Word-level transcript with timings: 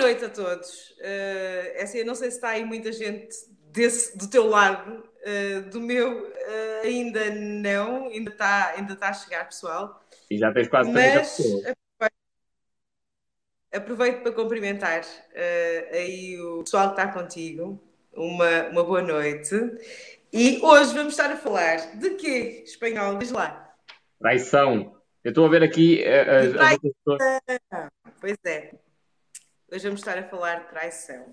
noite 0.00 0.24
a 0.24 0.28
todos. 0.28 0.90
Uh, 0.98 1.96
eu 1.96 2.06
não 2.06 2.14
sei 2.14 2.30
se 2.30 2.36
está 2.36 2.50
aí 2.50 2.64
muita 2.64 2.90
gente 2.90 3.36
desse, 3.70 4.16
do 4.16 4.28
teu 4.28 4.48
lado, 4.48 5.04
uh, 5.04 5.70
do 5.70 5.80
meu 5.80 6.26
uh, 6.28 6.80
ainda 6.82 7.30
não, 7.30 8.08
ainda 8.08 8.30
está 8.30 8.70
ainda 8.76 8.96
tá 8.96 9.10
a 9.10 9.12
chegar, 9.12 9.44
pessoal. 9.44 10.02
E 10.30 10.38
já 10.38 10.52
tens 10.52 10.68
quase 10.68 10.92
30 10.92 11.18
pessoas. 11.20 11.74
Aproveito, 13.72 14.22
para 14.22 14.32
cumprimentar 14.32 15.02
aí 15.92 16.36
o 16.40 16.64
pessoal 16.64 16.92
que 16.92 17.00
está 17.00 17.12
contigo. 17.12 17.80
Uma, 18.12 18.68
uma 18.70 18.82
boa 18.82 19.02
noite. 19.02 19.54
E 20.32 20.58
hoje 20.60 20.92
vamos 20.92 21.12
estar 21.12 21.30
a 21.30 21.36
falar 21.36 21.96
de 21.96 22.10
quê, 22.10 22.64
espanhol? 22.66 23.16
Diz 23.18 23.30
lá. 23.30 23.72
Traição. 24.18 24.96
Eu 25.22 25.28
estou 25.28 25.46
a 25.46 25.48
ver 25.48 25.62
aqui 25.62 26.02
as, 26.04 26.48
as 26.48 26.72
outras 26.72 26.78
pessoas. 26.80 27.20
Pois 28.20 28.36
é. 28.44 28.72
Hoje 29.72 29.84
vamos 29.84 30.00
estar 30.00 30.18
a 30.18 30.24
falar 30.24 30.62
de 30.62 30.68
traição. 30.68 31.32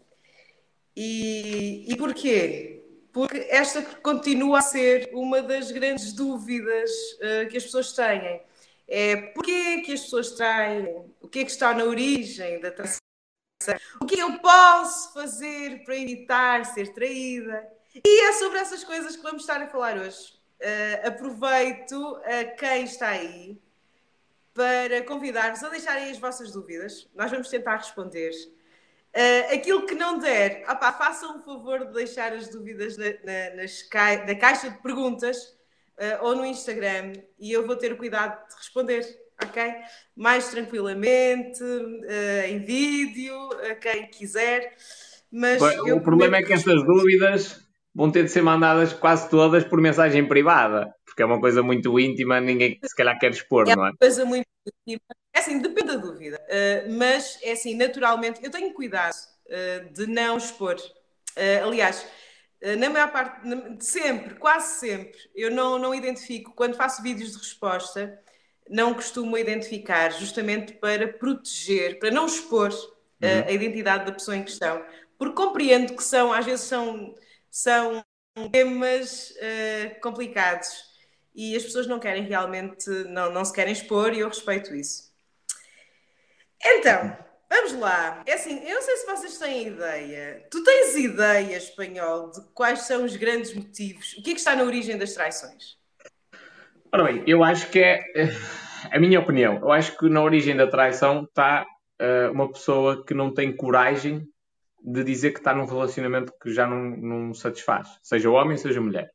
E, 0.96 1.92
e 1.92 1.98
porquê? 1.98 2.84
Porque 3.12 3.48
esta 3.50 3.82
continua 3.82 4.60
a 4.60 4.62
ser 4.62 5.10
uma 5.12 5.42
das 5.42 5.72
grandes 5.72 6.14
dúvidas 6.14 6.92
uh, 7.16 7.50
que 7.50 7.58
as 7.58 7.64
pessoas 7.64 7.94
têm. 7.94 8.44
É 8.88 9.16
porquê 9.34 9.82
que 9.82 9.92
as 9.92 10.02
pessoas 10.02 10.32
traem? 10.32 11.04
O 11.20 11.28
que 11.28 11.40
é 11.40 11.46
que 11.46 11.50
está 11.50 11.74
na 11.74 11.84
origem 11.84 12.60
da 12.60 12.70
traição? 12.70 13.00
O 14.00 14.06
que 14.06 14.20
eu 14.20 14.38
posso 14.40 15.14
fazer 15.16 15.84
para 15.84 15.96
evitar 15.98 16.64
ser 16.64 16.94
traída? 16.94 17.68
E 18.06 18.28
é 18.28 18.34
sobre 18.34 18.60
essas 18.60 18.84
coisas 18.84 19.16
que 19.16 19.24
vamos 19.24 19.42
estar 19.42 19.60
a 19.60 19.68
falar 19.68 19.98
hoje. 19.98 20.38
Uh, 20.62 21.08
aproveito 21.08 22.22
a 22.24 22.46
quem 22.56 22.84
está 22.84 23.10
aí 23.10 23.60
para 24.58 25.04
convidar-vos 25.04 25.64
a 25.64 25.70
deixarem 25.70 26.10
as 26.10 26.18
vossas 26.18 26.52
dúvidas. 26.52 27.08
Nós 27.16 27.30
vamos 27.30 27.48
tentar 27.48 27.78
responder. 27.78 28.32
Uh, 29.16 29.54
aquilo 29.54 29.86
que 29.86 29.94
não 29.94 30.18
der, 30.18 30.64
opa, 30.68 30.92
façam 30.94 31.38
o 31.38 31.44
favor 31.44 31.86
de 31.86 31.94
deixar 31.94 32.34
as 32.34 32.50
dúvidas 32.50 32.98
na, 32.98 33.06
na, 33.06 33.56
nas 33.56 33.88
na 34.28 34.36
caixa 34.36 34.72
de 34.72 34.82
perguntas 34.82 35.38
uh, 36.00 36.24
ou 36.24 36.36
no 36.36 36.46
Instagram 36.46 37.14
e 37.40 37.52
eu 37.52 37.68
vou 37.68 37.76
ter 37.76 37.94
o 37.94 37.98
cuidado 37.98 38.48
de 38.50 38.56
responder, 38.56 39.06
ok? 39.44 39.74
Mais 40.16 40.50
tranquilamente, 40.50 41.64
uh, 41.64 42.46
em 42.48 42.60
vídeo, 42.66 43.36
a 43.72 43.76
quem 43.76 44.08
quiser. 44.08 44.76
Mas 45.32 45.62
Bem, 45.62 45.94
o 45.94 46.02
problema 46.02 46.38
é 46.38 46.44
que 46.44 46.54
estas 46.54 46.84
dúvidas 46.84 47.62
vão 47.94 48.12
ter 48.12 48.24
de 48.24 48.32
ser 48.32 48.42
mandadas 48.42 48.92
quase 48.92 49.30
todas 49.30 49.64
por 49.64 49.80
mensagem 49.80 50.28
privada 50.28 50.97
porque 51.18 51.24
é 51.24 51.26
uma 51.26 51.40
coisa 51.40 51.64
muito 51.64 52.00
íntima, 52.00 52.40
ninguém 52.40 52.80
se 52.84 52.96
calhar 52.96 53.18
quer 53.18 53.32
expor, 53.32 53.68
é 53.68 53.76
não 53.76 53.88
é? 53.88 53.88
É 53.88 53.92
uma 53.92 53.98
coisa 53.98 54.24
muito 54.24 54.48
íntima. 54.86 55.16
É 55.34 55.40
assim, 55.40 55.58
depende 55.58 55.88
da 55.88 55.96
dúvida. 55.96 56.40
Uh, 56.48 56.94
mas 56.94 57.40
é 57.42 57.54
assim, 57.54 57.76
naturalmente, 57.76 58.40
eu 58.44 58.52
tenho 58.52 58.72
cuidado 58.72 59.16
uh, 59.16 59.92
de 59.94 60.06
não 60.06 60.38
expor. 60.38 60.76
Uh, 60.76 61.66
aliás, 61.66 62.06
na 62.80 62.90
maior 62.90 63.12
parte, 63.12 63.48
de 63.48 63.86
sempre, 63.86 64.36
quase 64.36 64.80
sempre, 64.80 65.18
eu 65.36 65.50
não, 65.50 65.80
não 65.80 65.94
identifico, 65.94 66.54
quando 66.56 66.76
faço 66.76 67.02
vídeos 67.02 67.32
de 67.32 67.38
resposta, 67.38 68.20
não 68.70 68.94
costumo 68.94 69.38
identificar, 69.38 70.12
justamente 70.12 70.74
para 70.74 71.08
proteger, 71.08 72.00
para 72.00 72.10
não 72.10 72.26
expor 72.26 72.72
uhum. 72.72 73.44
a 73.48 73.52
identidade 73.52 74.06
da 74.06 74.12
pessoa 74.12 74.36
em 74.36 74.44
questão, 74.44 74.84
porque 75.20 75.36
compreendo 75.36 75.96
que 75.96 76.04
são, 76.04 76.34
às 76.34 76.46
vezes 76.46 76.66
são, 76.66 77.14
são 77.48 78.04
temas 78.52 79.36
complicados 80.02 80.87
e 81.38 81.56
as 81.56 81.64
pessoas 81.64 81.86
não 81.86 82.00
querem 82.00 82.24
realmente, 82.24 82.90
não, 83.10 83.32
não 83.32 83.46
se 83.46 83.54
querem 83.54 83.72
expor 83.72 84.12
e 84.12 84.20
eu 84.22 84.28
respeito 84.28 84.74
isso. 84.74 85.14
Então, 86.66 87.16
vamos 87.48 87.74
lá. 87.74 88.24
É 88.26 88.34
assim, 88.34 88.60
eu 88.68 88.74
não 88.74 88.82
sei 88.82 88.98
se 88.98 89.06
vocês 89.06 89.38
têm 89.38 89.68
ideia. 89.68 90.48
Tu 90.50 90.64
tens 90.64 90.96
ideia, 90.96 91.56
espanhol, 91.56 92.32
de 92.32 92.42
quais 92.56 92.80
são 92.82 93.06
os 93.06 93.16
grandes 93.16 93.54
motivos? 93.54 94.14
O 94.14 94.24
que 94.24 94.32
é 94.32 94.34
que 94.34 94.40
está 94.40 94.56
na 94.56 94.64
origem 94.64 94.98
das 94.98 95.14
traições? 95.14 95.78
Ora 96.92 97.04
bem, 97.04 97.24
eu 97.28 97.44
acho 97.44 97.70
que 97.70 97.78
é 97.78 98.02
eh, 98.16 98.30
a 98.92 99.00
minha 99.00 99.20
opinião. 99.20 99.58
Eu 99.58 99.72
acho 99.72 99.96
que 99.96 100.10
na 100.10 100.24
origem 100.24 100.56
da 100.56 100.66
traição 100.66 101.24
está 101.24 101.68
uh, 102.02 102.32
uma 102.32 102.52
pessoa 102.52 103.06
que 103.06 103.14
não 103.14 103.32
tem 103.32 103.56
coragem 103.56 104.28
de 104.84 105.04
dizer 105.04 105.34
que 105.34 105.40
está 105.40 105.54
num 105.54 105.66
relacionamento 105.66 106.34
que 106.42 106.52
já 106.52 106.66
não, 106.66 106.82
não 106.98 107.34
satisfaz, 107.36 108.00
seja 108.02 108.32
homem, 108.32 108.58
seja 108.58 108.82
mulher. 108.82 109.12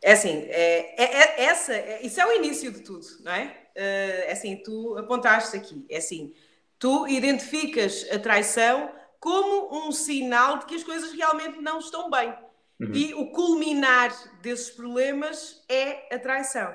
É 0.00 0.12
assim, 0.12 0.46
é, 0.48 0.94
é, 1.02 1.04
é 1.04 1.44
essa, 1.44 1.74
é, 1.74 2.00
isso 2.02 2.20
é 2.20 2.26
o 2.26 2.32
início 2.32 2.70
de 2.70 2.80
tudo, 2.80 3.06
não 3.20 3.32
é? 3.32 3.56
é 3.74 4.32
assim, 4.32 4.56
tu 4.56 4.96
apontaste 4.96 5.56
aqui, 5.56 5.84
é 5.88 5.98
assim, 5.98 6.34
tu 6.78 7.06
identificas 7.08 8.06
a 8.10 8.18
traição 8.18 8.92
como 9.20 9.86
um 9.86 9.92
sinal 9.92 10.58
de 10.58 10.66
que 10.66 10.74
as 10.76 10.84
coisas 10.84 11.12
realmente 11.12 11.60
não 11.60 11.78
estão 11.78 12.10
bem. 12.10 12.32
Uhum. 12.80 12.94
E 12.94 13.14
o 13.14 13.26
culminar 13.30 14.14
desses 14.40 14.70
problemas 14.70 15.64
é 15.68 16.14
a 16.14 16.18
traição. 16.18 16.72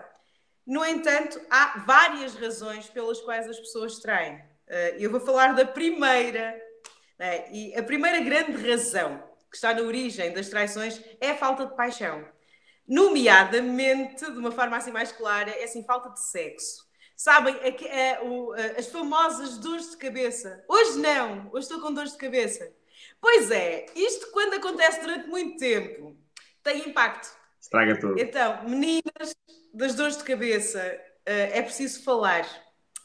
No 0.66 0.86
entanto, 0.86 1.40
há 1.50 1.84
várias 1.86 2.36
razões 2.36 2.90
pelas 2.90 3.22
quais 3.22 3.48
as 3.48 3.60
pessoas 3.60 4.00
traem. 4.00 4.36
Uh, 4.36 4.96
eu 5.00 5.10
vou 5.10 5.20
falar 5.20 5.54
da 5.54 5.66
primeira. 5.66 6.60
Né? 7.18 7.46
E 7.52 7.76
a 7.76 7.84
primeira 7.84 8.20
grande 8.20 8.52
razão 8.70 9.24
que 9.50 9.56
está 9.56 9.74
na 9.74 9.82
origem 9.82 10.34
das 10.34 10.50
traições 10.50 11.02
é 11.22 11.32
a 11.32 11.38
falta 11.38 11.66
de 11.66 11.76
paixão. 11.76 12.26
Nomeadamente, 12.88 14.26
de 14.30 14.38
uma 14.38 14.52
forma 14.52 14.78
assim 14.78 14.92
mais 14.92 15.12
clara, 15.12 15.50
é 15.52 15.64
assim, 15.64 15.84
falta 15.84 16.10
de 16.10 16.20
sexo. 16.20 16.84
Sabem, 17.16 17.58
é 17.62 17.72
que, 17.72 17.88
é, 17.88 18.20
o, 18.22 18.52
as 18.78 18.88
famosas 18.88 19.58
dores 19.58 19.92
de 19.92 19.98
cabeça. 19.98 20.64
Hoje 20.68 21.00
não, 21.00 21.50
hoje 21.54 21.66
estou 21.66 21.80
com 21.80 21.94
dores 21.94 22.12
de 22.12 22.18
cabeça. 22.18 22.72
Pois 23.22 23.52
é, 23.52 23.86
isto 23.96 24.32
quando 24.32 24.56
acontece 24.56 25.00
durante 25.02 25.28
muito 25.28 25.58
tempo 25.58 26.18
tem 26.62 26.90
impacto. 26.90 27.30
Estraga 27.60 28.00
tudo. 28.00 28.20
Então, 28.20 28.64
meninas 28.68 29.36
das 29.74 29.96
dores 29.96 30.18
de 30.18 30.24
cabeça, 30.24 30.80
eh, 31.26 31.60
é 31.60 31.62
preciso 31.62 32.04
falar 32.04 32.46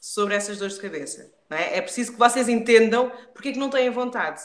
sobre 0.01 0.35
essas 0.35 0.59
dores 0.59 0.75
de 0.75 0.81
cabeça. 0.81 1.33
É? 1.51 1.79
é? 1.79 1.83
preciso 1.83 2.13
que 2.13 2.19
vocês 2.19 2.49
entendam 2.49 3.11
porque 3.33 3.51
é 3.51 3.53
que 3.53 3.59
não 3.59 3.71
têm 3.71 3.91
vontade. 3.91 4.43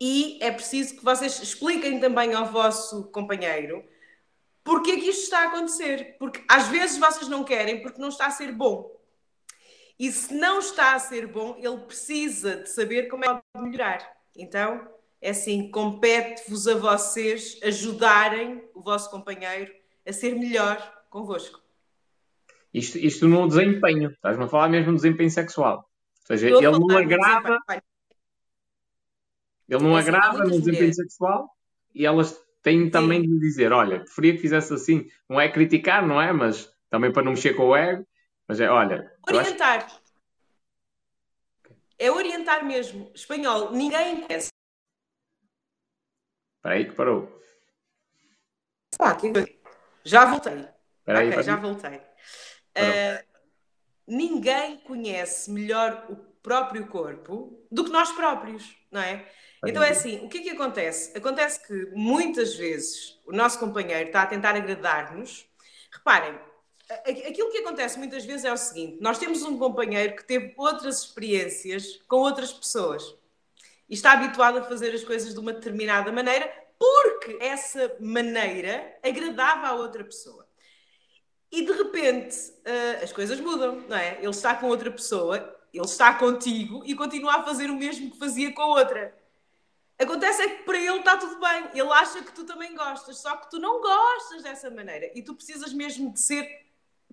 E 0.00 0.38
é 0.42 0.50
preciso 0.50 0.96
que 0.96 1.04
vocês 1.04 1.40
expliquem 1.40 2.00
também 2.00 2.34
ao 2.34 2.46
vosso 2.46 3.04
companheiro 3.12 3.84
Porquê 4.64 4.96
que 4.98 5.08
isto 5.08 5.24
está 5.24 5.40
a 5.40 5.48
acontecer? 5.48 6.16
Porque 6.18 6.42
às 6.48 6.68
vezes 6.68 6.98
vocês 6.98 7.28
não 7.28 7.44
querem 7.44 7.82
porque 7.82 8.00
não 8.00 8.08
está 8.08 8.26
a 8.26 8.30
ser 8.30 8.52
bom. 8.52 8.90
E 9.98 10.10
se 10.10 10.34
não 10.34 10.58
está 10.58 10.94
a 10.94 10.98
ser 10.98 11.26
bom, 11.26 11.56
ele 11.58 11.78
precisa 11.78 12.56
de 12.56 12.68
saber 12.68 13.08
como 13.08 13.24
é 13.24 13.28
que 13.28 13.42
pode 13.52 13.68
melhorar. 13.68 14.04
Então, 14.36 14.88
é 15.20 15.30
assim, 15.30 15.70
compete-vos 15.70 16.66
a 16.66 16.74
vocês 16.74 17.58
ajudarem 17.62 18.62
o 18.74 18.82
vosso 18.82 19.10
companheiro 19.10 19.72
a 20.06 20.12
ser 20.12 20.34
melhor 20.34 20.76
convosco. 21.10 21.60
Isto, 22.72 22.98
isto 22.98 23.28
no 23.28 23.46
desempenho. 23.46 24.10
Estás-me 24.10 24.44
a 24.44 24.48
falar 24.48 24.68
mesmo 24.68 24.92
do 24.92 24.96
desempenho 24.96 25.30
sexual. 25.30 25.78
Ou 25.78 26.26
seja, 26.26 26.48
ele 26.48 26.78
não 26.78 26.96
agrada... 26.96 27.58
Ele 29.68 29.82
não 29.82 29.96
é 29.96 30.00
agrada 30.00 30.38
no 30.38 30.50
desempenho 30.50 30.74
mulheres. 30.74 30.96
sexual 30.96 31.56
e 31.94 32.04
elas 32.04 32.38
tem 32.62 32.88
também 32.88 33.22
de 33.22 33.38
dizer, 33.40 33.72
olha, 33.72 34.00
preferia 34.00 34.34
que 34.34 34.40
fizesse 34.40 34.72
assim. 34.72 35.10
Não 35.28 35.40
é 35.40 35.50
criticar, 35.50 36.06
não 36.06 36.20
é? 36.20 36.32
Mas 36.32 36.72
também 36.88 37.12
para 37.12 37.22
não 37.22 37.32
mexer 37.32 37.54
com 37.54 37.68
o 37.68 37.76
ego. 37.76 38.06
Mas 38.46 38.60
é, 38.60 38.70
olha... 38.70 39.12
Orientar. 39.28 39.84
Acho... 39.84 40.02
É 41.98 42.10
orientar 42.10 42.64
mesmo. 42.64 43.10
Espanhol, 43.14 43.72
ninguém 43.72 44.22
conhece. 44.22 44.50
Espera 46.56 46.74
aí 46.76 46.84
que 46.84 46.94
parou. 46.94 47.40
Ah, 48.98 49.14
que... 49.14 49.32
Já 50.04 50.24
voltei. 50.24 50.68
Peraí, 51.04 51.30
ok, 51.30 51.42
já 51.42 51.56
voltei. 51.56 51.96
Uh, 51.96 53.24
ninguém 54.06 54.78
conhece 54.78 55.50
melhor 55.50 56.06
o 56.08 56.16
próprio 56.16 56.86
corpo 56.86 57.66
do 57.70 57.84
que 57.84 57.90
nós 57.90 58.12
próprios, 58.12 58.76
não 58.90 59.00
é? 59.00 59.28
Então 59.64 59.82
é 59.82 59.90
assim, 59.90 60.24
o 60.24 60.28
que 60.28 60.38
é 60.38 60.42
que 60.42 60.50
acontece? 60.50 61.16
Acontece 61.16 61.64
que 61.64 61.90
muitas 61.94 62.54
vezes 62.56 63.18
o 63.24 63.32
nosso 63.32 63.58
companheiro 63.60 64.08
está 64.08 64.22
a 64.22 64.26
tentar 64.26 64.56
agradar-nos. 64.56 65.46
Reparem, 65.92 66.38
aquilo 67.28 67.50
que 67.50 67.58
acontece 67.58 67.98
muitas 67.98 68.24
vezes 68.24 68.44
é 68.44 68.52
o 68.52 68.56
seguinte: 68.56 68.98
nós 69.00 69.18
temos 69.18 69.42
um 69.42 69.56
companheiro 69.58 70.16
que 70.16 70.24
teve 70.24 70.52
outras 70.56 71.02
experiências 71.02 72.00
com 72.08 72.16
outras 72.16 72.52
pessoas 72.52 73.02
e 73.88 73.94
está 73.94 74.12
habituado 74.12 74.58
a 74.58 74.64
fazer 74.64 74.94
as 74.94 75.04
coisas 75.04 75.32
de 75.32 75.38
uma 75.38 75.52
determinada 75.52 76.10
maneira 76.10 76.50
porque 76.78 77.38
essa 77.40 77.94
maneira 78.00 78.98
agradava 79.02 79.68
a 79.68 79.74
outra 79.74 80.02
pessoa. 80.02 80.44
E 81.50 81.64
de 81.64 81.72
repente 81.72 82.36
uh, 82.36 83.04
as 83.04 83.12
coisas 83.12 83.38
mudam, 83.38 83.84
não 83.88 83.96
é? 83.96 84.18
Ele 84.18 84.30
está 84.30 84.54
com 84.54 84.66
outra 84.66 84.90
pessoa, 84.90 85.56
ele 85.72 85.84
está 85.84 86.14
contigo 86.14 86.82
e 86.84 86.94
continua 86.94 87.36
a 87.36 87.42
fazer 87.44 87.70
o 87.70 87.76
mesmo 87.76 88.10
que 88.10 88.18
fazia 88.18 88.52
com 88.52 88.62
a 88.62 88.66
outra. 88.66 89.14
Acontece 90.02 90.42
é 90.42 90.48
que 90.48 90.62
para 90.64 90.78
ele 90.78 90.98
está 90.98 91.16
tudo 91.16 91.38
bem. 91.38 91.68
Ele 91.74 91.92
acha 91.92 92.22
que 92.22 92.32
tu 92.32 92.44
também 92.44 92.74
gostas, 92.74 93.18
só 93.18 93.36
que 93.36 93.50
tu 93.50 93.58
não 93.58 93.80
gostas 93.80 94.42
dessa 94.42 94.70
maneira. 94.70 95.10
E 95.14 95.22
tu 95.22 95.34
precisas 95.34 95.72
mesmo 95.72 96.12
de 96.12 96.20
ser 96.20 96.62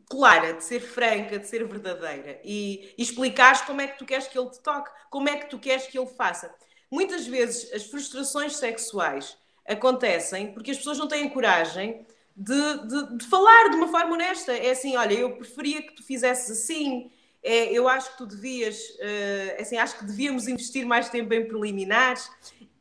clara, 0.09 0.53
de 0.53 0.63
ser 0.63 0.79
franca, 0.79 1.37
de 1.37 1.47
ser 1.47 1.65
verdadeira 1.65 2.39
e, 2.43 2.93
e 2.97 3.03
explicares 3.03 3.61
como 3.61 3.79
é 3.79 3.87
que 3.87 3.99
tu 3.99 4.05
queres 4.05 4.27
que 4.27 4.37
ele 4.37 4.49
te 4.49 4.59
toque, 4.59 4.89
como 5.09 5.29
é 5.29 5.37
que 5.37 5.49
tu 5.49 5.59
queres 5.59 5.85
que 5.85 5.97
ele 5.97 6.07
faça. 6.07 6.53
Muitas 6.89 7.27
vezes 7.27 7.71
as 7.71 7.83
frustrações 7.83 8.55
sexuais 8.55 9.37
acontecem 9.67 10.51
porque 10.51 10.71
as 10.71 10.77
pessoas 10.77 10.97
não 10.97 11.07
têm 11.07 11.29
coragem 11.29 12.05
de, 12.35 12.87
de, 12.87 13.17
de, 13.17 13.25
falar 13.27 13.69
de 13.69 13.75
uma 13.75 13.87
forma 13.87 14.15
honesta. 14.15 14.51
É 14.51 14.71
assim, 14.71 14.97
olha, 14.97 15.13
eu 15.13 15.35
preferia 15.35 15.83
que 15.83 15.93
tu 15.93 16.03
fizesses 16.03 16.49
assim, 16.49 17.11
é, 17.43 17.71
eu 17.71 17.87
acho 17.87 18.11
que 18.11 18.17
tu 18.17 18.25
devias, 18.25 18.79
uh, 18.79 19.61
assim, 19.61 19.77
acho 19.77 19.97
que 19.99 20.05
devíamos 20.05 20.47
investir 20.47 20.85
mais 20.85 21.09
tempo 21.09 21.33
em 21.33 21.47
preliminares. 21.47 22.29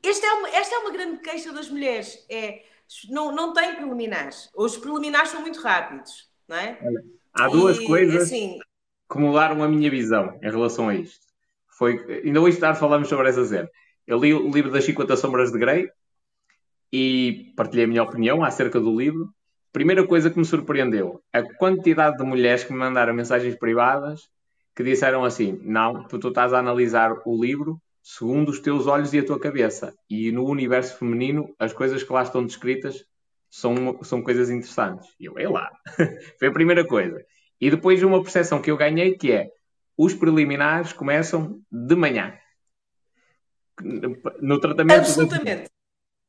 Esta 0.09 0.27
é 0.27 0.33
uma, 0.33 0.49
esta 0.49 0.75
é 0.75 0.79
uma 0.79 0.91
grande 0.91 1.19
queixa 1.19 1.53
das 1.53 1.69
mulheres, 1.69 2.25
é, 2.31 2.63
não, 3.11 3.31
não 3.31 3.53
tem 3.53 3.75
preliminares, 3.75 4.49
os 4.57 4.79
preliminares 4.79 5.29
são 5.29 5.43
muito 5.43 5.61
rápidos, 5.61 6.31
não 6.49 6.57
é? 6.57 6.79
Há 7.35 7.47
duas 7.49 7.77
e, 7.77 7.87
coisas 7.87 8.23
assim, 8.23 8.59
que 9.11 9.19
mudaram 9.19 9.63
a 9.63 9.69
minha 9.69 9.91
visão 9.91 10.39
em 10.43 10.51
relação 10.51 10.89
a 10.89 10.95
isto. 10.95 11.27
Foi, 11.69 12.23
ainda 12.25 12.41
hoje 12.41 12.59
tarde 12.59 12.81
falamos 12.81 13.09
sobre 13.09 13.29
essa 13.29 13.45
cena. 13.45 13.69
Eu 14.07 14.19
li 14.19 14.33
o 14.33 14.51
livro 14.51 14.73
das 14.73 14.85
50 14.85 15.15
Sombras 15.17 15.53
de 15.53 15.59
Grey 15.59 15.91
e 16.91 17.53
partilhei 17.55 17.85
a 17.85 17.89
minha 17.89 18.03
opinião 18.03 18.43
acerca 18.43 18.81
do 18.81 18.99
livro. 18.99 19.29
Primeira 19.73 20.07
coisa 20.07 20.31
que 20.31 20.39
me 20.39 20.45
surpreendeu, 20.47 21.23
a 21.31 21.43
quantidade 21.43 22.17
de 22.17 22.25
mulheres 22.25 22.65
que 22.65 22.73
me 22.73 22.79
mandaram 22.79 23.13
mensagens 23.13 23.55
privadas 23.57 24.29
que 24.75 24.83
disseram 24.83 25.23
assim: 25.23 25.61
Não, 25.63 26.05
tu, 26.09 26.19
tu 26.19 26.29
estás 26.29 26.55
a 26.55 26.59
analisar 26.59 27.13
o 27.27 27.45
livro 27.45 27.79
segundo 28.11 28.49
os 28.49 28.59
teus 28.59 28.87
olhos 28.87 29.13
e 29.13 29.19
a 29.19 29.25
tua 29.25 29.39
cabeça. 29.39 29.95
E 30.09 30.33
no 30.33 30.47
universo 30.47 30.97
feminino, 30.97 31.55
as 31.59 31.75
coisas 31.75 32.03
que 32.03 32.11
lá 32.11 32.23
estão 32.23 32.43
descritas 32.43 33.05
são, 33.51 34.03
são 34.03 34.23
coisas 34.23 34.49
interessantes. 34.49 35.07
E 35.21 35.27
eu, 35.27 35.39
é 35.39 35.47
lá. 35.47 35.71
Foi 36.39 36.49
a 36.49 36.53
primeira 36.53 36.87
coisa. 36.87 37.23
E 37.61 37.71
depois 37.71 38.03
uma 38.03 38.23
percepção 38.23 38.63
que 38.63 38.71
eu 38.71 38.79
ganhei 38.79 39.15
que 39.15 39.31
é 39.31 39.51
os 39.95 40.15
preliminares 40.15 40.95
começam 40.95 41.61
de 41.71 41.95
manhã. 41.95 42.35
No 44.41 44.59
tratamento. 44.59 45.01
Absolutamente. 45.01 45.71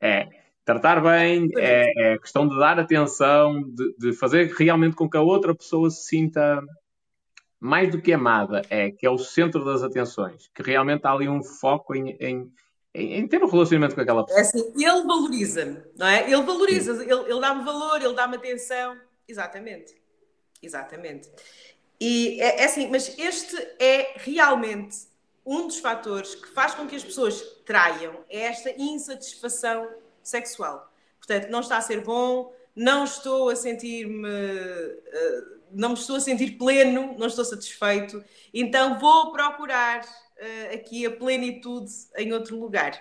É. 0.02 0.28
Tratar 0.66 1.02
bem, 1.02 1.48
é, 1.58 2.14
é, 2.14 2.18
questão 2.18 2.46
de 2.46 2.60
dar 2.60 2.78
atenção, 2.78 3.64
de, 3.64 3.96
de 3.98 4.14
fazer 4.14 4.52
realmente 4.52 4.98
com 4.98 5.10
que 5.10 5.18
a 5.18 5.22
outra 5.22 5.56
pessoa 5.56 5.90
se 5.90 6.08
sinta 6.08 6.62
mais 7.59 7.91
do 7.91 8.01
que 8.01 8.13
amada, 8.13 8.61
é 8.69 8.89
que 8.89 9.06
é 9.06 9.09
o 9.09 9.17
centro 9.17 9.65
das 9.65 9.83
atenções, 9.83 10.50
que 10.53 10.63
realmente 10.63 11.06
há 11.06 11.11
ali 11.11 11.27
um 11.27 11.44
foco 11.44 11.94
em, 11.94 12.11
em, 12.19 12.53
em, 12.94 13.13
em 13.15 13.27
ter 13.27 13.44
um 13.44 13.50
relacionamento 13.50 13.95
com 13.95 14.01
aquela 14.01 14.25
pessoa. 14.25 14.39
É 14.39 14.41
assim, 14.41 14.71
ele 14.75 15.03
valoriza-me, 15.03 15.81
não 15.97 16.07
é? 16.07 16.23
Ele 16.31 16.41
valoriza, 16.41 17.03
ele, 17.03 17.31
ele 17.31 17.41
dá-me 17.41 17.65
valor, 17.65 18.01
ele 18.01 18.13
dá-me 18.13 18.38
atenção. 18.38 18.97
Exatamente. 19.27 19.95
Exatamente. 20.61 21.29
E 22.00 22.41
é, 22.41 22.61
é 22.61 22.65
assim, 22.65 22.89
mas 22.89 23.17
este 23.17 23.56
é 23.79 24.13
realmente 24.15 24.97
um 25.45 25.67
dos 25.67 25.79
fatores 25.79 26.35
que 26.35 26.47
faz 26.50 26.73
com 26.75 26.88
que 26.88 26.95
as 26.95 27.03
pessoas 27.03 27.41
traiam, 27.65 28.13
é 28.29 28.41
esta 28.41 28.71
insatisfação 28.77 29.89
sexual. 30.23 30.91
Portanto, 31.17 31.50
não 31.50 31.59
está 31.59 31.77
a 31.77 31.81
ser 31.81 32.01
bom, 32.01 32.53
não 32.75 33.03
estou 33.03 33.50
a 33.50 33.56
sentir-me. 33.56 34.27
Uh, 34.27 35.58
não 35.71 35.89
me 35.89 35.95
estou 35.95 36.16
a 36.16 36.19
sentir 36.19 36.57
pleno, 36.57 37.16
não 37.18 37.27
estou 37.27 37.45
satisfeito, 37.45 38.24
então 38.54 39.00
vou 39.00 39.31
procurar 39.31 40.01
uh, 40.01 40.74
aqui 40.74 41.06
a 41.06 41.12
plenitude 41.12 41.92
em 42.18 42.33
outro 42.33 42.60
lugar. 42.60 43.00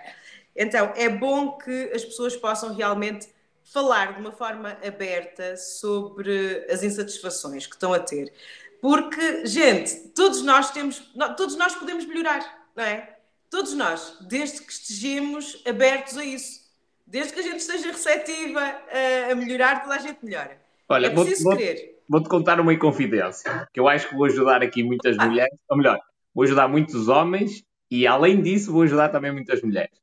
Então, 0.55 0.91
é 0.95 1.07
bom 1.07 1.57
que 1.57 1.91
as 1.93 2.03
pessoas 2.03 2.35
possam 2.35 2.73
realmente 2.75 3.27
falar 3.63 4.13
de 4.13 4.19
uma 4.19 4.31
forma 4.31 4.77
aberta 4.85 5.55
sobre 5.55 6.65
as 6.69 6.83
insatisfações 6.83 7.67
que 7.67 7.75
estão 7.75 7.93
a 7.93 7.99
ter. 7.99 8.33
Porque, 8.81 9.45
gente, 9.45 9.95
todos 10.15 10.41
nós 10.41 10.71
temos, 10.71 11.01
todos 11.37 11.55
nós 11.55 11.75
podemos 11.75 12.05
melhorar, 12.05 12.67
não 12.75 12.83
é? 12.83 13.17
Todos 13.49 13.73
nós, 13.73 14.17
desde 14.21 14.61
que 14.61 14.71
estejamos 14.71 15.61
abertos 15.65 16.17
a 16.17 16.23
isso. 16.23 16.59
Desde 17.05 17.33
que 17.33 17.39
a 17.39 17.43
gente 17.43 17.59
esteja 17.59 17.91
receptiva 17.91 18.61
a, 18.61 19.31
a 19.31 19.35
melhorar, 19.35 19.81
toda 19.81 19.95
a 19.95 19.99
gente 19.99 20.23
melhora. 20.23 20.61
Olha, 20.87 21.07
é 21.07 21.09
preciso 21.09 21.43
vou, 21.43 21.57
querer. 21.57 21.98
Vou-te 22.09 22.27
contar 22.27 22.59
uma 22.59 22.73
inconfidência, 22.73 23.69
que 23.71 23.79
eu 23.79 23.87
acho 23.87 24.09
que 24.09 24.15
vou 24.15 24.25
ajudar 24.25 24.63
aqui 24.63 24.81
muitas 24.81 25.15
mulheres, 25.15 25.55
ou 25.69 25.77
melhor, 25.77 25.99
vou 26.33 26.43
ajudar 26.43 26.67
muitos 26.67 27.07
homens 27.07 27.63
e, 27.91 28.07
além 28.07 28.41
disso, 28.41 28.71
vou 28.71 28.81
ajudar 28.81 29.09
também 29.09 29.31
muitas 29.31 29.61
mulheres. 29.61 29.95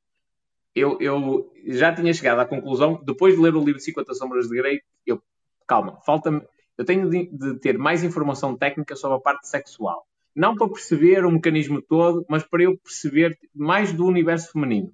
Eu, 0.72 0.98
eu 1.00 1.52
já 1.66 1.92
tinha 1.92 2.14
chegado 2.14 2.38
à 2.38 2.46
conclusão, 2.46 3.02
depois 3.04 3.34
de 3.34 3.40
ler 3.40 3.56
o 3.56 3.64
livro 3.64 3.80
50 3.80 4.14
Sombras 4.14 4.46
de 4.46 4.56
Grey, 4.56 4.80
eu, 5.04 5.20
calma, 5.66 5.98
falta-me, 6.06 6.42
eu 6.78 6.84
tenho 6.84 7.10
de, 7.10 7.26
de 7.26 7.58
ter 7.58 7.76
mais 7.76 8.04
informação 8.04 8.56
técnica 8.56 8.94
sobre 8.94 9.16
a 9.16 9.20
parte 9.20 9.48
sexual. 9.48 10.06
Não 10.32 10.54
para 10.54 10.68
perceber 10.68 11.24
o 11.24 11.32
mecanismo 11.32 11.82
todo, 11.82 12.24
mas 12.28 12.44
para 12.44 12.62
eu 12.62 12.78
perceber 12.78 13.36
mais 13.52 13.92
do 13.92 14.06
universo 14.06 14.52
feminino, 14.52 14.92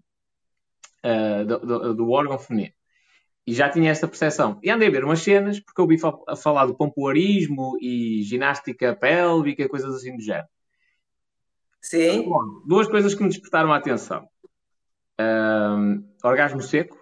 uh, 1.04 1.44
do, 1.44 1.58
do, 1.58 1.94
do 1.94 2.10
órgão 2.10 2.38
feminino 2.38 2.72
e 3.46 3.52
já 3.52 3.68
tinha 3.68 3.90
esta 3.90 4.06
percepção. 4.06 4.58
E 4.62 4.70
andei 4.70 4.88
a 4.88 4.90
ver 4.90 5.04
umas 5.04 5.20
cenas, 5.20 5.58
porque 5.58 5.80
eu 5.80 5.84
ouvi 5.84 5.98
a 6.28 6.36
falar 6.36 6.66
do 6.66 6.76
pompoarismo 6.76 7.76
e 7.80 8.22
ginástica 8.22 8.94
pélvica, 8.94 9.68
coisas 9.68 9.94
assim 9.94 10.16
do 10.16 10.22
género. 10.22 10.46
Sim. 11.80 12.28
Bom, 12.28 12.62
duas 12.64 12.86
coisas 12.86 13.14
que 13.14 13.22
me 13.22 13.28
despertaram 13.28 13.72
a 13.72 13.76
atenção. 13.76 14.28
Um, 15.20 16.08
orgasmo 16.22 16.62
seco, 16.62 16.96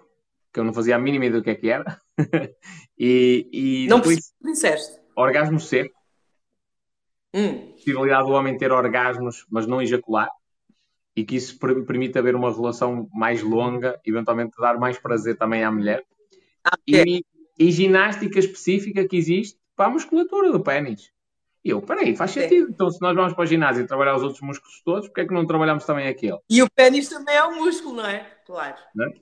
que 0.51 0.59
eu 0.59 0.63
não 0.63 0.73
fazia 0.73 0.95
a 0.95 0.99
mínima 0.99 1.25
ideia 1.25 1.39
do 1.39 1.43
que 1.43 1.51
é 1.51 1.55
que 1.55 1.69
era. 1.69 2.01
e, 2.97 3.47
e 3.53 3.87
não 3.87 3.99
depois, 3.99 4.33
disseste. 4.41 4.99
Orgasmo 5.15 5.59
seco. 5.59 5.95
Hum. 7.33 7.71
Possibilidade 7.73 8.25
do 8.25 8.33
homem 8.33 8.57
ter 8.57 8.71
orgasmos, 8.71 9.45
mas 9.49 9.67
não 9.67 9.81
ejacular. 9.81 10.29
E 11.15 11.23
que 11.23 11.35
isso 11.35 11.59
permite 11.59 12.17
haver 12.17 12.35
uma 12.35 12.51
relação 12.51 13.07
mais 13.13 13.43
longa, 13.43 13.99
eventualmente 14.03 14.59
dar 14.59 14.79
mais 14.79 14.97
prazer 14.97 15.37
também 15.37 15.63
à 15.63 15.71
mulher. 15.71 16.03
E, 16.87 17.23
e, 17.57 17.71
ginástica 17.71 18.39
específica 18.39 19.07
que 19.07 19.17
existe 19.17 19.57
para 19.75 19.87
a 19.87 19.89
musculatura 19.89 20.51
do 20.51 20.59
pênis. 20.59 21.11
E 21.63 21.69
eu, 21.69 21.81
peraí, 21.81 22.15
faz 22.15 22.31
sentido. 22.31 22.69
Então, 22.69 22.89
se 22.89 23.01
nós 23.01 23.15
vamos 23.15 23.33
para 23.33 23.43
o 23.43 23.45
ginásio 23.45 23.83
e 23.83 23.87
trabalhar 23.87 24.15
os 24.15 24.23
outros 24.23 24.41
músculos 24.41 24.81
todos, 24.83 25.07
porque 25.07 25.21
é 25.21 25.27
que 25.27 25.33
não 25.33 25.45
trabalhamos 25.45 25.85
também 25.85 26.07
aquele? 26.07 26.39
E 26.49 26.61
o 26.61 26.69
pênis 26.69 27.07
também 27.07 27.35
é 27.35 27.45
um 27.45 27.57
músculo, 27.57 27.97
não 27.97 28.05
é? 28.05 28.25
Claro. 28.45 28.75
Não 28.95 29.05
é? 29.05 29.13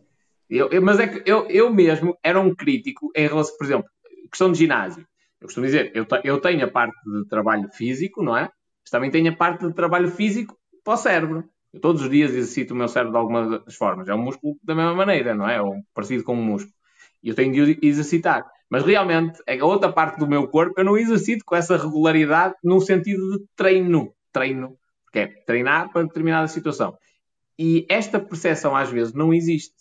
Eu, 0.50 0.69
eu, 0.69 0.81
mas 0.81 1.00
é 1.00 1.07
que 1.07 1.30
eu, 1.30 1.45
eu 1.47 1.71
mesmo 1.71 2.18
era 2.24 2.39
um 2.39 2.56
crítico 2.56 3.12
em 3.15 3.27
relação, 3.27 3.56
por 3.57 3.65
exemplo, 3.65 3.89
questão 4.30 4.51
de 4.51 4.57
ginásio. 4.57 5.06
Eu 5.39 5.47
costumo 5.47 5.65
dizer, 5.65 5.91
eu, 5.94 6.06
eu 6.24 6.41
tenho 6.41 6.65
a 6.65 6.68
parte 6.68 6.97
de 7.06 7.27
trabalho 7.27 7.69
físico, 7.71 8.24
não 8.24 8.36
é? 8.36 8.44
Mas 8.81 8.89
também 8.89 9.12
tenho 9.12 9.31
a 9.31 9.36
parte 9.36 9.68
de 9.68 9.74
trabalho 9.74 10.09
físico 10.09 10.57
para 10.83 10.94
o 10.94 10.97
cérebro. 10.97 11.50
Eu 11.71 11.80
todos 11.80 12.01
os 12.01 12.09
dias 12.09 12.31
exercito 12.31 12.74
o 12.74 12.77
meu 12.77 12.88
cérebro 12.88 13.13
de 13.13 13.19
algumas 13.19 13.75
formas. 13.75 14.10
É 14.10 14.15
um 14.15 14.22
músculo 14.22 14.58
da 14.63 14.74
mesma 14.74 14.96
maneira, 14.96 15.36
não 15.36 15.48
é? 15.48 15.58
é 15.58 15.62
um, 15.62 15.84
parecido 15.93 16.24
com 16.24 16.34
um 16.34 16.43
músculo. 16.43 16.74
E 17.24 17.30
eu 17.30 17.36
tenho 17.36 17.54
de 17.54 17.80
exercitar. 17.82 18.46
Mas 18.70 18.86
realmente, 18.86 19.42
a 19.48 19.66
outra 19.66 19.92
parte 19.92 20.20
do 20.20 20.28
meu 20.28 20.48
corpo 20.48 20.80
eu 20.80 20.86
não 20.86 20.98
exercito 20.98 21.44
com 21.44 21.56
essa 21.56 21.76
regularidade 21.76 22.56
no 22.64 22.80
sentido 22.80 23.38
de 23.38 23.46
treino. 23.56 24.14
Treino. 24.32 24.78
Porque 25.04 25.20
é 25.20 25.28
treinar 25.28 25.92
para 25.92 26.04
determinada 26.04 26.48
situação. 26.48 26.96
E 27.58 27.86
esta 27.90 28.20
percepção 28.20 28.76
às 28.76 28.90
vezes 28.90 29.14
não 29.14 29.34
existe. 29.34 29.74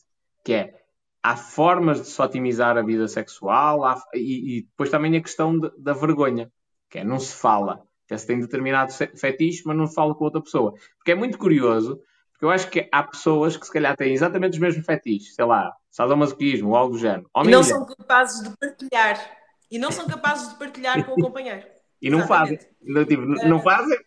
Que 0.43 0.55
é, 0.55 0.75
há 1.23 1.37
formas 1.37 2.01
de 2.01 2.09
se 2.09 2.21
otimizar 2.21 2.79
a 2.79 2.83
vida 2.83 3.07
sexual 3.07 3.85
há, 3.85 4.03
e, 4.15 4.59
e, 4.59 4.63
depois 4.63 4.91
também 4.91 5.15
a 5.17 5.23
questão 5.23 5.59
de, 5.59 5.71
da 5.79 5.93
vergonha. 5.93 6.51
Que 6.89 7.01
é, 7.01 7.05
não 7.05 7.19
se 7.19 7.35
fala. 7.35 7.83
Que 8.07 8.15
é, 8.15 8.17
se 8.17 8.27
tem 8.27 8.41
determinado 8.41 8.91
fetiche, 8.93 9.63
mas 9.67 9.77
não 9.77 9.87
se 9.87 9.95
fala 9.95 10.15
com 10.15 10.25
outra 10.25 10.41
pessoa. 10.41 10.73
Porque 10.97 11.13
é 11.13 11.15
muito 11.15 11.37
curioso, 11.37 12.01
porque 12.39 12.45
eu 12.45 12.51
acho 12.51 12.71
que 12.71 12.89
há 12.93 13.03
pessoas 13.03 13.57
que 13.57 13.67
se 13.67 13.73
calhar 13.73 13.97
têm 13.97 14.15
exatamente 14.15 14.53
os 14.53 14.59
mesmos 14.61 14.87
fetiches. 14.87 15.35
Sei 15.35 15.45
lá, 15.45 15.75
sadomasoquismo 15.91 16.69
ou 16.69 16.77
algo 16.77 16.93
do 16.93 16.99
género. 17.01 17.29
Homem 17.35 17.49
e 17.49 17.53
não 17.53 17.65
são 17.65 17.85
capazes 17.85 18.49
de 18.49 18.57
partilhar. 18.57 19.39
E 19.69 19.77
não 19.77 19.91
são 19.91 20.07
capazes 20.07 20.49
de 20.51 20.55
partilhar 20.55 21.05
com 21.05 21.15
o 21.15 21.17
companheiro. 21.27 21.67
e 22.01 22.09
não 22.09 22.21
Exatamente. 22.21 22.65
fazem. 22.65 22.77
Não, 22.81 23.05
tipo, 23.05 23.23
não 23.23 23.59
eh, 23.59 23.63
fazem 23.63 23.99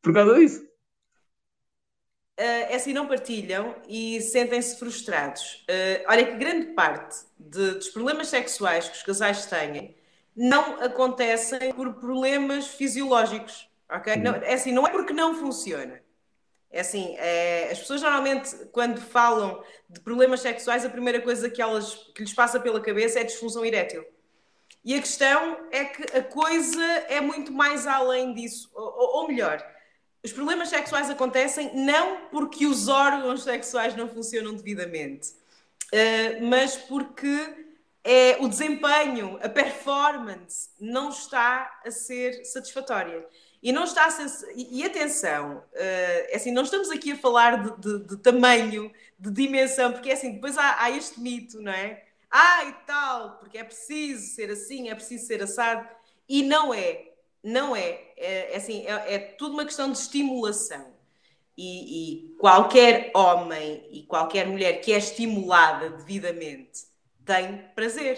por 0.00 0.14
causa 0.14 0.34
disso. 0.36 0.62
Uh, 2.38 2.70
é 2.70 2.76
assim, 2.76 2.92
não 2.92 3.08
partilham 3.08 3.74
e 3.88 4.20
sentem-se 4.20 4.78
frustrados. 4.78 5.66
Uh, 5.68 6.04
olha 6.08 6.24
que 6.24 6.36
grande 6.36 6.66
parte 6.74 7.24
de, 7.36 7.72
dos 7.72 7.88
problemas 7.88 8.28
sexuais 8.28 8.88
que 8.88 8.96
os 8.98 9.02
casais 9.02 9.46
têm 9.46 9.96
não 10.36 10.80
acontecem 10.80 11.74
por 11.74 11.94
problemas 11.94 12.68
fisiológicos, 12.68 13.68
ok? 13.90 14.14
Não, 14.14 14.36
é 14.36 14.54
assim, 14.54 14.70
não 14.70 14.86
é 14.86 14.90
porque 14.90 15.12
não 15.12 15.34
funciona. 15.34 16.00
É 16.70 16.80
assim, 16.80 17.16
é, 17.16 17.70
as 17.70 17.78
pessoas 17.78 18.02
normalmente, 18.02 18.54
quando 18.72 19.00
falam 19.00 19.62
de 19.88 20.00
problemas 20.00 20.40
sexuais, 20.40 20.84
a 20.84 20.90
primeira 20.90 21.20
coisa 21.20 21.48
que, 21.48 21.62
elas, 21.62 21.94
que 22.14 22.22
lhes 22.22 22.34
passa 22.34 22.60
pela 22.60 22.80
cabeça 22.80 23.18
é 23.18 23.24
disfunção 23.24 23.64
erétil. 23.64 24.04
E 24.84 24.94
a 24.94 25.00
questão 25.00 25.66
é 25.70 25.84
que 25.84 26.16
a 26.16 26.22
coisa 26.22 26.82
é 27.08 27.20
muito 27.20 27.52
mais 27.52 27.86
além 27.86 28.34
disso. 28.34 28.70
Ou, 28.74 29.20
ou 29.22 29.28
melhor, 29.28 29.64
os 30.22 30.32
problemas 30.32 30.68
sexuais 30.68 31.08
acontecem 31.08 31.74
não 31.74 32.28
porque 32.28 32.66
os 32.66 32.88
órgãos 32.88 33.42
sexuais 33.42 33.96
não 33.96 34.08
funcionam 34.08 34.54
devidamente, 34.54 35.30
uh, 35.30 36.46
mas 36.46 36.76
porque 36.76 37.66
é 38.04 38.36
o 38.40 38.48
desempenho, 38.48 39.38
a 39.42 39.48
performance 39.48 40.70
não 40.80 41.10
está 41.10 41.80
a 41.84 41.90
ser 41.90 42.44
satisfatória. 42.44 43.26
E 43.62 43.72
não 43.72 43.84
está 43.84 44.08
ser. 44.10 44.52
E, 44.54 44.84
atenção, 44.84 45.58
uh, 45.58 46.36
assim, 46.36 46.52
não 46.52 46.62
estamos 46.62 46.90
aqui 46.90 47.12
a 47.12 47.18
falar 47.18 47.62
de, 47.62 47.80
de, 47.80 48.06
de, 48.06 48.16
tamanho, 48.18 48.92
de 49.18 49.30
dimensão, 49.30 49.92
porque 49.92 50.10
é 50.10 50.12
assim, 50.12 50.32
depois 50.34 50.56
há, 50.56 50.82
há 50.82 50.90
este 50.90 51.20
mito, 51.20 51.60
não 51.60 51.72
é? 51.72 52.04
Ah, 52.30 52.64
e 52.66 52.72
tal, 52.86 53.38
porque 53.38 53.58
é 53.58 53.64
preciso 53.64 54.34
ser 54.34 54.50
assim, 54.50 54.88
é 54.90 54.94
preciso 54.94 55.26
ser 55.26 55.42
assado. 55.42 55.88
E 56.28 56.42
não 56.42 56.72
é. 56.72 57.08
Não 57.42 57.74
é. 57.74 58.00
É, 58.16 58.52
é 58.52 58.56
assim, 58.56 58.86
é, 58.86 59.14
é 59.14 59.18
tudo 59.18 59.54
uma 59.54 59.64
questão 59.64 59.90
de 59.90 59.98
estimulação. 59.98 60.96
E, 61.56 62.28
e, 62.30 62.36
qualquer 62.38 63.10
homem 63.14 63.84
e 63.90 64.04
qualquer 64.04 64.46
mulher 64.46 64.80
que 64.80 64.92
é 64.92 64.98
estimulada 64.98 65.90
devidamente 65.90 66.86
tem 67.24 67.64
prazer, 67.74 68.16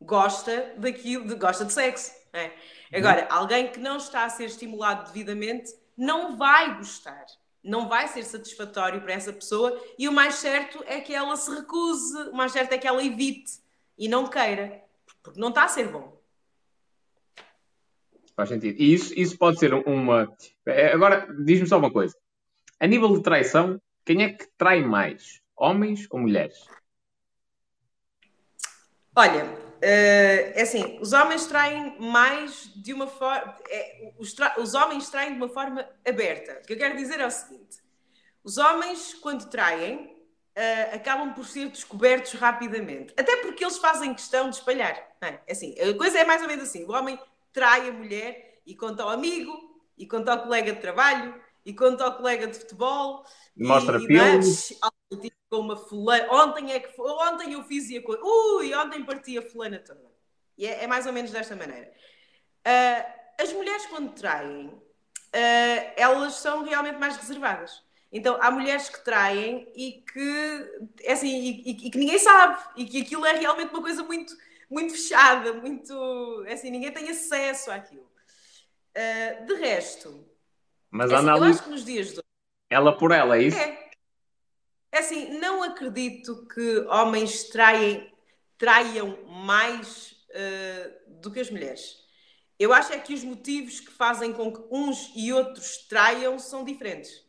gosta 0.00 0.72
daquilo, 0.76 1.36
gosta 1.36 1.64
de 1.64 1.72
sexo. 1.72 2.12
É? 2.32 2.52
Agora, 2.92 3.26
alguém 3.30 3.72
que 3.72 3.80
não 3.80 3.96
está 3.96 4.24
a 4.24 4.28
ser 4.28 4.44
estimulado 4.44 5.10
devidamente 5.10 5.72
não 5.96 6.36
vai 6.36 6.76
gostar, 6.76 7.24
não 7.62 7.88
vai 7.88 8.06
ser 8.08 8.24
satisfatório 8.24 9.00
para 9.00 9.14
essa 9.14 9.32
pessoa 9.32 9.80
e 9.98 10.08
o 10.08 10.12
mais 10.12 10.34
certo 10.34 10.82
é 10.86 11.00
que 11.00 11.14
ela 11.14 11.36
se 11.36 11.50
recuse, 11.54 12.28
o 12.28 12.34
mais 12.34 12.52
certo 12.52 12.72
é 12.72 12.78
que 12.78 12.86
ela 12.86 13.02
evite 13.02 13.52
e 13.96 14.08
não 14.08 14.26
queira, 14.26 14.82
porque 15.22 15.40
não 15.40 15.48
está 15.48 15.64
a 15.64 15.68
ser 15.68 15.88
bom. 15.88 16.20
Faz 18.34 18.48
sentido. 18.48 18.80
E 18.80 18.94
isso, 18.94 19.12
isso 19.16 19.38
pode 19.38 19.58
ser 19.58 19.74
uma. 19.74 20.30
É, 20.66 20.92
agora, 20.92 21.26
diz-me 21.44 21.66
só 21.66 21.78
uma 21.78 21.92
coisa. 21.92 22.16
A 22.80 22.86
nível 22.86 23.14
de 23.14 23.22
traição, 23.22 23.80
quem 24.04 24.24
é 24.24 24.32
que 24.32 24.46
trai 24.56 24.82
mais? 24.82 25.40
Homens 25.56 26.06
ou 26.10 26.18
mulheres? 26.18 26.66
Olha, 29.14 29.44
eh, 29.84 30.52
é 30.54 30.62
assim, 30.62 30.96
os 31.00 31.12
homens 31.12 31.44
traem 31.46 31.98
mais 31.98 32.70
de 32.76 32.94
uma 32.94 33.08
forma. 33.08 33.56
É, 33.68 34.12
os, 34.16 34.32
os, 34.58 34.74
homens 34.74 35.10
traem 35.10 35.32
de 35.32 35.36
uma 35.36 35.48
forma 35.48 35.84
aberta. 36.06 36.60
O 36.62 36.66
que 36.66 36.74
eu 36.74 36.78
quero 36.78 36.96
dizer 36.96 37.18
é 37.18 37.26
o 37.26 37.30
seguinte: 37.30 37.78
os 38.44 38.58
homens, 38.58 39.12
quando 39.14 39.50
traem, 39.50 39.96
uh, 40.56 40.94
acabam 40.94 41.34
por 41.34 41.44
ser 41.44 41.68
descobertos 41.68 42.32
rapidamente. 42.34 43.12
Até 43.16 43.38
porque 43.38 43.64
eles 43.64 43.78
fazem 43.78 44.14
questão 44.14 44.48
de 44.48 44.56
espalhar. 44.56 44.94
É? 45.20 45.26
é? 45.26 45.40
Assim, 45.50 45.74
a 45.80 45.92
coisa 45.98 46.20
é 46.20 46.24
mais 46.24 46.42
ou 46.42 46.48
menos 46.48 46.68
assim: 46.68 46.84
o 46.84 46.92
homem 46.92 47.18
trai 47.52 47.88
a 47.88 47.92
mulher 47.92 48.60
e 48.64 48.76
conta 48.76 49.02
ao 49.02 49.08
amigo, 49.08 49.52
e 49.98 50.06
conta 50.06 50.30
ao 50.30 50.44
colega 50.44 50.72
de 50.72 50.80
trabalho, 50.80 51.34
e 51.66 51.74
conta 51.74 52.04
ao 52.04 52.16
colega 52.16 52.46
de 52.46 52.56
futebol. 52.56 53.24
Mostra 53.56 53.98
e, 53.98 54.06
filmes. 54.06 54.78
Com 55.48 55.58
uma 55.58 55.76
fulana. 55.76 56.32
Ontem, 56.32 56.72
é 56.72 56.80
que, 56.80 57.00
ontem 57.00 57.52
eu 57.52 57.62
fiz 57.64 57.90
e 57.90 57.98
a 57.98 58.02
coisa. 58.02 58.22
Ui, 58.24 58.74
ontem 58.74 59.04
parti 59.04 59.36
a 59.36 59.42
fulana 59.42 59.78
toda. 59.78 60.00
E 60.56 60.66
é, 60.66 60.84
é 60.84 60.86
mais 60.86 61.06
ou 61.06 61.12
menos 61.12 61.30
desta 61.30 61.54
maneira. 61.54 61.92
Uh, 62.66 63.42
as 63.42 63.52
mulheres, 63.52 63.84
quando 63.86 64.14
traem, 64.14 64.66
uh, 64.68 65.92
elas 65.96 66.34
são 66.34 66.64
realmente 66.64 66.98
mais 66.98 67.16
reservadas. 67.16 67.82
Então, 68.10 68.38
há 68.40 68.50
mulheres 68.50 68.88
que 68.88 69.02
traem 69.04 69.70
e 69.74 70.04
que, 70.12 70.70
é 71.02 71.12
assim, 71.12 71.28
e, 71.28 71.62
e, 71.62 71.70
e, 71.86 71.90
que 71.90 71.98
ninguém 71.98 72.18
sabe, 72.18 72.62
e 72.76 72.84
que 72.84 73.02
aquilo 73.02 73.24
é 73.24 73.32
realmente 73.32 73.72
uma 73.72 73.80
coisa 73.80 74.02
muito, 74.02 74.34
muito 74.70 74.92
fechada, 74.92 75.54
muito, 75.54 76.44
é 76.46 76.52
assim, 76.52 76.70
ninguém 76.70 76.92
tem 76.92 77.08
acesso 77.08 77.70
àquilo. 77.70 78.06
Uh, 78.94 79.46
de 79.46 79.54
resto, 79.54 80.26
mas 80.92 81.10
é 81.10 81.14
assim, 81.14 81.26
eu 81.26 81.44
acho 81.44 81.62
que 81.62 81.70
nos 81.70 81.84
dias 81.86 82.08
de 82.08 82.12
hoje, 82.18 82.22
ela 82.68 82.94
por 82.94 83.12
ela, 83.12 83.38
é 83.38 83.42
isso? 83.44 83.56
É. 83.56 83.81
É 84.92 84.98
assim, 84.98 85.38
não 85.38 85.62
acredito 85.62 86.46
que 86.46 86.80
homens 86.80 87.44
traem, 87.48 88.12
traiam 88.58 89.24
mais 89.26 90.12
uh, 90.30 91.20
do 91.20 91.30
que 91.32 91.40
as 91.40 91.50
mulheres. 91.50 92.02
Eu 92.58 92.72
acho 92.72 92.92
é 92.92 92.98
que 92.98 93.14
os 93.14 93.24
motivos 93.24 93.80
que 93.80 93.90
fazem 93.90 94.32
com 94.32 94.52
que 94.52 94.62
uns 94.70 95.10
e 95.16 95.32
outros 95.32 95.78
traiam 95.88 96.38
são 96.38 96.62
diferentes. 96.62 97.26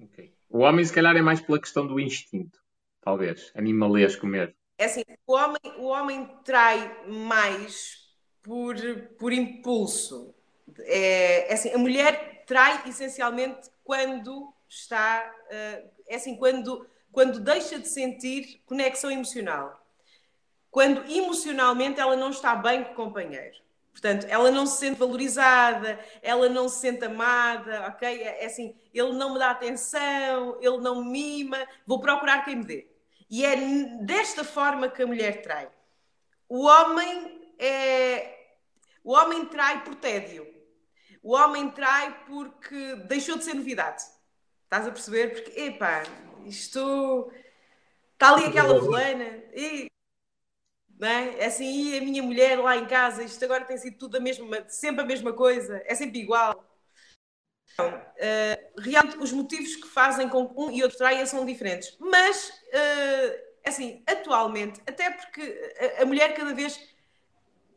Okay. 0.00 0.32
O 0.48 0.60
homem, 0.60 0.84
se 0.84 0.92
calhar, 0.92 1.16
é 1.16 1.20
mais 1.20 1.40
pela 1.40 1.60
questão 1.60 1.86
do 1.86 1.98
instinto, 1.98 2.58
talvez, 3.00 3.50
animalesco 3.54 4.26
mesmo. 4.26 4.54
É 4.78 4.84
assim, 4.84 5.02
o 5.26 5.34
homem, 5.34 5.60
o 5.78 5.84
homem 5.86 6.30
trai 6.44 7.06
mais 7.08 8.06
por, 8.42 8.76
por 9.18 9.32
impulso. 9.32 10.34
É, 10.80 11.50
é 11.50 11.54
assim, 11.54 11.72
a 11.72 11.78
mulher 11.78 12.44
trai 12.46 12.88
essencialmente 12.88 13.68
quando 13.82 14.54
está, 14.68 15.30
uh, 15.50 15.95
é 16.08 16.16
assim, 16.16 16.36
quando, 16.36 16.86
quando 17.12 17.40
deixa 17.40 17.78
de 17.78 17.88
sentir 17.88 18.62
conexão 18.66 19.10
emocional. 19.10 19.84
Quando 20.70 21.10
emocionalmente 21.10 22.00
ela 22.00 22.16
não 22.16 22.30
está 22.30 22.54
bem 22.54 22.84
com 22.84 22.92
o 22.92 22.94
companheiro. 22.94 23.56
Portanto, 23.92 24.26
ela 24.28 24.50
não 24.50 24.66
se 24.66 24.78
sente 24.78 24.98
valorizada, 24.98 25.98
ela 26.20 26.50
não 26.50 26.68
se 26.68 26.80
sente 26.80 27.06
amada, 27.06 27.86
ok? 27.88 28.06
É, 28.06 28.42
é 28.42 28.46
assim, 28.46 28.76
ele 28.92 29.12
não 29.12 29.32
me 29.32 29.38
dá 29.38 29.50
atenção, 29.50 30.58
ele 30.60 30.76
não 30.78 31.02
me 31.02 31.10
mima, 31.10 31.66
vou 31.86 31.98
procurar 31.98 32.44
quem 32.44 32.56
me 32.56 32.64
dê. 32.64 32.86
E 33.30 33.44
é 33.44 33.56
desta 34.02 34.44
forma 34.44 34.90
que 34.90 35.02
a 35.02 35.06
mulher 35.06 35.40
trai. 35.40 35.70
O 36.46 36.66
homem 36.66 37.54
é. 37.58 38.34
O 39.02 39.12
homem 39.12 39.46
trai 39.46 39.82
por 39.82 39.94
tédio. 39.94 40.46
O 41.22 41.34
homem 41.34 41.70
trai 41.70 42.24
porque 42.26 42.96
deixou 43.08 43.38
de 43.38 43.44
ser 43.44 43.54
novidade. 43.54 44.04
Estás 44.66 44.86
a 44.86 44.90
perceber? 44.90 45.32
Porque, 45.32 45.60
epá, 45.60 46.02
isto. 46.44 47.32
Está 48.12 48.34
ali 48.34 48.46
aquela 48.46 48.78
fulana. 48.80 49.24
E, 49.54 49.86
não 50.98 51.08
é? 51.08 51.38
é 51.38 51.46
assim, 51.46 51.90
e 51.90 51.98
a 51.98 52.00
minha 52.00 52.22
mulher 52.22 52.58
lá 52.58 52.76
em 52.76 52.86
casa, 52.86 53.22
isto 53.22 53.44
agora 53.44 53.64
tem 53.64 53.78
sido 53.78 53.96
tudo 53.96 54.16
a 54.16 54.20
mesma, 54.20 54.68
sempre 54.68 55.02
a 55.02 55.06
mesma 55.06 55.32
coisa, 55.32 55.82
é 55.86 55.94
sempre 55.94 56.18
igual. 56.18 56.64
Então, 57.72 57.88
uh, 57.88 58.80
realmente, 58.80 59.18
os 59.18 59.30
motivos 59.32 59.76
que 59.76 59.86
fazem 59.88 60.28
com 60.28 60.48
que 60.48 60.60
um 60.60 60.70
e 60.70 60.82
outro 60.82 60.98
traia 60.98 61.24
são 61.26 61.44
diferentes. 61.44 61.96
Mas, 62.00 62.48
uh, 62.48 63.38
assim, 63.64 64.02
atualmente, 64.06 64.80
até 64.86 65.10
porque 65.10 65.74
a, 65.98 66.02
a 66.02 66.06
mulher 66.06 66.34
cada 66.34 66.54
vez 66.54 66.80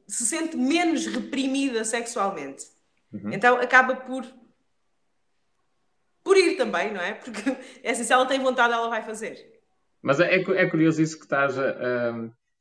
se 0.07 0.25
sente 0.25 0.57
menos 0.57 1.05
reprimida 1.05 1.85
sexualmente. 1.85 2.65
Uhum. 3.13 3.31
Então 3.31 3.57
acaba 3.57 3.95
por 3.95 4.25
por 6.29 6.37
ir 6.37 6.55
também, 6.55 6.93
não 6.93 7.01
é? 7.01 7.15
Porque 7.15 7.41
é 7.83 7.89
assim, 7.89 8.03
se 8.03 8.13
ela 8.13 8.27
tem 8.27 8.39
vontade, 8.39 8.71
ela 8.71 8.87
vai 8.87 9.01
fazer. 9.01 9.35
Mas 9.99 10.19
é, 10.19 10.35
é 10.35 10.69
curioso 10.69 11.01
isso 11.01 11.17
que 11.17 11.23
estás 11.23 11.57
a, 11.57 12.13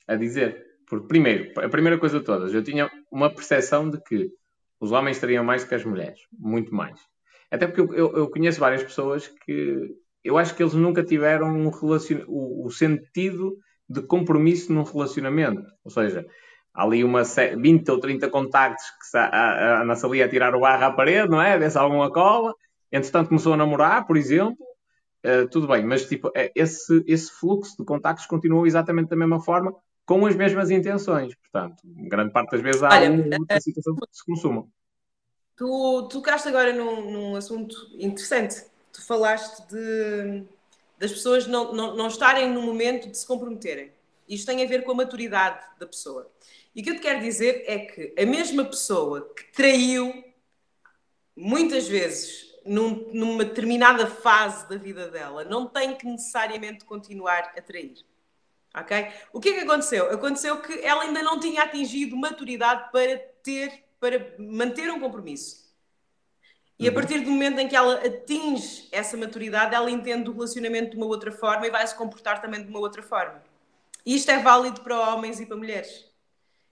a, 0.09 0.17
dizer. 0.17 0.65
Porque, 0.89 1.07
primeiro, 1.07 1.53
a 1.61 1.69
primeira 1.69 1.99
coisa 1.99 2.19
de 2.19 2.25
todas, 2.25 2.55
eu 2.55 2.65
tinha 2.65 2.91
uma 3.13 3.29
percepção 3.29 3.91
de 3.91 4.01
que 4.03 4.31
os 4.81 4.91
homens 4.91 5.19
teriam 5.19 5.45
mais 5.45 5.65
que 5.65 5.75
as 5.75 5.85
mulheres. 5.85 6.19
Muito 6.33 6.75
mais. 6.75 6.99
Até 7.51 7.67
porque 7.67 7.83
eu, 7.83 7.95
eu, 7.95 8.17
eu 8.17 8.31
conheço 8.31 8.59
várias 8.59 8.83
pessoas 8.83 9.29
que 9.29 9.95
eu 10.25 10.39
acho 10.39 10.55
que 10.55 10.63
eles 10.63 10.73
nunca 10.73 11.05
tiveram 11.05 11.49
um 11.49 11.69
relacion... 11.69 12.25
o, 12.27 12.67
o 12.67 12.71
sentido 12.71 13.55
de 13.87 14.01
compromisso 14.01 14.73
num 14.73 14.83
relacionamento. 14.83 15.63
Ou 15.85 15.91
seja, 15.91 16.27
há 16.73 16.85
ali 16.85 17.05
uma 17.05 17.23
20 17.23 17.91
ou 17.91 18.01
30 18.01 18.31
contactos 18.31 18.85
que 18.87 19.19
a, 19.19 19.27
a, 19.27 19.83
a 19.83 19.93
a 19.93 20.29
tirar 20.29 20.55
o 20.55 20.61
barro 20.61 20.85
à 20.85 20.91
parede, 20.91 21.29
não 21.29 21.43
é? 21.43 21.59
Vê 21.59 21.69
se 21.69 21.77
alguma 21.77 22.11
cola. 22.11 22.55
Entretanto 22.91 23.29
começou 23.29 23.53
a 23.53 23.57
namorar, 23.57 24.07
por 24.07 24.17
exemplo. 24.17 24.57
Uh, 25.25 25.49
tudo 25.49 25.67
bem, 25.67 25.85
mas 25.85 26.07
tipo, 26.07 26.31
é, 26.35 26.53
esse, 26.55 27.05
esse 27.07 27.31
fluxo 27.33 27.77
de 27.77 27.85
contactos 27.85 28.27
continua 28.27 28.67
exatamente 28.67 29.09
da 29.09 29.17
mesma 29.17 29.41
forma, 29.41 29.75
com 30.07 30.25
as 30.25 30.37
mesmas 30.37 30.71
intenções. 30.71 31.35
Portanto, 31.35 31.83
grande 31.85 32.33
parte 32.33 32.53
das 32.53 32.63
vezes 32.63 32.83
há 32.83 32.89
Olha, 32.89 33.11
uma 33.11 33.37
uh, 33.37 33.61
situação 33.61 33.97
que 33.97 34.07
se 34.13 34.25
consuma. 34.25 34.67
Tu 35.57 36.09
tocaste 36.11 36.49
agora 36.49 36.73
num, 36.73 37.11
num 37.11 37.37
assunto 37.37 37.75
interessante. 37.95 38.65
Tu 38.93 39.05
falaste 39.05 39.69
de, 39.69 40.45
das 40.99 41.11
pessoas 41.11 41.47
não, 41.49 41.73
não, 41.75 41.97
não 41.97 42.07
estarem 42.07 42.49
no 42.51 42.63
momento 42.63 43.11
de 43.11 43.19
se 43.19 43.27
comprometerem. 43.27 43.91
Isto 44.29 44.47
tem 44.47 44.63
a 44.63 44.69
ver 44.69 44.85
com 44.85 44.93
a 44.93 44.95
maturidade 44.95 45.65
da 45.81 45.87
pessoa. 45.87 46.31
E 46.77 46.81
o 46.81 46.85
que 46.85 46.91
eu 46.91 46.95
te 46.95 47.01
quero 47.01 47.21
dizer 47.21 47.65
é 47.67 47.79
que 47.79 48.15
a 48.17 48.25
mesma 48.25 48.65
pessoa 48.65 49.33
que 49.35 49.53
traiu 49.53 50.25
muitas 51.37 51.89
vezes 51.89 52.48
num, 52.69 53.11
numa 53.13 53.45
determinada 53.45 54.07
fase 54.07 54.69
da 54.69 54.77
vida 54.77 55.09
dela 55.09 55.45
não 55.45 55.67
tem 55.67 55.97
que 55.97 56.07
necessariamente 56.07 56.85
continuar 56.85 57.53
a 57.57 57.63
trair. 57.63 57.97
Ok? 58.75 59.09
O 59.33 59.41
que 59.41 59.49
é 59.49 59.53
que 59.55 59.61
aconteceu? 59.61 60.13
Aconteceu 60.13 60.61
que 60.61 60.81
ela 60.85 61.03
ainda 61.03 61.23
não 61.23 61.41
tinha 61.41 61.63
atingido 61.63 62.17
maturidade 62.17 62.91
para 62.93 63.19
ter, 63.43 63.85
para 63.99 64.35
manter 64.39 64.91
um 64.91 65.01
compromisso. 65.01 65.69
E 66.79 66.87
a 66.87 66.91
uhum. 66.91 66.95
partir 66.95 67.21
do 67.21 67.31
momento 67.31 67.59
em 67.59 67.67
que 67.67 67.75
ela 67.75 67.95
atinge 67.95 68.87
essa 68.93 69.17
maturidade, 69.17 69.75
ela 69.75 69.91
entende 69.91 70.31
o 70.31 70.33
relacionamento 70.33 70.91
de 70.93 70.97
uma 70.97 71.07
outra 71.07 71.33
forma 71.33 71.67
e 71.67 71.71
vai 71.71 71.85
se 71.85 71.95
comportar 71.97 72.41
também 72.41 72.63
de 72.63 72.69
uma 72.69 72.79
outra 72.79 73.03
forma. 73.03 73.43
E 74.07 74.15
isto 74.15 74.31
é 74.31 74.39
válido 74.39 74.81
para 74.83 75.13
homens 75.13 75.41
e 75.41 75.47
para 75.47 75.57
mulheres. 75.57 76.09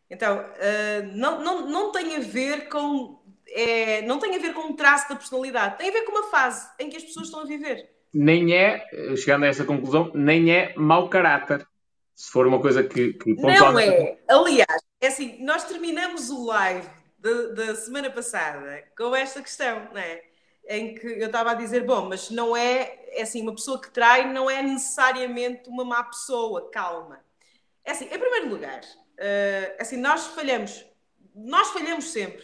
Então, 0.09 0.39
uh, 0.39 1.07
não, 1.13 1.43
não, 1.43 1.67
não 1.69 1.93
tem 1.93 2.17
a 2.17 2.21
ver 2.21 2.69
com. 2.69 3.21
É, 3.49 4.03
não 4.03 4.19
tem 4.19 4.35
a 4.35 4.39
ver 4.39 4.53
com 4.53 4.63
um 4.63 4.77
traço 4.77 5.09
da 5.09 5.17
personalidade, 5.17 5.79
tem 5.79 5.89
a 5.89 5.93
ver 5.93 6.03
com 6.03 6.13
uma 6.13 6.31
fase 6.31 6.69
em 6.79 6.89
que 6.91 6.97
as 6.97 7.05
pessoas 7.05 7.27
estão 7.27 7.41
a 7.41 7.45
viver. 7.45 7.89
Nem 8.13 8.55
é, 8.55 8.87
chegando 9.17 9.45
a 9.45 9.49
essa 9.49 9.65
conclusão, 9.65 10.11
nem 10.15 10.51
é 10.51 10.75
mau 10.77 11.09
caráter. 11.09 11.67
Se 12.15 12.31
for 12.31 12.47
uma 12.47 12.61
coisa 12.61 12.83
que. 12.83 13.13
que 13.13 13.35
Não 13.35 13.79
é. 13.79 14.19
Aliás, 14.27 14.83
é 15.01 15.09
assim, 15.09 15.45
nós 15.45 15.65
terminamos 15.65 16.31
o 16.31 16.47
live 16.47 16.89
da 17.55 17.75
semana 17.75 18.11
passada 18.11 18.85
com 18.97 19.15
esta 19.15 19.43
questão, 19.43 19.89
não 19.93 20.01
é? 20.01 20.23
Em 20.69 20.95
que 20.95 21.07
eu 21.07 21.27
estava 21.27 21.53
a 21.53 21.55
dizer, 21.55 21.85
bom, 21.85 22.09
mas 22.09 22.31
não 22.31 22.57
é, 22.57 22.99
é 23.11 23.23
assim, 23.23 23.43
uma 23.43 23.55
pessoa 23.55 23.81
que 23.81 23.91
trai 23.91 24.33
não 24.33 24.51
é 24.51 24.63
necessariamente 24.63 25.69
uma 25.69 25.85
má 25.85 26.03
pessoa, 26.05 26.71
calma. 26.71 27.21
É 27.85 27.93
assim, 27.93 28.07
em 28.07 28.19
primeiro 28.19 28.49
lugar, 28.49 28.81
uh, 28.81 29.77
assim, 29.79 29.97
nós 29.97 30.27
falhamos, 30.29 30.85
nós 31.35 31.69
falhamos 31.69 32.11
sempre. 32.11 32.43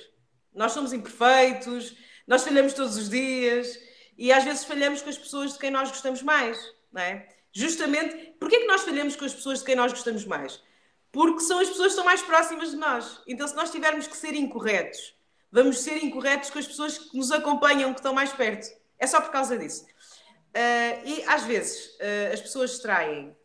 Nós 0.54 0.72
somos 0.72 0.92
imperfeitos, 0.92 1.96
nós 2.26 2.44
falhamos 2.44 2.72
todos 2.74 2.96
os 2.96 3.08
dias 3.08 3.78
e 4.16 4.32
às 4.32 4.44
vezes 4.44 4.64
falhamos 4.64 5.02
com 5.02 5.10
as 5.10 5.18
pessoas 5.18 5.52
de 5.52 5.58
quem 5.58 5.70
nós 5.70 5.88
gostamos 5.88 6.22
mais, 6.22 6.58
não 6.92 7.02
é? 7.02 7.28
Justamente, 7.52 8.34
porquê 8.38 8.56
é 8.56 8.60
que 8.60 8.66
nós 8.66 8.82
falhamos 8.82 9.16
com 9.16 9.24
as 9.24 9.34
pessoas 9.34 9.58
de 9.58 9.64
quem 9.64 9.74
nós 9.76 9.92
gostamos 9.92 10.24
mais? 10.24 10.62
Porque 11.10 11.40
são 11.40 11.58
as 11.58 11.68
pessoas 11.68 11.88
que 11.88 11.92
estão 11.92 12.04
mais 12.04 12.22
próximas 12.22 12.70
de 12.70 12.76
nós. 12.76 13.20
Então, 13.26 13.46
se 13.46 13.54
nós 13.54 13.70
tivermos 13.70 14.06
que 14.06 14.16
ser 14.16 14.34
incorretos, 14.34 15.14
vamos 15.50 15.80
ser 15.80 16.02
incorretos 16.02 16.48
com 16.48 16.58
as 16.58 16.66
pessoas 16.66 16.96
que 16.96 17.16
nos 17.16 17.30
acompanham, 17.30 17.92
que 17.92 18.00
estão 18.00 18.14
mais 18.14 18.32
perto. 18.32 18.66
É 18.98 19.06
só 19.06 19.20
por 19.20 19.30
causa 19.30 19.58
disso. 19.58 19.84
Uh, 19.84 21.06
e 21.06 21.24
às 21.26 21.44
vezes 21.44 21.86
uh, 21.96 22.32
as 22.32 22.40
pessoas 22.40 22.78
traem 22.78 23.36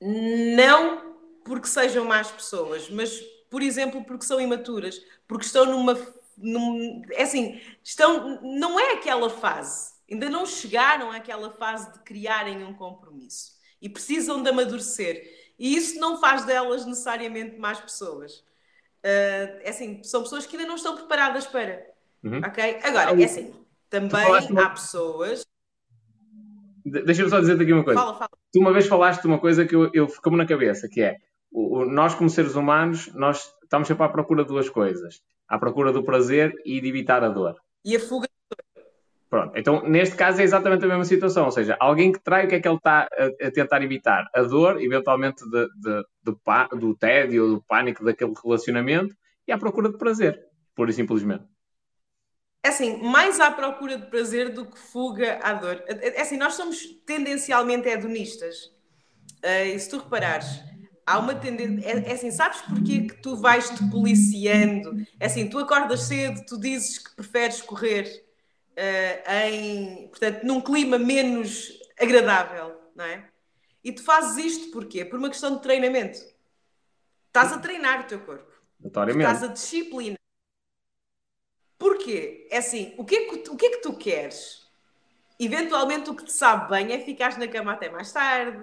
não 0.00 1.16
porque 1.44 1.66
sejam 1.66 2.04
más 2.04 2.30
pessoas, 2.30 2.88
mas, 2.90 3.20
por 3.50 3.62
exemplo, 3.62 4.04
porque 4.04 4.24
são 4.24 4.40
imaturas, 4.40 5.00
porque 5.26 5.44
estão 5.44 5.64
numa. 5.66 5.96
Num, 6.36 7.02
é 7.10 7.22
assim, 7.22 7.60
estão, 7.82 8.40
não 8.42 8.78
é 8.78 8.92
aquela 8.92 9.28
fase, 9.28 9.92
ainda 10.10 10.30
não 10.30 10.46
chegaram 10.46 11.10
àquela 11.10 11.50
fase 11.50 11.92
de 11.92 11.98
criarem 12.00 12.62
um 12.62 12.72
compromisso 12.74 13.58
e 13.82 13.88
precisam 13.88 14.42
de 14.42 14.48
amadurecer. 14.48 15.36
E 15.58 15.76
isso 15.76 15.98
não 15.98 16.20
faz 16.20 16.44
delas 16.44 16.86
necessariamente 16.86 17.58
más 17.58 17.80
pessoas. 17.80 18.44
Uh, 19.04 19.58
é 19.62 19.70
assim, 19.70 20.02
são 20.04 20.22
pessoas 20.22 20.46
que 20.46 20.56
ainda 20.56 20.68
não 20.68 20.76
estão 20.76 20.96
preparadas 20.96 21.46
para. 21.46 21.84
Uhum. 22.22 22.38
Ok? 22.38 22.78
Agora, 22.82 23.20
é 23.20 23.24
assim, 23.24 23.52
também 23.90 24.20
há 24.58 24.70
pessoas. 24.70 25.42
Deixa-me 26.84 27.28
só 27.28 27.40
dizer-te 27.40 27.62
aqui 27.62 27.72
uma 27.72 27.84
coisa. 27.84 28.00
Fala, 28.00 28.14
fala. 28.14 28.30
Tu 28.52 28.60
uma 28.60 28.72
vez 28.72 28.86
falaste 28.86 29.24
uma 29.24 29.38
coisa 29.38 29.66
que 29.66 29.74
eu, 29.74 29.90
eu 29.92 30.08
ficou-me 30.08 30.38
na 30.38 30.46
cabeça, 30.46 30.88
que 30.88 31.02
é 31.02 31.16
o, 31.50 31.78
o, 31.78 31.84
nós, 31.84 32.14
como 32.14 32.30
seres 32.30 32.54
humanos, 32.54 33.12
nós 33.14 33.52
estamos 33.62 33.88
sempre 33.88 34.04
à 34.04 34.08
procura 34.08 34.42
de 34.42 34.48
duas 34.48 34.68
coisas: 34.68 35.20
à 35.48 35.58
procura 35.58 35.92
do 35.92 36.04
prazer 36.04 36.54
e 36.64 36.80
de 36.80 36.88
evitar 36.88 37.22
a 37.24 37.28
dor. 37.28 37.56
E 37.84 37.96
a 37.96 38.00
fuga 38.00 38.28
Pronto, 39.30 39.52
então 39.58 39.86
neste 39.86 40.16
caso 40.16 40.40
é 40.40 40.44
exatamente 40.44 40.84
a 40.84 40.88
mesma 40.88 41.04
situação, 41.04 41.44
ou 41.44 41.50
seja, 41.50 41.76
alguém 41.78 42.10
que 42.10 42.18
trai 42.18 42.46
o 42.46 42.48
que 42.48 42.54
é 42.54 42.60
que 42.60 42.66
ele 42.66 42.76
está 42.78 43.06
a, 43.12 43.46
a 43.46 43.50
tentar 43.50 43.82
evitar? 43.82 44.26
A 44.34 44.42
dor, 44.42 44.80
eventualmente, 44.80 45.44
de, 45.44 45.68
de, 45.76 46.02
de, 46.24 46.78
do 46.78 46.96
tédio 46.96 47.44
ou 47.44 47.54
do 47.56 47.64
pânico 47.64 48.02
daquele 48.02 48.32
relacionamento 48.42 49.14
e 49.46 49.52
à 49.52 49.58
procura 49.58 49.90
de 49.90 49.98
prazer, 49.98 50.42
pura 50.74 50.90
e 50.90 50.94
simplesmente. 50.94 51.44
É 52.64 52.70
assim, 52.70 53.02
mais 53.02 53.38
à 53.38 53.50
procura 53.50 53.98
de 53.98 54.06
prazer 54.06 54.52
do 54.52 54.64
que 54.64 54.78
fuga 54.78 55.38
à 55.42 55.52
dor. 55.52 55.82
É 55.86 56.22
assim, 56.22 56.38
nós 56.38 56.54
somos 56.54 56.82
tendencialmente 57.06 57.86
hedonistas. 57.88 58.64
Uh, 59.44 59.74
e 59.74 59.78
se 59.78 59.90
tu 59.90 59.98
reparares, 59.98 60.62
há 61.08 61.18
uma 61.18 61.34
tendência. 61.34 61.88
É, 61.88 62.10
é, 62.10 62.12
assim, 62.12 62.30
sabes 62.30 62.60
porquê 62.60 63.06
que 63.06 63.14
tu 63.22 63.34
vais-te 63.36 63.82
policiando? 63.90 65.06
É 65.18 65.26
assim, 65.26 65.48
tu 65.48 65.58
acordas 65.58 66.02
cedo, 66.02 66.44
tu 66.46 66.60
dizes 66.60 66.98
que 66.98 67.16
preferes 67.16 67.62
correr 67.62 68.24
uh, 68.72 69.32
em, 69.46 70.08
portanto, 70.08 70.44
num 70.44 70.60
clima 70.60 70.98
menos 70.98 71.72
agradável, 71.98 72.78
não 72.94 73.04
é? 73.04 73.26
E 73.82 73.90
tu 73.90 74.02
fazes 74.02 74.44
isto 74.44 74.70
porquê? 74.70 75.04
Por 75.04 75.18
uma 75.18 75.30
questão 75.30 75.56
de 75.56 75.62
treinamento. 75.62 76.18
Estás 77.28 77.52
a 77.52 77.58
treinar 77.58 78.00
o 78.00 78.04
teu 78.04 78.20
corpo. 78.20 78.52
Estás 79.30 79.42
a 79.42 79.52
disciplina. 79.52 80.16
Porquê? 81.78 82.46
É 82.50 82.58
assim, 82.58 82.92
o 82.98 83.04
que 83.04 83.16
é 83.16 83.24
que, 83.30 83.50
o 83.50 83.56
que 83.56 83.66
é 83.66 83.70
que 83.70 83.82
tu 83.82 83.96
queres? 83.96 84.66
Eventualmente 85.40 86.10
o 86.10 86.14
que 86.14 86.24
te 86.24 86.32
sabe 86.32 86.68
bem 86.68 86.92
é 86.92 86.98
ficar 86.98 87.38
na 87.38 87.46
cama 87.46 87.72
até 87.72 87.88
mais 87.88 88.12
tarde, 88.12 88.62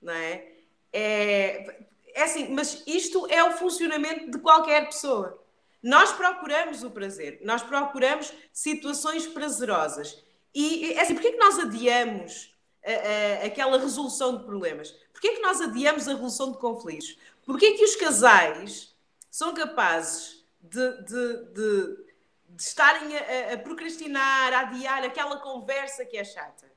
não 0.00 0.12
é? 0.12 0.53
É, 0.96 1.86
é 2.14 2.22
assim, 2.22 2.48
mas 2.50 2.84
isto 2.86 3.26
é 3.28 3.42
o 3.42 3.52
funcionamento 3.52 4.30
de 4.30 4.38
qualquer 4.38 4.86
pessoa. 4.86 5.42
Nós 5.82 6.12
procuramos 6.12 6.84
o 6.84 6.90
prazer, 6.90 7.40
nós 7.42 7.62
procuramos 7.62 8.32
situações 8.52 9.26
prazerosas. 9.26 10.22
E 10.54 10.92
é 10.92 11.00
assim, 11.00 11.14
porquê 11.14 11.32
que 11.32 11.38
nós 11.38 11.58
adiamos 11.58 12.56
a, 12.86 13.42
a, 13.42 13.46
aquela 13.46 13.76
resolução 13.76 14.38
de 14.38 14.44
problemas? 14.44 14.92
Porquê 15.12 15.32
que 15.32 15.42
nós 15.42 15.60
adiamos 15.60 16.06
a 16.06 16.12
resolução 16.12 16.52
de 16.52 16.58
conflitos? 16.58 17.18
Porquê 17.44 17.72
que 17.72 17.84
os 17.84 17.96
casais 17.96 18.94
são 19.28 19.52
capazes 19.52 20.44
de, 20.60 21.02
de, 21.02 21.44
de, 21.52 22.04
de 22.50 22.62
estarem 22.62 23.16
a, 23.16 23.54
a, 23.54 23.58
procrastinar, 23.58 24.52
a 24.52 24.60
adiar 24.60 25.02
aquela 25.02 25.38
conversa 25.40 26.04
que 26.04 26.16
é 26.16 26.24
chata? 26.24 26.72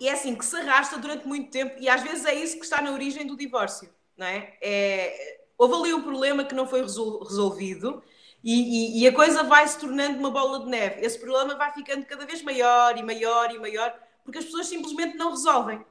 E 0.00 0.08
é 0.08 0.12
assim, 0.12 0.34
que 0.34 0.44
se 0.44 0.56
arrasta 0.56 0.98
durante 0.98 1.26
muito 1.26 1.50
tempo, 1.50 1.76
e 1.78 1.88
às 1.88 2.02
vezes 2.02 2.24
é 2.24 2.34
isso 2.34 2.58
que 2.58 2.64
está 2.64 2.82
na 2.82 2.90
origem 2.90 3.26
do 3.26 3.36
divórcio, 3.36 3.88
não 4.16 4.26
é? 4.26 4.56
é 4.60 5.36
houve 5.56 5.74
ali 5.74 5.94
um 5.94 6.02
problema 6.02 6.44
que 6.44 6.54
não 6.54 6.66
foi 6.66 6.82
resolvido 6.82 8.02
e, 8.44 9.00
e, 9.00 9.02
e, 9.02 9.08
a 9.08 9.12
coisa 9.12 9.42
vai 9.42 9.66
se 9.66 9.78
tornando 9.78 10.18
uma 10.18 10.30
bola 10.30 10.60
de 10.60 10.66
neve. 10.66 11.04
Esse 11.04 11.18
problema 11.18 11.56
vai 11.56 11.72
ficando 11.72 12.06
cada 12.06 12.24
vez 12.24 12.42
maior 12.42 12.96
e 12.96 13.02
maior 13.02 13.52
e 13.52 13.58
maior, 13.58 13.92
porque 14.22 14.38
as 14.38 14.44
pessoas 14.44 14.66
simplesmente 14.66 15.16
não 15.16 15.30
resolvem. 15.30 15.84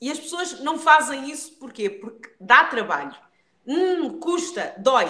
E 0.00 0.10
as 0.10 0.18
pessoas 0.18 0.60
não 0.60 0.78
fazem 0.78 1.28
isso 1.30 1.56
porquê? 1.58 1.88
Porque 1.88 2.32
dá 2.38 2.64
trabalho. 2.64 3.16
Hum, 3.66 4.20
custa, 4.20 4.74
dói. 4.78 5.06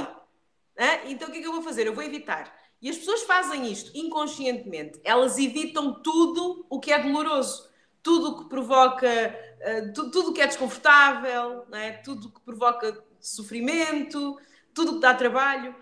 Hã? 0.78 1.00
Então 1.06 1.28
o 1.28 1.32
que 1.32 1.38
é 1.38 1.40
que 1.42 1.46
eu 1.46 1.52
vou 1.52 1.62
fazer? 1.62 1.86
Eu 1.86 1.94
vou 1.94 2.04
evitar. 2.04 2.54
E 2.80 2.88
as 2.88 2.96
pessoas 2.96 3.22
fazem 3.24 3.70
isto 3.70 3.90
inconscientemente. 3.94 5.00
Elas 5.04 5.38
evitam 5.38 6.00
tudo 6.02 6.64
o 6.70 6.78
que 6.78 6.92
é 6.92 6.98
doloroso, 6.98 7.65
tudo 8.06 8.28
o 8.28 8.38
que 8.38 8.48
provoca, 8.48 9.08
uh, 9.08 9.92
tudo 9.92 10.30
o 10.30 10.32
que 10.32 10.40
é 10.40 10.46
desconfortável, 10.46 11.66
é? 11.72 11.90
tudo 11.90 12.28
o 12.28 12.30
que 12.30 12.40
provoca 12.40 13.04
sofrimento, 13.18 14.40
tudo 14.72 14.94
que 14.94 15.00
dá 15.00 15.12
trabalho. 15.12 15.74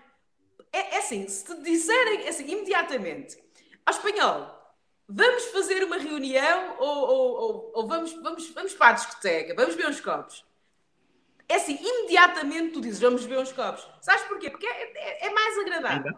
É, 0.73 0.95
é 0.95 0.97
assim, 0.97 1.27
se 1.27 1.45
te 1.45 1.61
disserem 1.61 2.25
é 2.25 2.29
assim, 2.29 2.49
imediatamente, 2.49 3.37
ao 3.85 3.93
espanhol, 3.93 4.75
vamos 5.07 5.45
fazer 5.51 5.83
uma 5.83 5.97
reunião 5.97 6.77
ou, 6.79 6.97
ou, 6.97 7.35
ou, 7.35 7.71
ou, 7.75 7.87
vamos, 7.87 8.13
vamos, 8.13 8.49
vamos 8.49 8.73
para 8.73 8.87
a 8.87 8.93
discoteca, 8.93 9.53
vamos 9.53 9.75
ver 9.75 9.87
uns 9.87 10.01
copos. 10.01 10.43
É 11.47 11.57
assim, 11.57 11.77
imediatamente 11.79 12.73
tu 12.73 12.81
dizes, 12.81 13.01
vamos 13.01 13.23
ver 13.23 13.37
uns 13.37 13.53
copos. 13.53 13.87
Sabes 14.01 14.23
porquê? 14.23 14.49
Porque 14.49 14.65
é, 14.65 14.93
é, 14.95 15.27
é 15.27 15.29
mais 15.29 15.59
agradável. 15.59 16.17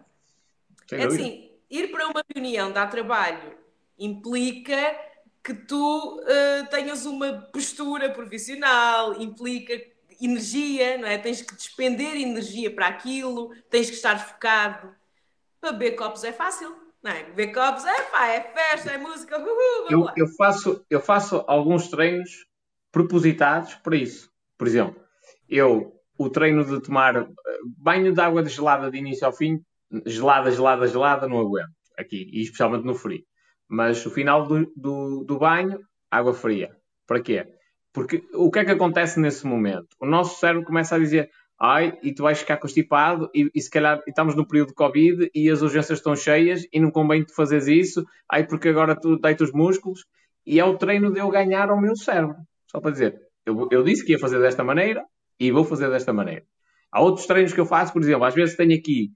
É 0.90 1.04
assim, 1.04 1.52
ir 1.70 1.92
para 1.92 2.08
uma 2.08 2.24
reunião 2.34 2.72
dá 2.72 2.88
trabalho, 2.88 3.58
implica 4.00 5.06
que 5.48 5.54
tu 5.54 6.20
uh, 6.20 6.70
tenhas 6.70 7.06
uma 7.06 7.32
postura 7.54 8.10
profissional, 8.10 9.14
implica 9.22 9.82
energia, 10.22 10.98
não 10.98 11.08
é? 11.08 11.18
Tens 11.18 11.42
que 11.42 11.56
despender 11.56 12.18
energia 12.18 12.70
para 12.70 12.88
aquilo, 12.88 13.56
tens 13.70 13.90
que 13.90 13.96
estar 13.96 14.18
focado. 14.20 14.94
Para 15.62 15.72
beber 15.72 15.96
copos 15.96 16.26
é 16.26 16.34
fácil, 16.34 16.76
não 17.02 17.12
é? 17.14 17.24
Beber 17.24 17.54
copos 17.54 17.86
é 17.86 18.02
pá, 18.12 18.28
é 18.28 18.42
festa, 18.42 18.92
é 18.92 18.98
música. 18.98 19.40
Uhul, 19.40 19.88
eu, 19.90 20.10
eu, 20.18 20.28
faço, 20.36 20.86
eu 20.90 21.00
faço 21.00 21.46
alguns 21.48 21.88
treinos 21.88 22.46
propositados 22.92 23.76
para 23.76 23.96
isso. 23.96 24.30
Por 24.58 24.68
exemplo, 24.68 25.02
eu 25.48 25.98
o 26.18 26.30
treino 26.30 26.66
de 26.66 26.82
tomar 26.82 27.16
eh, 27.16 27.28
banho 27.78 28.12
de 28.12 28.20
água 28.20 28.44
de 28.44 28.50
gelada 28.50 28.92
de 28.92 28.98
início 28.98 29.26
ao 29.26 29.32
fim, 29.32 29.64
gelada, 30.06 30.52
gelada, 30.52 30.86
gelada, 30.88 31.26
não 31.26 31.40
aguento 31.40 31.72
aqui, 31.98 32.30
e 32.34 32.42
especialmente 32.42 32.86
no 32.86 32.96
frio. 32.96 33.24
Mas 33.70 34.06
o 34.06 34.12
final 34.12 34.48
do, 34.48 34.72
do, 34.76 35.24
do 35.24 35.40
banho, 35.40 35.80
água 36.10 36.34
fria. 36.34 36.76
Para 37.06 37.22
quê? 37.22 37.46
Porque 37.94 38.24
o 38.34 38.52
que 38.52 38.60
é 38.60 38.66
que 38.66 38.72
acontece 38.72 39.20
nesse 39.20 39.46
momento? 39.46 39.88
O 40.00 40.06
nosso 40.06 40.40
cérebro 40.40 40.66
começa 40.66 40.96
a 40.96 41.00
dizer 41.00 41.30
ai, 41.60 41.98
e 42.04 42.14
tu 42.14 42.24
vais 42.24 42.40
ficar 42.40 42.58
constipado 42.58 43.30
e, 43.34 43.50
e 43.54 43.62
se 43.62 43.70
calhar 43.70 44.02
estamos 44.08 44.36
no 44.36 44.48
período 44.48 44.70
de 44.70 44.76
Covid 44.76 45.30
e 45.34 45.50
as 45.50 45.62
urgências 45.62 46.00
estão 46.00 46.16
cheias 46.16 46.68
e 46.72 46.80
não 46.80 46.92
convém 46.92 47.26
tu 47.26 47.34
fazeres 47.34 47.68
isso, 47.68 48.06
ai 48.32 48.46
porque 48.46 48.70
agora 48.70 48.96
tu 48.96 49.18
deitas 49.18 49.50
os 49.50 49.54
músculos 49.54 50.06
e 50.46 50.60
é 50.60 50.66
o 50.66 50.78
treino 50.78 51.12
de 51.12 51.20
eu 51.20 51.30
ganhar 51.30 51.70
ao 51.70 51.82
meu 51.82 51.96
cérebro. 51.96 52.36
Só 52.70 52.80
para 52.80 52.92
dizer, 52.92 53.20
eu, 53.46 53.68
eu 53.72 53.84
disse 53.84 54.06
que 54.06 54.12
ia 54.12 54.20
fazer 54.20 54.40
desta 54.40 54.64
maneira 54.64 55.04
e 55.40 55.52
vou 55.52 55.64
fazer 55.64 55.90
desta 55.90 56.14
maneira. 56.14 56.46
Há 56.92 57.02
outros 57.02 57.26
treinos 57.26 57.54
que 57.54 57.60
eu 57.60 57.66
faço, 57.66 57.92
por 57.92 58.02
exemplo, 58.02 58.24
às 58.24 58.36
vezes 58.36 58.56
tenho 58.56 58.78
aqui 58.78 59.12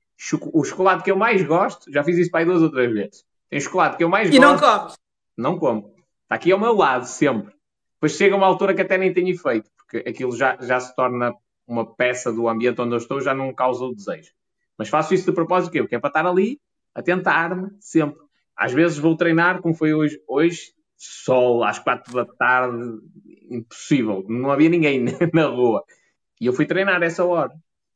o 0.54 0.64
chocolate 0.64 1.04
que 1.04 1.12
eu 1.12 1.16
mais 1.16 1.42
gosto, 1.44 1.92
já 1.92 2.04
fiz 2.04 2.18
isso 2.18 2.32
para 2.32 2.42
aí 2.42 2.46
duas 2.46 2.62
ou 2.62 2.72
três 2.72 2.92
vezes. 2.92 3.24
Tem 3.52 3.60
chocolate 3.60 3.98
que 3.98 4.04
eu 4.06 4.10
mais 4.10 4.30
e 4.30 4.40
gosto. 4.40 4.42
E 4.42 4.46
não 4.46 4.58
comes? 4.58 4.98
Não 5.38 5.60
como. 5.60 5.94
Está 6.24 6.36
aqui 6.36 6.54
ao 6.54 6.60
meu 6.60 6.74
lado, 6.74 7.06
sempre. 7.06 7.54
Depois 7.96 8.14
chega 8.14 8.36
uma 8.36 8.48
altura 8.48 8.74
que 8.74 8.82
até 8.82 8.98
nem 8.98 9.14
tenho 9.14 9.28
efeito, 9.28 9.70
porque 9.76 10.10
aquilo 10.10 10.36
já, 10.36 10.58
já 10.62 10.80
se 10.80 10.96
torna 10.96 11.36
uma 11.68 11.86
peça 11.86 12.32
do 12.32 12.48
ambiente 12.48 12.80
onde 12.80 12.94
eu 12.94 12.98
estou, 12.98 13.20
já 13.20 13.34
não 13.36 13.54
causa 13.54 13.84
o 13.84 13.94
desejo. 13.94 14.32
Mas 14.78 14.88
faço 14.88 15.14
isso 15.14 15.26
de 15.26 15.34
propósito, 15.34 15.74
porque 15.74 15.96
é 15.96 16.00
para 16.00 16.08
estar 16.08 16.26
ali 16.26 16.62
a 16.96 17.02
tentar-me 17.02 17.70
sempre. 17.82 18.22
Às 18.56 18.72
vezes 18.72 18.98
vou 18.98 19.18
treinar, 19.18 19.62
como 19.62 19.76
foi 19.76 19.94
hoje, 19.94 20.18
hoje 20.26 20.74
sol 20.96 21.64
às 21.64 21.78
quatro 21.78 22.14
da 22.14 22.26
tarde, 22.26 23.02
impossível, 23.50 24.24
não 24.30 24.50
havia 24.50 24.70
ninguém 24.70 25.04
na 25.34 25.48
rua. 25.48 25.84
E 26.40 26.46
eu 26.46 26.54
fui 26.54 26.66
treinar 26.66 27.04
essa 27.04 27.26
hora. 27.26 27.52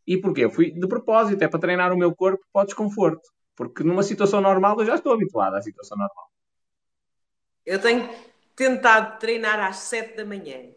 E 0.05 0.17
porquê? 0.17 0.43
Eu 0.43 0.51
fui 0.51 0.71
de 0.71 0.87
propósito, 0.87 1.41
é 1.41 1.47
para 1.47 1.59
treinar 1.59 1.93
o 1.93 1.97
meu 1.97 2.13
corpo 2.13 2.43
para 2.51 2.63
o 2.63 2.65
desconforto. 2.65 3.34
Porque 3.55 3.83
numa 3.83 4.03
situação 4.03 4.41
normal 4.41 4.79
eu 4.79 4.85
já 4.85 4.95
estou 4.95 5.13
habituado 5.13 5.55
à 5.55 5.61
situação 5.61 5.97
normal. 5.97 6.29
Eu 7.65 7.79
tenho 7.79 8.09
tentado 8.55 9.19
treinar 9.19 9.59
às 9.59 9.77
7 9.77 10.15
da 10.15 10.25
manhã. 10.25 10.69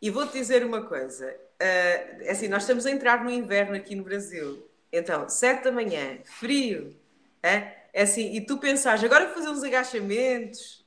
E 0.00 0.10
vou-te 0.10 0.32
dizer 0.32 0.64
uma 0.64 0.82
coisa. 0.82 1.36
Uh, 1.60 2.30
assim, 2.30 2.48
nós 2.48 2.62
estamos 2.62 2.86
a 2.86 2.90
entrar 2.90 3.22
no 3.22 3.30
inverno 3.30 3.76
aqui 3.76 3.94
no 3.94 4.02
Brasil. 4.02 4.68
Então, 4.92 5.28
7 5.28 5.64
da 5.64 5.72
manhã, 5.72 6.18
frio. 6.24 6.96
É, 7.42 7.82
é 7.92 8.02
assim, 8.02 8.34
e 8.34 8.40
tu 8.40 8.58
pensares, 8.58 9.02
agora 9.04 9.26
vou 9.26 9.34
fazer 9.34 9.48
uns 9.48 9.62
agachamentos. 9.62 10.82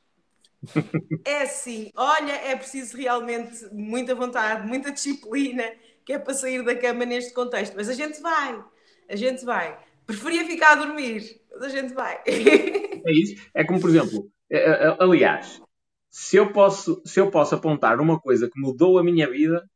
É 1.24 1.44
assim, 1.44 1.92
olha, 1.96 2.32
é 2.32 2.56
preciso 2.56 2.98
realmente 2.98 3.68
muita 3.72 4.14
vontade, 4.16 4.68
muita 4.68 4.92
disciplina, 4.92 5.64
que 6.04 6.14
é 6.14 6.20
para 6.20 6.34
sair 6.34 6.64
da 6.64 6.76
cama 6.76 7.06
neste 7.06 7.34
contexto. 7.34 7.76
Mas 7.76 7.90
a 7.90 7.94
gente 7.94 8.20
vai, 8.22 8.64
a 9.10 9.16
gente 9.16 9.44
vai. 9.44 9.78
Preferia 10.06 10.46
ficar 10.46 10.74
a 10.74 10.86
dormir, 10.86 11.42
mas 11.52 11.64
a 11.64 11.70
gente 11.70 11.94
vai. 11.94 12.22
É 12.28 13.12
isso. 13.12 13.50
É 13.54 13.64
como, 13.64 13.80
por 13.80 13.90
exemplo, 13.90 14.32
é, 14.50 14.58
é, 14.58 14.98
aliás, 15.00 15.62
se 16.10 16.38
eu 16.38 16.52
posso, 16.52 17.02
se 17.06 17.20
eu 17.20 17.30
posso 17.30 17.56
apontar 17.56 18.00
uma 18.00 18.20
coisa 18.20 18.50
que 18.50 18.60
mudou 18.60 18.98
a 18.98 19.04
minha 19.04 19.30
vida, 19.30 19.68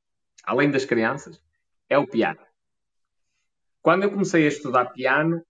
além 0.43 0.71
das 0.71 0.85
crianças, 0.85 1.41
é 1.89 1.97
o 1.97 2.07
piano. 2.07 2.39
Quando 3.81 4.03
eu 4.03 4.11
comecei 4.11 4.45
a 4.45 4.47
estudar 4.47 4.85
piano, 4.85 5.43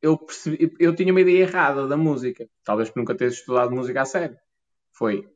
eu, 0.00 0.18
percebi, 0.18 0.74
eu 0.78 0.94
tinha 0.94 1.12
uma 1.12 1.20
ideia 1.20 1.42
errada 1.42 1.86
da 1.86 1.96
música. 1.96 2.48
Talvez 2.64 2.92
nunca 2.94 3.14
ter 3.14 3.28
estudado 3.28 3.74
música 3.74 4.02
a 4.02 4.04
sério. 4.04 4.36
Foi. 4.92 5.28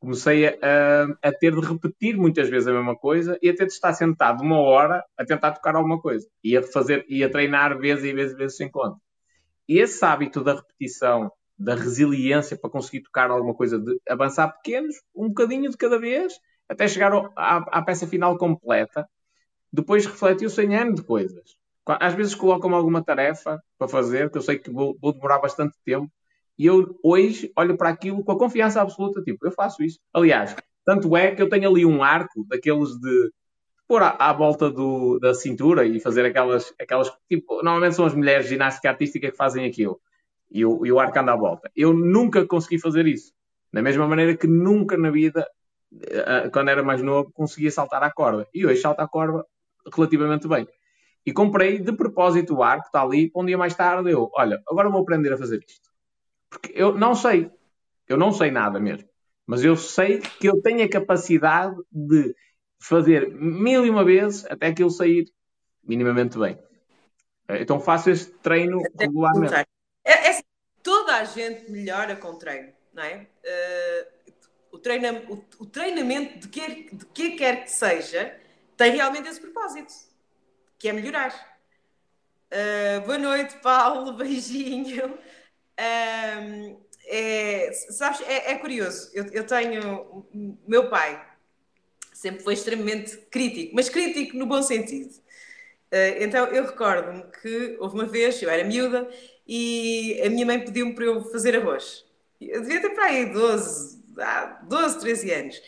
Comecei 0.00 0.46
a, 0.46 1.04
a, 1.22 1.30
ter 1.30 1.54
de 1.54 1.60
repetir 1.60 2.16
muitas 2.16 2.48
vezes 2.48 2.66
a 2.66 2.72
mesma 2.72 2.96
coisa 2.96 3.38
e 3.42 3.50
a 3.50 3.54
ter 3.54 3.66
de 3.66 3.72
estar 3.72 3.92
sentado 3.92 4.42
uma 4.42 4.58
hora 4.58 5.04
a 5.16 5.24
tentar 5.24 5.52
tocar 5.52 5.76
alguma 5.76 6.00
coisa. 6.00 6.26
E 6.42 6.56
a, 6.56 6.62
fazer, 6.62 7.04
e 7.06 7.22
a 7.22 7.30
treinar 7.30 7.78
vezes 7.78 8.04
e 8.04 8.12
vezes 8.14 8.32
e 8.32 8.36
vezes 8.36 8.56
sem 8.56 8.70
conta. 8.70 8.96
E 9.68 9.78
esse 9.78 10.02
hábito 10.02 10.42
da 10.42 10.54
repetição, 10.54 11.30
da 11.58 11.74
resiliência 11.74 12.56
para 12.56 12.70
conseguir 12.70 13.02
tocar 13.02 13.30
alguma 13.30 13.54
coisa, 13.54 13.78
de 13.78 14.00
avançar 14.08 14.48
pequenos, 14.48 14.96
um 15.14 15.28
bocadinho 15.28 15.70
de 15.70 15.76
cada 15.76 15.98
vez, 15.98 16.32
até 16.66 16.88
chegar 16.88 17.12
ao, 17.12 17.30
à, 17.36 17.58
à 17.58 17.82
peça 17.82 18.06
final 18.06 18.38
completa, 18.38 19.06
depois 19.72 20.06
refletiu-se 20.06 20.62
em 20.62 20.74
ano 20.74 20.94
de 20.94 21.02
coisas. 21.02 21.56
Às 21.86 22.14
vezes 22.14 22.34
colocam-me 22.34 22.76
alguma 22.76 23.04
tarefa 23.04 23.62
para 23.78 23.88
fazer, 23.88 24.30
que 24.30 24.38
eu 24.38 24.42
sei 24.42 24.58
que 24.58 24.70
vou, 24.70 24.96
vou, 25.00 25.12
demorar 25.12 25.38
bastante 25.40 25.76
tempo, 25.84 26.10
e 26.60 26.66
eu 26.66 26.94
hoje 27.02 27.50
olho 27.56 27.74
para 27.74 27.88
aquilo 27.88 28.22
com 28.22 28.32
a 28.32 28.38
confiança 28.38 28.82
absoluta, 28.82 29.22
tipo, 29.22 29.46
eu 29.46 29.50
faço 29.50 29.82
isso. 29.82 29.98
Aliás, 30.12 30.54
tanto 30.84 31.16
é 31.16 31.34
que 31.34 31.40
eu 31.40 31.48
tenho 31.48 31.70
ali 31.70 31.86
um 31.86 32.02
arco 32.02 32.44
daqueles 32.46 32.90
de 33.00 33.32
pôr 33.88 34.02
à, 34.02 34.10
à 34.10 34.30
volta 34.34 34.70
do, 34.70 35.18
da 35.18 35.32
cintura 35.32 35.86
e 35.86 35.98
fazer 35.98 36.22
aquelas, 36.26 36.70
aquelas, 36.78 37.10
tipo, 37.30 37.62
normalmente 37.62 37.94
são 37.94 38.04
as 38.04 38.14
mulheres 38.14 38.44
de 38.44 38.50
ginástica 38.50 38.90
artística 38.90 39.30
que 39.30 39.36
fazem 39.38 39.64
aquilo, 39.64 39.98
e 40.50 40.62
o, 40.62 40.84
e 40.84 40.92
o 40.92 41.00
arco 41.00 41.18
anda 41.18 41.32
à 41.32 41.36
volta. 41.36 41.70
Eu 41.74 41.94
nunca 41.94 42.46
consegui 42.46 42.78
fazer 42.78 43.06
isso. 43.06 43.32
Da 43.72 43.80
mesma 43.80 44.06
maneira 44.06 44.36
que 44.36 44.46
nunca 44.46 44.98
na 44.98 45.10
vida, 45.10 45.46
eh, 45.98 46.50
quando 46.52 46.68
era 46.68 46.82
mais 46.82 47.00
novo, 47.00 47.32
conseguia 47.32 47.70
saltar 47.70 48.02
a 48.02 48.10
corda. 48.10 48.46
E 48.52 48.66
hoje 48.66 48.82
salto 48.82 49.00
a 49.00 49.08
corda 49.08 49.46
relativamente 49.90 50.46
bem. 50.46 50.68
E 51.24 51.32
comprei 51.32 51.78
de 51.78 51.92
propósito 51.92 52.56
o 52.56 52.62
arco, 52.62 52.84
está 52.84 53.00
ali, 53.00 53.30
um 53.34 53.46
dia 53.46 53.56
mais 53.56 53.74
tarde 53.74 54.10
eu, 54.10 54.30
olha, 54.34 54.60
agora 54.68 54.90
vou 54.90 55.00
aprender 55.00 55.32
a 55.32 55.38
fazer 55.38 55.64
isto. 55.66 55.89
Porque 56.50 56.72
eu 56.74 56.98
não 56.98 57.14
sei, 57.14 57.50
eu 58.08 58.16
não 58.16 58.32
sei 58.32 58.50
nada 58.50 58.80
mesmo, 58.80 59.08
mas 59.46 59.64
eu 59.64 59.76
sei 59.76 60.18
que 60.18 60.48
eu 60.48 60.60
tenho 60.60 60.84
a 60.84 60.88
capacidade 60.90 61.76
de 61.90 62.34
fazer 62.80 63.30
mil 63.32 63.86
e 63.86 63.90
uma 63.90 64.04
vezes 64.04 64.44
até 64.46 64.72
que 64.72 64.82
eu 64.82 64.90
sair 64.90 65.24
minimamente 65.82 66.38
bem. 66.38 66.58
Então 67.48 67.80
faço 67.80 68.10
este 68.10 68.30
treino 68.32 68.82
regularmente. 68.98 69.54
É, 69.54 69.66
é, 70.04 70.28
assim, 70.30 70.42
toda 70.82 71.16
a 71.16 71.24
gente 71.24 71.70
melhora 71.70 72.16
com 72.16 72.36
treino, 72.36 72.72
não 72.92 73.02
é? 73.02 73.26
Uh, 73.44 74.36
o, 74.72 74.78
treina, 74.78 75.22
o, 75.28 75.44
o, 75.58 75.66
treinamento 75.66 76.38
de 76.38 76.48
que, 76.48 76.90
de 76.92 77.06
que 77.06 77.30
quer 77.32 77.64
que 77.64 77.70
seja 77.70 78.36
tem 78.76 78.92
realmente 78.92 79.28
esse 79.28 79.40
propósito 79.40 79.92
que 80.78 80.88
é 80.88 80.92
melhorar. 80.92 81.34
Uh, 82.50 83.04
boa 83.04 83.18
noite, 83.18 83.56
Paulo, 83.58 84.14
beijinho. 84.16 85.18
É, 87.06 87.72
sabes, 87.90 88.20
é, 88.22 88.52
é 88.52 88.54
curioso. 88.56 89.10
Eu, 89.14 89.26
eu, 89.32 89.44
tenho. 89.44 90.26
Meu 90.66 90.88
pai 90.88 91.20
sempre 92.12 92.42
foi 92.44 92.54
extremamente 92.54 93.16
crítico, 93.30 93.74
mas 93.74 93.88
crítico 93.88 94.36
no 94.36 94.46
bom 94.46 94.62
sentido. 94.62 95.10
Uh, 95.92 96.20
então 96.20 96.46
eu 96.46 96.66
recordo-me 96.66 97.24
que 97.42 97.76
houve 97.80 97.94
uma 97.96 98.06
vez, 98.06 98.40
eu 98.42 98.50
era 98.50 98.62
miúda, 98.62 99.08
e 99.46 100.20
a 100.24 100.30
minha 100.30 100.46
mãe 100.46 100.64
pediu-me 100.64 100.94
para 100.94 101.04
eu 101.04 101.24
fazer 101.24 101.56
arroz. 101.56 102.04
Eu 102.40 102.60
devia 102.60 102.80
ter 102.80 102.90
para 102.90 103.06
aí 103.06 103.32
12, 103.32 104.02
12, 104.68 105.00
13 105.00 105.30
anos. 105.32 105.62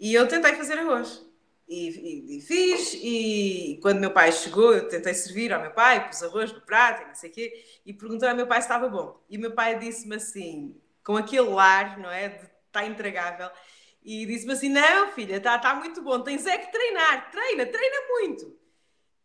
E 0.00 0.14
eu 0.14 0.26
tentei 0.26 0.54
fazer 0.54 0.78
arroz. 0.78 1.24
E, 1.70 1.88
e, 1.88 2.38
e, 2.38 2.40
fiz, 2.40 2.94
e 2.94 3.78
quando 3.80 4.00
meu 4.00 4.10
pai 4.10 4.32
chegou, 4.32 4.74
eu 4.74 4.88
tentei 4.88 5.14
servir 5.14 5.52
ao 5.52 5.60
meu 5.60 5.70
pai, 5.70 6.04
pus 6.08 6.20
arroz 6.20 6.52
no 6.52 6.60
prato 6.62 7.04
e 7.04 7.06
não 7.06 7.14
sei 7.14 7.30
o 7.30 7.32
quê, 7.32 7.64
e 7.86 7.94
perguntei 7.94 8.28
ao 8.28 8.34
meu 8.34 8.48
pai 8.48 8.60
se 8.60 8.66
estava 8.66 8.88
bom. 8.88 9.24
E 9.30 9.38
meu 9.38 9.52
pai 9.52 9.78
disse-me 9.78 10.16
assim, 10.16 10.76
com 11.04 11.16
aquele 11.16 11.56
ar, 11.56 11.96
não 11.96 12.10
é, 12.10 12.28
de 12.28 12.50
está 12.66 12.84
intragável, 12.84 13.48
e 14.02 14.26
disse-me 14.26 14.52
assim, 14.52 14.68
não 14.68 15.12
filha, 15.12 15.36
está 15.36 15.60
tá 15.60 15.72
muito 15.76 16.02
bom, 16.02 16.20
tens 16.20 16.44
é 16.44 16.58
que 16.58 16.72
treinar, 16.72 17.30
treina, 17.30 17.64
treina 17.64 17.96
muito. 18.08 18.58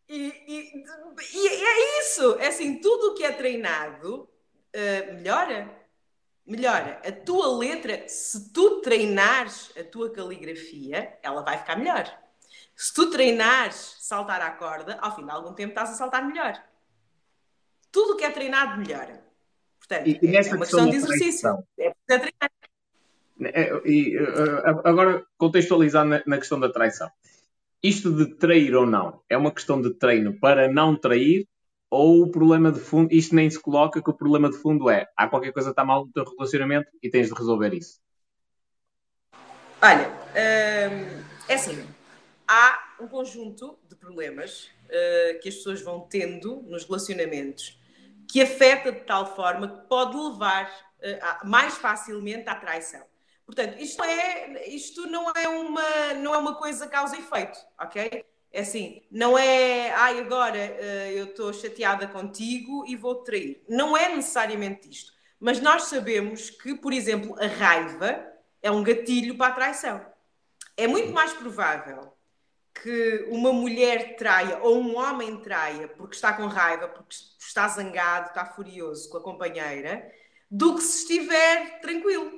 E, 0.08 0.27
e, 0.47 0.84
e 1.34 1.47
é 1.47 2.01
isso, 2.01 2.38
é 2.39 2.47
assim, 2.49 2.79
tudo 2.79 3.08
o 3.08 3.15
que 3.15 3.23
é 3.23 3.31
treinado 3.31 4.21
uh, 4.21 5.13
melhora, 5.15 5.75
melhora. 6.45 7.01
A 7.03 7.12
tua 7.12 7.58
letra, 7.58 8.08
se 8.08 8.53
tu 8.53 8.81
treinares 8.81 9.71
a 9.75 9.84
tua 9.84 10.12
caligrafia, 10.12 11.17
ela 11.23 11.41
vai 11.41 11.58
ficar 11.58 11.75
melhor. 11.75 12.24
Se 12.75 12.93
tu 12.93 13.09
treinares 13.09 13.97
saltar 13.99 14.41
à 14.41 14.51
corda, 14.51 14.97
ao 15.01 15.15
fim 15.15 15.23
de 15.23 15.31
algum 15.31 15.53
tempo 15.53 15.69
estás 15.69 15.91
a 15.91 15.93
saltar 15.93 16.25
melhor. 16.25 16.61
Tudo 17.91 18.13
o 18.13 18.17
que 18.17 18.25
é 18.25 18.29
treinado 18.29 18.77
melhora. 18.77 19.23
Portanto, 19.79 20.07
e, 20.07 20.19
e 20.21 20.35
é 20.35 20.41
uma 20.41 20.59
questão 20.59 20.89
de 20.89 20.95
exercício. 20.97 21.63
É 21.77 21.93
treinar. 22.05 22.51
É, 23.41 23.81
e, 23.85 24.17
agora, 24.83 25.25
contextualizando 25.38 26.09
na, 26.09 26.23
na 26.25 26.38
questão 26.38 26.59
da 26.59 26.71
traição. 26.71 27.09
Isto 27.81 28.11
de 28.11 28.35
trair 28.35 28.75
ou 28.75 28.85
não 28.85 29.21
é 29.29 29.38
uma 29.38 29.51
questão 29.51 29.81
de 29.81 29.93
treino 29.93 30.38
para 30.39 30.67
não 30.71 30.95
trair 30.95 31.47
ou 31.89 32.23
o 32.23 32.31
problema 32.31 32.71
de 32.71 32.79
fundo, 32.79 33.13
isto 33.13 33.35
nem 33.35 33.49
se 33.49 33.59
coloca 33.59 34.01
que 34.01 34.09
o 34.09 34.13
problema 34.13 34.49
de 34.49 34.57
fundo 34.57 34.89
é 34.89 35.07
há 35.15 35.27
qualquer 35.27 35.53
coisa 35.53 35.69
que 35.69 35.73
está 35.73 35.85
mal 35.85 36.05
no 36.05 36.11
teu 36.11 36.25
relacionamento 36.25 36.89
e 37.01 37.09
tens 37.09 37.27
de 37.29 37.33
resolver 37.33 37.73
isso? 37.73 37.99
Olha, 39.81 40.09
hum, 40.09 41.23
é 41.47 41.53
assim, 41.53 41.85
há 42.47 42.95
um 42.99 43.08
conjunto 43.08 43.77
de 43.88 43.95
problemas 43.95 44.69
uh, 44.86 45.39
que 45.41 45.49
as 45.49 45.55
pessoas 45.55 45.81
vão 45.81 46.01
tendo 46.01 46.62
nos 46.63 46.86
relacionamentos 46.86 47.79
que 48.27 48.41
afeta 48.41 48.91
de 48.91 49.01
tal 49.01 49.36
forma 49.36 49.67
que 49.67 49.88
pode 49.88 50.17
levar 50.17 50.69
uh, 50.69 51.47
mais 51.47 51.75
facilmente 51.75 52.49
à 52.49 52.55
traição. 52.55 53.03
Portanto, 53.45 53.77
isto, 53.79 54.03
é, 54.03 54.67
isto 54.67 55.05
não, 55.08 55.31
é 55.31 55.47
uma, 55.47 56.13
não 56.15 56.34
é 56.34 56.38
uma 56.38 56.55
coisa 56.55 56.88
causa 56.88 57.15
e 57.15 57.19
efeito, 57.19 57.60
ok? 57.79 58.25
É 58.51 58.62
assim, 58.62 59.03
não 59.12 59.38
é, 59.38 59.91
ai, 59.91 60.19
agora 60.19 60.58
uh, 60.58 61.12
eu 61.12 61.25
estou 61.25 61.53
chateada 61.53 62.08
contigo 62.08 62.86
e 62.88 62.95
vou 62.95 63.15
trair. 63.15 63.63
Não 63.67 63.95
é 63.95 64.10
necessariamente 64.15 64.89
isto. 64.89 65.13
Mas 65.39 65.60
nós 65.60 65.84
sabemos 65.84 66.49
que, 66.49 66.75
por 66.75 66.93
exemplo, 66.93 67.36
a 67.39 67.47
raiva 67.47 68.25
é 68.63 68.71
um 68.71 68.81
gatilho 68.81 69.38
para 69.38 69.47
a 69.47 69.55
traição. 69.55 70.05
É 70.75 70.88
muito 70.88 71.12
mais 71.12 71.34
provável 71.34 72.14
que 72.81 73.25
uma 73.29 73.53
mulher 73.53 74.15
traia 74.15 74.59
ou 74.59 74.77
um 74.79 74.97
homem 74.97 75.38
traia 75.38 75.88
porque 75.88 76.15
está 76.15 76.33
com 76.33 76.45
raiva, 76.47 76.88
porque 76.88 77.15
está 77.39 77.67
zangado, 77.67 78.27
está 78.27 78.45
furioso 78.45 79.09
com 79.09 79.17
a 79.17 79.23
companheira, 79.23 80.11
do 80.49 80.75
que 80.75 80.81
se 80.81 80.99
estiver 80.99 81.79
tranquilo. 81.79 82.31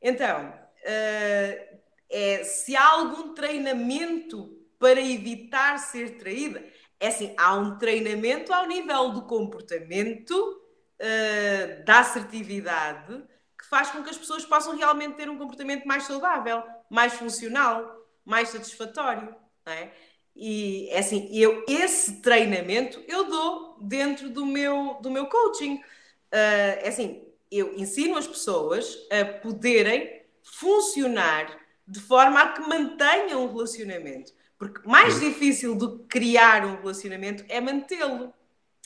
Então, 0.00 0.48
uh, 0.48 1.78
é, 2.08 2.44
se 2.44 2.76
há 2.76 2.88
algum 2.92 3.34
treinamento 3.34 4.56
para 4.78 5.00
evitar 5.00 5.78
ser 5.78 6.18
traída, 6.18 6.64
é 7.00 7.08
assim, 7.08 7.34
há 7.36 7.54
um 7.54 7.76
treinamento 7.78 8.52
ao 8.52 8.66
nível 8.66 9.10
do 9.10 9.22
comportamento, 9.22 10.34
uh, 10.34 11.84
da 11.84 12.00
assertividade, 12.00 13.24
que 13.58 13.66
faz 13.66 13.90
com 13.90 14.02
que 14.02 14.10
as 14.10 14.18
pessoas 14.18 14.44
possam 14.44 14.76
realmente 14.76 15.16
ter 15.16 15.28
um 15.28 15.36
comportamento 15.36 15.84
mais 15.84 16.04
saudável, 16.04 16.62
mais 16.88 17.14
funcional, 17.14 18.06
mais 18.24 18.50
satisfatório. 18.50 19.34
É? 19.70 19.92
E 20.34 20.88
é 20.90 21.00
assim, 21.00 21.28
eu, 21.32 21.64
esse 21.68 22.20
treinamento 22.22 23.02
eu 23.08 23.24
dou 23.24 23.76
dentro 23.80 24.30
do 24.30 24.46
meu, 24.46 24.98
do 25.02 25.10
meu 25.10 25.26
coaching. 25.26 25.74
Uh, 25.74 26.78
é 26.80 26.88
assim, 26.88 27.24
eu 27.50 27.74
ensino 27.76 28.16
as 28.16 28.26
pessoas 28.26 28.96
a 29.10 29.24
poderem 29.24 30.22
funcionar 30.42 31.58
de 31.86 31.98
forma 31.98 32.40
a 32.40 32.52
que 32.52 32.60
mantenha 32.60 33.36
um 33.36 33.52
relacionamento. 33.52 34.32
Porque 34.56 34.86
mais 34.88 35.18
difícil 35.18 35.74
do 35.74 35.98
que 35.98 36.04
criar 36.20 36.64
um 36.64 36.76
relacionamento 36.76 37.44
é 37.48 37.60
mantê-lo. 37.60 38.32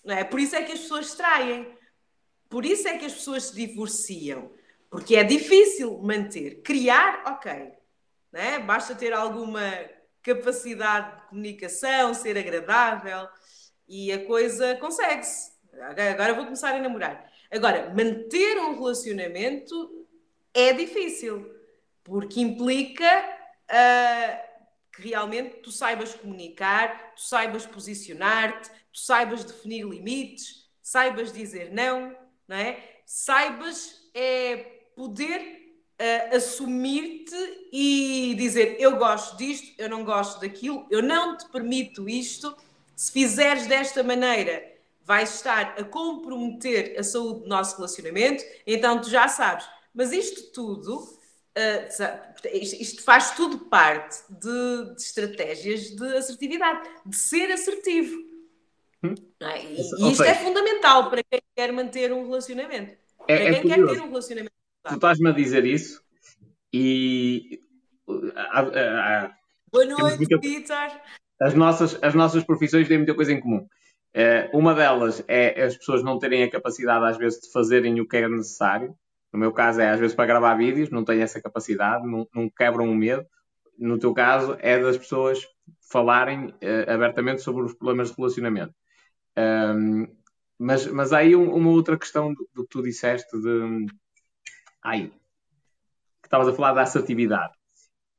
Não 0.04 0.14
é? 0.14 0.24
Por 0.24 0.40
isso 0.40 0.56
é 0.56 0.62
que 0.62 0.72
as 0.72 0.80
pessoas 0.80 1.14
traem. 1.14 1.66
Por 2.48 2.64
isso 2.64 2.88
é 2.88 2.96
que 2.96 3.06
as 3.06 3.14
pessoas 3.14 3.44
se 3.44 3.54
divorciam. 3.54 4.52
Porque 4.90 5.16
é 5.16 5.24
difícil 5.24 5.98
manter. 6.02 6.62
Criar, 6.62 7.24
ok. 7.26 7.72
Não 8.32 8.40
é? 8.40 8.58
Basta 8.58 8.94
ter 8.94 9.12
alguma 9.12 9.62
capacidade 10.22 11.16
de 11.16 11.28
comunicação, 11.28 12.14
ser 12.14 12.38
agradável 12.38 13.28
e 13.88 14.12
a 14.12 14.24
coisa 14.24 14.76
consegue-se. 14.76 15.52
Agora 16.12 16.34
vou 16.34 16.44
começar 16.44 16.74
a 16.74 16.78
namorar. 16.78 17.30
Agora, 17.50 17.92
manter 17.94 18.58
um 18.58 18.74
relacionamento 18.74 20.06
é 20.54 20.72
difícil, 20.72 21.54
porque 22.04 22.40
implica 22.40 23.06
uh, 23.68 24.52
que 24.94 25.08
realmente 25.08 25.56
tu 25.56 25.70
saibas 25.70 26.14
comunicar, 26.14 27.14
tu 27.14 27.22
saibas 27.22 27.66
posicionar-te, 27.66 28.70
tu 28.92 29.00
saibas 29.00 29.44
definir 29.44 29.84
limites, 29.84 30.70
saibas 30.82 31.32
dizer 31.32 31.72
não, 31.72 32.16
não 32.46 32.56
é? 32.56 33.00
Saibas 33.04 34.10
é, 34.14 34.56
poder 34.94 35.61
uh, 36.02 36.36
assumir-te 36.36 37.36
e 37.72 38.34
dizer 38.36 38.76
eu 38.80 38.96
gosto 38.96 39.36
disto, 39.36 39.72
eu 39.78 39.88
não 39.88 40.04
gosto 40.04 40.40
daquilo, 40.40 40.86
eu 40.90 41.02
não 41.02 41.36
te 41.36 41.48
permito 41.48 42.08
isto. 42.08 42.54
Se 42.96 43.12
fizeres 43.12 43.66
desta 43.66 44.02
maneira, 44.02 44.62
vais 45.04 45.34
estar 45.34 45.74
a 45.78 45.84
comprometer 45.84 46.98
a 46.98 47.02
saúde 47.02 47.42
do 47.42 47.48
nosso 47.48 47.76
relacionamento, 47.76 48.44
então 48.66 49.00
tu 49.00 49.08
já 49.08 49.28
sabes. 49.28 49.66
Mas 49.94 50.12
isto 50.12 50.52
tudo, 50.52 50.96
uh, 50.96 52.48
isto 52.52 53.02
faz 53.02 53.32
tudo 53.32 53.58
parte 53.66 54.18
de, 54.28 54.94
de, 54.94 55.02
estratégias 55.02 55.90
de 55.90 56.16
assertividade, 56.16 56.88
de 57.06 57.16
ser 57.16 57.50
assertivo. 57.52 58.32
Hum? 59.04 59.14
É? 59.40 59.64
E, 59.64 59.80
e, 59.80 60.12
isto 60.12 60.22
é 60.22 60.34
fundamental 60.34 61.10
para 61.10 61.22
quem 61.24 61.40
quer 61.54 61.72
manter 61.72 62.12
um 62.12 62.24
relacionamento. 62.24 62.96
É, 63.26 63.36
para 63.36 63.44
é 63.44 63.52
quem 63.54 63.62
quer 63.68 63.86
ter 63.86 64.00
um 64.00 64.08
relacionamento. 64.08 64.51
Tu 64.88 64.94
estás-me 64.94 65.28
a 65.30 65.32
dizer 65.32 65.64
isso 65.64 66.02
e. 66.72 67.60
Boa 68.06 69.84
noite, 69.84 70.18
muita... 70.18 70.40
Peter. 70.40 71.00
As 71.40 71.54
nossas, 71.54 71.98
as 72.02 72.14
nossas 72.14 72.44
profissões 72.44 72.88
têm 72.88 72.98
muita 72.98 73.14
coisa 73.14 73.32
em 73.32 73.40
comum. 73.40 73.66
Uh, 74.14 74.56
uma 74.56 74.74
delas 74.74 75.24
é 75.26 75.62
as 75.62 75.76
pessoas 75.76 76.02
não 76.02 76.18
terem 76.18 76.42
a 76.42 76.50
capacidade, 76.50 77.04
às 77.04 77.16
vezes, 77.16 77.40
de 77.40 77.50
fazerem 77.50 78.00
o 78.00 78.06
que 78.06 78.16
é 78.18 78.28
necessário. 78.28 78.94
No 79.32 79.38
meu 79.38 79.52
caso, 79.52 79.80
é 79.80 79.88
às 79.88 79.98
vezes 79.98 80.14
para 80.14 80.26
gravar 80.26 80.54
vídeos, 80.56 80.90
não 80.90 81.04
tenho 81.04 81.22
essa 81.22 81.40
capacidade, 81.40 82.06
não, 82.06 82.28
não 82.34 82.50
quebram 82.50 82.90
o 82.90 82.94
medo. 82.94 83.26
No 83.78 83.98
teu 83.98 84.12
caso, 84.12 84.56
é 84.60 84.78
das 84.78 84.98
pessoas 84.98 85.40
falarem 85.90 86.48
uh, 86.48 86.90
abertamente 86.90 87.40
sobre 87.40 87.62
os 87.62 87.72
problemas 87.72 88.10
de 88.10 88.16
relacionamento. 88.16 88.74
Um, 89.36 90.06
mas, 90.58 90.86
mas 90.86 91.12
há 91.12 91.18
aí 91.18 91.34
um, 91.34 91.54
uma 91.54 91.70
outra 91.70 91.98
questão 91.98 92.32
do, 92.32 92.48
do, 92.54 92.62
que 92.64 92.68
tu 92.68 92.82
disseste 92.82 93.36
de. 93.40 93.86
Ai, 94.82 95.12
que 96.20 96.26
estavas 96.26 96.48
a 96.48 96.52
falar 96.52 96.72
da 96.72 96.82
assertividade. 96.82 97.52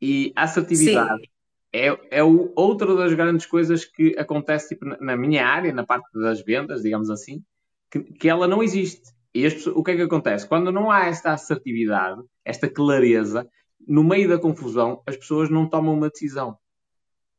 E 0.01 0.33
a 0.35 0.43
assertividade 0.43 1.21
Sim 1.21 1.33
é, 1.73 1.99
é 2.11 2.23
o, 2.23 2.53
outra 2.55 2.95
das 2.95 3.11
grandes 3.13 3.47
coisas 3.47 3.83
que 3.83 4.15
acontece 4.17 4.69
tipo, 4.69 4.85
na 4.85 5.17
minha 5.17 5.45
área, 5.45 5.73
na 5.73 5.83
parte 5.83 6.07
das 6.13 6.43
vendas, 6.43 6.83
digamos 6.83 7.09
assim, 7.09 7.43
que, 7.89 7.99
que 7.99 8.29
ela 8.29 8.47
não 8.47 8.61
existe. 8.61 9.11
E 9.33 9.47
o 9.47 9.83
que 9.83 9.91
é 9.91 9.95
que 9.95 10.01
acontece? 10.03 10.47
Quando 10.47 10.71
não 10.71 10.91
há 10.91 11.07
esta 11.07 11.33
assertividade, 11.33 12.21
esta 12.45 12.69
clareza, 12.69 13.49
no 13.87 14.03
meio 14.03 14.29
da 14.29 14.37
confusão, 14.37 15.01
as 15.07 15.17
pessoas 15.17 15.49
não 15.49 15.67
tomam 15.67 15.95
uma 15.95 16.09
decisão. 16.09 16.55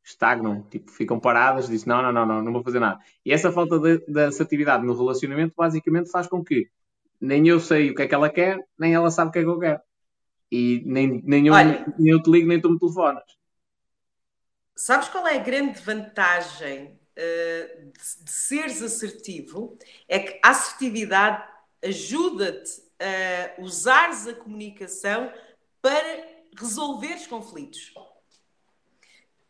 Estagnam, 0.03 0.63
tipo, 0.69 0.91
ficam 0.91 1.21
paradas, 1.21 1.69
dizem 1.69 1.89
não, 1.89 2.03
não, 2.03 2.13
não, 2.13 2.27
não, 2.27 2.43
não 2.43 2.53
vou 2.53 2.65
fazer 2.65 2.81
nada. 2.81 2.99
E 3.25 3.33
essa 3.33 3.53
falta 3.53 3.79
de, 3.79 4.05
de 4.05 4.21
assertividade 4.25 4.85
no 4.85 4.97
relacionamento 4.97 5.55
basicamente 5.57 6.11
faz 6.11 6.27
com 6.27 6.43
que 6.45 6.69
nem 7.25 7.49
eu 7.49 7.59
sei 7.59 7.91
o 7.91 7.95
que 7.95 8.03
é 8.03 8.07
que 8.07 8.15
ela 8.15 8.29
quer, 8.29 8.59
nem 8.79 8.95
ela 8.95 9.11
sabe 9.11 9.31
o 9.31 9.33
que 9.33 9.39
é 9.39 9.43
que 9.43 9.49
eu 9.49 9.59
quero. 9.59 9.81
E 10.53 10.83
nem, 10.85 11.23
nem, 11.25 11.47
eu, 11.47 11.55
Olha, 11.55 11.85
nem 11.99 12.13
eu 12.13 12.23
te 12.23 12.31
ligo, 12.31 12.47
nem 12.47 12.61
tu 12.61 12.71
me 12.71 12.79
telefonas. 12.79 13.25
Sabes 14.77 15.09
qual 15.09 15.27
é 15.27 15.37
a 15.37 15.43
grande 15.43 15.81
vantagem 15.81 17.01
uh, 17.17 17.93
de, 17.93 18.25
de, 18.25 18.31
seres 18.31 18.83
assertivo? 18.83 19.79
É 20.07 20.19
que 20.19 20.41
a 20.45 20.51
assertividade 20.51 21.49
ajuda-te 21.83 22.83
a 23.01 23.63
usares 23.63 24.27
a 24.29 24.35
comunicação 24.35 25.33
para 25.81 26.27
resolveres 26.59 27.27
conflitos. 27.27 27.95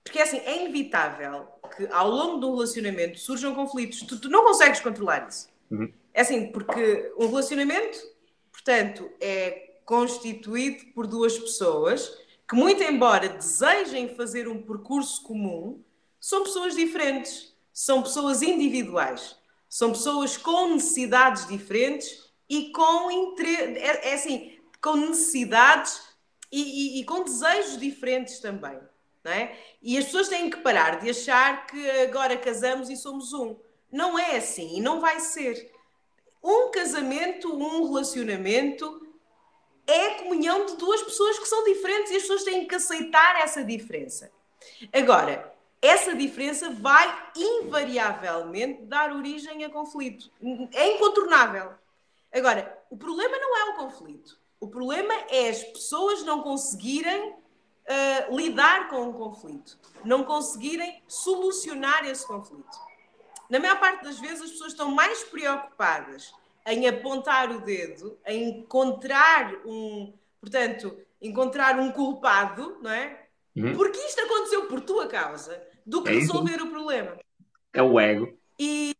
Porque 0.04 0.20
assim, 0.20 0.38
é 0.38 0.62
inevitável 0.62 1.48
que 1.76 1.86
ao 1.88 2.08
longo 2.08 2.38
do 2.38 2.54
relacionamento 2.54 3.18
surjam 3.18 3.54
conflitos. 3.54 4.02
Tu, 4.02 4.20
tu 4.20 4.28
não 4.28 4.44
consegues 4.44 4.80
controlar 4.80 5.28
isso. 5.28 5.48
Uhum. 5.70 5.92
É 6.14 6.20
assim, 6.20 6.46
porque 6.52 7.12
um 7.18 7.26
relacionamento, 7.26 7.98
portanto, 8.52 9.10
é 9.20 9.78
constituído 9.84 10.86
por 10.94 11.08
duas 11.08 11.36
pessoas 11.36 12.16
que, 12.48 12.54
muito 12.54 12.82
embora 12.84 13.28
desejem 13.28 14.14
fazer 14.14 14.46
um 14.46 14.62
percurso 14.62 15.22
comum, 15.24 15.82
são 16.20 16.44
pessoas 16.44 16.76
diferentes, 16.76 17.52
são 17.72 18.02
pessoas 18.02 18.42
individuais, 18.42 19.36
são 19.68 19.90
pessoas 19.90 20.36
com 20.36 20.68
necessidades 20.74 21.48
diferentes 21.48 22.30
e 22.48 22.70
com 22.70 23.10
interesse, 23.10 23.78
é, 23.78 24.10
é, 24.10 24.14
assim, 24.14 24.58
com 24.80 24.94
necessidades 24.94 26.00
e, 26.52 26.62
e, 26.62 27.00
e, 27.00 27.04
com 27.04 27.24
desejos 27.24 27.76
diferentes 27.76 28.38
também. 28.38 28.78
Não 29.24 29.32
é? 29.32 29.58
E 29.82 29.98
as 29.98 30.04
pessoas 30.04 30.28
têm 30.28 30.48
que 30.48 30.58
parar 30.58 31.00
de 31.00 31.10
achar 31.10 31.66
que 31.66 31.90
agora 32.02 32.36
casamos 32.36 32.88
e 32.88 32.96
somos 32.96 33.32
um. 33.32 33.56
Não 33.90 34.18
é 34.18 34.36
assim 34.36 34.76
e 34.76 34.80
não 34.80 35.00
vai 35.00 35.18
ser. 35.18 35.73
Um 36.44 36.70
casamento, 36.70 37.50
um 37.56 37.86
relacionamento 37.86 39.08
é 39.86 40.08
a 40.08 40.14
comunhão 40.18 40.66
de 40.66 40.76
duas 40.76 41.02
pessoas 41.02 41.38
que 41.38 41.48
são 41.48 41.64
diferentes 41.64 42.12
e 42.12 42.16
as 42.16 42.22
pessoas 42.22 42.44
têm 42.44 42.68
que 42.68 42.74
aceitar 42.74 43.40
essa 43.40 43.64
diferença. 43.64 44.30
Agora, 44.92 45.54
essa 45.80 46.14
diferença 46.14 46.68
vai 46.68 47.32
invariavelmente 47.34 48.82
dar 48.82 49.10
origem 49.10 49.64
a 49.64 49.70
conflito. 49.70 50.30
É 50.74 50.94
incontornável. 50.94 51.72
Agora, 52.30 52.78
o 52.90 52.96
problema 52.96 53.38
não 53.38 53.56
é 53.56 53.64
o 53.70 53.76
conflito. 53.76 54.38
O 54.60 54.68
problema 54.68 55.14
é 55.30 55.48
as 55.48 55.62
pessoas 55.62 56.22
não 56.24 56.42
conseguirem 56.42 57.30
uh, 57.30 58.36
lidar 58.36 58.88
com 58.88 59.08
o 59.08 59.14
conflito, 59.14 59.78
não 60.04 60.24
conseguirem 60.24 61.02
solucionar 61.08 62.04
esse 62.06 62.26
conflito. 62.26 62.93
Na 63.50 63.58
maior 63.58 63.78
parte 63.78 64.04
das 64.04 64.18
vezes, 64.18 64.42
as 64.42 64.50
pessoas 64.50 64.72
estão 64.72 64.90
mais 64.90 65.22
preocupadas 65.24 66.32
em 66.66 66.88
apontar 66.88 67.50
o 67.50 67.60
dedo, 67.60 68.18
em 68.26 68.60
encontrar 68.60 69.54
um, 69.66 70.12
portanto, 70.40 70.96
encontrar 71.20 71.78
um 71.78 71.92
culpado, 71.92 72.78
não 72.82 72.90
é? 72.90 73.26
Uhum. 73.56 73.74
Porque 73.76 73.98
isto 73.98 74.20
aconteceu 74.20 74.66
por 74.66 74.80
tua 74.80 75.06
causa, 75.06 75.62
do 75.84 76.02
que 76.02 76.10
é 76.10 76.14
resolver 76.14 76.60
o 76.62 76.70
problema. 76.70 77.18
É 77.72 77.82
o 77.82 78.00
ego. 78.00 78.36
E 78.58 78.94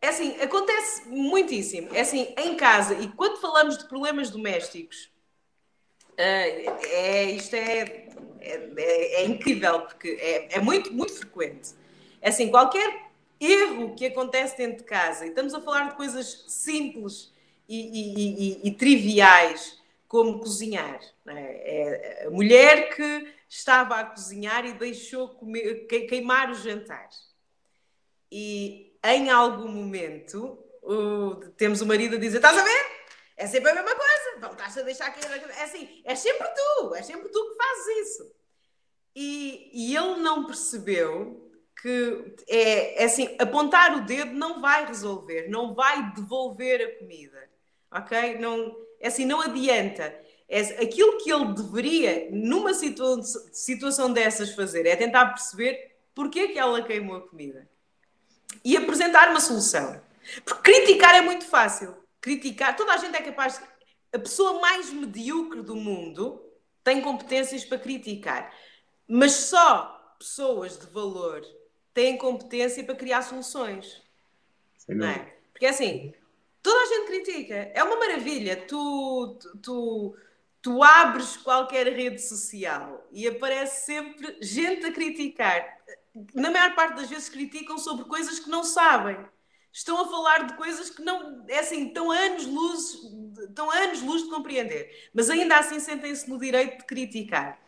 é 0.00 0.08
assim, 0.08 0.40
acontece 0.40 1.08
muitíssimo. 1.08 1.88
É 1.92 2.00
assim, 2.00 2.34
em 2.38 2.56
casa, 2.56 2.94
e 2.94 3.08
quando 3.08 3.40
falamos 3.40 3.78
de 3.78 3.88
problemas 3.88 4.30
domésticos, 4.30 5.10
uh, 6.12 6.16
é, 6.18 7.24
isto 7.30 7.54
é, 7.56 8.08
é, 8.40 9.22
é, 9.22 9.24
incrível, 9.24 9.80
porque 9.80 10.08
é, 10.20 10.56
é 10.56 10.60
muito, 10.60 10.92
muito 10.92 11.14
frequente. 11.14 11.70
É 12.20 12.28
assim, 12.28 12.50
qualquer 12.50 13.10
erro 13.40 13.94
que 13.94 14.06
acontece 14.06 14.56
dentro 14.56 14.78
de 14.78 14.84
casa, 14.84 15.24
e 15.26 15.28
estamos 15.28 15.54
a 15.54 15.60
falar 15.60 15.90
de 15.90 15.96
coisas 15.96 16.44
simples 16.48 17.32
e, 17.68 17.78
e, 17.78 18.60
e, 18.64 18.68
e 18.68 18.70
triviais, 18.72 19.78
como 20.06 20.38
cozinhar. 20.38 21.00
É? 21.26 22.22
é? 22.22 22.26
a 22.26 22.30
mulher 22.30 22.94
que 22.94 23.34
estava 23.48 23.96
a 23.96 24.04
cozinhar 24.04 24.64
e 24.64 24.72
deixou 24.72 25.28
comer, 25.28 25.86
queimar 25.86 26.50
o 26.50 26.54
jantar. 26.54 27.08
E 28.30 28.96
em 29.02 29.30
algum 29.30 29.68
momento 29.68 30.58
temos 31.56 31.80
o 31.80 31.86
marido 31.86 32.16
a 32.16 32.18
dizer: 32.18 32.36
Estás 32.36 32.58
a 32.58 32.62
ver? 32.62 32.94
É 33.36 33.46
sempre 33.46 33.70
a 33.70 33.74
mesma 33.74 33.94
coisa, 33.94 34.40
voltaste 34.40 34.80
a 34.80 34.82
deixar. 34.82 35.16
É 35.58 35.62
assim, 35.64 36.02
é 36.04 36.14
sempre 36.14 36.46
tu, 36.48 36.94
é 36.94 37.02
sempre 37.02 37.28
tu 37.28 37.50
que 37.50 37.56
fazes 37.56 38.08
isso. 38.08 38.32
E, 39.14 39.70
e 39.72 39.96
ele 39.96 40.16
não 40.16 40.46
percebeu 40.46 41.43
que 41.84 42.34
é, 42.48 43.02
é, 43.02 43.04
assim, 43.04 43.36
apontar 43.38 43.94
o 43.94 44.06
dedo 44.06 44.32
não 44.32 44.58
vai 44.58 44.86
resolver, 44.86 45.48
não 45.50 45.74
vai 45.74 46.14
devolver 46.14 46.80
a 46.80 46.98
comida, 46.98 47.50
ok? 47.90 48.38
Não, 48.38 48.74
é 48.98 49.08
assim, 49.08 49.26
não 49.26 49.42
adianta. 49.42 50.18
É, 50.48 50.60
aquilo 50.82 51.18
que 51.18 51.30
ele 51.30 51.52
deveria, 51.52 52.30
numa 52.30 52.72
situa 52.72 53.22
situação 53.22 54.10
dessas, 54.10 54.54
fazer 54.54 54.86
é 54.86 54.96
tentar 54.96 55.26
perceber 55.26 55.94
porquê 56.14 56.48
que 56.48 56.58
ela 56.58 56.82
queimou 56.82 57.16
a 57.16 57.28
comida 57.28 57.68
e 58.64 58.78
apresentar 58.78 59.28
uma 59.28 59.40
solução. 59.40 60.00
Porque 60.42 60.72
criticar 60.72 61.14
é 61.14 61.20
muito 61.20 61.44
fácil. 61.44 61.94
Criticar, 62.18 62.74
toda 62.74 62.94
a 62.94 62.96
gente 62.96 63.14
é 63.14 63.20
capaz. 63.20 63.60
A 64.10 64.18
pessoa 64.18 64.58
mais 64.58 64.90
medíocre 64.90 65.60
do 65.60 65.76
mundo 65.76 66.42
tem 66.82 67.02
competências 67.02 67.62
para 67.62 67.78
criticar, 67.78 68.50
mas 69.06 69.32
só 69.32 70.16
pessoas 70.18 70.78
de 70.78 70.86
valor 70.86 71.44
têm 71.94 72.18
competência 72.18 72.84
para 72.84 72.96
criar 72.96 73.22
soluções. 73.22 74.02
Não 74.88 75.06
é? 75.06 75.34
Porque 75.52 75.66
assim, 75.66 76.12
toda 76.62 76.78
a 76.82 76.86
gente 76.86 77.06
critica, 77.06 77.54
é 77.72 77.82
uma 77.82 77.96
maravilha. 77.96 78.56
Tu, 78.56 79.38
tu, 79.40 79.58
tu, 79.58 80.16
tu 80.60 80.82
abres 80.82 81.36
qualquer 81.36 81.86
rede 81.88 82.20
social 82.20 83.06
e 83.12 83.26
aparece 83.26 83.86
sempre 83.86 84.36
gente 84.42 84.84
a 84.84 84.92
criticar. 84.92 85.78
Na 86.34 86.50
maior 86.50 86.74
parte 86.74 86.96
das 86.96 87.08
vezes 87.08 87.28
criticam 87.28 87.78
sobre 87.78 88.04
coisas 88.04 88.40
que 88.40 88.50
não 88.50 88.64
sabem 88.64 89.16
estão 89.74 90.00
a 90.00 90.08
falar 90.08 90.46
de 90.46 90.56
coisas 90.56 90.88
que 90.88 91.02
não, 91.02 91.44
é 91.48 91.58
assim, 91.58 91.88
estão 91.88 92.08
anos 92.08 92.46
luz, 92.46 92.96
estão 93.48 93.68
anos 93.72 94.00
luz 94.02 94.22
de 94.22 94.30
compreender, 94.30 95.10
mas 95.12 95.28
ainda 95.28 95.58
assim 95.58 95.80
sentem-se 95.80 96.30
no 96.30 96.38
direito 96.38 96.78
de 96.78 96.84
criticar. 96.84 97.58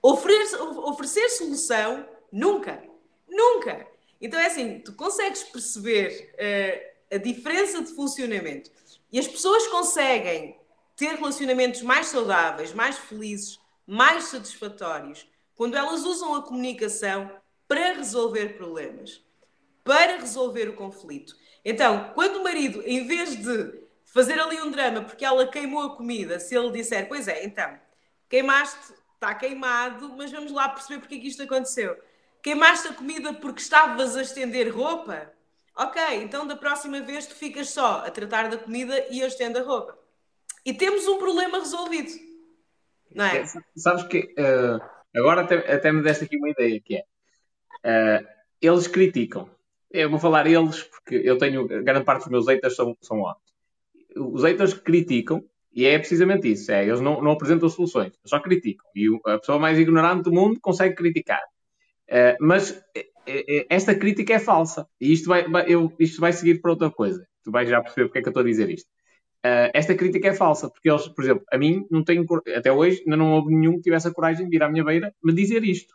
Oferecer, 0.00 0.56
oferecer 0.60 1.28
solução, 1.30 2.06
nunca, 2.30 2.80
nunca. 3.28 3.86
Então 4.20 4.38
é 4.38 4.46
assim, 4.46 4.80
tu 4.80 4.92
consegues 4.94 5.42
perceber 5.44 6.34
uh, 6.34 7.14
a 7.14 7.18
diferença 7.18 7.82
de 7.82 7.94
funcionamento 7.94 8.70
e 9.12 9.18
as 9.18 9.28
pessoas 9.28 9.66
conseguem 9.68 10.58
ter 10.96 11.14
relacionamentos 11.14 11.82
mais 11.82 12.08
saudáveis, 12.08 12.72
mais 12.72 12.98
felizes, 12.98 13.58
mais 13.86 14.24
satisfatórios, 14.24 15.26
quando 15.54 15.76
elas 15.76 16.04
usam 16.04 16.34
a 16.34 16.42
comunicação 16.42 17.30
para 17.66 17.94
resolver 17.94 18.56
problemas, 18.56 19.24
para 19.84 20.18
resolver 20.18 20.68
o 20.68 20.74
conflito. 20.74 21.36
Então, 21.64 22.12
quando 22.14 22.36
o 22.36 22.44
marido, 22.44 22.82
em 22.84 23.06
vez 23.06 23.36
de 23.36 23.86
fazer 24.04 24.40
ali 24.40 24.60
um 24.60 24.70
drama 24.70 25.02
porque 25.02 25.24
ela 25.24 25.46
queimou 25.46 25.82
a 25.82 25.96
comida, 25.96 26.40
se 26.40 26.56
ele 26.56 26.72
disser, 26.72 27.08
pois 27.08 27.28
é, 27.28 27.44
então, 27.44 27.78
queimaste, 28.28 28.92
está 29.14 29.34
queimado, 29.34 30.08
mas 30.16 30.30
vamos 30.30 30.52
lá 30.52 30.68
perceber 30.68 31.00
porque 31.00 31.16
é 31.16 31.18
que 31.18 31.28
isto 31.28 31.42
aconteceu. 31.42 31.96
Queimaste 32.42 32.88
a 32.88 32.94
comida 32.94 33.34
porque 33.34 33.60
estavas 33.60 34.16
a 34.16 34.22
estender 34.22 34.74
roupa? 34.74 35.32
Ok, 35.76 36.00
então 36.22 36.46
da 36.46 36.56
próxima 36.56 37.00
vez 37.00 37.26
tu 37.26 37.34
ficas 37.34 37.70
só 37.70 38.04
a 38.06 38.10
tratar 38.10 38.48
da 38.48 38.56
comida 38.56 39.06
e 39.10 39.22
a 39.22 39.26
estender 39.26 39.62
a 39.62 39.64
roupa. 39.64 39.96
E 40.64 40.74
temos 40.74 41.06
um 41.06 41.18
problema 41.18 41.58
resolvido. 41.58 42.10
Não 43.14 43.24
é? 43.24 43.44
Sabes 43.76 44.04
que 44.04 44.34
uh, 44.38 44.80
agora 45.16 45.42
até, 45.42 45.72
até, 45.72 45.92
me 45.92 46.02
deste 46.02 46.24
aqui 46.24 46.36
uma 46.36 46.50
ideia 46.50 46.80
que 46.80 46.96
é 46.96 47.04
uh, 48.20 48.26
eles 48.60 48.86
criticam 48.86 49.48
eu 49.90 50.10
vou 50.10 50.18
falar 50.18 50.46
eles, 50.46 50.82
porque 50.82 51.16
eu 51.24 51.38
tenho, 51.38 51.66
grande 51.66 52.04
parte 52.04 52.22
dos 52.24 52.30
meus 52.30 52.46
haters 52.46 52.76
são, 52.76 52.96
são 53.00 53.20
ótimos. 53.20 53.52
Os 54.16 54.42
haters 54.42 54.74
criticam, 54.74 55.42
e 55.72 55.86
é 55.86 55.98
precisamente 55.98 56.50
isso, 56.50 56.70
é, 56.72 56.84
eles 56.84 57.00
não, 57.00 57.22
não 57.22 57.32
apresentam 57.32 57.68
soluções, 57.68 58.12
só 58.24 58.40
criticam. 58.40 58.86
E 58.94 59.06
a 59.26 59.38
pessoa 59.38 59.58
mais 59.58 59.78
ignorante 59.78 60.24
do 60.24 60.32
mundo 60.32 60.60
consegue 60.60 60.94
criticar. 60.94 61.42
Uh, 62.08 62.36
mas 62.40 62.70
uh, 62.70 63.66
esta 63.68 63.94
crítica 63.94 64.34
é 64.34 64.38
falsa. 64.38 64.86
E 65.00 65.12
isto 65.12 65.28
vai, 65.28 65.44
eu, 65.66 65.92
isto 65.98 66.20
vai 66.20 66.32
seguir 66.32 66.60
para 66.60 66.70
outra 66.70 66.90
coisa. 66.90 67.26
Tu 67.44 67.50
vais 67.50 67.68
já 67.68 67.80
perceber 67.80 68.06
porque 68.06 68.18
é 68.18 68.22
que 68.22 68.28
eu 68.28 68.30
estou 68.30 68.42
a 68.42 68.46
dizer 68.46 68.70
isto. 68.70 68.88
Uh, 69.44 69.70
esta 69.72 69.94
crítica 69.94 70.28
é 70.28 70.34
falsa, 70.34 70.68
porque 70.68 70.90
eles, 70.90 71.06
por 71.08 71.22
exemplo, 71.22 71.44
a 71.52 71.56
mim 71.56 71.86
não 71.90 72.02
tenho, 72.02 72.26
até 72.56 72.72
hoje, 72.72 73.00
ainda 73.00 73.16
não 73.16 73.32
houve 73.32 73.54
nenhum 73.54 73.76
que 73.76 73.82
tivesse 73.82 74.08
a 74.08 74.12
coragem 74.12 74.44
de 74.44 74.50
vir 74.50 74.62
à 74.62 74.68
minha 74.68 74.84
beira 74.84 75.14
me 75.22 75.32
dizer 75.32 75.62
isto, 75.62 75.94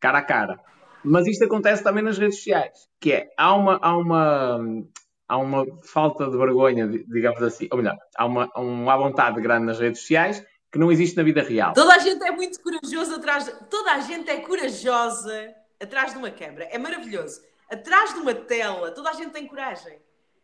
cara 0.00 0.18
a 0.18 0.22
cara. 0.22 0.58
Mas 1.04 1.26
isto 1.26 1.44
acontece 1.44 1.82
também 1.82 2.02
nas 2.02 2.18
redes 2.18 2.36
sociais, 2.36 2.88
que 3.00 3.12
é, 3.12 3.28
há 3.36 3.54
uma, 3.54 3.78
há 3.80 3.96
uma, 3.96 4.84
há 5.28 5.38
uma 5.38 5.64
falta 5.84 6.28
de 6.28 6.36
vergonha, 6.36 6.88
digamos 6.88 7.42
assim, 7.42 7.68
ou 7.70 7.78
melhor, 7.78 7.96
há 8.16 8.26
uma, 8.26 8.50
uma 8.56 8.96
vontade 8.96 9.40
grande 9.40 9.66
nas 9.66 9.78
redes 9.78 10.00
sociais 10.00 10.44
que 10.72 10.78
não 10.78 10.90
existe 10.90 11.16
na 11.18 11.22
vida 11.22 11.42
real. 11.42 11.74
Toda 11.74 11.94
a 11.94 11.98
gente 11.98 12.24
é 12.24 12.30
muito 12.30 12.58
corajosa 12.60 13.16
atrás, 13.16 13.44
de... 13.44 13.52
toda 13.68 13.92
a 13.92 14.00
gente 14.00 14.30
é 14.30 14.40
corajosa 14.40 15.54
atrás 15.78 16.12
de 16.12 16.18
uma 16.18 16.30
câmara, 16.30 16.64
é 16.64 16.78
maravilhoso. 16.78 17.42
Atrás 17.70 18.14
de 18.14 18.20
uma 18.20 18.34
tela, 18.34 18.90
toda 18.90 19.10
a 19.10 19.12
gente 19.12 19.30
tem 19.30 19.46
coragem, 19.46 19.98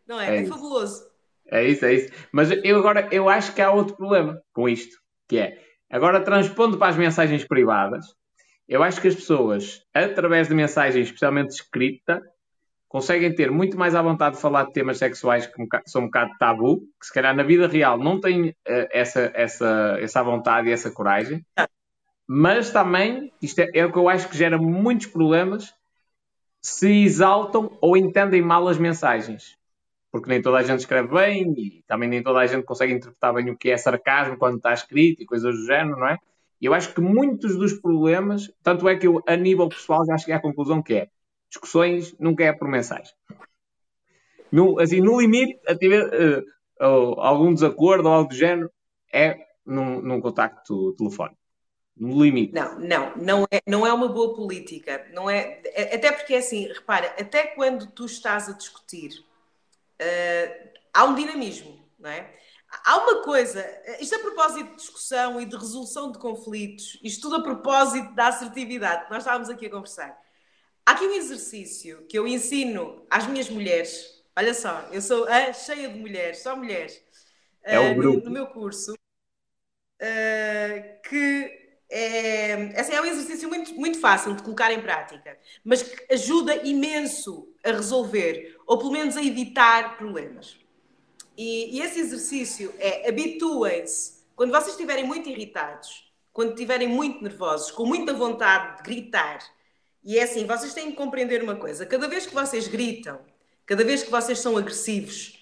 não 0.07 0.21
é? 0.21 0.37
É, 0.37 0.43
é 0.43 0.47
fabuloso. 0.47 1.09
É 1.51 1.67
isso, 1.67 1.85
é 1.87 1.95
isso. 1.95 2.13
Mas 2.31 2.51
eu 2.51 2.79
agora, 2.79 3.09
eu 3.11 3.29
acho 3.29 3.55
que 3.55 3.63
há 3.63 3.73
outro 3.73 3.97
problema 3.97 4.43
com 4.53 4.69
isto, 4.69 4.99
que 5.27 5.39
é, 5.39 5.63
agora 5.91 6.21
transpondo 6.21 6.77
para 6.77 6.89
as 6.89 6.97
mensagens 6.97 7.45
privadas, 7.45 8.05
eu 8.69 8.83
acho 8.83 9.01
que 9.01 9.09
as 9.09 9.15
pessoas, 9.15 9.83
através 9.95 10.49
de 10.49 10.55
mensagem, 10.55 11.03
especialmente 11.03 11.55
escrita, 11.55 12.23
conseguem 12.89 13.35
ter 13.35 13.51
muito 13.51 13.79
mais 13.79 13.95
à 13.95 14.01
vontade 14.01 14.37
de 14.37 14.41
falar 14.41 14.65
de 14.65 14.73
temas 14.73 14.99
sexuais 14.99 15.47
que 15.47 15.69
são 15.87 16.03
um 16.03 16.07
bocado 16.07 16.33
tabu, 16.39 16.81
que 16.99 17.07
se 17.07 17.13
calhar 17.13 17.37
na 17.37 17.43
vida 17.43 17.69
real 17.69 17.99
não 17.99 18.19
têm 18.19 18.49
uh, 18.51 18.55
essa, 18.91 19.31
essa, 19.35 19.99
essa 20.01 20.23
vontade 20.23 20.69
e 20.69 20.73
essa 20.73 20.91
coragem. 20.91 21.45
Mas 22.27 22.71
também, 22.71 23.33
isto 23.41 23.59
é, 23.61 23.71
é 23.75 23.87
o 23.87 23.93
que 23.93 23.99
eu 23.99 24.09
acho 24.09 24.29
que 24.29 24.37
gera 24.37 24.59
muitos 24.59 25.07
problemas, 25.07 25.73
se 26.61 27.05
exaltam 27.05 27.77
ou 27.81 27.97
entendem 27.97 28.43
mal 28.43 28.67
as 28.69 28.79
mensagens. 28.79 29.57
Porque 30.11 30.29
nem 30.29 30.41
toda 30.41 30.59
a 30.59 30.63
gente 30.63 30.81
escreve 30.81 31.09
bem 31.09 31.55
e 31.57 31.85
também 31.87 32.09
nem 32.09 32.23
toda 32.23 32.41
a 32.41 32.47
gente 32.47 32.65
consegue 32.65 32.95
interpretar 32.95 33.35
bem 33.35 33.51
o 33.51 33.57
que 33.57 33.71
é 33.71 33.77
sarcasmo 33.77 34.39
quando 34.39 34.57
está 34.57 34.73
escrito 34.73 35.23
e 35.23 35.27
coisas 35.27 35.55
do 35.55 35.67
género, 35.67 35.99
não 35.99 36.09
é? 36.09 36.19
E 36.61 36.67
eu 36.67 36.75
acho 36.75 36.93
que 36.93 37.01
muitos 37.01 37.57
dos 37.57 37.75
problemas, 37.75 38.51
tanto 38.63 38.89
é 38.89 38.97
que 38.97 39.07
eu, 39.07 39.23
a 39.27 39.37
nível 39.37 39.69
pessoal, 39.69 40.05
já 40.07 40.17
cheguei 40.17 40.35
à 40.35 40.41
conclusão 40.41 40.83
que 40.83 40.95
é 40.95 41.09
discussões 41.49 42.15
nunca 42.19 42.45
é 42.45 42.53
por 42.53 42.69
mensagem. 42.69 43.13
No, 44.51 44.79
assim, 44.81 45.01
no 45.01 45.21
limite, 45.21 45.61
a 45.67 45.75
tiver, 45.75 46.07
uh, 46.07 47.21
algum 47.21 47.53
desacordo 47.53 48.09
ou 48.09 48.15
algo 48.15 48.31
do 48.31 48.35
género, 48.35 48.71
é 49.13 49.47
num, 49.65 50.01
num 50.01 50.21
contacto 50.21 50.95
telefónico. 50.95 51.39
No 51.97 52.23
limite. 52.23 52.55
Não, 52.55 52.79
não, 52.79 53.17
não 53.17 53.47
é, 53.51 53.61
não 53.67 53.87
é 53.87 53.93
uma 53.93 54.09
boa 54.09 54.35
política. 54.35 55.07
Não 55.13 55.29
é, 55.29 55.61
é 55.65 55.97
até 55.97 56.13
porque 56.13 56.35
é 56.35 56.39
assim, 56.39 56.69
repara, 56.69 57.09
até 57.19 57.49
quando 57.49 57.91
tu 57.91 58.07
estás 58.07 58.49
a 58.49 58.53
discutir, 58.53 59.11
uh, 60.01 60.69
há 60.95 61.05
um 61.05 61.15
dinamismo, 61.15 61.79
não 61.99 62.11
é? 62.11 62.35
Há 62.85 62.99
uma 62.99 63.23
coisa, 63.23 63.65
isto 63.99 64.15
a 64.15 64.19
propósito 64.19 64.71
de 64.71 64.77
discussão 64.77 65.41
e 65.41 65.47
de 65.47 65.57
resolução 65.57 66.13
de 66.13 66.19
conflitos, 66.19 67.01
isto 67.03 67.23
tudo 67.23 67.37
a 67.37 67.43
propósito 67.43 68.15
da 68.15 68.29
assertividade 68.29 69.07
que 69.07 69.11
nós 69.11 69.21
estávamos 69.21 69.49
aqui 69.49 69.67
a 69.67 69.71
conversar. 69.71 70.15
Há 70.89 70.93
aqui 70.93 71.07
um 71.07 71.13
exercício 71.13 72.07
que 72.09 72.19
eu 72.19 72.27
ensino 72.27 73.05
às 73.11 73.27
minhas 73.27 73.51
mulheres. 73.51 74.25
Olha 74.35 74.55
só, 74.55 74.89
eu 74.91 75.03
sou 75.03 75.29
a 75.29 75.53
cheia 75.53 75.87
de 75.87 75.99
mulheres, 75.99 76.39
só 76.39 76.57
mulheres, 76.57 76.99
é 77.63 77.79
uh, 77.79 77.95
no, 77.95 78.21
no, 78.21 78.31
meu 78.31 78.47
curso, 78.47 78.95
uh, 78.95 78.97
que 81.07 81.77
é, 81.91 82.73
assim, 82.75 82.95
é 82.95 83.03
um 83.03 83.05
exercício 83.05 83.51
muito, 83.51 83.75
muito 83.75 84.01
fácil 84.01 84.35
de 84.35 84.43
colocar 84.43 84.73
em 84.73 84.81
prática, 84.81 85.39
mas 85.63 85.83
que 85.83 86.15
ajuda 86.15 86.67
imenso 86.67 87.55
a 87.63 87.71
resolver, 87.73 88.57
ou 88.67 88.79
pelo 88.79 88.93
menos 88.93 89.15
a 89.15 89.23
evitar 89.23 89.99
problemas. 89.99 90.57
E, 91.37 91.77
e 91.77 91.83
esse 91.83 92.01
exercício 92.01 92.75
é 92.79 93.07
habituem-se, 93.07 94.25
quando 94.35 94.53
vocês 94.53 94.69
estiverem 94.69 95.05
muito 95.05 95.29
irritados, 95.29 96.11
quando 96.33 96.55
estiverem 96.55 96.89
muito 96.89 97.23
nervosos, 97.23 97.71
com 97.73 97.85
muita 97.85 98.15
vontade 98.15 98.79
de 98.79 98.85
gritar, 98.85 99.58
e 100.03 100.19
é 100.19 100.23
assim, 100.23 100.47
vocês 100.47 100.73
têm 100.75 100.91
que 100.91 100.97
compreender 100.97 101.43
uma 101.43 101.57
coisa: 101.57 101.85
cada 101.87 102.09
vez 102.09 102.27
que 102.27 102.35
vocês 102.35 102.69
gritam, 102.69 103.21
cada 103.67 103.85
vez 103.85 104.03
que 104.03 104.11
vocês 104.11 104.39
são 104.39 104.57
agressivos, 104.57 105.39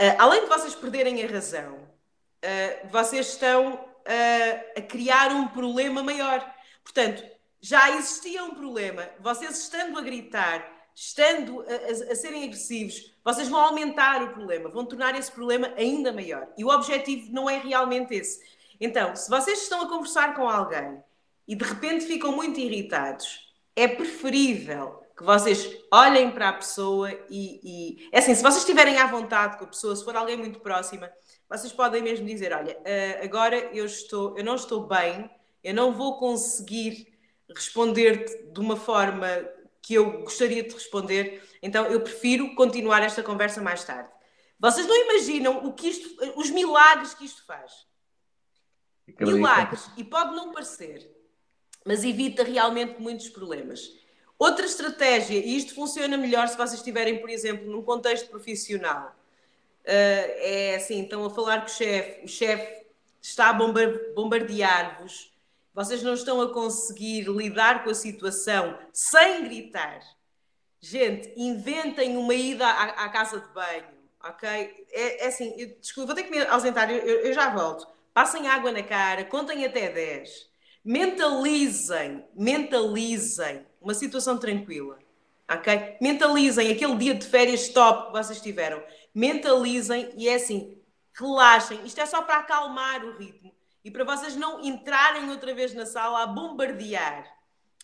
uh, 0.00 0.16
além 0.18 0.42
de 0.42 0.48
vocês 0.48 0.74
perderem 0.74 1.22
a 1.22 1.26
razão, 1.26 1.74
uh, 1.74 2.88
vocês 2.90 3.28
estão 3.28 3.74
uh, 3.74 4.78
a 4.78 4.82
criar 4.82 5.32
um 5.32 5.48
problema 5.48 6.02
maior. 6.02 6.54
Portanto, 6.82 7.24
já 7.60 7.96
existia 7.96 8.44
um 8.44 8.54
problema. 8.54 9.08
Vocês 9.20 9.58
estando 9.58 9.98
a 9.98 10.02
gritar, 10.02 10.70
estando 10.94 11.62
a, 11.62 11.64
a, 11.64 12.12
a, 12.12 12.14
serem 12.14 12.44
agressivos, 12.44 13.14
vocês 13.24 13.48
vão 13.48 13.60
aumentar 13.60 14.22
o 14.22 14.34
problema, 14.34 14.68
vão 14.68 14.84
tornar 14.84 15.18
esse 15.18 15.32
problema 15.32 15.72
ainda 15.76 16.12
maior. 16.12 16.46
E 16.58 16.64
o 16.64 16.68
objetivo 16.68 17.32
não 17.32 17.48
é 17.48 17.58
realmente 17.58 18.14
esse. 18.14 18.40
Então, 18.78 19.16
se 19.16 19.30
vocês 19.30 19.62
estão 19.62 19.82
a 19.82 19.88
conversar 19.88 20.34
com 20.34 20.48
alguém 20.48 21.02
e 21.48 21.56
de 21.56 21.64
repente 21.64 22.04
ficam 22.04 22.32
muito 22.32 22.60
irritados, 22.60 23.43
é 23.76 23.88
preferível 23.88 25.02
que 25.16 25.22
vocês 25.22 25.76
olhem 25.92 26.30
para 26.30 26.48
a 26.48 26.52
pessoa 26.52 27.12
e, 27.30 27.60
e. 27.62 28.08
É 28.12 28.18
assim, 28.18 28.34
se 28.34 28.42
vocês 28.42 28.62
estiverem 28.62 28.98
à 28.98 29.06
vontade 29.06 29.58
com 29.58 29.64
a 29.64 29.68
pessoa, 29.68 29.94
se 29.94 30.04
for 30.04 30.16
alguém 30.16 30.36
muito 30.36 30.60
próxima, 30.60 31.10
vocês 31.48 31.72
podem 31.72 32.02
mesmo 32.02 32.26
dizer: 32.26 32.52
olha, 32.52 32.76
eh, 32.84 33.20
agora 33.22 33.56
eu, 33.72 33.84
estou, 33.84 34.36
eu 34.36 34.44
não 34.44 34.56
estou 34.56 34.86
bem, 34.86 35.30
eu 35.62 35.74
não 35.74 35.92
vou 35.92 36.18
conseguir 36.18 37.14
responder-te 37.54 38.52
de 38.52 38.60
uma 38.60 38.76
forma 38.76 39.26
que 39.80 39.94
eu 39.94 40.22
gostaria 40.22 40.62
de 40.62 40.72
responder, 40.72 41.42
então 41.62 41.86
eu 41.86 42.00
prefiro 42.00 42.54
continuar 42.54 43.02
esta 43.02 43.22
conversa 43.22 43.60
mais 43.60 43.84
tarde. 43.84 44.08
Vocês 44.58 44.86
não 44.86 44.96
imaginam 44.96 45.66
o 45.66 45.74
que 45.74 45.88
isto, 45.88 46.08
os 46.36 46.50
milagres 46.50 47.12
que 47.14 47.24
isto 47.24 47.44
faz. 47.44 47.70
Milagres, 49.20 49.90
e 49.98 50.02
pode 50.02 50.34
não 50.34 50.52
parecer, 50.52 51.13
mas 51.84 52.04
evita 52.04 52.42
realmente 52.42 53.00
muitos 53.00 53.28
problemas. 53.28 53.92
Outra 54.38 54.66
estratégia, 54.66 55.38
e 55.38 55.56
isto 55.56 55.74
funciona 55.74 56.16
melhor 56.16 56.48
se 56.48 56.56
vocês 56.56 56.74
estiverem, 56.74 57.20
por 57.20 57.30
exemplo, 57.30 57.70
num 57.70 57.82
contexto 57.82 58.28
profissional, 58.28 59.14
eh, 59.84 60.72
é 60.72 60.76
assim, 60.76 61.02
estão 61.02 61.24
a 61.24 61.30
falar 61.30 61.60
com 61.60 61.66
o 61.66 61.70
chefe, 61.70 62.24
o 62.24 62.28
chefe 62.28 62.86
está 63.20 63.50
a 63.50 63.52
bombardear-vos 63.52 65.34
vocês 65.74 66.04
não 66.04 66.14
estão 66.14 66.40
a 66.40 66.52
conseguir 66.52 67.22
lidar 67.24 67.82
com 67.82 67.90
a 67.90 67.94
situação 67.94 68.78
sem 68.92 69.42
gritar. 69.42 70.00
Gente, 70.80 71.32
inventem 71.36 72.16
uma 72.16 72.34
ida 72.34 72.64
à, 72.64 73.04
à 73.04 73.08
casa 73.08 73.40
de 73.40 73.48
banho, 73.48 73.84
ok? 74.22 74.48
É, 74.92 75.24
é 75.24 75.26
assim, 75.26 75.52
eu, 75.58 75.74
desculpa, 75.80 76.14
vou 76.14 76.14
ter 76.14 76.22
que 76.22 76.30
me 76.30 76.46
ausentar, 76.46 76.88
eu, 76.90 76.98
eu 76.98 77.32
já 77.32 77.50
volto. 77.50 77.88
Passem 78.12 78.46
água 78.46 78.70
na 78.70 78.84
cara, 78.84 79.24
contem 79.24 79.64
até 79.64 79.90
10. 79.90 80.48
Mentalizem, 80.84 82.22
mentalizem 82.34 83.64
uma 83.80 83.94
situação 83.94 84.36
tranquila, 84.36 84.98
ok? 85.50 85.96
Mentalizem 85.98 86.70
aquele 86.70 86.94
dia 86.96 87.14
de 87.14 87.26
férias 87.26 87.68
top 87.68 88.08
que 88.08 88.12
vocês 88.12 88.38
tiveram. 88.38 88.82
Mentalizem 89.14 90.10
e 90.14 90.28
é 90.28 90.34
assim, 90.34 90.76
relaxem. 91.14 91.80
Isto 91.86 92.02
é 92.02 92.06
só 92.06 92.20
para 92.20 92.38
acalmar 92.38 93.02
o 93.02 93.16
ritmo 93.16 93.50
e 93.82 93.90
para 93.90 94.04
vocês 94.04 94.36
não 94.36 94.62
entrarem 94.62 95.30
outra 95.30 95.54
vez 95.54 95.72
na 95.72 95.86
sala 95.86 96.22
a 96.22 96.26
bombardear 96.26 97.34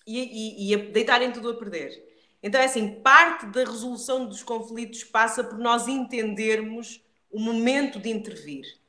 e, 0.06 0.18
e, 0.18 0.68
e 0.68 0.74
a 0.74 0.78
deitarem 0.90 1.32
tudo 1.32 1.48
a 1.48 1.54
perder. 1.54 1.90
Então 2.42 2.60
é 2.60 2.64
assim, 2.64 3.00
parte 3.00 3.46
da 3.46 3.60
resolução 3.60 4.26
dos 4.26 4.42
conflitos 4.42 5.04
passa 5.04 5.42
por 5.42 5.58
nós 5.58 5.88
entendermos 5.88 7.02
o 7.30 7.40
momento 7.40 7.98
de 7.98 8.10
intervir. 8.10 8.79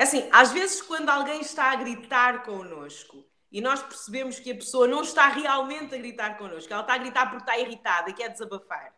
É 0.00 0.04
assim, 0.04 0.26
às 0.32 0.50
vezes 0.50 0.80
quando 0.80 1.10
alguém 1.10 1.42
está 1.42 1.72
a 1.72 1.76
gritar 1.76 2.42
connosco 2.42 3.22
e 3.52 3.60
nós 3.60 3.82
percebemos 3.82 4.40
que 4.40 4.50
a 4.50 4.54
pessoa 4.54 4.88
não 4.88 5.02
está 5.02 5.28
realmente 5.28 5.94
a 5.94 5.98
gritar 5.98 6.38
connosco, 6.38 6.72
ela 6.72 6.80
está 6.80 6.94
a 6.94 6.98
gritar 6.98 7.26
porque 7.26 7.42
está 7.42 7.58
irritada 7.58 8.10
quer 8.14 8.30
desabafar, 8.30 8.94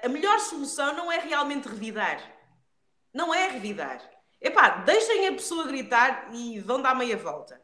a 0.00 0.08
melhor 0.08 0.38
solução 0.38 0.94
não 0.94 1.10
é 1.10 1.18
realmente 1.18 1.66
revidar. 1.66 2.20
Não 3.12 3.34
é 3.34 3.48
revidar. 3.48 4.00
Epá, 4.40 4.68
deixem 4.68 5.26
a 5.26 5.32
pessoa 5.32 5.66
gritar 5.66 6.32
e 6.32 6.60
vão 6.60 6.80
dar 6.80 6.94
meia 6.94 7.16
volta. 7.16 7.60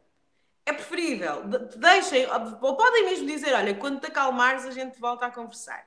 É 0.67 0.73
preferível. 0.73 1.45
Deixem, 1.77 2.27
ou 2.61 2.77
podem 2.77 3.05
mesmo 3.05 3.27
dizer: 3.29 3.55
olha, 3.55 3.73
quando 3.77 4.01
te 4.01 4.09
acalmares, 4.09 4.65
a 4.65 4.73
gente 4.73 4.99
volta 4.99 5.27
a 5.27 5.31
conversar. 5.31 5.87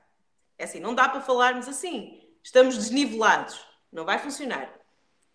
É 0.57 0.63
assim, 0.63 0.79
não 0.79 0.95
dá 0.95 1.09
para 1.09 1.19
falarmos 1.19 1.67
assim. 1.67 2.17
Estamos 2.41 2.77
desnivelados. 2.77 3.59
Não 3.91 4.05
vai 4.05 4.19
funcionar. 4.19 4.82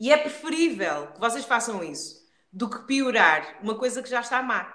E 0.00 0.12
é 0.12 0.16
preferível 0.16 1.08
que 1.08 1.20
vocês 1.20 1.44
façam 1.44 1.82
isso 1.82 2.26
do 2.52 2.70
que 2.70 2.86
piorar 2.86 3.58
uma 3.62 3.74
coisa 3.74 4.02
que 4.02 4.08
já 4.08 4.20
está 4.20 4.42
má. 4.42 4.74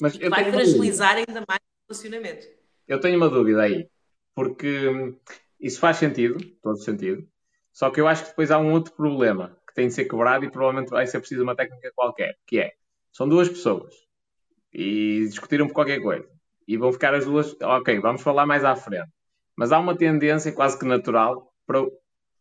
Mas 0.00 0.16
vai 0.16 0.50
fragilizar 0.50 1.16
ainda 1.16 1.44
mais 1.46 1.60
o 1.60 1.92
relacionamento. 1.92 2.46
Eu 2.88 3.00
tenho 3.00 3.16
uma 3.16 3.28
dúvida 3.28 3.62
aí, 3.62 3.88
porque 4.34 4.88
hum, 4.88 5.18
isso 5.58 5.78
faz 5.78 5.98
sentido, 5.98 6.38
todo 6.62 6.78
sentido. 6.78 7.28
Só 7.72 7.90
que 7.90 8.00
eu 8.00 8.08
acho 8.08 8.24
que 8.24 8.30
depois 8.30 8.50
há 8.50 8.58
um 8.58 8.72
outro 8.72 8.92
problema 8.94 9.56
que 9.66 9.74
tem 9.74 9.88
de 9.88 9.94
ser 9.94 10.06
quebrado 10.06 10.44
e 10.44 10.50
provavelmente 10.50 10.90
vai 10.90 11.06
ser 11.06 11.20
preciso 11.20 11.42
uma 11.42 11.54
técnica 11.54 11.92
qualquer, 11.94 12.36
que 12.46 12.58
é, 12.58 12.72
são 13.12 13.28
duas 13.28 13.48
pessoas 13.48 13.94
e 14.72 15.26
discutiram 15.28 15.66
por 15.66 15.74
qualquer 15.74 16.00
coisa 16.00 16.28
e 16.66 16.76
vão 16.76 16.92
ficar 16.92 17.14
as 17.14 17.24
duas, 17.24 17.56
ok, 17.60 17.98
vamos 18.00 18.22
falar 18.22 18.46
mais 18.46 18.64
à 18.64 18.76
frente. 18.76 19.10
Mas 19.56 19.72
há 19.72 19.78
uma 19.78 19.96
tendência 19.96 20.52
quase 20.52 20.78
que 20.78 20.86
natural 20.86 21.52
para 21.66 21.84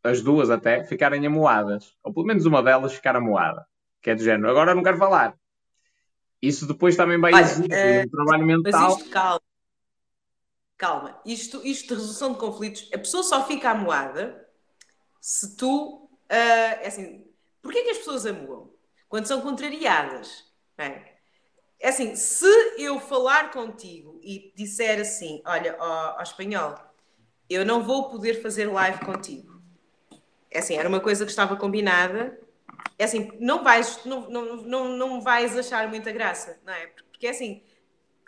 as 0.04 0.22
duas 0.22 0.50
até 0.50 0.84
ficarem 0.86 1.26
amoadas, 1.26 1.96
ou 2.04 2.14
pelo 2.14 2.26
menos 2.26 2.46
uma 2.46 2.64
delas 2.64 2.94
ficar 2.94 3.16
amoada, 3.16 3.66
que 4.02 4.10
é 4.10 4.16
do 4.16 4.24
género, 4.24 4.50
agora 4.50 4.74
não 4.74 4.84
quero 4.84 4.98
falar. 4.98 5.36
Isso 6.42 6.66
depois 6.66 6.96
também 6.96 7.20
vai 7.20 7.34
exigir 7.34 7.70
uh, 7.70 8.06
um 8.06 8.10
trabalho 8.10 8.46
mental. 8.46 8.90
Mas 8.90 8.98
isto, 8.98 9.10
calma, 9.10 9.42
calma, 10.78 11.22
isto, 11.26 11.62
isto 11.66 11.90
de 11.90 11.94
resolução 11.96 12.34
de 12.34 12.40
conflitos, 12.40 12.90
a 12.94 12.98
pessoa 12.98 13.24
só 13.24 13.46
fica 13.46 13.72
amoada 13.72 14.48
se 15.20 15.58
tu 15.58 16.10
Uh, 16.30 16.78
é 16.82 16.88
assim, 16.88 17.26
porquê 17.60 17.82
que 17.82 17.90
as 17.90 17.98
pessoas 17.98 18.26
amuam? 18.26 18.72
Quando 19.08 19.26
são 19.26 19.42
contrariadas. 19.42 20.48
É? 20.78 21.02
é 21.80 21.90
assim, 21.90 22.16
se 22.16 22.46
eu 22.78 23.00
falar 23.00 23.52
contigo 23.52 24.20
e 24.24 24.54
disser 24.56 25.02
assim, 25.02 25.42
olha, 25.46 25.76
ao 25.76 26.22
espanhol, 26.22 26.76
eu 27.50 27.66
não 27.66 27.84
vou 27.84 28.10
poder 28.10 28.42
fazer 28.42 28.68
live 28.68 29.04
contigo. 29.04 29.49
É 30.52 30.60
assim, 30.60 30.76
era 30.76 30.90
uma 30.90 31.00
coisa 31.00 31.26
que 31.26 31.32
estava 31.32 31.56
combinada. 31.56 32.40
É 32.98 33.04
assim, 33.04 33.32
não 33.40 33.64
vais, 33.64 34.04
não, 34.06 34.30
não, 34.30 34.56
não, 34.58 34.90
não 34.98 35.22
vais 35.22 35.58
achar 35.58 35.88
muita 35.88 36.12
graça, 36.12 36.60
não 36.66 36.74
é? 36.74 36.88
Porque 36.88 37.28
é 37.28 37.32
assim, 37.32 37.62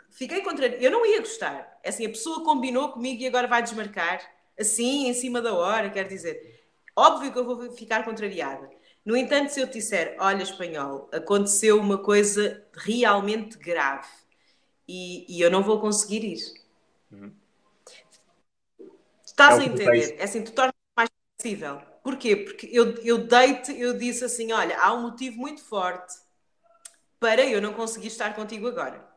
fiquei 0.10 0.42
contra. 0.42 0.68
Eu 0.68 0.92
não 0.92 1.06
ia 1.06 1.20
gostar. 1.20 1.80
É 1.84 1.90
assim, 1.90 2.06
a 2.06 2.10
pessoa 2.10 2.44
combinou 2.44 2.90
comigo 2.90 3.22
e 3.22 3.28
agora 3.28 3.48
vai 3.48 3.62
desmarcar, 3.64 4.22
assim, 4.60 5.08
em 5.08 5.14
cima 5.14 5.42
da 5.42 5.54
hora, 5.54 5.90
quer 5.90 6.08
dizer. 6.08 6.60
Óbvio 6.96 7.32
que 7.32 7.40
eu 7.40 7.46
vou 7.46 7.72
ficar 7.72 8.04
contrariada. 8.04 8.70
No 9.04 9.18
entanto, 9.18 9.50
se 9.50 9.60
eu 9.60 9.68
te 9.68 9.74
disser, 9.74 10.16
olha, 10.20 10.44
espanhol, 10.44 11.10
aconteceu 11.12 11.80
uma 11.80 11.98
coisa 11.98 12.64
realmente 12.74 13.58
grave 13.58 14.08
e, 14.88 15.26
e 15.28 15.42
eu 15.42 15.50
não 15.50 15.64
vou 15.64 15.80
conseguir 15.80 16.24
ir. 16.24 16.42
Uhum. 17.12 17.34
Estás 19.26 19.58
é 19.58 19.62
a 19.62 19.66
entender? 19.66 20.16
É 20.20 20.24
assim, 20.24 20.44
tu 20.44 20.52
tornas 20.52 20.74
mais 20.96 21.10
possível. 21.36 21.82
Porquê? 22.04 22.36
Porque 22.36 22.68
eu, 22.72 22.96
eu 23.04 23.28
eu 23.78 23.98
disse 23.98 24.26
assim: 24.26 24.52
olha, 24.52 24.78
há 24.80 24.94
um 24.94 25.04
motivo 25.04 25.38
muito 25.38 25.64
forte 25.64 26.14
para 27.20 27.46
eu 27.46 27.62
não 27.62 27.74
conseguir 27.74 28.08
estar 28.08 28.34
contigo 28.36 28.68
agora. 28.68 29.08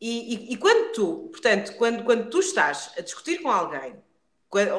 E, 0.00 0.34
e, 0.34 0.52
e 0.52 0.56
quando 0.56 0.92
tu, 0.92 1.28
portanto, 1.30 1.76
quando, 1.76 2.04
quando 2.04 2.30
tu 2.30 2.40
estás 2.40 2.92
a 2.96 3.00
discutir 3.00 3.40
com 3.42 3.50
alguém 3.50 4.02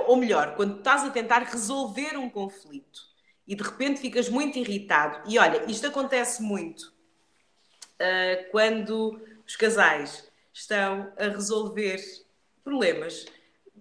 ou 0.07 0.15
melhor, 0.15 0.55
quando 0.55 0.77
estás 0.77 1.03
a 1.03 1.09
tentar 1.09 1.39
resolver 1.39 2.17
um 2.17 2.29
conflito 2.29 3.01
e 3.47 3.55
de 3.55 3.63
repente 3.63 3.99
ficas 3.99 4.29
muito 4.29 4.57
irritado, 4.57 5.29
e 5.29 5.37
olha, 5.37 5.69
isto 5.69 5.85
acontece 5.85 6.41
muito 6.41 6.93
uh, 7.99 8.51
quando 8.51 9.21
os 9.45 9.55
casais 9.55 10.29
estão 10.53 11.11
a 11.17 11.25
resolver 11.25 12.01
problemas. 12.63 13.25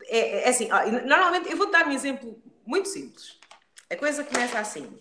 É, 0.07 0.43
é 0.43 0.49
assim, 0.49 0.69
normalmente 1.07 1.51
eu 1.51 1.57
vou 1.57 1.71
dar 1.71 1.87
um 1.87 1.93
exemplo 1.93 2.43
muito 2.67 2.89
simples. 2.89 3.39
A 3.95 3.97
coisa 3.97 4.25
começa 4.25 4.59
assim. 4.59 5.01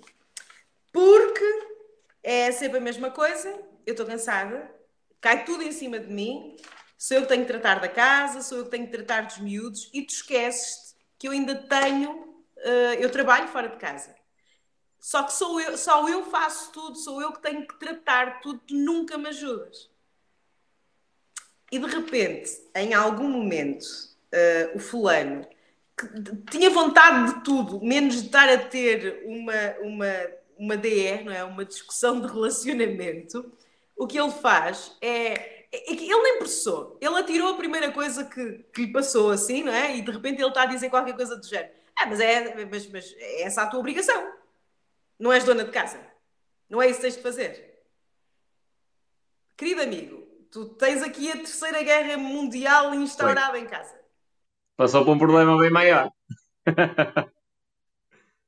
Porque 0.91 1.67
é 2.21 2.51
sempre 2.51 2.77
a 2.77 2.81
mesma 2.81 3.09
coisa, 3.09 3.49
eu 3.87 3.93
estou 3.93 4.05
cansada, 4.05 4.71
cai 5.19 5.43
tudo 5.43 5.63
em 5.63 5.71
cima 5.71 5.97
de 5.97 6.13
mim, 6.13 6.55
sou 6.95 7.17
eu 7.17 7.23
que 7.23 7.29
tenho 7.29 7.41
que 7.41 7.51
tratar 7.51 7.79
da 7.79 7.89
casa, 7.89 8.43
sou 8.43 8.59
eu 8.59 8.65
que 8.65 8.69
tenho 8.69 8.85
que 8.85 8.91
tratar 8.91 9.21
dos 9.25 9.39
miúdos 9.39 9.89
e 9.91 10.03
tu 10.03 10.13
esqueces 10.13 10.95
que 11.17 11.27
eu 11.27 11.31
ainda 11.31 11.55
tenho, 11.55 12.11
uh, 12.11 12.93
eu 12.99 13.11
trabalho 13.11 13.47
fora 13.47 13.67
de 13.67 13.77
casa. 13.77 14.15
Só 14.99 15.23
que 15.23 15.33
sou 15.33 15.59
eu, 15.59 15.75
só 15.75 16.07
eu 16.07 16.25
faço 16.25 16.71
tudo, 16.71 16.95
sou 16.95 17.19
eu 17.19 17.31
que 17.31 17.41
tenho 17.41 17.67
que 17.67 17.79
tratar 17.79 18.41
tudo, 18.41 18.59
tu 18.59 18.75
nunca 18.75 19.17
me 19.17 19.29
ajudas. 19.29 19.89
E 21.71 21.79
de 21.79 21.87
repente, 21.87 22.51
em 22.75 22.93
algum 22.93 23.27
momento, 23.27 23.85
uh, 23.85 24.77
o 24.77 24.79
fulano 24.79 25.47
tinha 26.49 26.69
vontade 26.69 27.33
de 27.33 27.43
tudo, 27.43 27.83
menos 27.83 28.15
de 28.15 28.25
estar 28.27 28.49
a 28.49 28.57
ter 28.57 29.23
uma, 29.25 29.75
uma, 29.81 30.07
uma 30.57 30.77
DR, 30.77 31.23
não 31.23 31.31
é? 31.31 31.43
uma 31.43 31.63
discussão 31.63 32.19
de 32.19 32.27
relacionamento, 32.27 33.51
o 33.95 34.07
que 34.07 34.19
ele 34.19 34.31
faz 34.31 34.97
é 35.01 35.63
é 35.73 35.91
ele 35.91 36.21
nem 36.21 36.37
processou. 36.37 36.99
Ele 37.01 37.17
atirou 37.17 37.49
a 37.49 37.57
primeira 37.57 37.91
coisa 37.91 38.23
que, 38.23 38.63
que 38.71 38.85
lhe 38.85 38.93
passou 38.93 39.31
assim, 39.31 39.63
não 39.63 39.73
é? 39.73 39.97
E 39.97 40.03
de 40.03 40.11
repente 40.11 40.39
ele 40.39 40.49
está 40.49 40.61
a 40.61 40.67
dizer 40.67 40.87
qualquer 40.91 41.15
coisa 41.15 41.35
do 41.35 41.43
género. 41.43 41.73
Ah, 41.95 42.05
mas 42.05 42.19
é, 42.19 42.65
mas, 42.65 42.87
mas 42.87 43.15
é 43.17 43.41
essa 43.41 43.63
a 43.63 43.67
tua 43.67 43.79
obrigação. 43.79 44.33
Não 45.17 45.33
és 45.33 45.43
dona 45.43 45.63
de 45.63 45.71
casa. 45.71 45.99
Não 46.69 46.79
é 46.79 46.87
isso 46.87 46.97
que 46.97 47.01
tens 47.01 47.15
de 47.15 47.23
fazer. 47.23 47.81
Querido 49.57 49.81
amigo, 49.81 50.27
tu 50.51 50.65
tens 50.75 51.01
aqui 51.01 51.31
a 51.31 51.37
terceira 51.37 51.81
guerra 51.81 52.17
mundial 52.17 52.93
instaurada 52.93 53.51
Foi. 53.51 53.61
em 53.61 53.65
casa. 53.65 54.02
Passou 54.75 55.05
por 55.05 55.15
um 55.15 55.17
problema 55.17 55.57
bem 55.59 55.69
maior. 55.69 56.11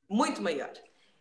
Muito 0.08 0.42
maior. 0.42 0.72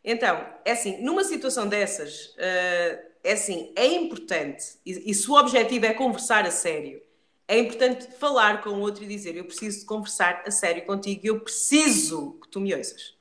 Então, 0.04 0.46
é 0.64 0.72
assim, 0.72 1.02
numa 1.02 1.24
situação 1.24 1.68
dessas, 1.68 2.28
uh, 2.36 3.16
é 3.24 3.32
assim, 3.34 3.74
é 3.76 3.88
importante, 3.88 4.78
e, 4.86 5.10
e 5.12 5.14
se 5.14 5.30
o 5.30 5.34
objetivo 5.34 5.86
é 5.86 5.94
conversar 5.94 6.46
a 6.46 6.52
sério, 6.52 7.02
é 7.48 7.60
importante 7.60 8.08
falar 8.20 8.62
com 8.62 8.70
o 8.72 8.80
outro 8.80 9.04
e 9.04 9.08
dizer: 9.08 9.36
Eu 9.36 9.46
preciso 9.46 9.80
de 9.80 9.86
conversar 9.86 10.44
a 10.46 10.52
sério 10.52 10.86
contigo, 10.86 11.22
eu 11.24 11.40
preciso 11.40 12.40
que 12.42 12.50
tu 12.50 12.60
me 12.60 12.74
ouças. 12.76 13.16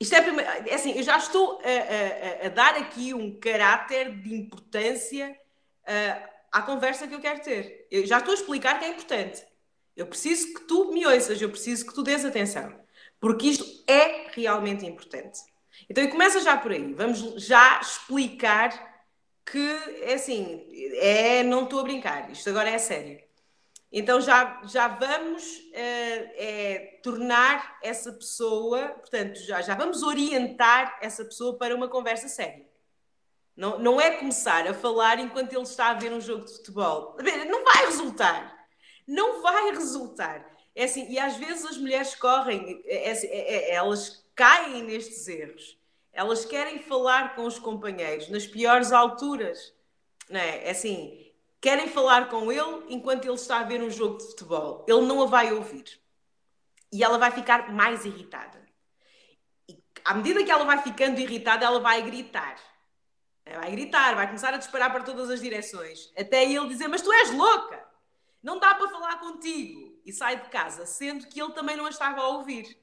Isto 0.00 0.14
é, 0.16 0.22
primeiro, 0.22 0.50
é 0.50 0.74
assim, 0.74 0.92
eu 0.96 1.02
já 1.02 1.16
estou 1.16 1.60
a, 1.60 2.44
a, 2.44 2.46
a, 2.46 2.48
dar 2.48 2.74
aqui 2.76 3.14
um 3.14 3.38
caráter 3.38 4.10
de 4.20 4.34
importância 4.34 5.30
uh, 5.82 6.28
à 6.50 6.60
conversa 6.62 7.06
que 7.06 7.14
eu 7.14 7.20
quero 7.20 7.40
ter. 7.40 7.86
Eu 7.90 8.04
já 8.04 8.18
estou 8.18 8.32
a 8.32 8.34
explicar 8.34 8.78
que 8.78 8.84
é 8.84 8.88
importante. 8.88 9.44
Eu 9.96 10.06
preciso 10.06 10.54
que 10.54 10.60
tu 10.62 10.92
me 10.92 11.06
ouças, 11.06 11.40
eu 11.40 11.50
preciso 11.50 11.86
que 11.86 11.94
tu 11.94 12.02
dês 12.02 12.24
atenção. 12.24 12.74
Porque 13.20 13.46
isto 13.48 13.64
é 13.86 14.28
realmente 14.32 14.86
importante. 14.86 15.40
Então, 15.88 16.06
começa 16.08 16.40
já 16.40 16.56
por 16.56 16.72
aí. 16.72 16.92
Vamos 16.94 17.42
já 17.42 17.80
explicar 17.80 18.70
que, 19.44 19.58
é 20.02 20.14
assim, 20.14 20.66
é, 20.96 21.42
não 21.42 21.64
estou 21.64 21.80
a 21.80 21.82
brincar, 21.82 22.30
isto 22.30 22.48
agora 22.48 22.70
é 22.70 22.78
sério. 22.78 23.20
Então, 23.90 24.20
já, 24.20 24.62
já 24.64 24.88
vamos 24.88 25.42
uh, 25.44 25.72
é, 25.74 26.98
tornar 27.02 27.78
essa 27.82 28.10
pessoa, 28.12 28.88
portanto, 28.88 29.38
já, 29.40 29.60
já 29.60 29.74
vamos 29.74 30.02
orientar 30.02 30.98
essa 31.02 31.24
pessoa 31.24 31.58
para 31.58 31.74
uma 31.76 31.88
conversa 31.88 32.26
séria. 32.26 32.66
Não, 33.54 33.78
não 33.78 34.00
é 34.00 34.12
começar 34.12 34.66
a 34.66 34.72
falar 34.72 35.18
enquanto 35.18 35.52
ele 35.52 35.62
está 35.62 35.90
a 35.90 35.94
ver 35.94 36.10
um 36.10 36.20
jogo 36.20 36.46
de 36.46 36.52
futebol. 36.52 37.16
Não 37.48 37.64
vai 37.64 37.84
resultar. 37.84 38.51
Não 39.06 39.42
vai 39.42 39.70
resultar. 39.72 40.46
É 40.74 40.84
assim, 40.84 41.10
e 41.10 41.18
às 41.18 41.36
vezes 41.36 41.64
as 41.64 41.76
mulheres 41.76 42.14
correm, 42.14 42.82
é, 42.86 43.10
é, 43.10 43.26
é, 43.26 43.70
é 43.70 43.74
elas 43.74 44.24
caem 44.34 44.82
nestes 44.84 45.28
erros. 45.28 45.78
Elas 46.12 46.44
querem 46.44 46.78
falar 46.82 47.34
com 47.34 47.44
os 47.44 47.58
companheiros 47.58 48.28
nas 48.28 48.46
piores 48.46 48.92
alturas. 48.92 49.72
Não 50.28 50.40
é? 50.40 50.66
é 50.66 50.70
assim, 50.70 51.32
querem 51.60 51.88
falar 51.88 52.28
com 52.28 52.50
ele 52.50 52.84
enquanto 52.88 53.24
ele 53.24 53.34
está 53.34 53.60
a 53.60 53.64
ver 53.64 53.82
um 53.82 53.90
jogo 53.90 54.18
de 54.18 54.26
futebol. 54.26 54.84
Ele 54.88 55.02
não 55.02 55.22
a 55.22 55.26
vai 55.26 55.52
ouvir. 55.52 56.00
E 56.92 57.02
ela 57.02 57.18
vai 57.18 57.30
ficar 57.30 57.72
mais 57.72 58.04
irritada. 58.04 58.60
E 59.68 59.82
à 60.04 60.14
medida 60.14 60.44
que 60.44 60.50
ela 60.50 60.64
vai 60.64 60.82
ficando 60.82 61.18
irritada, 61.18 61.64
ela 61.64 61.80
vai 61.80 62.02
gritar. 62.02 62.56
Vai 63.44 63.70
gritar, 63.72 64.14
vai 64.14 64.26
começar 64.26 64.54
a 64.54 64.58
disparar 64.58 64.92
para 64.92 65.02
todas 65.02 65.28
as 65.28 65.40
direções. 65.40 66.12
Até 66.16 66.44
ele 66.44 66.68
dizer: 66.68 66.88
Mas 66.88 67.02
tu 67.02 67.12
és 67.12 67.32
louca! 67.32 67.81
Não 68.42 68.58
dá 68.58 68.74
para 68.74 68.88
falar 68.88 69.20
contigo. 69.20 69.92
E 70.04 70.12
sai 70.12 70.40
de 70.40 70.48
casa, 70.48 70.84
sendo 70.84 71.26
que 71.28 71.40
ele 71.40 71.52
também 71.52 71.76
não 71.76 71.86
a 71.86 71.90
estava 71.90 72.20
a 72.20 72.28
ouvir. 72.28 72.76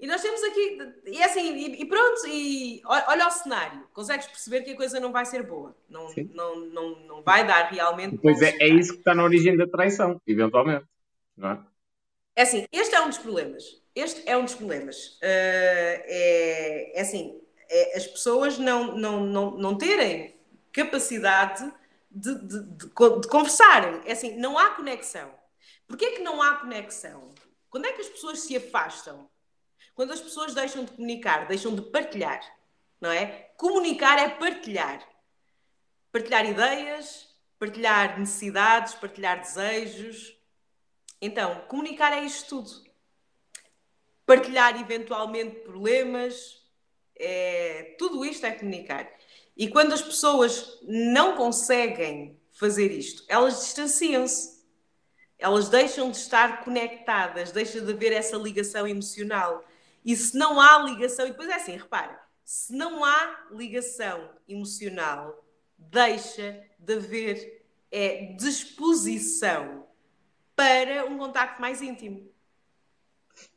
E 0.00 0.06
nós 0.06 0.20
temos 0.20 0.42
aqui, 0.42 0.78
e 1.06 1.22
é 1.22 1.24
assim, 1.24 1.54
e, 1.54 1.82
e, 1.82 1.84
pronto, 1.86 2.26
e 2.26 2.82
olha 2.84 3.28
o 3.28 3.30
cenário, 3.30 3.86
consegues 3.92 4.26
perceber 4.26 4.62
que 4.62 4.72
a 4.72 4.76
coisa 4.76 4.98
não 4.98 5.12
vai 5.12 5.24
ser 5.24 5.44
boa, 5.44 5.74
não, 5.88 6.08
não, 6.32 6.56
não, 6.66 6.98
não 7.06 7.22
vai 7.22 7.46
dar 7.46 7.70
realmente. 7.70 8.18
Pois 8.18 8.42
é, 8.42 8.56
é 8.60 8.68
isso 8.68 8.92
que 8.92 8.98
está 8.98 9.14
na 9.14 9.22
origem 9.22 9.56
da 9.56 9.68
traição, 9.68 10.20
eventualmente, 10.26 10.84
não 11.36 11.52
é? 11.52 11.60
É 12.36 12.42
assim, 12.42 12.66
este 12.72 12.94
é 12.94 13.00
um 13.00 13.08
dos 13.08 13.18
problemas. 13.18 13.80
Este 13.94 14.28
é 14.28 14.36
um 14.36 14.44
dos 14.44 14.54
problemas. 14.54 15.18
Uh, 15.22 16.02
é, 16.06 16.98
é 16.98 17.00
assim, 17.00 17.40
é 17.70 17.96
as 17.96 18.06
pessoas 18.06 18.58
não, 18.58 18.96
não, 18.96 19.24
não, 19.24 19.50
não 19.52 19.78
terem 19.78 20.34
capacidade 20.72 21.72
de, 22.14 22.34
de, 22.38 22.62
de, 22.62 22.86
de 22.86 23.28
conversarem. 23.28 24.00
É 24.06 24.12
assim, 24.12 24.36
não 24.36 24.56
há 24.56 24.70
conexão. 24.70 25.34
Porquê 25.86 26.12
que 26.12 26.22
não 26.22 26.40
há 26.40 26.56
conexão? 26.56 27.34
Quando 27.68 27.86
é 27.86 27.92
que 27.92 28.00
as 28.00 28.08
pessoas 28.08 28.40
se 28.40 28.56
afastam? 28.56 29.28
Quando 29.94 30.12
as 30.12 30.20
pessoas 30.20 30.54
deixam 30.54 30.84
de 30.84 30.92
comunicar, 30.92 31.46
deixam 31.46 31.74
de 31.74 31.82
partilhar, 31.82 32.40
não 33.00 33.10
é? 33.10 33.50
Comunicar 33.56 34.18
é 34.18 34.28
partilhar. 34.28 35.06
Partilhar 36.10 36.46
ideias, 36.46 37.28
partilhar 37.58 38.18
necessidades, 38.18 38.94
partilhar 38.94 39.40
desejos. 39.40 40.36
Então, 41.20 41.60
comunicar 41.68 42.12
é 42.12 42.24
isto 42.24 42.48
tudo. 42.48 42.84
Partilhar 44.26 44.80
eventualmente 44.80 45.60
problemas, 45.60 46.62
é... 47.16 47.94
tudo 47.98 48.24
isto 48.24 48.46
é 48.46 48.52
comunicar. 48.52 49.08
E 49.56 49.68
quando 49.68 49.92
as 49.92 50.02
pessoas 50.02 50.80
não 50.82 51.36
conseguem 51.36 52.40
fazer 52.52 52.90
isto, 52.90 53.24
elas 53.28 53.60
distanciam-se. 53.60 54.54
Elas 55.38 55.68
deixam 55.68 56.10
de 56.10 56.16
estar 56.16 56.64
conectadas, 56.64 57.52
deixa 57.52 57.80
de 57.80 57.92
haver 57.92 58.12
essa 58.12 58.36
ligação 58.36 58.86
emocional. 58.86 59.64
E 60.04 60.16
se 60.16 60.36
não 60.36 60.60
há 60.60 60.78
ligação, 60.78 61.26
e 61.26 61.30
depois 61.30 61.48
é 61.48 61.54
assim, 61.54 61.76
repare, 61.76 62.16
se 62.44 62.72
não 62.74 63.04
há 63.04 63.46
ligação 63.50 64.30
emocional, 64.48 65.44
deixa 65.78 66.60
de 66.78 66.94
haver 66.94 67.64
é, 67.90 68.34
disposição 68.38 69.86
para 70.54 71.04
um 71.06 71.18
contacto 71.18 71.60
mais 71.60 71.80
íntimo. 71.82 72.28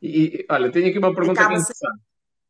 E, 0.02 0.44
olha, 0.50 0.70
tenho 0.70 0.88
aqui 0.88 0.98
uma 0.98 1.14
pergunta 1.14 1.40
acaba 1.40 1.54
interessante. 1.54 2.00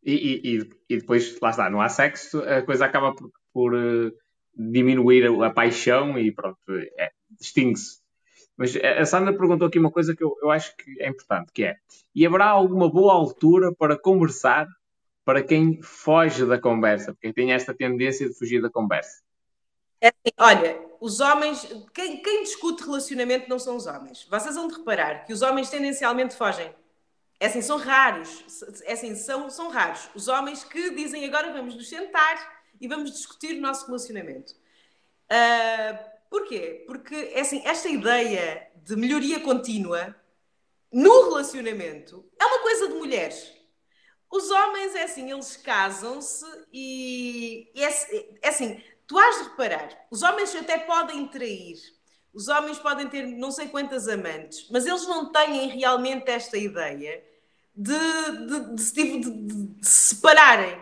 E, 0.03 0.14
e, 0.42 0.70
e, 0.88 0.99
depois, 0.99 1.38
lá 1.40 1.51
está, 1.51 1.68
não 1.68 1.80
há 1.80 1.88
sexo, 1.88 2.40
a 2.42 2.62
coisa 2.62 2.86
acaba 2.86 3.14
por, 3.14 3.30
por 3.53 3.74
uh, 3.74 4.12
diminuir 4.55 5.26
a, 5.26 5.46
a, 5.46 5.51
paixão 5.51 6.18
e 6.18 6.32
pronto, 6.32 6.59
é, 6.96 7.11
distingue-se. 7.38 7.99
Mas 8.57 8.76
a 8.76 9.05
Sandra 9.05 9.32
perguntou 9.32 9.68
aqui 9.68 9.78
uma 9.78 9.90
coisa 9.90 10.16
que 10.16 10.24
eu, 10.24 10.36
eu 10.42 10.51
acho 10.51 10.76
que 10.76 11.01
é 11.01 11.09
importante, 11.09 11.53
que 11.53 11.64
é, 11.64 11.76
e 12.12 12.26
haverá 12.26 12.46
alguma 12.46 12.90
boa 12.90 13.12
altura 13.14 13.72
para 13.72 13.96
conversar 13.96 14.66
para 15.24 15.42
quem 15.42 15.80
foge 15.82 16.44
da 16.46 16.59
conversa, 16.59 17.12
porque 17.12 17.32
tem 17.32 17.53
esta 17.53 17.74
tendência 17.74 18.28
de 18.28 18.34
fugir 18.34 18.62
da 18.62 18.70
conversa? 18.70 19.22
É 20.01 20.09
assim, 20.09 20.34
olha, 20.38 20.80
os 21.01 21.20
homens, 21.20 21.68
quem, 21.92 22.22
quem, 22.22 22.42
discute 22.42 22.82
relacionamento 22.82 23.49
não 23.49 23.59
são 23.59 23.76
os 23.76 23.86
homens. 23.86 24.26
Vocês 24.30 24.55
vão 24.55 24.66
de 24.68 24.76
reparar 24.76 25.26
que 25.26 25.32
os 25.32 25.42
homens 25.42 25.70
tendencialmente 25.70 26.34
fogem. 26.34 26.72
É 27.38 27.46
assim, 27.46 27.62
são 27.62 27.78
raros. 27.78 28.44
É 28.84 28.94
assim, 28.94 29.14
são, 29.14 29.51
são 29.51 29.68
raros. 29.68 30.09
Os 30.14 30.28
homens 30.28 30.64
que 30.64 30.90
dizem 30.90 31.24
agora 31.24 31.53
vamos 31.53 31.74
nos 31.74 31.88
sentar 31.88 32.57
e 32.80 32.88
vamos 32.88 33.12
discutir 33.12 33.56
o 33.56 33.60
nosso 33.60 33.86
relacionamento. 33.86 34.54
Uh, 35.30 36.18
Porquê? 36.30 36.84
Porque, 36.86 37.14
é 37.34 37.40
assim, 37.40 37.62
esta 37.64 37.88
ideia 37.88 38.70
de 38.84 38.94
melhoria 38.96 39.40
contínua 39.40 40.14
no 40.92 41.30
relacionamento 41.30 42.24
é 42.38 42.44
uma 42.44 42.58
coisa 42.60 42.88
de 42.88 42.94
mulheres. 42.94 43.52
Os 44.30 44.50
homens, 44.50 44.94
é 44.94 45.04
assim, 45.04 45.30
eles 45.30 45.56
casam-se 45.56 46.44
e, 46.72 47.70
é, 47.74 47.86
é, 48.42 48.48
assim, 48.48 48.82
tu 49.06 49.18
has 49.18 49.38
de 49.38 49.44
reparar, 49.44 50.06
os 50.10 50.22
homens 50.22 50.54
até 50.54 50.78
podem 50.78 51.26
trair, 51.28 51.78
os 52.32 52.46
homens 52.48 52.78
podem 52.78 53.08
ter 53.08 53.26
não 53.26 53.50
sei 53.50 53.68
quantas 53.68 54.06
amantes, 54.06 54.68
mas 54.70 54.84
eles 54.84 55.06
não 55.06 55.32
têm 55.32 55.68
realmente 55.68 56.30
esta 56.30 56.58
ideia 56.58 57.24
de, 57.74 57.94
de, 58.46 58.74
de, 58.74 59.20
de 59.20 59.86
se 59.86 60.14
separarem, 60.14 60.78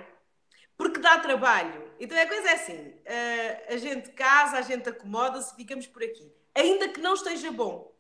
porque 0.77 0.99
dá 0.99 1.21
trabalho. 1.21 1.86
Então 1.99 2.19
a 2.19 2.27
coisa 2.27 2.49
é 2.49 2.55
assim: 2.55 2.79
uh, 2.79 3.75
a 3.75 3.77
gente 3.77 4.11
casa, 4.11 4.59
a 4.59 4.63
gente 4.63 4.89
acomoda-se, 4.89 5.55
ficamos 5.57 5.87
por 5.87 6.03
aqui. 6.03 6.31
Ainda 6.55 6.89
que 6.89 7.01
não 7.01 7.15
esteja 7.15 7.51
bom. 7.51 7.95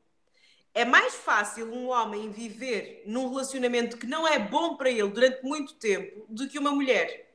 É 0.75 0.85
mais 0.85 1.15
fácil 1.15 1.73
um 1.73 1.89
homem 1.89 2.31
viver 2.31 3.03
num 3.07 3.31
relacionamento 3.31 3.97
que 3.97 4.07
não 4.07 4.29
é 4.29 4.39
bom 4.39 4.77
para 4.77 4.91
ele 4.91 5.09
durante 5.09 5.43
muito 5.43 5.75
tempo 5.75 6.27
do 6.29 6.47
que 6.47 6.59
uma 6.59 6.71
mulher. 6.71 7.33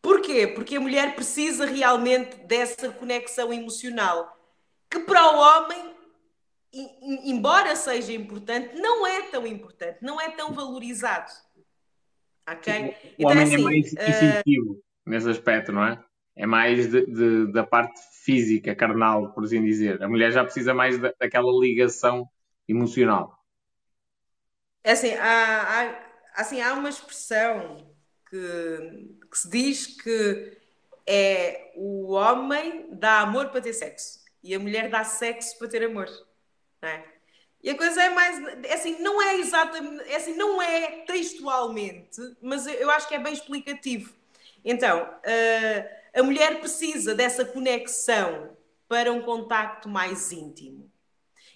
Porquê? 0.00 0.46
Porque 0.46 0.76
a 0.76 0.80
mulher 0.80 1.14
precisa 1.14 1.66
realmente 1.66 2.36
dessa 2.44 2.90
conexão 2.90 3.52
emocional, 3.52 4.38
que 4.88 5.00
para 5.00 5.32
o 5.32 5.38
homem, 5.38 5.94
embora 7.24 7.74
seja 7.74 8.12
importante, 8.12 8.76
não 8.76 9.06
é 9.06 9.22
tão 9.22 9.46
importante, 9.46 9.98
não 10.00 10.20
é 10.20 10.30
tão 10.30 10.52
valorizado. 10.52 11.32
Ok? 12.48 12.72
O 12.72 12.86
então, 13.18 13.30
homem 13.30 13.40
é, 13.40 13.42
assim, 13.42 13.54
é 13.54 13.58
mais. 13.58 13.92
Uh, 13.92 14.82
nesse 15.10 15.28
aspecto, 15.28 15.72
não 15.72 15.84
é? 15.84 16.02
É 16.36 16.46
mais 16.46 16.90
de, 16.90 17.04
de, 17.06 17.52
da 17.52 17.64
parte 17.64 18.00
física, 18.24 18.74
carnal, 18.74 19.32
por 19.32 19.44
assim 19.44 19.62
dizer. 19.62 20.02
A 20.02 20.08
mulher 20.08 20.30
já 20.32 20.44
precisa 20.44 20.72
mais 20.72 20.98
da, 20.98 21.12
daquela 21.18 21.50
ligação 21.60 22.28
emocional. 22.68 23.36
É 24.82 24.92
assim, 24.92 25.12
há, 25.14 25.62
há, 25.62 26.40
assim, 26.40 26.60
há 26.60 26.72
uma 26.74 26.88
expressão 26.88 27.76
que, 28.30 29.16
que 29.30 29.38
se 29.38 29.50
diz 29.50 29.86
que 30.00 30.56
é 31.06 31.72
o 31.76 32.12
homem 32.12 32.88
dá 32.92 33.20
amor 33.20 33.48
para 33.50 33.60
ter 33.60 33.72
sexo 33.72 34.20
e 34.42 34.54
a 34.54 34.58
mulher 34.58 34.88
dá 34.88 35.04
sexo 35.04 35.58
para 35.58 35.68
ter 35.68 35.84
amor. 35.84 36.08
Não 36.80 36.88
é? 36.88 37.04
E 37.62 37.68
a 37.68 37.76
coisa 37.76 38.02
é 38.02 38.08
mais, 38.08 38.64
é 38.64 38.72
assim, 38.72 39.02
não 39.02 39.20
é 39.20 39.36
exatamente, 39.36 40.08
é 40.08 40.16
assim, 40.16 40.34
não 40.34 40.62
é 40.62 41.02
textualmente, 41.04 42.18
mas 42.40 42.66
eu 42.66 42.90
acho 42.90 43.06
que 43.06 43.14
é 43.14 43.18
bem 43.18 43.34
explicativo. 43.34 44.19
Então, 44.64 45.02
uh, 45.02 46.18
a 46.18 46.22
mulher 46.22 46.60
precisa 46.60 47.14
dessa 47.14 47.44
conexão 47.44 48.56
para 48.88 49.12
um 49.12 49.22
contacto 49.22 49.88
mais 49.88 50.32
íntimo. 50.32 50.90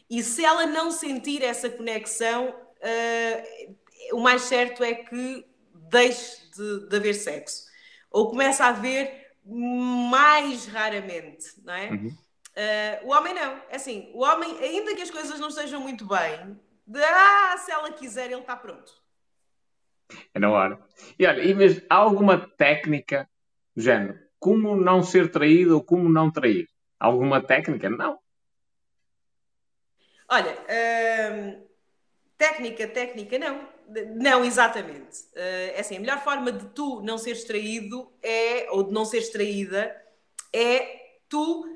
E 0.09 0.23
se 0.23 0.45
ela 0.45 0.67
não 0.67 0.91
sentir 0.91 1.43
essa 1.43 1.69
conexão, 1.69 2.51
uh, 2.51 3.77
o 4.13 4.21
mais 4.21 4.43
certo 4.43 4.85
é 4.85 4.95
que 4.95 5.45
deixe 5.91 6.51
de, 6.51 6.89
de, 6.89 6.97
haver 6.97 7.15
sexo. 7.15 7.65
Ou 8.11 8.31
começa 8.31 8.65
a 8.65 8.69
haver 8.69 9.33
mais 9.45 10.67
raramente, 10.67 11.47
não 11.65 11.75
é? 11.75 11.91
Uhum. 11.91 12.09
Uh, 12.09 13.09
o 13.09 13.11
homem 13.11 13.35
não. 13.35 13.61
É 13.69 13.77
assim, 13.77 14.11
o 14.15 14.23
homem, 14.23 14.57
ainda 14.59 14.95
que 14.95 15.03
as 15.03 15.11
coisas 15.11 15.41
não 15.41 15.49
estejam 15.49 15.81
muito 15.81 16.07
bem, 16.07 16.59
de, 16.87 17.03
ah, 17.03 17.57
se 17.59 17.73
ela 17.73 17.91
quiser, 17.93 18.31
ele 18.31 18.41
está 18.41 18.57
pronto. 18.57 18.93
É 20.33 20.39
na 20.39 20.51
hora. 20.51 20.79
E 21.19 21.27
olha, 21.27 21.43
e 21.43 21.55
mesmo, 21.55 21.83
há 21.89 21.97
alguma 21.97 22.39
técnica 22.39 23.29
género? 23.77 24.19
Como 24.39 24.77
não 24.77 25.03
ser 25.03 25.31
traído 25.31 25.75
ou 25.75 25.83
como 25.83 26.09
não 26.09 26.31
trair? 26.31 26.69
Alguma 26.99 27.43
técnica? 27.43 27.89
Não. 27.89 28.19
Olha, 30.29 30.57
hum, 31.33 31.63
técnica, 32.37 32.87
técnica, 32.89 33.39
não. 33.39 33.75
Não, 34.17 34.45
exatamente. 34.45 35.21
Uh, 35.35 35.75
é 35.75 35.81
assim, 35.81 35.97
a 35.97 36.01
melhor 36.01 36.23
forma 36.25 36.51
de 36.51 36.67
tu 36.71 37.03
não 37.03 37.19
seres 37.19 37.45
traído 37.45 38.11
é, 38.23 38.67
ou 38.71 38.83
de 38.83 38.93
não 38.93 39.05
seres 39.05 39.29
traída, 39.29 39.95
é 40.53 41.19
tu, 41.29 41.67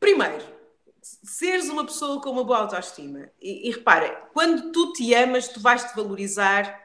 primeiro, 0.00 0.44
seres 1.00 1.68
uma 1.68 1.84
pessoa 1.84 2.20
com 2.20 2.30
uma 2.30 2.44
boa 2.44 2.58
autoestima. 2.58 3.30
E, 3.40 3.68
e 3.68 3.70
repara, 3.70 4.28
quando 4.32 4.72
tu 4.72 4.92
te 4.92 5.14
amas, 5.14 5.48
tu 5.48 5.60
vais 5.60 5.84
te 5.84 5.94
valorizar 5.94 6.83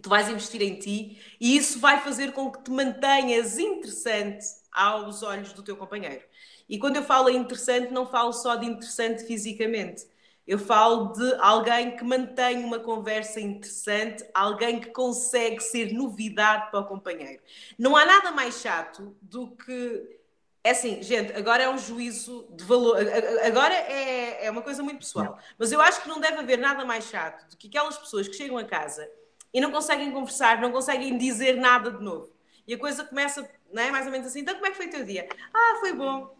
tu 0.00 0.08
vais 0.08 0.28
investir 0.28 0.62
em 0.62 0.78
ti 0.78 1.20
e 1.40 1.56
isso 1.56 1.78
vai 1.78 2.00
fazer 2.00 2.32
com 2.32 2.50
que 2.50 2.62
te 2.62 2.70
mantenhas 2.70 3.58
interessante 3.58 4.46
aos 4.72 5.22
olhos 5.22 5.52
do 5.52 5.62
teu 5.62 5.76
companheiro. 5.76 6.22
E 6.68 6.78
quando 6.78 6.96
eu 6.96 7.02
falo 7.02 7.28
interessante, 7.28 7.92
não 7.92 8.06
falo 8.06 8.32
só 8.32 8.54
de 8.54 8.66
interessante 8.66 9.24
fisicamente. 9.24 10.06
Eu 10.46 10.58
falo 10.58 11.12
de 11.12 11.34
alguém 11.40 11.96
que 11.96 12.04
mantém 12.04 12.64
uma 12.64 12.78
conversa 12.78 13.40
interessante, 13.40 14.24
alguém 14.34 14.80
que 14.80 14.90
consegue 14.90 15.60
ser 15.60 15.92
novidade 15.92 16.70
para 16.70 16.80
o 16.80 16.86
companheiro. 16.86 17.42
Não 17.78 17.96
há 17.96 18.04
nada 18.04 18.32
mais 18.32 18.60
chato 18.60 19.16
do 19.20 19.48
que. 19.48 20.18
É 20.62 20.70
assim, 20.70 21.02
gente, 21.02 21.32
agora 21.32 21.62
é 21.62 21.68
um 21.68 21.78
juízo 21.78 22.48
de 22.50 22.64
valor. 22.64 22.96
Agora 23.44 23.74
é, 23.74 24.46
é 24.46 24.50
uma 24.50 24.62
coisa 24.62 24.82
muito 24.82 24.98
pessoal. 24.98 25.38
Mas 25.58 25.72
eu 25.72 25.80
acho 25.80 26.02
que 26.02 26.08
não 26.08 26.20
deve 26.20 26.38
haver 26.38 26.58
nada 26.58 26.84
mais 26.84 27.04
chato 27.04 27.48
do 27.50 27.56
que 27.56 27.68
aquelas 27.68 27.96
pessoas 27.96 28.28
que 28.28 28.34
chegam 28.34 28.58
a 28.58 28.64
casa 28.64 29.08
e 29.52 29.60
não 29.60 29.70
conseguem 29.70 30.10
conversar, 30.12 30.60
não 30.60 30.72
conseguem 30.72 31.16
dizer 31.18 31.56
nada 31.56 31.90
de 31.90 32.02
novo. 32.02 32.32
E 32.66 32.74
a 32.74 32.78
coisa 32.78 33.04
começa, 33.04 33.48
não 33.72 33.82
é? 33.82 33.90
Mais 33.90 34.06
ou 34.06 34.12
menos 34.12 34.26
assim. 34.26 34.40
Então, 34.40 34.54
como 34.54 34.66
é 34.66 34.70
que 34.70 34.76
foi 34.76 34.86
o 34.86 34.90
teu 34.90 35.04
dia? 35.04 35.28
Ah, 35.52 35.78
foi 35.80 35.92
bom. 35.92 36.36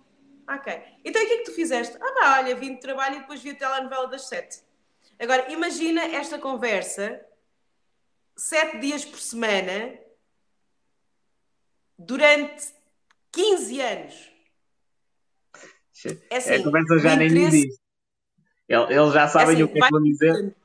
Ok. 0.48 0.82
Então, 1.04 1.22
o 1.22 1.26
que 1.26 1.32
é 1.32 1.36
que 1.38 1.44
tu 1.44 1.52
fizeste? 1.52 1.96
Ah, 2.00 2.12
pá, 2.12 2.38
olha, 2.38 2.54
vim 2.54 2.74
de 2.74 2.80
trabalho 2.80 3.16
e 3.16 3.20
depois 3.20 3.42
vi 3.42 3.50
a 3.50 3.54
telenovela 3.54 4.06
das 4.06 4.28
sete. 4.28 4.60
Agora, 5.18 5.52
imagina 5.52 6.02
esta 6.02 6.38
conversa 6.38 7.20
sete 8.36 8.78
dias 8.78 9.04
por 9.04 9.18
semana 9.18 9.98
durante 11.98 12.72
15 13.32 13.80
anos. 13.80 14.30
É 16.30 16.36
assim, 16.38 16.54
a 16.54 16.64
conversa 16.64 16.98
já 16.98 17.16
nem 17.16 17.28
interesse... 17.28 17.56
existe. 17.58 17.80
Eles 18.68 19.12
já 19.12 19.28
sabem 19.28 19.48
é 19.48 19.52
assim, 19.52 19.62
o 19.64 19.68
que 19.68 19.78
é 19.78 19.82
que 19.82 19.90
vão 19.90 20.02
dizer. 20.02 20.56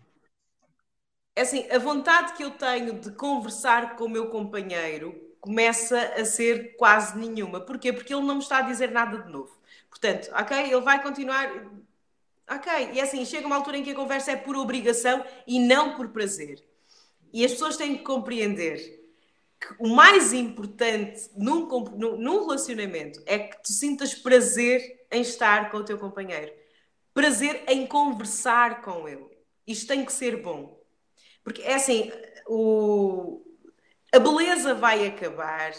É 1.36 1.42
assim, 1.42 1.70
a 1.70 1.78
vontade 1.78 2.34
que 2.34 2.44
eu 2.44 2.52
tenho 2.52 2.94
de 3.00 3.12
conversar 3.12 3.98
com 3.98 4.06
o 4.06 4.10
meu 4.10 4.30
companheiro 4.30 5.36
começa 5.42 6.00
a 6.18 6.24
ser 6.24 6.76
quase 6.78 7.18
nenhuma. 7.18 7.60
Porquê? 7.60 7.92
Porque 7.92 8.14
ele 8.14 8.26
não 8.26 8.36
me 8.36 8.42
está 8.42 8.60
a 8.60 8.62
dizer 8.62 8.90
nada 8.90 9.20
de 9.20 9.30
novo. 9.30 9.56
Portanto, 9.90 10.30
ok, 10.34 10.58
ele 10.58 10.82
vai 10.82 11.04
continuar. 11.04 11.52
Ok, 12.50 12.72
e 12.94 13.00
é 13.00 13.04
assim, 13.04 13.26
chega 13.26 13.46
uma 13.46 13.56
altura 13.58 13.78
em 13.78 13.84
que 13.84 13.92
a 13.92 13.96
conversa 13.96 14.32
é 14.32 14.36
por 14.36 14.56
obrigação 14.56 15.26
e 15.46 15.60
não 15.60 15.96
por 15.96 16.10
prazer. 16.10 16.64
E 17.34 17.44
as 17.44 17.52
pessoas 17.52 17.76
têm 17.76 17.98
que 17.98 18.04
compreender 18.04 18.78
que 19.60 19.76
o 19.80 19.88
mais 19.90 20.32
importante 20.32 21.30
num, 21.36 21.68
num 21.68 22.46
relacionamento 22.46 23.22
é 23.26 23.40
que 23.40 23.62
tu 23.62 23.74
sintas 23.74 24.14
prazer 24.14 25.06
em 25.12 25.22
estar 25.22 25.70
com 25.70 25.78
o 25.78 25.84
teu 25.84 25.98
companheiro, 25.98 26.52
prazer 27.14 27.64
em 27.68 27.86
conversar 27.86 28.82
com 28.82 29.08
ele. 29.08 29.26
Isto 29.68 29.88
tem 29.88 30.06
que 30.06 30.14
ser 30.14 30.42
bom. 30.42 30.75
Porque 31.46 31.62
é 31.62 31.76
assim, 31.76 32.12
o... 32.48 33.40
a 34.12 34.18
beleza 34.18 34.74
vai 34.74 35.06
acabar. 35.06 35.72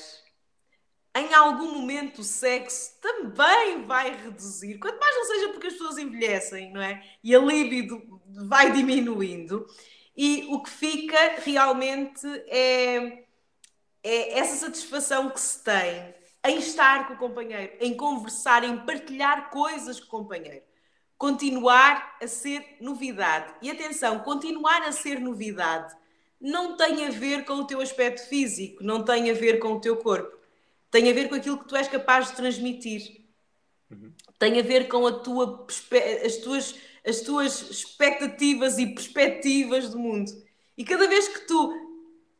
Em 1.17 1.35
algum 1.35 1.73
momento 1.81 2.21
o 2.21 2.25
sexo 2.25 3.01
também 3.01 3.85
vai 3.85 4.15
reduzir, 4.15 4.79
quanto 4.79 5.01
mais 5.01 5.17
não 5.17 5.25
seja 5.25 5.49
porque 5.49 5.67
as 5.67 5.73
pessoas 5.73 5.99
envelhecem, 5.99 6.73
não 6.73 6.81
é? 6.81 7.03
E 7.25 7.35
a 7.35 7.41
libido 7.41 8.21
vai 8.47 8.71
diminuindo. 8.71 9.67
E 10.17 10.47
o 10.51 10.63
que 10.63 10.71
fica 10.71 11.41
realmente 11.41 12.27
é, 12.47 13.25
é 14.05 14.39
essa 14.39 14.55
satisfação 14.67 15.31
que 15.31 15.41
se 15.41 15.65
tem 15.65 16.15
em 16.47 16.59
estar 16.59 17.09
com 17.09 17.15
o 17.15 17.19
companheiro, 17.19 17.73
em 17.81 17.97
conversar, 17.97 18.63
em 18.63 18.79
partilhar 18.87 19.51
coisas 19.51 19.99
com 19.99 20.19
o 20.19 20.21
companheiro 20.21 20.63
continuar 21.19 22.17
a 22.21 22.27
ser 22.27 22.77
novidade. 22.81 23.55
E 23.63 23.71
atenção, 23.71 24.21
continuar 24.21 24.83
a 24.83 24.93
ser 24.93 25.21
novidade 25.21 25.95
não 26.41 26.77
tem 26.77 27.07
a 27.07 27.11
ver 27.11 27.45
com 27.45 27.55
o 27.55 27.67
teu 27.67 27.81
aspecto 27.81 28.29
físico, 28.29 28.85
não 28.85 29.03
tem 29.03 29.31
a 29.31 29.35
ver 29.35 29.59
com 29.59 29.73
o 29.73 29.81
teu 29.81 29.97
corpo. 29.97 30.37
Tem 30.91 31.11
a 31.11 31.13
ver 31.13 31.29
com 31.29 31.35
aquilo 31.35 31.59
que 31.59 31.69
tu 31.69 31.77
és 31.77 31.89
capaz 31.89 32.29
de 32.29 32.37
transmitir. 32.37 33.23
Uhum. 33.91 34.13
Tem 34.39 34.59
a 34.59 34.63
ver 34.63 34.89
com 34.89 35.07
a 35.07 35.13
tua, 35.13 35.67
as, 36.25 36.37
tuas, 36.37 36.75
as 37.05 37.21
tuas 37.21 37.71
expectativas 37.71 38.79
e 38.79 38.87
perspectivas 38.87 39.91
do 39.91 39.99
mundo. 39.99 40.31
E 40.77 40.85
cada 40.85 41.09
vez 41.09 41.29
que 41.29 41.41
tu 41.41 41.73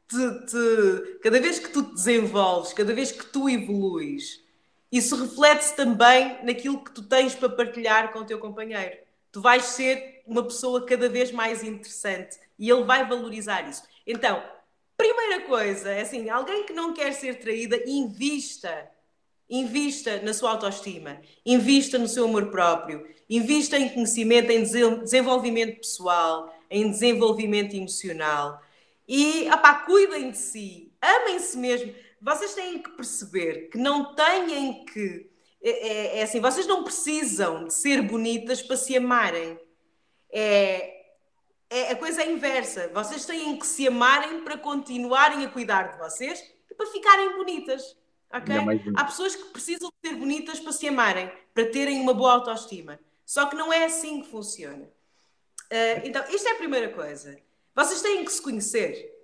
te, 0.09 0.47
te, 0.47 1.19
cada 1.23 1.41
vez 1.41 1.59
que 1.59 1.71
tu 1.71 1.83
te 1.83 1.95
desenvolves, 1.95 2.73
cada 2.73 2.95
vez 2.95 3.11
que 3.11 3.27
tu 3.27 3.49
evoluís, 3.49 4.45
isso 4.91 5.17
reflete-se 5.17 5.75
também 5.75 6.45
naquilo 6.45 6.83
que 6.83 6.93
tu 6.93 7.03
tens 7.03 7.35
para 7.35 7.49
partilhar 7.49 8.13
com 8.13 8.21
o 8.21 8.25
teu 8.25 8.39
companheiro. 8.39 8.97
Tu 9.33 9.41
vais 9.41 9.65
ser 9.65 10.23
uma 10.27 10.43
pessoa 10.43 10.87
cada 10.87 11.09
vez 11.09 11.31
mais 11.33 11.63
interessante 11.63 12.39
e 12.59 12.71
ele 12.71 12.85
vai 12.85 13.07
valorizar 13.07 13.69
isso. 13.69 13.83
Então, 14.07 14.43
primeira 14.97 15.43
coisa, 15.43 15.91
é 15.91 16.03
assim, 16.03 16.31
alguém 16.31 16.65
que 16.65 16.73
não 16.73 16.95
quer 16.95 17.13
ser 17.13 17.39
traída, 17.39 17.79
invista. 17.87 18.91
Invista 19.49 20.21
na 20.23 20.35
sua 20.35 20.51
autoestima, 20.51 21.21
invista 21.45 21.99
no 21.99 22.09
seu 22.09 22.25
amor 22.25 22.51
próprio, 22.51 23.07
invista 23.31 23.79
em 23.79 23.89
conhecimento, 23.89 24.51
em 24.51 24.65
desenvolvimento 24.65 25.77
pessoal, 25.77 26.53
em 26.69 26.91
desenvolvimento 26.91 27.77
emocional. 27.77 28.61
E, 29.07 29.49
opá, 29.49 29.75
cuidem 29.87 30.33
de 30.33 30.39
si, 30.39 30.91
amem-se 31.01 31.57
mesmo 31.57 31.95
vocês 32.27 32.55
têm 32.55 32.83
que 32.83 32.91
perceber 32.91 33.69
que 33.71 33.79
não 33.79 34.13
têm 34.17 34.85
que. 34.85 35.31
É, 35.63 35.71
é, 35.71 36.19
é, 36.19 36.23
assim, 36.25 36.41
vocês 36.41 36.67
não 36.67 36.83
precisam 36.83 37.69
de 37.69 37.73
ser 37.73 38.03
bonitas 38.03 38.61
para 38.61 38.77
se 38.77 38.97
amarem. 38.97 39.57
É, 40.29 41.05
é, 41.71 41.93
a 41.93 41.97
coisa 41.97 42.23
é 42.23 42.31
inversa. 42.31 42.91
Vocês 42.93 43.25
têm 43.25 43.57
que 43.57 43.67
se 43.67 43.87
amarem 43.87 44.43
para 44.43 44.59
continuarem 44.59 45.45
a 45.45 45.49
cuidar 45.49 45.93
de 45.93 45.99
vocês 45.99 46.43
e 46.69 46.75
para 46.75 46.87
ficarem 46.87 47.37
bonitas. 47.37 47.97
Ok? 48.33 48.55
Há 48.97 49.05
pessoas 49.05 49.37
que 49.37 49.45
precisam 49.45 49.89
de 50.03 50.11
ser 50.11 50.17
bonitas 50.17 50.59
para 50.59 50.73
se 50.73 50.89
amarem, 50.89 51.31
para 51.55 51.71
terem 51.71 52.01
uma 52.01 52.13
boa 52.13 52.33
autoestima. 52.33 52.99
Só 53.25 53.47
que 53.47 53.55
não 53.55 53.73
é 53.73 53.85
assim 53.85 54.21
que 54.23 54.29
funciona. 54.29 54.85
Uh, 54.85 56.03
então, 56.05 56.25
isto 56.29 56.49
é 56.49 56.53
a 56.53 56.57
primeira 56.57 56.89
coisa. 56.89 57.39
Vocês 57.75 58.03
têm 58.03 58.25
que 58.25 58.33
se 58.33 58.43
conhecer. 58.43 59.16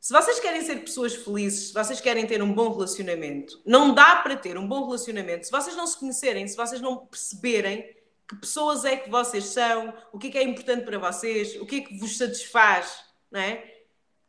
Se 0.00 0.12
vocês 0.12 0.38
querem 0.38 0.62
ser 0.62 0.76
pessoas 0.76 1.14
felizes, 1.14 1.68
se 1.68 1.74
vocês 1.74 2.00
querem 2.00 2.24
ter 2.24 2.40
um 2.40 2.52
bom 2.52 2.70
relacionamento, 2.72 3.60
não 3.66 3.92
dá 3.92 4.16
para 4.16 4.36
ter 4.36 4.56
um 4.56 4.66
bom 4.66 4.84
relacionamento 4.86 5.46
se 5.46 5.50
vocês 5.50 5.74
não 5.76 5.86
se 5.86 5.98
conhecerem, 5.98 6.46
se 6.46 6.56
vocês 6.56 6.80
não 6.80 7.06
perceberem 7.06 7.96
que 8.28 8.36
pessoas 8.36 8.84
é 8.84 8.96
que 8.96 9.10
vocês 9.10 9.44
são, 9.46 9.92
o 10.12 10.18
que 10.18 10.28
é 10.28 10.30
que 10.30 10.38
é 10.38 10.42
importante 10.44 10.84
para 10.84 10.98
vocês, 10.98 11.56
o 11.60 11.66
que 11.66 11.76
é 11.76 11.80
que 11.80 11.98
vos 11.98 12.16
satisfaz, 12.16 13.04
não 13.30 13.40
é? 13.40 13.82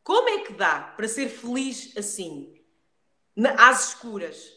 Como 0.04 0.28
é 0.28 0.40
que 0.40 0.54
dá 0.54 0.94
para 0.96 1.08
ser 1.08 1.30
feliz 1.30 1.96
assim, 1.96 2.60
às 3.58 3.90
escuras? 3.90 4.52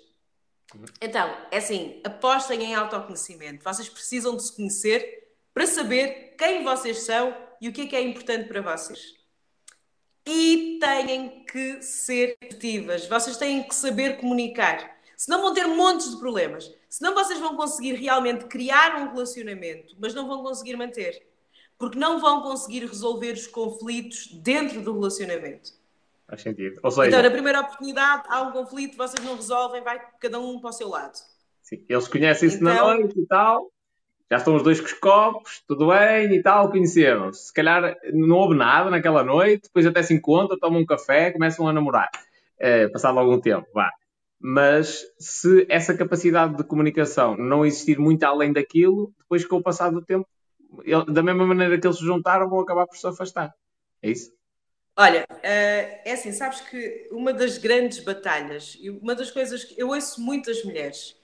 Então, 1.01 1.29
é 1.51 1.59
assim, 1.59 2.01
apostem 2.05 2.63
em 2.63 2.75
autoconhecimento. 2.75 3.63
Vocês 3.63 3.89
precisam 3.89 4.35
de 4.35 4.45
se 4.45 4.57
conhecer 4.57 5.29
para 5.53 5.67
saber 5.67 6.35
quem 6.39 6.65
vocês 6.65 7.01
são 7.01 7.37
e 7.61 7.69
o 7.69 7.73
que 7.73 7.83
é 7.83 7.87
que 7.87 7.97
é 7.97 8.01
importante 8.01 8.49
para 8.49 8.63
vocês 8.63 9.22
e 10.27 10.79
têm 10.81 11.45
que 11.45 11.83
ser 11.83 12.37
ativas. 12.43 13.07
Vocês 13.07 13.37
têm 13.37 13.63
que 13.63 13.75
saber 13.75 14.19
comunicar. 14.19 14.97
Senão 15.17 15.41
vão 15.41 15.55
ter 15.55 15.67
montes 15.67 16.11
de 16.11 16.19
problemas. 16.19 16.73
Senão 16.89 17.15
vocês 17.15 17.39
vão 17.39 17.57
conseguir 17.57 17.95
realmente 17.95 18.45
criar 18.47 18.97
um 18.97 19.13
relacionamento, 19.13 19.95
mas 19.99 20.15
não 20.15 20.27
vão 20.27 20.43
conseguir 20.43 20.77
manter. 20.77 21.27
Porque 21.79 21.99
não 21.99 22.21
vão 22.21 22.43
conseguir 22.43 22.87
resolver 22.87 23.33
os 23.33 23.47
conflitos 23.47 24.29
dentro 24.33 24.81
do 24.81 24.93
relacionamento. 24.93 25.73
Faz 26.29 26.43
sentido. 26.43 26.81
Ou 26.83 26.91
seja, 26.91 27.09
então, 27.09 27.23
na 27.23 27.31
primeira 27.31 27.61
oportunidade, 27.61 28.25
há 28.29 28.43
um 28.43 28.53
conflito, 28.53 28.97
vocês 28.97 29.25
não 29.25 29.37
resolvem, 29.37 29.83
vai 29.83 30.01
cada 30.21 30.39
um 30.39 30.61
para 30.61 30.71
o 30.71 30.73
seu 30.73 30.89
lado. 30.89 31.17
Sim. 31.63 31.85
Eles 31.89 32.09
conhecem-se 32.09 32.57
então, 32.57 32.75
na 32.75 32.95
noite 32.95 33.19
e 33.19 33.27
tal, 33.27 33.71
já 34.33 34.39
estão 34.39 34.57
os 34.57 34.63
dois 34.63 34.81
com 34.81 34.87
os 34.87 34.95
copos, 34.95 35.63
tudo 35.69 35.89
bem 35.89 36.35
e 36.35 36.43
tal, 36.43 36.71
conheceram-se. 36.71 37.49
Se 37.49 37.53
calhar 37.53 37.95
não 38.15 38.39
houve 38.39 38.57
nada 38.57 38.89
naquela 38.89 39.23
noite, 39.23 39.65
depois 39.65 39.85
até 39.85 40.03
se 40.03 40.15
encontram, 40.15 40.59
tomam 40.59 40.81
um 40.81 40.87
café, 40.87 41.31
começam 41.31 41.69
a 41.69 41.73
namorar. 41.73 42.09
É, 42.59 42.89
passado 42.89 43.19
algum 43.19 43.39
tempo, 43.39 43.67
vá. 43.75 43.91
Mas 44.41 45.05
se 45.19 45.67
essa 45.69 45.95
capacidade 45.95 46.57
de 46.57 46.65
comunicação 46.65 47.37
não 47.37 47.67
existir 47.67 47.99
muito 47.99 48.25
além 48.25 48.55
daquilo, 48.55 49.13
depois 49.19 49.45
com 49.45 49.57
o 49.57 49.63
passar 49.63 49.91
do 49.91 50.01
tempo, 50.01 50.27
da 51.09 51.23
mesma 51.23 51.47
maneira 51.47 51.79
que 51.79 51.87
eles 51.87 51.99
se 51.99 52.05
juntaram, 52.05 52.49
vão 52.49 52.61
acabar 52.61 52.87
por 52.87 52.97
se 52.97 53.07
afastar. 53.07 53.53
É 54.01 54.13
isso? 54.13 54.33
Olha, 54.97 55.27
eh, 55.43 56.01
é 56.07 56.13
assim, 56.13 56.33
sabes 56.33 56.63
que 56.63 57.07
uma 57.13 57.35
das 57.35 57.59
grandes 57.59 58.03
batalhas, 58.03 58.79
e 58.81 58.89
uma 58.89 59.15
das 59.15 59.31
coisas 59.31 59.63
que 59.63 59.79
eu 59.79 59.89
ouço 59.89 60.23
muitas 60.23 60.65
mulheres 60.65 61.21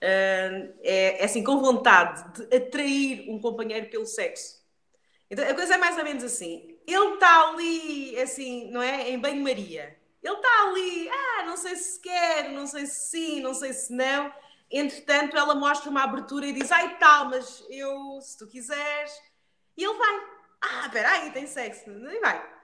é, 0.00 0.72
é, 0.82 1.24
assim, 1.24 1.44
com 1.44 1.60
vontade 1.60 2.32
de 2.34 2.56
atrair 2.56 3.28
um 3.28 3.38
companheiro 3.40 3.90
pelo 3.90 4.06
sexo. 4.06 4.60
Então 5.30 5.48
a 5.48 5.54
coisa 5.54 5.74
é 5.74 5.78
mais 5.78 5.96
ou 5.98 6.04
menos 6.04 6.24
assim. 6.24 6.78
Ele 6.86 7.14
está 7.14 7.48
ali, 7.48 8.18
assim, 8.20 8.70
não 8.70 8.82
é? 8.82 9.10
Em 9.10 9.18
banho-maria. 9.18 9.96
Ele 10.22 10.34
está 10.34 10.62
ali, 10.66 11.08
ah, 11.08 11.42
não 11.44 11.56
sei 11.56 11.76
se 11.76 12.00
quer, 12.00 12.50
não 12.50 12.66
sei 12.66 12.86
se 12.86 13.10
sim, 13.10 13.40
não 13.40 13.54
sei 13.54 13.72
se 13.72 13.92
não. 13.92 14.32
Entretanto, 14.70 15.36
ela 15.36 15.54
mostra 15.54 15.90
uma 15.90 16.04
abertura 16.04 16.46
e 16.46 16.52
diz: 16.52 16.70
Ai, 16.70 16.98
tal, 16.98 17.28
mas 17.28 17.64
eu, 17.70 18.20
se 18.20 18.38
tu 18.38 18.46
quiseres. 18.46 19.12
E 19.76 19.84
ele 19.84 19.94
vai: 19.94 20.20
Ah, 20.60 20.86
espera 20.86 21.10
aí, 21.10 21.30
tem 21.32 21.46
sexo. 21.46 21.90
E 21.90 22.20
vai. 22.20 22.59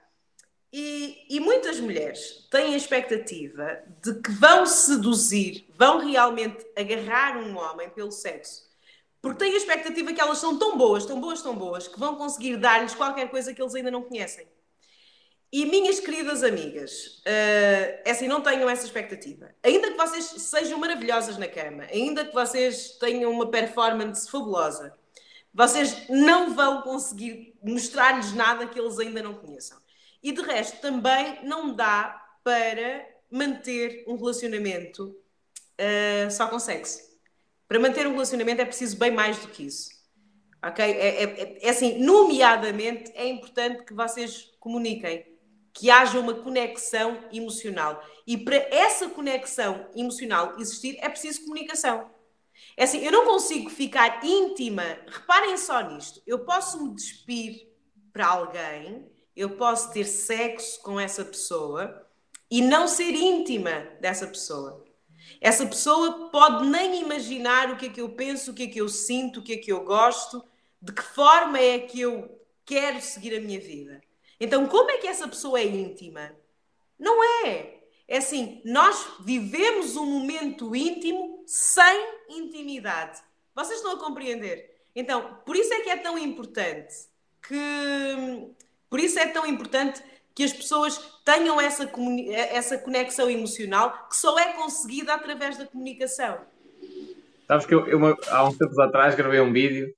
E, 0.71 1.25
e, 1.29 1.39
muitas 1.39 1.79
mulheres 1.79 2.45
têm 2.51 2.73
a 2.73 2.77
expectativa 2.77 3.79
de 4.03 4.15
que 4.21 4.31
vão 4.31 4.65
seduzir, 4.65 5.65
vão 5.77 5.99
realmente 5.99 6.65
agarrar 6.75 7.37
um 7.37 7.57
homem 7.57 7.89
pelo 7.89 8.11
sexo, 8.11 8.67
porque 9.21 9.39
têm 9.45 9.53
a 9.53 9.57
expectativa 9.57 10.11
que 10.11 10.19
elas 10.19 10.39
são 10.39 10.59
tão 10.59 10.77
boas, 10.77 11.05
tão 11.05 11.21
boas, 11.21 11.41
tão 11.41 11.55
boas, 11.55 11.87
que 11.87 11.97
vão 11.97 12.15
conseguir 12.15 12.57
dar-lhes 12.57 12.93
qualquer 12.93 13.29
coisa 13.29 13.53
que 13.53 13.61
eles 13.61 13.75
ainda 13.75 13.89
não 13.89 14.03
conhecem. 14.03 14.45
E 15.49 15.65
minhas 15.65 16.01
queridas 16.01 16.43
amigas, 16.43 17.21
uh, 17.25 18.03
é 18.03 18.11
assim, 18.11 18.27
não 18.27 18.41
tenham 18.41 18.69
essa 18.69 18.85
expectativa. 18.85 19.49
Ainda 19.63 19.91
que 19.91 19.97
vocês 19.97 20.25
sejam 20.25 20.77
maravilhosas 20.77 21.37
na 21.37 21.47
cama, 21.47 21.83
ainda 21.83 22.25
que 22.25 22.33
vocês 22.33 22.97
tenham 22.99 23.31
uma 23.31 23.49
performance 23.49 24.29
fabulosa, 24.29 24.93
vocês 25.53 26.09
não 26.09 26.53
vão 26.53 26.81
conseguir 26.81 27.57
mostrar-lhes 27.63 28.33
nada 28.33 28.67
que 28.67 28.77
eles 28.77 28.99
ainda 28.99 29.23
não 29.23 29.35
conheçam. 29.35 29.77
E 30.21 30.31
de 30.31 30.41
resto, 30.41 30.81
também 30.81 31.39
não 31.43 31.75
dá 31.75 32.23
para 32.43 33.07
manter 33.29 34.03
um 34.07 34.15
relacionamento 34.15 35.15
uh, 35.79 36.31
só 36.31 36.47
com 36.47 36.59
sexo. 36.59 37.01
Para 37.67 37.79
manter 37.79 38.07
um 38.07 38.13
relacionamento 38.13 38.61
é 38.61 38.65
preciso 38.65 38.97
bem 38.97 39.11
mais 39.11 39.37
do 39.37 39.49
que 39.49 39.65
isso. 39.65 39.89
Ok? 40.63 40.83
É, 40.83 41.23
é, 41.23 41.57
é 41.61 41.69
assim, 41.69 41.99
nomeadamente, 41.99 43.11
é 43.13 43.27
importante 43.27 43.83
que 43.83 43.93
vocês 43.93 44.51
comuniquem 44.59 45.37
que 45.77 45.91
haja 45.91 46.19
uma 46.19 46.33
conexão 46.33 47.23
emocional. 47.31 48.03
E 48.25 48.35
para 48.35 48.55
essa 48.55 49.09
conexão 49.09 49.87
emocional 49.95 50.55
existir, 50.57 50.97
é 50.99 51.07
preciso 51.07 51.41
comunicação. 51.41 52.09
É 52.75 52.83
assim, 52.83 52.99
eu 53.05 53.11
não 53.11 53.25
consigo 53.25 53.69
ficar 53.69 54.25
íntima. 54.25 54.83
Reparem 55.05 55.55
só 55.55 55.81
nisto. 55.81 56.19
Eu 56.25 56.39
posso 56.39 56.83
me 56.83 56.95
despir 56.95 57.67
para 58.11 58.25
alguém, 58.27 59.07
eu 59.37 59.51
posso 59.51 59.93
ter 59.93 60.05
sexo 60.05 60.81
com 60.81 60.99
essa 60.99 61.23
pessoa 61.23 62.05
e 62.49 62.59
não 62.59 62.87
ser 62.87 63.13
íntima 63.13 63.87
dessa 64.01 64.25
pessoa. 64.25 64.83
Essa 65.39 65.63
pessoa 65.65 66.29
pode 66.29 66.65
nem 66.67 67.01
imaginar 67.01 67.69
o 67.69 67.77
que 67.77 67.85
é 67.85 67.89
que 67.89 68.01
eu 68.01 68.09
penso, 68.09 68.49
o 68.49 68.53
que 68.53 68.63
é 68.63 68.67
que 68.67 68.81
eu 68.81 68.89
sinto, 68.89 69.39
o 69.39 69.43
que 69.43 69.53
é 69.53 69.57
que 69.57 69.71
eu 69.71 69.83
gosto, 69.83 70.43
de 70.81 70.91
que 70.91 71.03
forma 71.03 71.59
é 71.59 71.77
que 71.77 72.01
eu 72.01 72.41
quero 72.65 72.99
seguir 72.99 73.37
a 73.37 73.39
minha 73.39 73.59
vida. 73.59 74.01
Então, 74.39 74.65
como 74.67 74.89
é 74.89 74.97
que 74.97 75.07
essa 75.07 75.27
pessoa 75.27 75.59
é 75.59 75.65
íntima? 75.65 76.35
Não 76.97 77.23
é. 77.45 77.77
É 78.07 78.17
assim, 78.17 78.61
nós 78.65 79.05
vivemos 79.19 79.95
um 79.95 80.05
momento 80.05 80.75
íntimo 80.75 81.43
sem 81.45 82.15
intimidade. 82.29 83.21
Vocês 83.53 83.77
estão 83.77 83.93
a 83.93 83.99
compreender? 83.99 84.75
Então, 84.95 85.41
por 85.45 85.55
isso 85.55 85.71
é 85.73 85.81
que 85.81 85.89
é 85.89 85.97
tão 85.97 86.17
importante 86.17 86.95
que 87.47 88.55
por 88.89 88.99
isso 88.99 89.19
é 89.19 89.27
tão 89.27 89.45
importante 89.45 90.01
que 90.33 90.43
as 90.43 90.53
pessoas 90.53 90.97
tenham 91.25 91.59
essa, 91.59 91.89
essa 92.29 92.77
conexão 92.77 93.29
emocional 93.29 94.07
que 94.07 94.15
só 94.15 94.37
é 94.37 94.53
conseguida 94.53 95.13
através 95.13 95.57
da 95.57 95.65
comunicação. 95.65 96.39
Sabes 97.47 97.65
que 97.65 97.73
eu, 97.73 97.87
eu, 97.87 98.17
há 98.29 98.47
uns 98.47 98.57
tempos 98.57 98.77
atrás 98.77 99.15
gravei 99.15 99.39
um 99.39 99.51
vídeo 99.51 99.93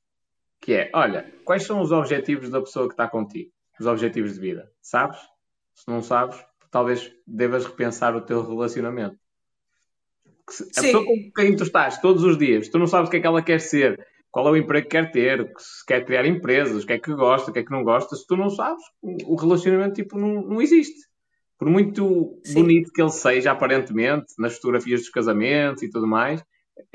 que 0.62 0.74
é: 0.74 0.90
olha, 0.94 1.34
quais 1.44 1.64
são 1.64 1.82
os 1.82 1.92
objetivos 1.92 2.50
da 2.50 2.62
pessoa 2.62 2.88
que 2.88 2.94
está 2.94 3.08
contigo? 3.08 3.52
os 3.80 3.86
objetivos 3.86 4.34
de 4.34 4.40
vida. 4.40 4.70
Sabes? 4.82 5.18
Se 5.74 5.88
não 5.88 6.02
sabes, 6.02 6.38
talvez 6.70 7.12
devas 7.26 7.66
repensar 7.66 8.16
o 8.16 8.22
teu 8.22 8.46
relacionamento. 8.46 9.18
A 10.76 10.82
pessoa 10.82 11.06
com 11.06 11.32
quem 11.36 11.56
tu 11.56 11.64
estás 11.64 12.02
todos 12.02 12.24
os 12.24 12.38
dias, 12.38 12.70
tu 12.70 12.80
não 12.80 12.88
sabes 12.88 13.08
o 13.08 13.12
que 13.12 13.18
é 13.18 13.20
que 13.22 13.28
ela 13.28 13.42
quer 13.42 13.62
ser, 13.62 14.06
qual 14.32 14.48
é 14.48 14.52
o 14.52 14.58
emprego 14.58 14.88
que 14.88 14.92
quer 14.92 15.12
ter, 15.12 15.52
se 15.58 15.86
quer 15.86 16.06
criar 16.06 16.26
empresas, 16.26 16.84
o 16.84 16.88
que 16.88 16.94
é 16.94 17.00
que 17.00 17.14
gosta, 17.14 17.50
o 17.50 17.54
que 17.54 17.60
é 17.60 17.64
que 17.64 17.72
não 17.72 17.84
gosta, 17.84 18.16
se 18.16 18.26
tu 18.28 18.38
não 18.38 18.50
sabes, 18.50 18.84
o 19.02 19.36
relacionamento 19.36 19.96
tipo, 19.96 20.18
não, 20.18 20.42
não 20.42 20.62
existe. 20.62 21.08
Por 21.58 21.70
muito 21.70 22.40
Sim. 22.44 22.62
bonito 22.62 22.92
que 22.94 23.02
ele 23.02 23.12
seja, 23.12 23.52
aparentemente, 23.52 24.34
nas 24.38 24.56
fotografias 24.56 25.02
dos 25.02 25.10
casamentos 25.10 25.84
e 25.84 25.90
tudo 25.90 26.08
mais, 26.08 26.44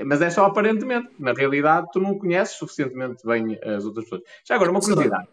mas 0.05 0.22
é 0.22 0.30
só 0.30 0.47
aparentemente. 0.47 1.11
Na 1.18 1.32
realidade, 1.32 1.89
tu 1.93 2.01
não 2.01 2.18
conheces 2.18 2.57
suficientemente 2.57 3.26
bem 3.26 3.59
as 3.62 3.85
outras 3.85 4.05
pessoas. 4.07 4.22
Já 4.47 4.55
agora, 4.55 4.70
uma 4.70 4.80
curiosidade. 4.80 5.28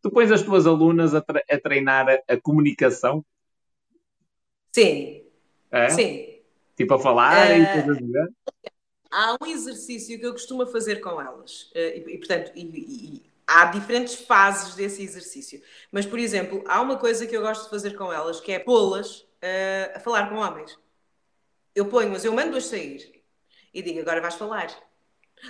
Tu 0.00 0.10
pões 0.10 0.30
as 0.30 0.42
tuas 0.42 0.66
alunas 0.66 1.14
a, 1.14 1.18
a 1.18 1.58
treinar 1.58 2.08
a, 2.08 2.34
a, 2.34 2.40
comunicação? 2.40 3.24
Sim. 4.72 5.24
É? 5.70 5.88
Sim. 5.88 6.26
Tipo 6.76 6.94
a 6.94 6.98
falar 6.98 7.50
uh, 7.50 7.54
e 7.54 7.62
eh, 7.62 7.72
coisas 7.72 7.96
assim? 7.96 8.12
Há 9.16 9.38
um 9.40 9.46
exercício 9.46 10.18
que 10.18 10.26
eu 10.26 10.32
costumo 10.32 10.66
fazer 10.66 11.00
com 11.00 11.20
elas. 11.20 11.70
Uh, 11.74 11.78
e, 11.78 12.14
e, 12.14 12.18
portanto, 12.18 12.52
e, 12.54 12.62
e, 12.62 13.22
há 13.46 13.64
diferentes 13.66 14.14
fases 14.14 14.74
desse 14.74 15.02
exercício. 15.02 15.62
Mas, 15.90 16.04
por 16.04 16.18
exemplo, 16.18 16.62
há 16.66 16.80
uma 16.82 16.98
coisa 16.98 17.26
que 17.26 17.34
eu 17.34 17.40
gosto 17.40 17.64
de 17.64 17.70
fazer 17.70 17.96
com 17.96 18.12
elas, 18.12 18.40
que 18.40 18.52
é 18.52 18.58
pô-las 18.58 19.20
uh, 19.20 19.96
a 19.96 20.00
falar 20.00 20.28
com 20.28 20.36
homens. 20.36 20.78
Eu 21.74 21.86
ponho-as, 21.86 22.24
eu 22.24 22.34
mando-as 22.34 22.66
sair 22.66 23.22
e 23.72 23.80
digo, 23.80 24.00
agora 24.00 24.20
vais 24.20 24.34
falar. 24.34 24.68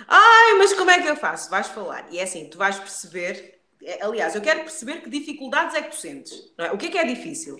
Ai, 0.07 0.53
mas 0.57 0.73
como 0.73 0.91
é 0.91 1.01
que 1.01 1.07
eu 1.07 1.15
faço? 1.17 1.49
Vais 1.49 1.67
falar. 1.67 2.07
E 2.11 2.19
é 2.19 2.23
assim, 2.23 2.49
tu 2.49 2.57
vais 2.57 2.77
perceber 2.77 3.57
é, 3.83 4.03
aliás, 4.03 4.35
eu 4.35 4.41
quero 4.41 4.61
perceber 4.61 5.01
que 5.01 5.09
dificuldades 5.09 5.75
é 5.75 5.81
que 5.81 5.91
tu 5.91 5.95
sentes. 5.95 6.51
É? 6.57 6.71
O 6.71 6.77
que 6.77 6.87
é 6.87 6.89
que 6.89 6.97
é 6.97 7.05
difícil? 7.05 7.57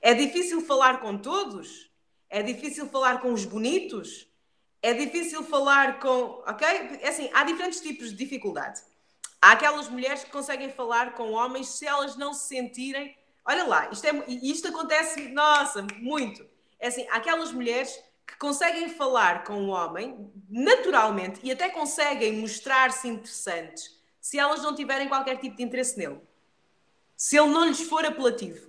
É 0.00 0.14
difícil 0.14 0.60
falar 0.60 1.00
com 1.00 1.16
todos? 1.16 1.90
É 2.28 2.42
difícil 2.42 2.86
falar 2.88 3.20
com 3.20 3.32
os 3.32 3.44
bonitos? 3.44 4.28
É 4.84 4.92
difícil 4.92 5.42
falar 5.42 5.98
com. 5.98 6.42
Ok? 6.46 6.68
É 7.00 7.08
assim, 7.08 7.30
há 7.32 7.42
diferentes 7.42 7.80
tipos 7.80 8.10
de 8.10 8.16
dificuldade. 8.16 8.82
Há 9.40 9.52
aquelas 9.52 9.88
mulheres 9.88 10.22
que 10.24 10.30
conseguem 10.30 10.70
falar 10.70 11.14
com 11.14 11.32
homens 11.32 11.68
se 11.68 11.86
elas 11.86 12.16
não 12.16 12.34
se 12.34 12.48
sentirem. 12.48 13.16
Olha 13.46 13.64
lá, 13.64 13.88
isto, 13.90 14.06
é, 14.06 14.24
isto 14.28 14.68
acontece, 14.68 15.28
nossa, 15.28 15.86
muito. 15.96 16.46
É 16.78 16.88
assim, 16.88 17.06
há 17.08 17.16
aquelas 17.16 17.50
mulheres 17.50 17.98
que 18.26 18.36
conseguem 18.36 18.90
falar 18.90 19.44
com 19.44 19.54
um 19.54 19.70
homem 19.70 20.30
naturalmente 20.50 21.40
e 21.42 21.50
até 21.50 21.70
conseguem 21.70 22.34
mostrar-se 22.34 23.08
interessantes 23.08 23.98
se 24.20 24.38
elas 24.38 24.62
não 24.62 24.74
tiverem 24.74 25.08
qualquer 25.08 25.38
tipo 25.38 25.56
de 25.56 25.62
interesse 25.62 25.96
nele. 25.96 26.20
Se 27.16 27.38
ele 27.38 27.48
não 27.48 27.64
lhes 27.64 27.80
for 27.80 28.04
apelativo. 28.04 28.68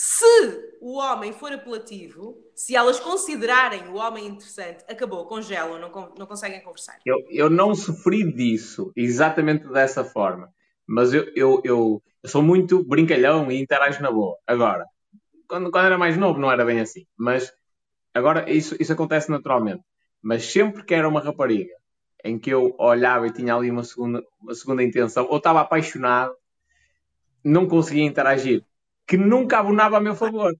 Se 0.00 0.76
o 0.80 0.96
homem 0.96 1.32
for 1.32 1.52
apelativo, 1.52 2.38
se 2.54 2.76
elas 2.76 3.00
considerarem 3.00 3.88
o 3.88 3.96
homem 3.96 4.28
interessante, 4.28 4.84
acabou, 4.88 5.26
congelam, 5.26 5.76
não, 5.76 6.14
não 6.16 6.24
conseguem 6.24 6.62
conversar. 6.62 7.00
Eu, 7.04 7.16
eu 7.28 7.50
não 7.50 7.74
sofri 7.74 8.32
disso 8.32 8.92
exatamente 8.94 9.66
dessa 9.66 10.04
forma, 10.04 10.54
mas 10.86 11.12
eu, 11.12 11.24
eu, 11.34 11.60
eu, 11.64 12.02
eu 12.22 12.30
sou 12.30 12.40
muito 12.40 12.84
brincalhão 12.84 13.50
e 13.50 13.60
interajo 13.60 14.00
na 14.00 14.12
boa. 14.12 14.38
Agora, 14.46 14.86
quando, 15.48 15.68
quando 15.68 15.86
era 15.86 15.98
mais 15.98 16.16
novo 16.16 16.38
não 16.38 16.52
era 16.52 16.64
bem 16.64 16.78
assim, 16.78 17.04
mas 17.16 17.52
agora 18.14 18.48
isso, 18.48 18.76
isso 18.78 18.92
acontece 18.92 19.28
naturalmente. 19.28 19.82
Mas 20.22 20.44
sempre 20.44 20.84
que 20.84 20.94
era 20.94 21.08
uma 21.08 21.20
rapariga 21.20 21.74
em 22.24 22.38
que 22.38 22.50
eu 22.50 22.72
olhava 22.78 23.26
e 23.26 23.32
tinha 23.32 23.52
ali 23.52 23.68
uma 23.68 23.82
segunda, 23.82 24.22
uma 24.40 24.54
segunda 24.54 24.84
intenção, 24.84 25.26
ou 25.28 25.38
estava 25.38 25.60
apaixonado, 25.60 26.32
não 27.42 27.66
conseguia 27.66 28.04
interagir, 28.04 28.64
que 29.08 29.16
nunca 29.16 29.58
abonava 29.58 29.96
a 29.96 30.00
meu 30.00 30.14
favor. 30.14 30.54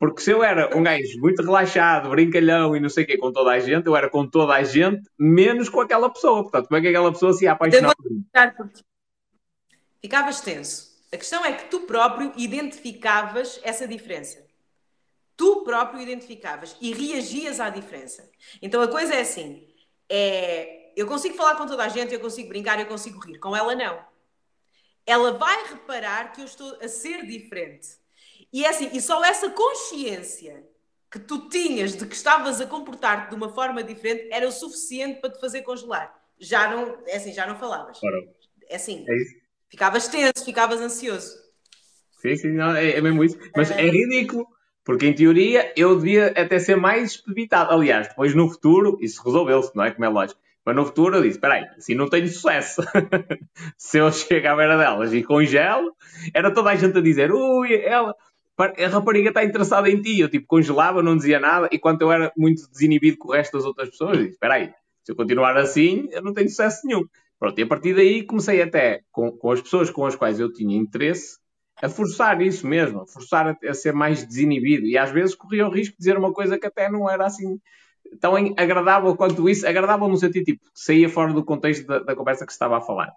Porque 0.00 0.20
se 0.20 0.32
eu 0.32 0.42
era 0.42 0.76
um 0.76 0.82
gajo 0.82 1.20
muito 1.20 1.42
relaxado, 1.42 2.10
brincalhão 2.10 2.76
e 2.76 2.80
não 2.80 2.88
sei 2.88 3.04
o 3.04 3.06
quê 3.06 3.16
com 3.16 3.32
toda 3.32 3.52
a 3.52 3.58
gente, 3.60 3.86
eu 3.86 3.96
era 3.96 4.10
com 4.10 4.26
toda 4.26 4.52
a 4.52 4.62
gente, 4.62 5.08
menos 5.18 5.68
com 5.68 5.80
aquela 5.80 6.10
pessoa. 6.10 6.42
Portanto, 6.42 6.66
como 6.66 6.78
é 6.78 6.80
que 6.80 6.88
aquela 6.88 7.12
pessoa 7.12 7.32
se 7.32 7.44
ia 7.44 7.52
apaixonar 7.52 7.94
por 7.96 8.10
mim? 8.10 8.24
Ficavas 10.00 10.40
tenso. 10.40 10.88
A 11.12 11.16
questão 11.16 11.44
é 11.44 11.52
que 11.52 11.64
tu 11.70 11.80
próprio 11.80 12.32
identificavas 12.36 13.60
essa 13.62 13.88
diferença. 13.88 14.44
Tu 15.36 15.62
próprio 15.62 16.00
identificavas 16.00 16.76
e 16.80 16.92
reagias 16.92 17.60
à 17.60 17.70
diferença. 17.70 18.28
Então 18.60 18.82
a 18.82 18.88
coisa 18.88 19.14
é 19.14 19.20
assim: 19.20 19.66
é, 20.08 20.92
eu 20.96 21.06
consigo 21.06 21.36
falar 21.36 21.56
com 21.56 21.66
toda 21.66 21.84
a 21.84 21.88
gente, 21.88 22.12
eu 22.12 22.20
consigo 22.20 22.48
brincar, 22.48 22.78
eu 22.78 22.86
consigo 22.86 23.18
rir. 23.20 23.38
Com 23.38 23.56
ela, 23.56 23.74
não. 23.74 23.98
Ela 25.08 25.32
vai 25.32 25.68
reparar 25.68 26.32
que 26.32 26.42
eu 26.42 26.44
estou 26.44 26.76
a 26.82 26.86
ser 26.86 27.26
diferente. 27.26 27.88
E 28.52 28.64
é 28.64 28.68
assim, 28.68 28.90
e 28.92 29.00
só 29.00 29.24
essa 29.24 29.50
consciência 29.50 30.64
que 31.10 31.18
tu 31.18 31.48
tinhas 31.48 31.96
de 31.96 32.06
que 32.06 32.14
estavas 32.14 32.60
a 32.60 32.66
comportar-te 32.66 33.30
de 33.30 33.34
uma 33.34 33.48
forma 33.48 33.82
diferente 33.82 34.28
era 34.30 34.46
o 34.46 34.52
suficiente 34.52 35.20
para 35.20 35.30
te 35.30 35.40
fazer 35.40 35.62
congelar. 35.62 36.14
Já 36.38 36.70
não, 36.70 36.98
é 37.06 37.16
assim, 37.16 37.32
já 37.32 37.46
não 37.46 37.56
falavas. 37.56 37.98
É 38.68 38.76
assim, 38.76 39.04
é 39.08 39.14
ficavas 39.70 40.08
tenso, 40.08 40.44
ficavas 40.44 40.80
ansioso. 40.80 41.34
Sim, 42.20 42.36
sim, 42.36 42.52
não, 42.52 42.76
é, 42.76 42.90
é 42.90 43.00
mesmo 43.00 43.24
isso. 43.24 43.38
Mas 43.56 43.70
é, 43.70 43.86
é 43.86 43.90
ridículo 43.90 44.46
porque, 44.88 45.06
em 45.06 45.14
teoria, 45.14 45.70
eu 45.76 45.96
devia 45.96 46.28
até 46.28 46.58
ser 46.58 46.74
mais 46.74 47.12
expeditado. 47.12 47.70
Aliás, 47.72 48.08
depois 48.08 48.34
no 48.34 48.48
futuro, 48.48 48.98
isso 49.02 49.22
resolveu-se, 49.22 49.70
não 49.76 49.84
é? 49.84 49.90
Como 49.90 50.04
é 50.04 50.08
lógico. 50.08 50.40
Mas 50.68 50.76
no 50.76 50.84
futuro 50.84 51.16
eu 51.16 51.22
disse: 51.22 51.36
espera 51.36 51.54
aí, 51.54 51.64
assim 51.78 51.94
não 51.94 52.10
tenho 52.10 52.28
sucesso. 52.28 52.82
Se 53.78 53.96
eu 53.96 54.12
chego 54.12 54.48
à 54.48 54.54
beira 54.54 54.76
delas 54.76 55.14
e 55.14 55.22
congelo, 55.22 55.96
era 56.34 56.52
toda 56.52 56.68
a 56.68 56.76
gente 56.76 56.98
a 56.98 57.00
dizer: 57.00 57.32
ui, 57.32 57.74
ela, 57.74 58.14
a 58.58 58.88
rapariga 58.88 59.30
está 59.30 59.42
interessada 59.42 59.88
em 59.88 59.98
ti. 60.02 60.20
Eu 60.20 60.28
tipo 60.28 60.46
congelava, 60.46 61.02
não 61.02 61.16
dizia 61.16 61.40
nada. 61.40 61.70
E 61.72 61.78
quando 61.78 62.02
eu 62.02 62.12
era 62.12 62.30
muito 62.36 62.68
desinibido 62.68 63.16
com 63.16 63.28
o 63.28 63.32
resto 63.32 63.56
das 63.56 63.64
outras 63.64 63.88
pessoas, 63.88 64.18
eu 64.18 64.24
disse: 64.24 64.34
espera 64.34 64.56
aí, 64.56 64.70
se 65.02 65.10
eu 65.10 65.16
continuar 65.16 65.56
assim, 65.56 66.06
eu 66.10 66.20
não 66.20 66.34
tenho 66.34 66.50
sucesso 66.50 66.86
nenhum. 66.86 67.06
Pronto, 67.38 67.58
e 67.58 67.62
a 67.62 67.66
partir 67.66 67.94
daí 67.94 68.22
comecei 68.26 68.60
até 68.60 69.00
com, 69.10 69.32
com 69.32 69.50
as 69.50 69.62
pessoas 69.62 69.88
com 69.88 70.04
as 70.04 70.16
quais 70.16 70.38
eu 70.38 70.52
tinha 70.52 70.76
interesse 70.76 71.38
a 71.80 71.88
forçar 71.88 72.42
isso 72.42 72.66
mesmo, 72.66 73.00
a 73.00 73.06
forçar 73.06 73.46
a, 73.46 73.70
a, 73.70 73.72
ser 73.72 73.94
mais 73.94 74.22
desinibido. 74.22 74.84
E 74.84 74.98
às 74.98 75.10
vezes 75.10 75.34
corria 75.34 75.66
o 75.66 75.70
risco 75.70 75.92
de 75.92 76.00
dizer 76.00 76.18
uma 76.18 76.30
coisa 76.30 76.58
que 76.58 76.66
até 76.66 76.90
não 76.90 77.08
era 77.08 77.24
assim 77.24 77.58
tão 78.20 78.34
agradável 78.56 79.16
quanto 79.16 79.48
isso, 79.48 79.66
agradável 79.66 80.08
no 80.08 80.16
sentido 80.16 80.44
tipo, 80.44 80.64
saía 80.74 81.08
fora 81.08 81.32
do 81.32 81.44
contexto 81.44 81.86
da, 81.86 81.98
da 82.00 82.16
conversa 82.16 82.46
que 82.46 82.52
se 82.52 82.56
estava 82.56 82.78
a 82.78 82.80
falar. 82.80 83.08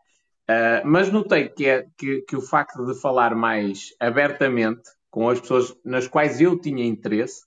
Uh, 0.50 0.86
mas 0.86 1.12
notei 1.12 1.50
que, 1.50 1.66
é, 1.66 1.86
que, 1.98 2.22
que 2.22 2.36
o 2.36 2.42
facto 2.42 2.86
de 2.86 3.00
falar 3.00 3.36
mais 3.36 3.90
abertamente 4.00 4.82
com 5.10 5.30
as 5.30 5.40
pessoas 5.40 5.76
nas 5.86 6.08
quais 6.08 6.42
eu 6.42 6.60
tinha 6.60 6.86
interesse, 6.86 7.44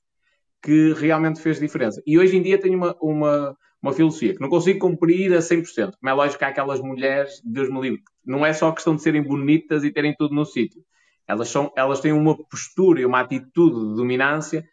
que 0.62 0.92
realmente 0.92 1.40
fez 1.40 1.59
diferença. 1.59 2.03
E 2.07 2.18
hoje 2.18 2.36
em 2.36 2.42
dia 2.42 2.59
tenho 2.59 2.76
uma, 2.76 2.97
uma, 3.01 3.57
uma 3.82 3.92
filosofia 3.92 4.34
que 4.34 4.40
não 4.40 4.49
consigo 4.49 4.78
cumprir 4.78 5.34
a 5.34 5.38
100%. 5.38 5.92
Como 5.99 6.11
é 6.11 6.12
lógico 6.12 6.38
que 6.38 6.45
há 6.45 6.49
aquelas 6.49 6.80
mulheres, 6.80 7.40
Deus 7.45 7.68
me 7.68 7.80
livre, 7.80 8.03
não 8.24 8.45
é 8.45 8.53
só 8.53 8.70
questão 8.72 8.95
de 8.95 9.03
serem 9.03 9.22
bonitas 9.22 9.84
e 9.84 9.90
terem 9.90 10.14
tudo 10.16 10.34
no 10.34 10.45
sítio. 10.45 10.82
Elas, 11.26 11.49
são, 11.49 11.72
elas 11.76 12.01
têm 12.01 12.12
uma 12.12 12.36
postura 12.36 13.01
e 13.01 13.07
uma 13.07 13.20
atitude 13.20 13.90
de 13.90 13.97
dominância 13.97 14.64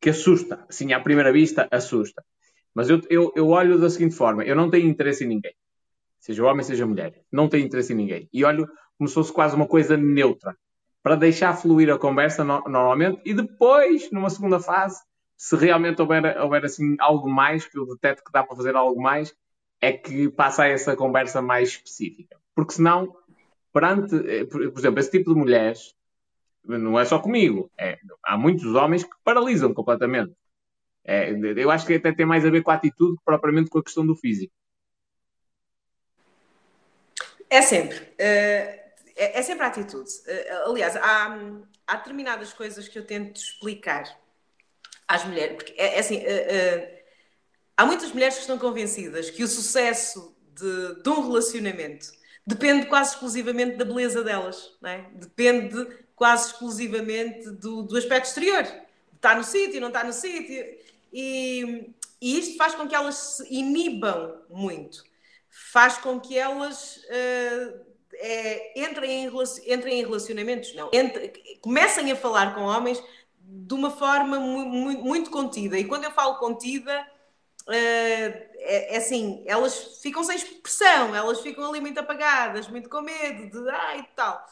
que 0.00 0.10
assusta. 0.10 0.64
Assim, 0.68 0.92
à 0.92 1.00
primeira 1.00 1.32
vista, 1.32 1.68
assusta. 1.70 2.24
Mas 2.74 2.88
eu, 2.88 3.00
eu, 3.10 3.32
eu 3.36 3.48
olho 3.48 3.78
da 3.78 3.90
seguinte 3.90 4.14
forma: 4.14 4.44
eu 4.44 4.56
não 4.56 4.70
tenho 4.70 4.88
interesse 4.88 5.24
em 5.24 5.28
ninguém. 5.28 5.54
Seja 6.18 6.44
homem, 6.44 6.64
seja 6.64 6.86
mulher. 6.86 7.22
Não 7.30 7.48
tenho 7.48 7.66
interesse 7.66 7.92
em 7.92 7.96
ninguém. 7.96 8.28
E 8.32 8.44
olho 8.44 8.68
como 8.96 9.08
se 9.08 9.14
fosse 9.14 9.32
quase 9.32 9.56
uma 9.56 9.66
coisa 9.66 9.96
neutra. 9.96 10.56
Para 11.02 11.16
deixar 11.16 11.56
fluir 11.56 11.90
a 11.90 11.98
conversa 11.98 12.44
no, 12.44 12.62
normalmente 12.64 13.22
e 13.24 13.32
depois, 13.32 14.10
numa 14.10 14.28
segunda 14.28 14.60
fase, 14.60 15.00
se 15.34 15.56
realmente 15.56 16.02
houver, 16.02 16.38
houver 16.38 16.66
assim 16.66 16.96
algo 16.98 17.26
mais, 17.26 17.66
que 17.66 17.78
eu 17.78 17.86
deteto 17.86 18.22
que 18.22 18.30
dá 18.30 18.42
para 18.42 18.54
fazer 18.54 18.76
algo 18.76 19.00
mais, 19.00 19.34
é 19.80 19.92
que 19.92 20.28
passa 20.28 20.64
a 20.64 20.68
essa 20.68 20.94
conversa 20.94 21.40
mais 21.40 21.70
específica. 21.70 22.36
Porque 22.54 22.74
senão, 22.74 23.16
perante, 23.72 24.14
eh, 24.14 24.44
por 24.44 24.78
exemplo, 24.78 25.00
esse 25.00 25.10
tipo 25.10 25.32
de 25.32 25.40
mulheres, 25.40 25.96
não 26.64 26.98
é 26.98 27.04
só 27.04 27.18
comigo, 27.18 27.70
é, 27.78 27.98
há 28.22 28.36
muitos 28.36 28.74
homens 28.74 29.04
que 29.04 29.10
paralisam 29.24 29.72
completamente. 29.74 30.32
É, 31.04 31.30
eu 31.56 31.70
acho 31.70 31.86
que 31.86 31.94
até 31.94 32.12
tem 32.12 32.26
mais 32.26 32.44
a 32.44 32.50
ver 32.50 32.62
com 32.62 32.70
a 32.70 32.74
atitude 32.74 33.16
que 33.16 33.24
propriamente 33.24 33.70
com 33.70 33.78
a 33.78 33.84
questão 33.84 34.06
do 34.06 34.14
físico. 34.14 34.52
É 37.48 37.62
sempre. 37.62 38.12
É, 38.18 38.92
é, 39.16 39.42
sempre 39.42 39.64
a 39.64 39.68
atitude. 39.68 40.10
Aliás, 40.66 40.94
há, 40.96 41.36
há 41.86 41.96
determinadas 41.96 42.52
coisas 42.52 42.86
que 42.86 42.98
eu 42.98 43.04
tento 43.04 43.36
explicar 43.36 44.04
às 45.10 45.24
mulheres, 45.24 45.56
porque 45.56 45.74
é, 45.76 45.96
é 45.96 45.98
assim, 45.98 46.18
uh, 46.18 46.20
uh, 46.20 46.88
há 47.76 47.84
muitas 47.84 48.12
mulheres 48.12 48.36
que 48.36 48.42
estão 48.42 48.56
convencidas 48.56 49.28
que 49.28 49.42
o 49.42 49.48
sucesso 49.48 50.36
de, 50.54 51.02
de, 51.02 51.08
um 51.08 51.26
relacionamento 51.26 52.12
depende 52.46 52.86
quase 52.86 53.14
exclusivamente 53.14 53.76
da 53.76 53.84
beleza 53.84 54.22
delas, 54.22 54.78
é? 54.84 55.04
depende 55.14 55.84
quase 56.20 56.50
exclusivamente 56.50 57.48
do, 57.52 57.82
do 57.82 57.96
aspecto 57.96 58.26
exterior, 58.26 58.70
está 59.16 59.34
no 59.34 59.42
sítio, 59.42 59.80
não 59.80 59.88
está 59.88 60.04
no 60.04 60.12
sítio, 60.12 60.66
e, 61.10 61.94
e, 62.20 62.38
isto 62.38 62.58
faz 62.58 62.74
com 62.74 62.86
que 62.86 62.94
elas 62.94 63.14
se 63.14 63.46
inibam 63.50 64.34
muito, 64.50 65.02
faz 65.48 65.96
com 65.96 66.20
que 66.20 66.36
elas 66.36 66.98
uh, 66.98 67.80
é, 68.12 68.82
entrem, 68.82 69.24
em, 69.24 69.32
entrem 69.66 70.00
em 70.00 70.04
relacionamentos, 70.04 70.74
não, 70.74 70.90
entre, 70.92 71.32
comecem 71.62 72.12
a 72.12 72.16
falar 72.16 72.54
com 72.54 72.64
homens 72.64 73.02
de 73.38 73.72
uma 73.72 73.90
forma 73.90 74.38
muito, 74.38 75.02
muito 75.02 75.30
contida. 75.30 75.78
E 75.78 75.86
quando 75.86 76.04
eu 76.04 76.10
falo 76.10 76.34
contida, 76.34 77.00
uh, 77.66 77.72
é, 77.72 78.94
é, 78.94 78.96
assim, 78.98 79.42
elas 79.46 79.98
ficam 80.02 80.22
sem 80.22 80.36
expressão, 80.36 81.16
elas 81.16 81.40
ficam 81.40 81.66
ali 81.66 81.80
muito 81.80 81.98
apagadas, 81.98 82.68
muito 82.68 82.90
com 82.90 83.00
medo 83.00 83.50
de 83.50 83.70
ai 83.70 84.00
e 84.00 84.14
tal. 84.14 84.46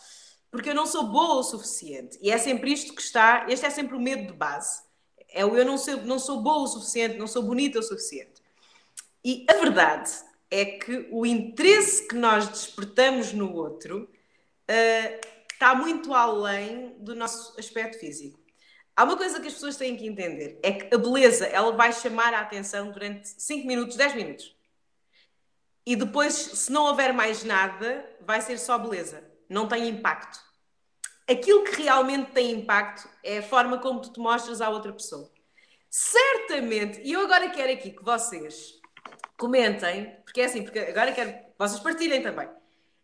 Porque 0.51 0.70
eu 0.70 0.74
não 0.74 0.86
sou 0.86 1.05
boa 1.05 1.36
o 1.36 1.42
suficiente. 1.42 2.18
E 2.22 2.30
é 2.30 2.38
sempre 2.38 2.72
isto 2.72 2.94
que 2.94 3.03
está, 3.03 3.46
este 3.49 3.66
é 3.66 3.70
sempre 3.70 3.96
o 3.96 4.01
medo 4.01 4.28
de 4.28 4.32
base. 4.32 4.82
É 5.28 5.44
o 5.44 5.57
eu 5.57 5.64
não 5.64 5.76
sou, 5.76 5.99
não 5.99 6.18
sou 6.18 6.40
boa 6.40 6.62
o 6.62 6.66
suficiente, 6.66 7.18
não 7.18 7.26
sou 7.26 7.42
bonita 7.42 7.78
o 7.78 7.82
suficiente. 7.82 8.42
E 9.24 9.44
a 9.49 9.55
verdade 9.55 10.11
é 10.51 10.64
que 10.64 11.09
o 11.11 11.26
interesse 11.26 12.09
que 12.09 12.14
nós 12.14 12.49
despertamos 12.49 13.32
no 13.32 13.55
outro 13.55 14.05
uh, 14.70 15.28
está 15.53 15.74
muito 15.74 16.14
além 16.14 16.94
do 16.99 17.14
nosso 17.14 17.59
aspecto 17.59 17.99
físico. 17.99 18.38
Há 18.96 19.05
uma 19.05 19.16
coisa 19.16 19.40
que 19.40 19.46
as 19.46 19.55
pessoas 19.55 19.76
têm 19.76 19.96
que 19.96 20.07
entender: 20.07 20.59
é 20.62 20.72
que 20.72 20.94
a 20.94 20.99
beleza 20.99 21.46
ela 21.46 21.72
vai 21.72 21.92
chamar 21.92 22.32
a 22.32 22.40
atenção 22.40 22.90
durante 22.90 23.28
5 23.28 23.66
minutos, 23.66 23.96
10 23.96 24.14
minutos. 24.14 24.57
E 25.84 25.96
depois, 25.96 26.34
se 26.34 26.72
não 26.72 26.84
houver 26.84 27.12
mais 27.12 27.44
nada, 27.44 28.05
vai 28.20 28.40
ser 28.40 28.59
só 28.59 28.78
beleza. 28.78 29.28
Não 29.49 29.66
tem 29.66 29.88
impacto. 29.88 30.38
Aquilo 31.28 31.64
que 31.64 31.82
realmente 31.82 32.32
tem 32.32 32.53
impacto 32.53 33.09
é 33.22 33.38
a 33.38 33.42
forma 33.42 33.78
como 33.78 34.01
tu 34.01 34.12
te 34.12 34.20
mostras 34.20 34.61
à 34.61 34.68
outra 34.68 34.92
pessoa. 34.92 35.30
Certamente, 35.90 37.01
e 37.03 37.12
eu 37.12 37.20
agora 37.20 37.51
quero 37.51 37.72
aqui 37.72 37.90
que 37.90 38.05
vocês 38.05 38.74
comentem, 39.36 40.16
porque 40.24 40.40
é 40.40 40.44
assim, 40.44 40.62
porque 40.62 40.78
agora 40.78 41.12
quero 41.12 41.32
que 41.32 41.44
vocês 41.59 41.80
partilhem 41.80 42.22
também. 42.22 42.49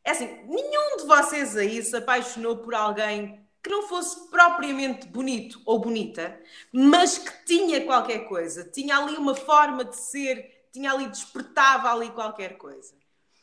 É 0.05 0.11
assim, 0.11 0.27
nenhum 0.47 0.99
de 0.99 1.07
vocês 1.07 1.57
aí 1.57 1.83
se 1.83 1.97
apaixonou 1.97 2.59
por 2.59 2.75
alguém 2.75 3.43
que 3.63 3.71
não 3.71 3.89
fosse 3.89 4.29
propriamente 4.29 5.07
bonito 5.07 5.59
ou 5.65 5.79
bonita, 5.79 6.39
mas 6.71 7.17
que 7.17 7.45
tinha 7.47 7.83
qualquer 7.87 8.29
coisa, 8.29 8.63
tinha 8.65 8.99
ali 8.99 9.17
uma 9.17 9.35
forma 9.35 9.83
de 9.83 9.97
ser, 9.97 10.69
tinha 10.71 10.93
ali, 10.93 11.09
despertava 11.09 11.91
ali 11.91 12.11
qualquer 12.11 12.59
coisa. 12.59 12.95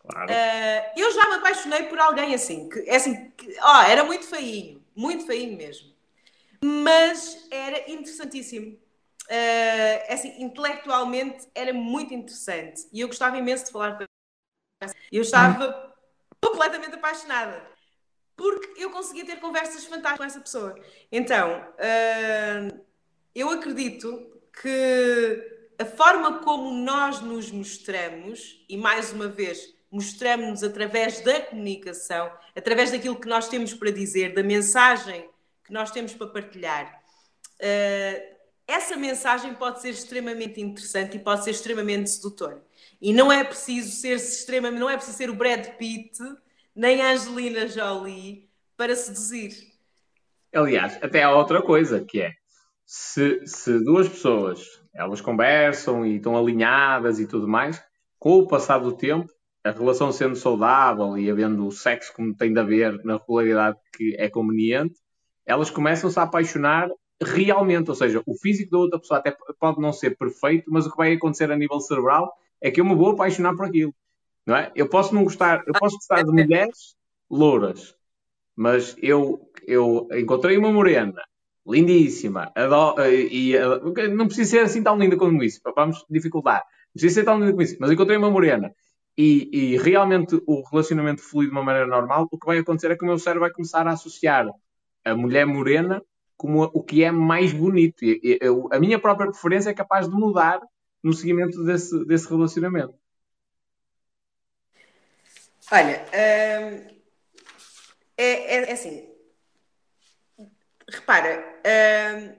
Claro. 0.07 0.31
Uh, 0.31 0.99
eu 0.99 1.11
já 1.11 1.29
me 1.29 1.35
apaixonei 1.35 1.83
por 1.83 1.99
alguém 1.99 2.33
assim, 2.33 2.67
que, 2.69 2.79
é 2.89 2.95
assim, 2.95 3.29
que, 3.31 3.55
oh, 3.61 3.81
era 3.81 4.03
muito 4.03 4.25
feinho, 4.25 4.83
muito 4.95 5.25
feinho 5.25 5.55
mesmo, 5.55 5.93
mas 6.63 7.47
era 7.51 7.89
interessantíssimo. 7.91 8.77
Uh, 9.23 10.13
assim, 10.13 10.41
intelectualmente 10.41 11.47
era 11.55 11.71
muito 11.71 12.13
interessante 12.13 12.85
e 12.91 12.99
eu 12.99 13.07
gostava 13.07 13.37
imenso 13.37 13.65
de 13.65 13.71
falar 13.71 13.95
com 13.95 14.03
ele. 14.03 14.93
Eu 15.11 15.21
estava 15.21 15.95
completamente 16.41 16.95
apaixonada 16.95 17.63
porque 18.35 18.83
eu 18.83 18.89
conseguia 18.89 19.23
ter 19.25 19.39
conversas 19.39 19.85
fantásticas 19.85 20.17
com 20.17 20.23
essa 20.23 20.39
pessoa. 20.39 20.75
Então, 21.11 21.61
uh, 21.61 22.85
eu 23.35 23.49
acredito 23.51 24.41
que 24.61 25.61
a 25.79 25.85
forma 25.85 26.39
como 26.39 26.71
nós 26.71 27.21
nos 27.21 27.51
mostramos, 27.51 28.65
e 28.67 28.75
mais 28.75 29.13
uma 29.13 29.27
vez, 29.27 29.73
mostramos-nos 29.91 30.63
através 30.63 31.19
da 31.21 31.41
comunicação, 31.41 32.31
através 32.55 32.91
daquilo 32.91 33.19
que 33.19 33.27
nós 33.27 33.49
temos 33.49 33.73
para 33.73 33.91
dizer, 33.91 34.33
da 34.33 34.41
mensagem 34.41 35.29
que 35.63 35.73
nós 35.73 35.91
temos 35.91 36.13
para 36.13 36.27
partilhar. 36.27 37.01
Uh, 37.59 38.31
essa 38.67 38.95
mensagem 38.95 39.53
pode 39.53 39.81
ser 39.81 39.89
extremamente 39.89 40.61
interessante 40.61 41.17
e 41.17 41.19
pode 41.19 41.43
ser 41.43 41.51
extremamente 41.51 42.09
sedutora. 42.09 42.63
E 43.01 43.11
não 43.11 43.31
é 43.31 43.43
preciso 43.43 43.91
ser 43.91 44.15
extremamente, 44.15 44.79
não 44.79 44.89
é 44.89 44.95
preciso 44.95 45.17
ser 45.17 45.29
o 45.29 45.35
Brad 45.35 45.67
Pitt 45.77 46.17
nem 46.73 47.01
Angelina 47.01 47.67
Jolie 47.67 48.49
para 48.77 48.95
seduzir. 48.95 49.71
Aliás, 50.53 50.97
até 51.01 51.23
há 51.23 51.35
outra 51.35 51.61
coisa 51.61 52.03
que 52.03 52.21
é 52.21 52.31
se, 52.85 53.45
se 53.45 53.79
duas 53.83 54.07
pessoas 54.07 54.81
elas 54.93 55.21
conversam 55.21 56.05
e 56.05 56.17
estão 56.17 56.37
alinhadas 56.37 57.19
e 57.19 57.27
tudo 57.27 57.47
mais, 57.47 57.81
com 58.19 58.39
o 58.39 58.47
passar 58.47 58.79
do 58.79 58.91
tempo, 58.91 59.31
a 59.63 59.71
relação 59.71 60.11
sendo 60.11 60.35
saudável 60.35 61.17
e 61.17 61.29
havendo 61.29 61.65
o 61.67 61.71
sexo 61.71 62.13
como 62.13 62.35
tem 62.35 62.53
de 62.53 62.59
haver 62.59 63.03
na 63.03 63.17
regularidade 63.17 63.77
que 63.95 64.15
é 64.17 64.29
conveniente, 64.29 64.95
elas 65.45 65.69
começam-se 65.69 66.19
a 66.19 66.23
apaixonar 66.23 66.89
realmente, 67.21 67.89
ou 67.89 67.95
seja, 67.95 68.21
o 68.25 68.33
físico 68.33 68.71
da 68.71 68.77
outra 68.79 68.99
pessoa 68.99 69.19
até 69.19 69.35
pode 69.59 69.79
não 69.79 69.93
ser 69.93 70.17
perfeito, 70.17 70.71
mas 70.71 70.85
o 70.85 70.91
que 70.91 70.97
vai 70.97 71.13
acontecer 71.13 71.51
a 71.51 71.55
nível 71.55 71.79
cerebral 71.79 72.33
é 72.59 72.71
que 72.71 72.81
eu 72.81 72.85
me 72.85 72.95
vou 72.95 73.11
apaixonar 73.11 73.55
por 73.55 73.65
aquilo. 73.65 73.93
Não 74.45 74.55
é? 74.55 74.71
Eu 74.75 74.89
posso 74.89 75.13
não 75.13 75.23
gostar, 75.23 75.63
eu 75.67 75.73
posso 75.73 75.97
gostar 75.97 76.23
de 76.23 76.31
mulheres 76.31 76.95
louras, 77.29 77.95
mas 78.55 78.95
eu, 79.01 79.47
eu 79.67 80.07
encontrei 80.13 80.57
uma 80.57 80.71
morena 80.71 81.21
lindíssima 81.65 82.51
adoro, 82.55 83.03
e, 83.05 83.53
e 83.55 84.07
não 84.09 84.25
precisa 84.25 84.49
ser 84.49 84.59
assim 84.59 84.81
tão 84.81 84.97
linda 84.97 85.15
como 85.15 85.43
isso, 85.43 85.61
vamos 85.75 86.03
dificultar. 86.09 86.57
Não 86.57 86.93
precisa 86.93 87.21
ser 87.21 87.23
tão 87.23 87.39
linda 87.39 87.51
como 87.51 87.61
isso, 87.61 87.77
mas 87.79 87.91
encontrei 87.91 88.17
uma 88.17 88.31
morena 88.31 88.73
e, 89.17 89.73
e, 89.73 89.77
realmente 89.77 90.41
o 90.47 90.61
relacionamento 90.69 91.21
flui 91.21 91.45
de 91.45 91.51
uma 91.51 91.63
maneira 91.63 91.87
normal, 91.87 92.27
o 92.31 92.37
que 92.37 92.45
vai 92.45 92.59
acontecer 92.59 92.91
é 92.91 92.95
que 92.95 93.03
o 93.03 93.07
meu 93.07 93.19
cérebro 93.19 93.41
vai 93.41 93.51
começar 93.51 93.85
a 93.85 93.91
associar 93.91 94.47
a 95.03 95.15
mulher 95.15 95.45
morena 95.45 96.01
como 96.37 96.63
o 96.73 96.81
que 96.81 97.03
é 97.03 97.11
mais 97.11 97.53
bonito. 97.53 98.03
E, 98.03 98.39
eu, 98.41 98.67
a 98.71 98.79
minha 98.79 98.99
própria 98.99 99.29
preferência 99.29 99.69
é 99.69 99.73
capaz 99.73 100.09
de 100.09 100.15
mudar 100.15 100.59
no 101.03 101.13
seguimento 101.13 101.63
desse, 101.63 102.05
desse 102.05 102.27
relacionamento. 102.29 102.95
Olha, 105.71 106.05
hum, 106.05 106.99
é, 108.17 108.23
é, 108.23 108.69
é, 108.69 108.71
assim. 108.71 109.09
Repara, 110.89 111.61
hum, 111.65 112.35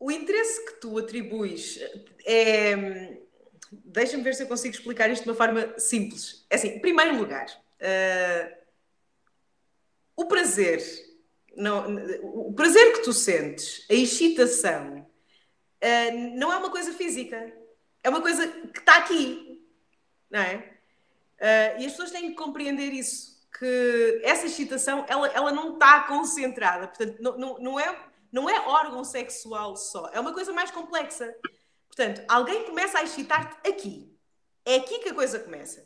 o 0.00 0.10
interesse 0.10 0.64
que 0.66 0.80
tu 0.80 0.98
atribuis 0.98 1.78
é. 2.24 3.27
Deixa-me 3.70 4.22
ver 4.22 4.34
se 4.34 4.42
eu 4.42 4.48
consigo 4.48 4.74
explicar 4.74 5.10
isto 5.10 5.24
de 5.24 5.28
uma 5.28 5.36
forma 5.36 5.78
simples. 5.78 6.46
É 6.48 6.56
assim, 6.56 6.68
em 6.68 6.80
primeiro 6.80 7.16
lugar, 7.16 7.46
uh, 7.46 8.56
o 10.16 10.26
prazer 10.26 10.80
não, 11.58 11.92
o 12.22 12.52
prazer 12.52 12.92
que 12.92 13.02
tu 13.02 13.12
sentes, 13.12 13.84
a 13.90 13.94
excitação, 13.94 14.98
uh, 14.98 16.38
não 16.38 16.52
é 16.52 16.56
uma 16.56 16.70
coisa 16.70 16.92
física. 16.92 17.52
É 18.02 18.08
uma 18.08 18.22
coisa 18.22 18.46
que 18.46 18.78
está 18.78 18.96
aqui. 18.98 19.60
Não 20.30 20.38
é? 20.38 20.56
Uh, 21.40 21.82
e 21.82 21.86
as 21.86 21.92
pessoas 21.92 22.12
têm 22.12 22.28
que 22.28 22.36
compreender 22.36 22.92
isso. 22.92 23.36
Que 23.58 24.20
essa 24.22 24.46
excitação, 24.46 25.04
ela, 25.08 25.26
ela 25.28 25.50
não 25.50 25.74
está 25.74 26.04
concentrada. 26.04 26.86
Portanto, 26.86 27.16
não, 27.20 27.36
não, 27.36 27.58
não, 27.58 27.80
é, 27.80 28.06
não 28.30 28.48
é 28.48 28.60
órgão 28.60 29.02
sexual 29.02 29.76
só. 29.76 30.08
É 30.12 30.20
uma 30.20 30.32
coisa 30.32 30.52
mais 30.52 30.70
complexa. 30.70 31.34
Portanto, 31.98 32.22
alguém 32.28 32.62
começa 32.62 32.96
a 32.96 33.02
excitar-te 33.02 33.68
aqui. 33.68 34.08
É 34.64 34.76
aqui 34.76 35.00
que 35.00 35.08
a 35.08 35.14
coisa 35.14 35.40
começa. 35.40 35.84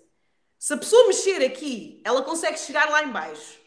Se 0.59 0.75
a 0.75 0.77
pessoa 0.77 1.07
mexer 1.07 1.43
aqui, 1.43 2.03
ela 2.05 2.21
consegue 2.21 2.59
chegar 2.59 2.91
lá 2.91 3.03
embaixo. 3.03 3.59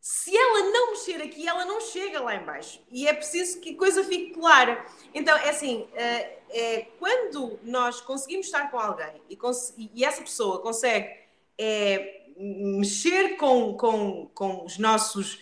Se 0.00 0.34
ela 0.34 0.70
não 0.70 0.92
mexer 0.92 1.20
aqui, 1.20 1.46
ela 1.46 1.66
não 1.66 1.82
chega 1.82 2.18
lá 2.22 2.34
embaixo. 2.34 2.80
E 2.90 3.06
é 3.06 3.12
preciso 3.12 3.60
que 3.60 3.74
a 3.74 3.76
coisa 3.76 4.02
fique 4.04 4.30
clara. 4.30 4.82
Então, 5.12 5.36
é 5.36 5.50
assim, 5.50 5.86
é, 5.92 6.86
quando 6.98 7.60
nós 7.62 8.00
conseguimos 8.00 8.46
estar 8.46 8.70
com 8.70 8.78
alguém 8.78 9.20
e, 9.28 9.38
e 9.94 10.02
essa 10.02 10.22
pessoa 10.22 10.62
consegue 10.62 11.14
é, 11.58 12.22
mexer 12.38 13.36
com, 13.36 13.76
com, 13.76 14.30
com 14.32 14.64
os 14.64 14.78
nossos... 14.78 15.40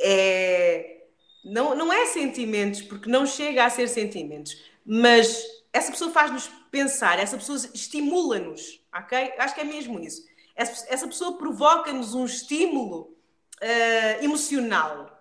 É, 0.00 1.04
não, 1.44 1.76
não 1.76 1.92
é 1.92 2.06
sentimentos, 2.06 2.82
porque 2.82 3.08
não 3.08 3.24
chega 3.24 3.64
a 3.64 3.70
ser 3.70 3.86
sentimentos, 3.86 4.60
mas 4.84 5.56
essa 5.76 5.92
pessoa 5.92 6.10
faz-nos 6.10 6.48
pensar, 6.70 7.18
essa 7.18 7.36
pessoa 7.36 7.58
estimula-nos, 7.74 8.80
ok? 8.94 9.34
Acho 9.38 9.54
que 9.54 9.60
é 9.60 9.64
mesmo 9.64 10.00
isso. 10.00 10.24
Essa, 10.54 10.86
essa 10.88 11.06
pessoa 11.06 11.36
provoca-nos 11.36 12.14
um 12.14 12.24
estímulo 12.24 13.14
uh, 13.62 14.24
emocional. 14.24 15.12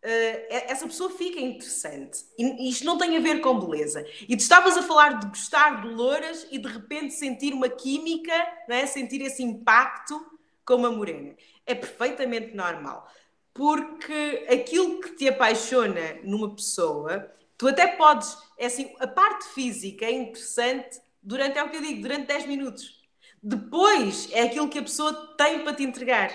Uh, 0.00 0.46
essa 0.48 0.86
pessoa 0.86 1.10
fica 1.10 1.40
interessante. 1.40 2.24
E 2.38 2.68
isto 2.70 2.84
não 2.84 2.96
tem 2.96 3.16
a 3.16 3.20
ver 3.20 3.40
com 3.40 3.58
beleza. 3.58 4.06
E 4.28 4.36
tu 4.36 4.40
estavas 4.40 4.76
a 4.76 4.82
falar 4.82 5.18
de 5.18 5.26
gostar 5.26 5.82
de 5.82 5.88
louras 5.88 6.46
e 6.52 6.58
de 6.58 6.68
repente 6.68 7.12
sentir 7.12 7.52
uma 7.52 7.68
química, 7.68 8.32
não 8.68 8.76
é? 8.76 8.86
sentir 8.86 9.22
esse 9.22 9.42
impacto 9.42 10.24
com 10.64 10.76
uma 10.76 10.90
morena. 10.90 11.34
É 11.66 11.74
perfeitamente 11.74 12.54
normal. 12.54 13.10
Porque 13.52 14.46
aquilo 14.48 15.00
que 15.00 15.16
te 15.16 15.28
apaixona 15.28 16.18
numa 16.22 16.54
pessoa, 16.54 17.28
tu 17.58 17.66
até 17.66 17.88
podes. 17.88 18.36
É 18.58 18.66
assim, 18.66 18.92
a 19.00 19.06
parte 19.06 19.46
física 19.48 20.04
é 20.04 20.12
interessante 20.12 21.00
durante, 21.22 21.58
é 21.58 21.62
o 21.62 21.70
que 21.70 21.76
eu 21.76 21.82
digo, 21.82 22.02
durante 22.02 22.26
10 22.26 22.46
minutos. 22.46 23.02
Depois 23.42 24.28
é 24.32 24.42
aquilo 24.42 24.68
que 24.68 24.78
a 24.78 24.82
pessoa 24.82 25.34
tem 25.36 25.64
para 25.64 25.74
te 25.74 25.82
entregar 25.82 26.30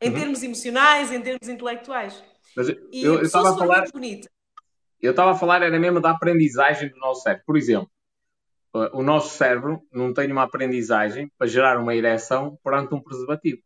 em 0.00 0.08
uhum. 0.08 0.14
termos 0.14 0.42
emocionais, 0.42 1.12
em 1.12 1.20
termos 1.20 1.48
intelectuais. 1.48 2.22
Mas 2.56 2.68
eu 2.92 3.22
estava 3.22 3.50
a 3.50 3.56
falar. 3.56 3.84
Bonita. 3.90 4.30
Eu 5.00 5.10
estava 5.10 5.32
a 5.32 5.34
falar, 5.34 5.62
era 5.62 5.78
mesmo 5.78 6.00
da 6.00 6.10
aprendizagem 6.10 6.88
do 6.88 6.96
nosso 6.96 7.22
cérebro. 7.22 7.44
Por 7.46 7.56
exemplo, 7.56 7.90
o 8.92 9.02
nosso 9.02 9.36
cérebro 9.36 9.82
não 9.92 10.12
tem 10.12 10.30
uma 10.32 10.44
aprendizagem 10.44 11.30
para 11.36 11.46
gerar 11.46 11.78
uma 11.78 11.94
ereção 11.94 12.58
perante 12.64 12.94
um 12.94 13.00
preservativo. 13.00 13.62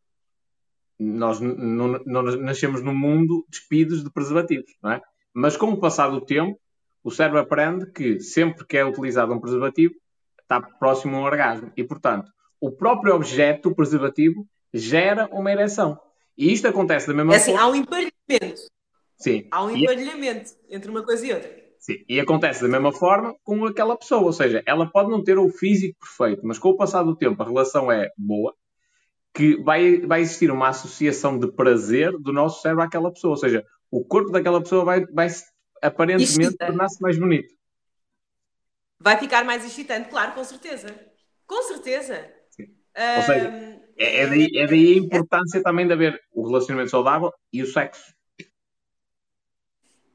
Nós 0.99 1.39
não, 1.41 2.01
não 2.05 2.23
nascemos 2.23 2.83
num 2.83 2.95
mundo 2.95 3.47
despidos 3.49 4.03
de 4.03 4.11
preservativos, 4.11 4.77
não 4.83 4.93
é? 4.93 5.03
Mas 5.33 5.57
com 5.57 5.71
o 5.71 5.79
passar 5.79 6.09
do 6.09 6.21
tempo, 6.21 6.59
o 7.03 7.11
cérebro 7.11 7.41
aprende 7.41 7.91
que 7.91 8.21
sempre 8.21 8.67
que 8.67 8.77
é 8.77 8.85
utilizado 8.85 9.33
um 9.33 9.41
preservativo, 9.41 9.95
está 10.43 10.61
próximo 10.61 11.17
a 11.17 11.21
um 11.21 11.25
orgasmo. 11.25 11.73
E, 11.77 11.85
portanto, 11.85 12.31
o 12.61 12.71
próprio 12.71 13.15
objeto, 13.15 13.69
o 13.69 13.75
preservativo, 13.75 14.47
gera 14.73 15.29
uma 15.33 15.53
ereção. 15.53 15.99
E 16.37 16.53
isto 16.53 16.69
acontece 16.69 17.07
da 17.07 17.15
mesma 17.15 17.35
é 17.35 17.37
assim, 17.37 17.53
forma. 17.53 17.67
Há 17.67 17.71
um 17.71 17.75
emparelhamento. 17.75 18.61
Sim. 19.17 19.49
Há 19.51 19.65
um 19.65 19.71
é- 19.71 19.79
emparelhamento 19.79 20.51
é... 20.69 20.77
entre 20.77 20.91
uma 20.91 21.03
coisa 21.03 21.27
e 21.27 21.33
outra. 21.33 21.69
Sim. 21.79 22.05
E 22.09 22.21
acontece 22.21 22.63
da 22.63 22.69
mesma 22.69 22.93
forma 22.93 23.35
com 23.43 23.65
aquela 23.65 23.97
pessoa. 23.97 24.23
Ou 24.23 24.33
seja, 24.33 24.63
ela 24.67 24.87
pode 24.91 25.11
não 25.11 25.23
ter 25.23 25.39
o 25.39 25.49
físico 25.49 25.99
perfeito, 26.01 26.47
mas 26.47 26.59
com 26.59 26.71
o 26.71 26.77
passar 26.77 27.03
do 27.03 27.17
tempo 27.17 27.43
a 27.43 27.47
relação 27.47 27.91
é 27.91 28.11
boa, 28.17 28.55
que 29.35 29.57
vai, 29.63 30.01
vai 30.01 30.21
existir 30.21 30.51
uma 30.51 30.69
associação 30.69 31.39
de 31.39 31.51
prazer 31.53 32.13
do 32.19 32.33
nosso 32.33 32.63
cérebro 32.63 32.85
àquela 32.85 33.13
pessoa. 33.13 33.33
Ou 33.33 33.37
seja, 33.37 33.65
o 33.91 34.05
corpo 34.05 34.31
daquela 34.31 34.61
pessoa 34.61 34.85
vai, 34.85 35.07
vai 35.07 35.29
aparentemente 35.83 36.57
tornar-se 36.57 37.01
mais 37.01 37.19
bonito. 37.19 37.55
Vai 38.99 39.17
ficar 39.19 39.45
mais 39.45 39.65
excitante, 39.65 40.09
claro, 40.09 40.33
com 40.33 40.45
certeza. 40.45 40.95
Com 41.47 41.63
certeza. 41.63 42.31
Ou 43.17 43.23
seja, 43.23 43.79
é, 43.97 44.23
é, 44.23 44.27
daí, 44.27 44.51
é 44.55 44.67
daí 44.67 44.95
a 44.95 44.97
importância 44.97 45.63
também 45.63 45.87
de 45.87 45.93
haver 45.93 46.21
o 46.33 46.47
relacionamento 46.47 46.91
saudável 46.91 47.33
e 47.53 47.63
o 47.63 47.67
sexo. 47.67 48.13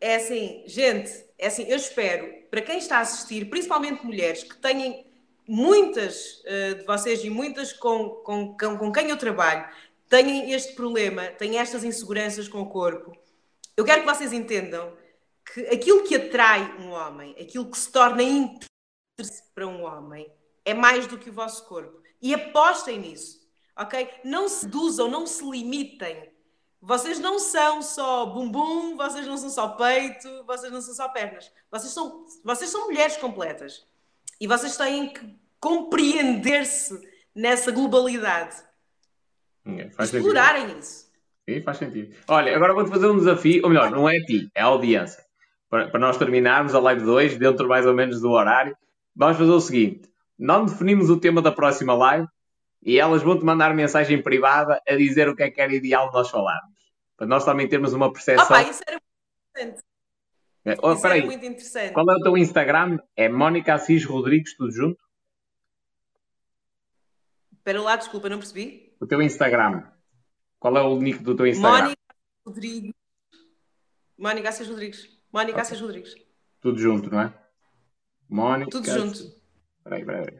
É 0.01 0.15
assim, 0.15 0.63
gente, 0.67 1.11
é 1.37 1.47
assim, 1.47 1.63
eu 1.63 1.77
espero, 1.77 2.29
para 2.51 2.61
quem 2.61 2.77
está 2.77 2.97
a 2.97 3.01
assistir, 3.01 3.49
principalmente 3.49 4.05
mulheres 4.05 4.43
que 4.43 4.57
têm 4.57 5.07
muitas 5.47 6.41
uh, 6.41 6.75
de 6.79 6.85
vocês 6.85 7.23
e 7.23 7.29
muitas 7.29 7.71
com, 7.71 8.09
com, 8.09 8.57
com, 8.57 8.77
com 8.77 8.91
quem 8.91 9.09
eu 9.09 9.17
trabalho, 9.17 9.65
têm 10.09 10.51
este 10.51 10.73
problema, 10.73 11.27
têm 11.27 11.57
estas 11.57 11.85
inseguranças 11.85 12.49
com 12.49 12.59
o 12.59 12.69
corpo. 12.69 13.17
Eu 13.77 13.85
quero 13.85 14.01
que 14.01 14.07
vocês 14.13 14.33
entendam 14.33 14.93
que 15.53 15.61
aquilo 15.67 16.03
que 16.03 16.15
atrai 16.15 16.77
um 16.79 16.89
homem, 16.89 17.35
aquilo 17.39 17.69
que 17.69 17.77
se 17.77 17.91
torna 17.91 18.23
interessante 18.23 19.43
para 19.53 19.67
um 19.67 19.83
homem, 19.83 20.31
é 20.65 20.73
mais 20.73 21.07
do 21.07 21.17
que 21.17 21.29
o 21.29 21.33
vosso 21.33 21.67
corpo. 21.67 22.01
E 22.21 22.33
apostem 22.33 22.99
nisso 22.99 23.43
ok? 23.75 24.07
Não 24.23 24.47
se 24.47 24.61
seduzam, 24.61 25.09
não 25.09 25.25
se 25.25 25.43
limitem. 25.49 26.31
Vocês 26.81 27.19
não 27.19 27.39
são 27.39 27.81
só 27.81 28.25
bumbum, 28.25 28.97
vocês 28.97 29.25
não 29.25 29.37
são 29.37 29.49
só 29.49 29.69
peito, 29.69 30.43
vocês 30.45 30.71
não 30.71 30.81
são 30.81 30.93
só 30.93 31.07
pernas. 31.09 31.51
Vocês 31.71 31.93
são, 31.93 32.25
vocês 32.43 32.69
são 32.69 32.87
mulheres 32.87 33.15
completas. 33.17 33.85
E 34.39 34.47
vocês 34.47 34.75
têm 34.75 35.13
que 35.13 35.33
compreender-se 35.59 36.99
nessa 37.33 37.71
globalidade. 37.71 38.55
É, 39.65 39.89
Explorarem 40.03 40.63
sentido. 40.63 40.79
isso. 40.79 41.13
Sim, 41.49 41.61
faz 41.61 41.77
sentido. 41.77 42.15
Olha, 42.27 42.55
agora 42.55 42.73
vou-te 42.73 42.89
fazer 42.89 43.07
um 43.07 43.17
desafio, 43.17 43.63
ou 43.63 43.69
melhor, 43.69 43.89
não 43.89 44.09
é 44.09 44.17
a 44.17 44.25
ti, 44.25 44.51
é 44.53 44.61
a 44.61 44.65
audiência. 44.65 45.23
Para, 45.73 45.87
para 45.87 45.99
nós 45.99 46.17
terminarmos 46.17 46.75
a 46.75 46.79
live 46.79 47.01
2, 47.01 47.37
dentro 47.39 47.67
mais 47.67 47.83
ou 47.87 47.95
menos 47.95 48.21
do 48.21 48.29
horário, 48.29 48.77
vamos 49.15 49.37
fazer 49.37 49.49
o 49.49 49.59
seguinte: 49.59 50.07
não 50.37 50.65
definimos 50.65 51.09
o 51.09 51.19
tema 51.19 51.41
da 51.41 51.51
próxima 51.51 51.95
live, 51.95 52.27
e 52.83 52.99
elas 52.99 53.23
vão-te 53.23 53.43
mandar 53.43 53.73
mensagem 53.73 54.21
privada 54.21 54.79
a 54.87 54.95
dizer 54.95 55.27
o 55.27 55.35
que 55.35 55.41
é 55.41 55.49
que 55.49 55.59
era 55.59 55.73
ideal 55.73 56.11
nós 56.13 56.29
falarmos. 56.29 56.69
Para 57.17 57.25
nós 57.25 57.43
também 57.43 57.67
termos 57.67 57.91
uma 57.91 58.13
percepção. 58.13 58.45
Opa, 58.45 58.69
isso 58.69 58.83
era 58.85 58.99
muito 59.01 59.17
interessante. 59.49 59.83
É, 60.63 60.77
oh, 60.79 60.93
isso 60.93 61.07
era 61.07 61.25
muito 61.25 61.43
interessante. 61.43 61.93
Qual 61.93 62.05
é 62.07 62.13
o 62.17 62.21
teu 62.21 62.37
Instagram? 62.37 62.99
É 63.15 63.27
Mónica 63.27 63.73
Assis 63.73 64.05
Rodrigues, 64.05 64.55
tudo 64.55 64.71
junto? 64.71 65.03
Espera 67.51 67.81
lá, 67.81 67.95
desculpa, 67.95 68.29
não 68.29 68.37
percebi. 68.37 68.95
O 69.01 69.07
teu 69.07 69.19
Instagram. 69.23 69.85
Qual 70.59 70.77
é 70.77 70.83
o 70.83 70.99
nick 70.99 71.23
do 71.23 71.35
teu 71.35 71.47
Instagram? 71.47 71.81
Mónica 71.81 72.15
Rodrigues. 72.45 72.93
Mónica 74.15 74.49
Assis 74.49 74.67
Rodrigues. 74.67 75.12
Mónica 75.33 75.53
okay. 75.53 75.61
Assis 75.61 75.81
Rodrigues. 75.81 76.15
Tudo 76.61 76.77
junto, 76.77 77.09
não 77.09 77.21
é? 77.21 77.33
Mónica. 78.29 78.69
Tudo 78.69 78.85
junto. 78.85 79.17
Espera 79.17 79.95
aí, 79.95 80.01
espera 80.01 80.19
aí. 80.19 80.39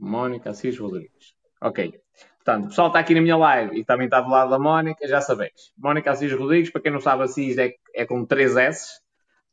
Mónica 0.00 0.50
Assis 0.50 0.76
Rodrigues. 0.76 1.36
Ok. 1.60 1.94
Portanto, 2.38 2.64
o 2.64 2.68
pessoal 2.68 2.88
está 2.88 2.98
aqui 2.98 3.14
na 3.14 3.20
minha 3.20 3.36
live 3.36 3.78
e 3.78 3.84
também 3.84 4.06
está 4.06 4.20
do 4.20 4.28
lado 4.28 4.50
da 4.50 4.58
Mónica, 4.58 5.06
já 5.06 5.20
sabeis. 5.20 5.72
Mónica 5.78 6.10
Assis 6.10 6.32
Rodrigues, 6.32 6.70
para 6.72 6.82
quem 6.82 6.90
não 6.90 7.00
sabe, 7.00 7.22
Assis 7.22 7.56
é, 7.56 7.72
é 7.94 8.04
com 8.04 8.26
três 8.26 8.56
S, 8.56 9.00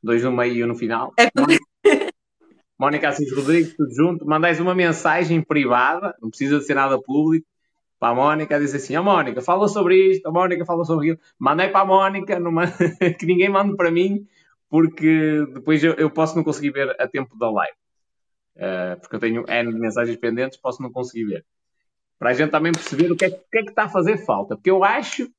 dois 0.01 0.23
no 0.23 0.31
meio 0.31 0.55
e 0.55 0.63
um 0.63 0.67
no 0.67 0.75
final. 0.75 1.13
É 1.15 1.29
Mónica, 1.39 1.63
Mónica 2.79 3.09
Assis 3.09 3.31
Rodrigues, 3.31 3.75
tudo 3.75 3.93
junto. 3.93 4.25
Mandais 4.25 4.59
uma 4.59 4.73
mensagem 4.73 5.39
privada, 5.39 6.15
não 6.19 6.29
precisa 6.29 6.57
de 6.57 6.65
ser 6.65 6.73
nada 6.73 6.99
público, 6.99 7.45
para 7.99 8.09
a 8.09 8.15
Mónica, 8.15 8.59
diz 8.59 8.73
assim: 8.73 8.95
a 8.95 9.01
Mónica, 9.01 9.41
fala 9.41 9.67
sobre 9.67 10.11
isto, 10.11 10.25
a 10.27 10.31
Mónica 10.31 10.65
fala 10.65 10.85
sobre 10.85 11.11
aquilo. 11.11 11.27
Mandei 11.37 11.69
para 11.69 11.81
a 11.81 11.85
Mónica, 11.85 12.39
numa... 12.39 12.65
que 13.19 13.25
ninguém 13.25 13.49
mande 13.49 13.75
para 13.75 13.91
mim, 13.91 14.25
porque 14.69 15.45
depois 15.53 15.83
eu, 15.83 15.93
eu 15.95 16.09
posso 16.09 16.35
não 16.35 16.43
conseguir 16.43 16.71
ver 16.71 16.95
a 16.99 17.07
tempo 17.07 17.37
da 17.37 17.51
live. 17.51 17.77
Uh, 18.55 18.99
porque 18.99 19.15
eu 19.15 19.19
tenho 19.19 19.45
N 19.47 19.73
de 19.73 19.79
mensagens 19.79 20.17
pendentes, 20.17 20.57
posso 20.57 20.81
não 20.81 20.91
conseguir 20.91 21.25
ver. 21.25 21.45
Para 22.17 22.31
a 22.31 22.33
gente 22.33 22.51
também 22.51 22.71
perceber 22.71 23.11
o 23.11 23.15
que 23.15 23.25
é, 23.25 23.27
o 23.29 23.31
que, 23.31 23.57
é 23.59 23.63
que 23.63 23.69
está 23.69 23.83
a 23.83 23.89
fazer 23.89 24.17
falta. 24.17 24.55
Porque 24.55 24.71
eu 24.71 24.83
acho 24.83 25.29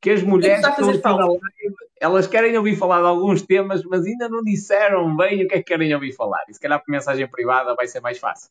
que 0.00 0.10
as 0.10 0.22
mulheres 0.22 0.66
que 0.74 0.80
estão 0.90 1.18
na 1.18 1.26
live, 1.26 1.74
elas 2.00 2.26
querem 2.26 2.56
ouvir 2.56 2.76
falar 2.76 3.00
de 3.00 3.06
alguns 3.06 3.42
temas, 3.42 3.84
mas 3.84 4.06
ainda 4.06 4.28
não 4.28 4.42
disseram 4.42 5.14
bem 5.14 5.44
o 5.44 5.48
que 5.48 5.54
é 5.54 5.58
que 5.58 5.64
querem 5.64 5.94
ouvir 5.94 6.12
falar. 6.12 6.42
E 6.48 6.54
se 6.54 6.60
calhar 6.60 6.82
por 6.82 6.90
mensagem 6.90 7.28
privada 7.28 7.74
vai 7.74 7.86
ser 7.86 8.00
mais 8.00 8.18
fácil. 8.18 8.50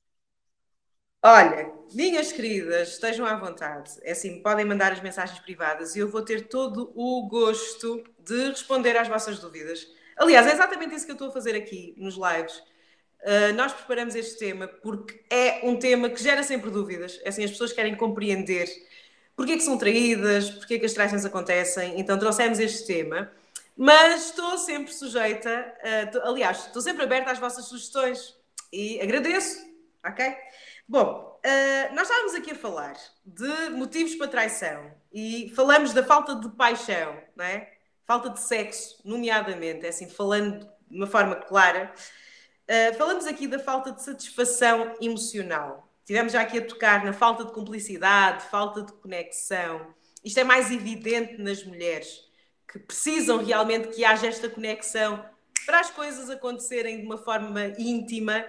Olha, 1.22 1.70
minhas 1.94 2.32
queridas, 2.32 2.94
estejam 2.94 3.26
à 3.26 3.36
vontade. 3.36 3.92
É 4.04 4.12
assim, 4.12 4.42
podem 4.42 4.64
mandar 4.66 4.94
as 4.94 5.02
mensagens 5.02 5.38
privadas 5.40 5.96
e 5.96 6.00
eu 6.00 6.08
vou 6.10 6.22
ter 6.22 6.48
todo 6.48 6.94
o 6.96 7.28
gosto 7.28 8.04
de 8.20 8.50
responder 8.50 8.96
às 8.98 9.08
vossas 9.08 9.38
dúvidas. 9.40 9.86
Aliás, 10.16 10.48
é 10.48 10.54
exatamente 10.54 10.96
isso 10.96 11.06
que 11.06 11.12
eu 11.12 11.16
estou 11.16 11.28
a 11.30 11.32
fazer 11.32 11.56
aqui 11.56 11.94
nos 11.98 12.16
lives. 12.16 12.58
Uh, 13.22 13.54
nós 13.56 13.74
preparamos 13.74 14.16
este 14.16 14.40
tema 14.40 14.68
porque 14.68 15.22
é 15.30 15.60
um 15.64 15.78
tema 15.78 16.10
que 16.10 16.24
gera 16.24 16.42
sempre 16.42 16.70
dúvidas. 16.72 17.20
É 17.24 17.30
assim, 17.30 17.44
as 17.44 17.52
pessoas 17.52 17.74
querem 17.74 17.96
compreender. 17.96 18.70
porquê 19.36 19.58
que 19.58 19.64
são 19.64 19.78
traídas, 19.78 20.50
porquê 20.50 20.80
que 20.80 20.86
as 20.86 20.94
traições 20.94 21.26
acontecem. 21.26 22.00
Então 22.00 22.18
trouxemos 22.18 22.60
este 22.60 22.88
tema, 22.88 23.32
mas 23.76 24.28
estou 24.28 24.58
sempre 24.58 24.94
sujeita, 24.94 25.50
a, 25.84 26.30
aliás, 26.30 26.68
estou 26.68 26.82
sempre 26.82 27.04
aberta 27.04 27.32
às 27.32 27.40
vossas 27.40 27.66
sugestões 27.66 28.36
e 28.72 29.02
agradeço, 29.02 29.60
ok? 30.06 30.36
Bom, 30.92 31.40
uh, 31.46 31.94
nós 31.94 32.10
estávamos 32.10 32.34
aqui 32.34 32.50
a 32.50 32.56
falar 32.56 32.96
de 33.24 33.70
motivos 33.70 34.16
para 34.16 34.28
traição 34.28 34.92
e 35.14 35.54
falamos 35.56 35.94
da 35.94 36.04
falta 36.04 36.34
de 36.34 36.50
paixão, 36.50 37.16
não 37.36 37.46
é? 37.46 37.72
Falta 38.08 38.32
de 38.32 38.40
sexo, 38.40 39.00
nomeadamente, 39.06 39.86
é 39.86 39.90
assim, 39.90 40.10
falando 40.10 40.68
de 40.90 40.98
uma 40.98 41.06
forma 41.06 41.36
clara. 41.36 41.94
Uh, 42.68 42.98
falamos 42.98 43.28
aqui 43.28 43.46
da 43.46 43.60
falta 43.60 43.92
de 43.92 44.02
satisfação 44.02 44.96
emocional. 45.00 45.88
Tivemos 46.04 46.34
já 46.34 46.42
aqui 46.42 46.58
a 46.58 46.66
tocar 46.66 47.06
na 47.06 47.14
falta 47.14 47.46
de 47.46 47.52
cumplicidade, 47.52 48.46
falta 48.46 48.82
de 48.82 48.92
conexão. 48.94 49.94
Isto 50.26 50.40
é 50.40 50.44
mais 50.44 50.72
evidente 50.72 51.40
nas 51.40 51.64
mulheres, 51.64 52.28
que 52.68 52.80
precisam 52.80 53.38
realmente 53.38 53.90
que 53.90 54.04
haja 54.04 54.26
esta 54.26 54.50
conexão 54.50 55.24
para 55.68 55.82
as 55.82 55.92
coisas 55.92 56.32
acontecerem 56.32 57.02
de 57.02 57.06
uma 57.06 57.20
forma 57.20 57.68
íntima 57.78 58.44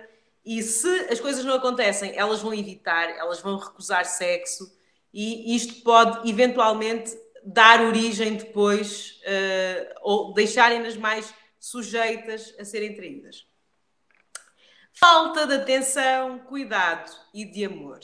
e 0.45 0.62
se 0.62 0.88
as 1.11 1.20
coisas 1.20 1.45
não 1.45 1.55
acontecem, 1.55 2.16
elas 2.16 2.41
vão 2.41 2.55
evitar, 2.55 3.11
elas 3.11 3.41
vão 3.41 3.59
recusar 3.59 4.05
sexo 4.05 4.72
e 5.12 5.55
isto 5.55 5.82
pode 5.82 6.28
eventualmente 6.28 7.16
dar 7.45 7.80
origem 7.82 8.36
depois 8.36 9.20
uh, 9.22 9.95
ou 10.03 10.32
deixarem-nas 10.32 10.97
mais 10.97 11.32
sujeitas 11.59 12.55
a 12.59 12.64
serem 12.64 12.95
traídas. 12.95 13.47
Falta 14.93 15.47
de 15.47 15.55
atenção, 15.55 16.38
cuidado 16.41 17.11
e 17.32 17.45
de 17.45 17.64
amor. 17.64 18.01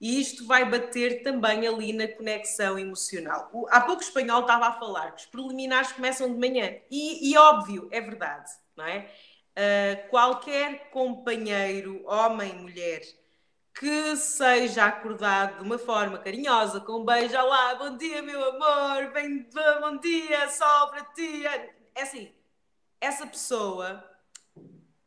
E 0.00 0.20
isto 0.20 0.46
vai 0.46 0.64
bater 0.64 1.22
também 1.22 1.66
ali 1.66 1.92
na 1.92 2.08
conexão 2.08 2.78
emocional. 2.78 3.50
há 3.70 3.80
pouco 3.82 4.00
o 4.00 4.04
espanhol 4.04 4.40
estava 4.40 4.68
a 4.68 4.72
falar 4.72 5.10
que 5.12 5.22
os 5.22 5.26
preliminares 5.26 5.92
começam 5.92 6.32
de 6.32 6.38
manhã. 6.38 6.74
E, 6.90 7.30
e 7.30 7.36
óbvio, 7.36 7.88
é 7.90 8.00
verdade, 8.00 8.50
não 8.76 8.86
é? 8.86 9.10
Qualquer 10.08 10.90
companheiro, 10.90 12.02
homem, 12.06 12.54
mulher, 12.54 13.02
que 13.78 14.16
seja 14.16 14.86
acordado 14.86 15.58
de 15.58 15.62
uma 15.64 15.78
forma 15.78 16.18
carinhosa, 16.18 16.80
com 16.80 17.00
um 17.00 17.04
beijo, 17.04 17.34
lá, 17.34 17.74
bom 17.76 17.96
dia, 17.96 18.20
meu 18.22 18.42
amor, 18.42 19.12
bem, 19.12 19.48
bom 19.80 19.96
dia, 19.98 20.48
sol 20.50 20.88
para 20.88 21.04
ti. 21.14 21.46
É 21.94 22.02
assim, 22.02 22.32
essa 23.00 23.26
pessoa 23.26 24.04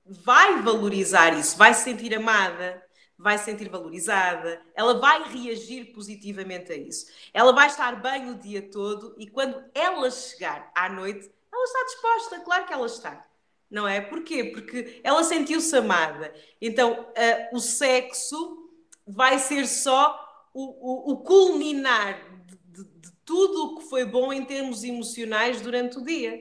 vai 0.05 0.61
valorizar 0.61 1.33
isso, 1.37 1.57
vai 1.57 1.73
se 1.73 1.83
sentir 1.83 2.15
amada, 2.15 2.83
vai 3.17 3.37
se 3.37 3.45
sentir 3.45 3.69
valorizada, 3.69 4.61
ela 4.75 4.99
vai 4.99 5.23
reagir 5.23 5.93
positivamente 5.93 6.71
a 6.71 6.75
isso. 6.75 7.05
Ela 7.33 7.53
vai 7.53 7.67
estar 7.67 8.01
bem 8.01 8.31
o 8.31 8.39
dia 8.39 8.69
todo 8.71 9.15
e 9.17 9.29
quando 9.29 9.63
ela 9.73 10.09
chegar 10.09 10.71
à 10.75 10.89
noite, 10.89 11.31
ela 11.51 11.63
está 11.63 11.83
disposta, 11.85 12.39
claro 12.41 12.65
que 12.65 12.73
ela 12.73 12.85
está. 12.85 13.25
Não 13.73 13.87
é? 13.87 13.99
Porquê? 13.99 14.43
Porque 14.43 15.01
ela 15.03 15.23
sentiu-se 15.23 15.75
amada. 15.75 16.31
Então, 16.61 17.07
uh, 17.09 17.57
o 17.57 17.59
sexo 17.59 18.69
vai 19.05 19.39
ser 19.39 19.65
só 19.65 20.15
o, 20.53 21.09
o, 21.09 21.13
o 21.13 21.17
culminar 21.23 22.21
de, 22.45 22.55
de, 22.83 22.83
de 22.83 23.11
tudo 23.25 23.65
o 23.65 23.79
que 23.79 23.89
foi 23.89 24.05
bom 24.05 24.31
em 24.31 24.45
termos 24.45 24.83
emocionais 24.83 25.59
durante 25.59 25.97
o 25.97 26.05
dia. 26.05 26.39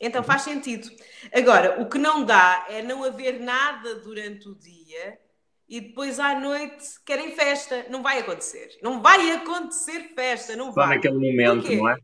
Então 0.00 0.22
faz 0.22 0.42
sentido. 0.42 0.88
Agora, 1.30 1.82
o 1.82 1.86
que 1.86 1.98
não 1.98 2.24
dá 2.24 2.64
é 2.70 2.80
não 2.80 3.04
haver 3.04 3.38
nada 3.38 3.96
durante 3.96 4.48
o 4.48 4.54
dia 4.54 5.18
e 5.68 5.78
depois 5.78 6.18
à 6.18 6.40
noite 6.40 6.86
querem 7.04 7.32
festa. 7.32 7.84
Não 7.90 8.02
vai 8.02 8.20
acontecer. 8.20 8.78
Não 8.80 9.02
vai 9.02 9.30
acontecer 9.32 10.14
festa. 10.14 10.56
Não 10.56 10.72
Só 10.72 10.86
vai. 10.86 10.96
naquele 10.96 11.18
momento, 11.18 11.70
não 11.70 11.90
é? 11.90 11.98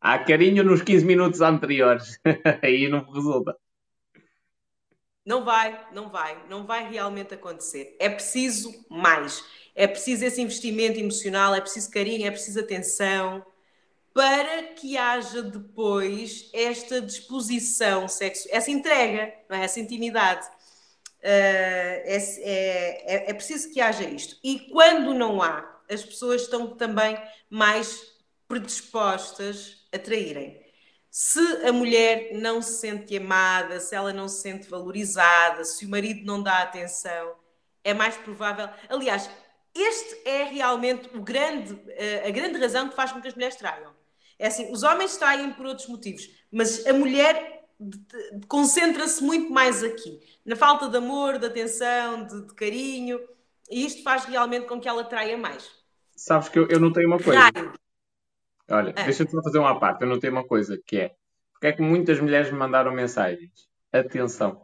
Há 0.00 0.18
carinho 0.18 0.64
nos 0.64 0.80
15 0.80 1.04
minutos 1.04 1.40
anteriores. 1.40 2.18
Aí 2.62 2.88
não 2.88 3.04
resulta. 3.12 3.54
Não 5.24 5.44
vai, 5.44 5.86
não 5.92 6.08
vai, 6.08 6.46
não 6.48 6.66
vai 6.66 6.90
realmente 6.90 7.34
acontecer. 7.34 7.96
É 8.00 8.08
preciso 8.08 8.72
mais. 8.88 9.44
É 9.74 9.86
preciso 9.86 10.24
esse 10.24 10.40
investimento 10.40 10.98
emocional, 10.98 11.54
é 11.54 11.60
preciso 11.60 11.90
carinho, 11.90 12.26
é 12.26 12.30
preciso 12.30 12.60
atenção 12.60 13.44
para 14.12 14.64
que 14.74 14.96
haja 14.96 15.42
depois 15.42 16.50
esta 16.52 17.00
disposição 17.00 18.08
sexual, 18.08 18.56
essa 18.56 18.70
entrega, 18.70 19.32
não 19.48 19.56
é? 19.56 19.64
essa 19.64 19.78
intimidade. 19.78 20.46
Uh, 21.20 22.02
é, 22.02 22.16
é, 22.42 23.30
é, 23.30 23.34
preciso 23.34 23.70
que 23.70 23.80
haja 23.80 24.04
isto. 24.04 24.36
E 24.42 24.60
quando 24.70 25.14
não 25.14 25.42
há, 25.42 25.80
as 25.88 26.02
pessoas 26.02 26.42
estão 26.42 26.74
também 26.76 27.16
mais 27.48 28.02
predispostas 28.48 29.79
a 29.92 29.98
traírem. 29.98 30.60
Se 31.10 31.40
a 31.66 31.72
mulher 31.72 32.30
não 32.34 32.62
se 32.62 32.78
sente 32.78 33.16
amada, 33.16 33.80
se 33.80 33.94
ela 33.94 34.12
não 34.12 34.28
se 34.28 34.42
sente 34.42 34.68
valorizada, 34.68 35.64
se 35.64 35.84
o 35.84 35.88
marido 35.88 36.24
não 36.24 36.42
dá 36.42 36.62
atenção, 36.62 37.34
é 37.82 37.92
mais 37.92 38.16
provável. 38.16 38.68
Aliás, 38.88 39.28
este 39.74 40.28
é 40.28 40.44
realmente 40.44 41.08
o 41.16 41.20
grande, 41.20 41.78
eh, 41.88 42.28
a 42.28 42.30
grande 42.30 42.58
razão 42.58 42.88
que 42.88 42.94
faz 42.94 43.12
com 43.12 43.20
que 43.20 43.28
as 43.28 43.34
mulheres 43.34 43.56
traiam. 43.56 43.92
É 44.38 44.46
assim, 44.46 44.72
os 44.72 44.82
homens 44.82 45.16
traem 45.16 45.52
por 45.52 45.66
outros 45.66 45.88
motivos, 45.88 46.28
mas 46.50 46.86
a 46.86 46.92
mulher 46.92 47.68
concentra-se 48.48 49.22
muito 49.22 49.52
mais 49.52 49.82
aqui, 49.82 50.20
na 50.44 50.54
falta 50.56 50.88
de 50.88 50.96
amor, 50.96 51.38
de 51.38 51.46
atenção, 51.46 52.26
de, 52.26 52.46
de, 52.46 52.54
carinho, 52.54 53.20
e 53.70 53.84
isto 53.84 54.02
faz 54.02 54.24
realmente 54.24 54.66
com 54.66 54.80
que 54.80 54.88
ela 54.88 55.04
traia 55.04 55.36
mais. 55.36 55.70
Sabes 56.16 56.48
que 56.48 56.58
eu, 56.58 56.68
eu 56.68 56.78
notei 56.78 57.04
uma 57.06 57.18
coisa. 57.18 57.40
Olha, 58.70 58.90
é. 58.96 59.04
deixa-te 59.04 59.30
só 59.30 59.42
fazer 59.42 59.58
uma 59.58 59.78
parte. 59.78 60.02
Eu 60.02 60.08
notei 60.08 60.30
uma 60.30 60.46
coisa 60.46 60.80
que 60.86 60.96
é 60.96 61.14
porque 61.60 61.66
é 61.66 61.72
que 61.72 61.82
muitas 61.82 62.18
mulheres 62.18 62.50
me 62.50 62.56
mandaram 62.56 62.90
mensagens? 62.90 63.50
Atenção, 63.92 64.62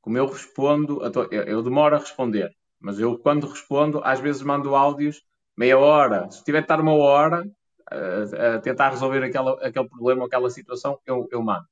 como 0.00 0.18
eu 0.18 0.26
respondo, 0.26 1.00
eu, 1.04 1.44
eu 1.44 1.62
demoro 1.62 1.94
a 1.94 2.00
responder, 2.00 2.50
mas 2.80 2.98
eu 2.98 3.16
quando 3.16 3.46
respondo, 3.46 4.00
às 4.02 4.18
vezes 4.18 4.42
mando 4.42 4.74
áudios 4.74 5.22
meia 5.56 5.78
hora. 5.78 6.28
Se 6.28 6.42
tiver 6.42 6.58
de 6.58 6.64
estar 6.64 6.80
uma 6.80 6.94
hora 6.94 7.48
a, 7.88 8.56
a 8.56 8.58
tentar 8.58 8.90
resolver 8.90 9.22
aquela, 9.22 9.52
aquele 9.64 9.88
problema, 9.88 10.26
aquela 10.26 10.50
situação, 10.50 10.98
eu, 11.06 11.28
eu 11.30 11.40
mando. 11.40 11.64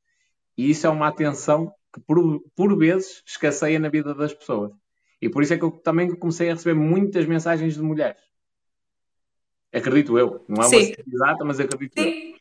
E 0.56 0.70
isso 0.70 0.86
é 0.86 0.90
uma 0.90 1.08
atenção 1.08 1.72
que 1.92 2.00
por, 2.00 2.40
por 2.54 2.78
vezes 2.78 3.24
escasseia 3.26 3.80
na 3.80 3.88
vida 3.88 4.14
das 4.14 4.32
pessoas. 4.32 4.70
E 5.20 5.28
por 5.28 5.42
isso 5.42 5.54
é 5.54 5.58
que 5.58 5.64
eu 5.64 5.72
também 5.72 6.14
comecei 6.14 6.48
a 6.48 6.54
receber 6.54 6.78
muitas 6.78 7.26
mensagens 7.26 7.74
de 7.74 7.82
mulheres. 7.82 8.22
Acredito 9.74 10.16
eu. 10.16 10.44
Não 10.48 10.62
é 10.62 10.66
uma 10.66 10.80
Sim. 10.80 10.94
exata, 11.12 11.44
mas 11.44 11.58
acredito 11.58 11.98
Sim. 11.98 12.30
eu. 12.30 12.34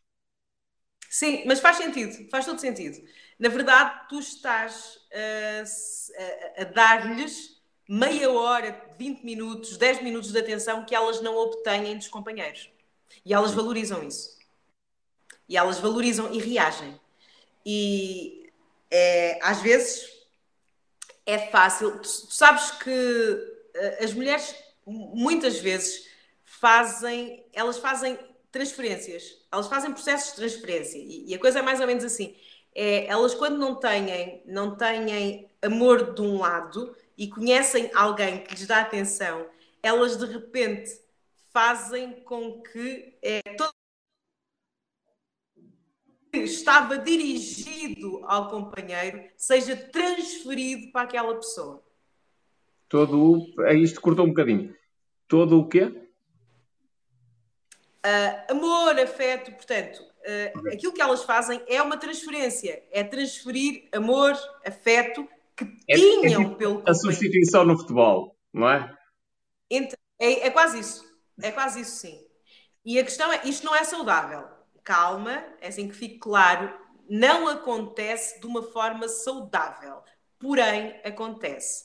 Sim, 1.09 1.43
mas 1.45 1.59
faz 1.59 1.77
sentido, 1.77 2.27
faz 2.29 2.45
todo 2.45 2.59
sentido. 2.59 2.99
Na 3.38 3.49
verdade, 3.49 4.07
tu 4.09 4.19
estás 4.19 4.99
a, 5.13 6.59
a, 6.59 6.61
a 6.61 6.65
dar-lhes 6.65 7.61
meia 7.88 8.31
hora, 8.31 8.93
20 8.97 9.23
minutos, 9.23 9.77
10 9.77 10.01
minutos 10.01 10.31
de 10.31 10.39
atenção 10.39 10.85
que 10.85 10.95
elas 10.95 11.22
não 11.22 11.35
obtêm 11.38 11.97
dos 11.97 12.07
companheiros. 12.07 12.69
E 13.26 13.34
elas 13.34 13.51
valorizam 13.51 14.03
isso. 14.03 14.39
E 15.47 15.55
elas 15.55 15.80
valorizam 15.80 16.34
e 16.34 16.39
reagem. 16.39 16.99
E 17.65 18.51
é, 18.89 19.39
às 19.43 19.61
vezes 19.61 20.10
é 21.26 21.47
fácil. 21.51 21.99
Tu, 21.99 22.10
tu 22.27 22.34
sabes 22.34 22.72
que 22.72 23.53
as 24.01 24.14
mulheres 24.14 24.55
muitas 24.85 25.60
vezes 25.60 26.07
fazem, 26.64 27.45
elas 27.52 27.77
fazem 27.77 28.18
transferências, 28.49 29.38
elas 29.52 29.68
fazem 29.68 29.91
processos 29.91 30.30
de 30.30 30.38
transferência 30.38 30.98
e, 30.98 31.26
e 31.27 31.35
a 31.35 31.40
coisa 31.40 31.60
é 31.60 31.61
mais 31.61 31.81
ou 31.81 31.88
menos 31.88 32.06
assim. 32.06 32.38
É, 32.73 33.06
elas 33.06 33.35
quando 33.35 33.57
não 33.57 33.76
têm, 33.76 34.41
não 34.45 34.77
têm 34.77 35.49
amor 35.61 36.14
de 36.14 36.22
um 36.22 36.40
lado 36.40 36.95
e 37.18 37.27
conhecem 37.27 37.91
alguém 37.94 38.45
que 38.45 38.56
lhes 38.56 38.65
dá 38.65 38.80
atenção, 38.80 39.45
elas 39.81 40.15
de 40.15 40.26
repente 40.26 40.90
fazem 41.52 42.22
com 42.22 42.61
que 42.61 43.14
é, 43.22 43.41
todo 43.57 43.73
estava 46.31 46.98
dirigido 46.98 48.22
ao 48.23 48.49
companheiro 48.49 49.22
seja 49.35 49.76
transferido 49.76 50.94
para 50.94 51.02
aquela 51.02 51.35
pessoa. 51.35 51.84
Todo 52.88 53.53
o. 53.57 53.68
Isto 53.73 53.99
cortou 53.99 54.26
um 54.26 54.30
bocadinho. 54.30 54.73
Todo 55.27 55.60
o 55.60 55.68
quê? 55.68 56.02
Uh, 58.05 58.51
amor, 58.51 58.99
afeto, 58.99 59.51
portanto, 59.53 59.99
uh, 60.01 60.67
aquilo 60.73 60.91
que 60.91 61.01
elas 61.01 61.23
fazem 61.23 61.63
é 61.67 61.81
uma 61.81 61.95
transferência, 61.95 62.84
é 62.91 63.03
transferir 63.03 63.88
amor, 63.93 64.38
afeto 64.65 65.27
que 65.55 65.65
é, 65.88 65.95
tinham 65.95 66.41
é, 66.41 66.55
pelo 66.55 66.84
A 66.85 66.93
substituição 66.93 67.63
no 67.63 67.77
futebol, 67.77 68.35
não 68.51 68.69
é? 68.69 68.93
Então, 69.69 69.97
é? 70.19 70.47
É 70.47 70.49
quase 70.49 70.80
isso, 70.80 71.05
é 71.41 71.51
quase 71.51 71.81
isso 71.81 71.95
sim. 71.97 72.19
E 72.85 72.99
a 72.99 73.03
questão 73.03 73.31
é, 73.31 73.41
isto 73.45 73.65
não 73.65 73.75
é 73.75 73.84
saudável. 73.84 74.43
Calma, 74.84 75.41
é 75.61 75.69
assim 75.69 75.88
que 75.88 75.95
fique 75.95 76.17
claro, 76.17 76.73
não 77.09 77.47
acontece 77.47 78.39
de 78.41 78.45
uma 78.45 78.63
forma 78.63 79.07
saudável, 79.07 80.01
porém 80.38 80.99
acontece. 81.05 81.84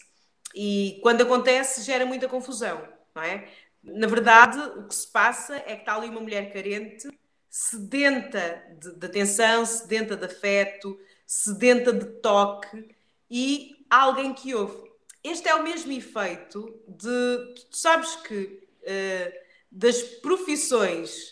E 0.55 0.99
quando 1.03 1.23
acontece 1.23 1.82
gera 1.82 2.05
muita 2.05 2.28
confusão, 2.28 2.82
não 3.15 3.23
é? 3.23 3.49
Na 3.83 4.07
verdade, 4.07 4.59
o 4.79 4.87
que 4.87 4.95
se 4.95 5.07
passa 5.07 5.57
é 5.57 5.75
que 5.75 5.83
está 5.83 5.95
ali 5.95 6.09
uma 6.09 6.21
mulher 6.21 6.53
carente, 6.53 7.09
sedenta 7.49 8.63
de, 8.79 8.93
de 8.95 9.07
atenção, 9.07 9.65
sedenta 9.65 10.17
de 10.17 10.25
afeto, 10.25 10.99
sedenta 11.27 11.93
de 11.93 12.07
toque 12.21 12.95
e 13.31 13.85
alguém 13.91 14.35
que 14.35 14.55
ouve. 14.55 14.89
Este 15.23 15.49
é 15.49 15.55
o 15.55 15.63
mesmo 15.63 15.93
efeito 15.93 16.81
de. 16.87 17.55
Tu 17.71 17.77
sabes 17.77 18.17
que 18.17 18.69
uh, 18.83 19.49
das 19.71 20.03
profissões 20.03 21.31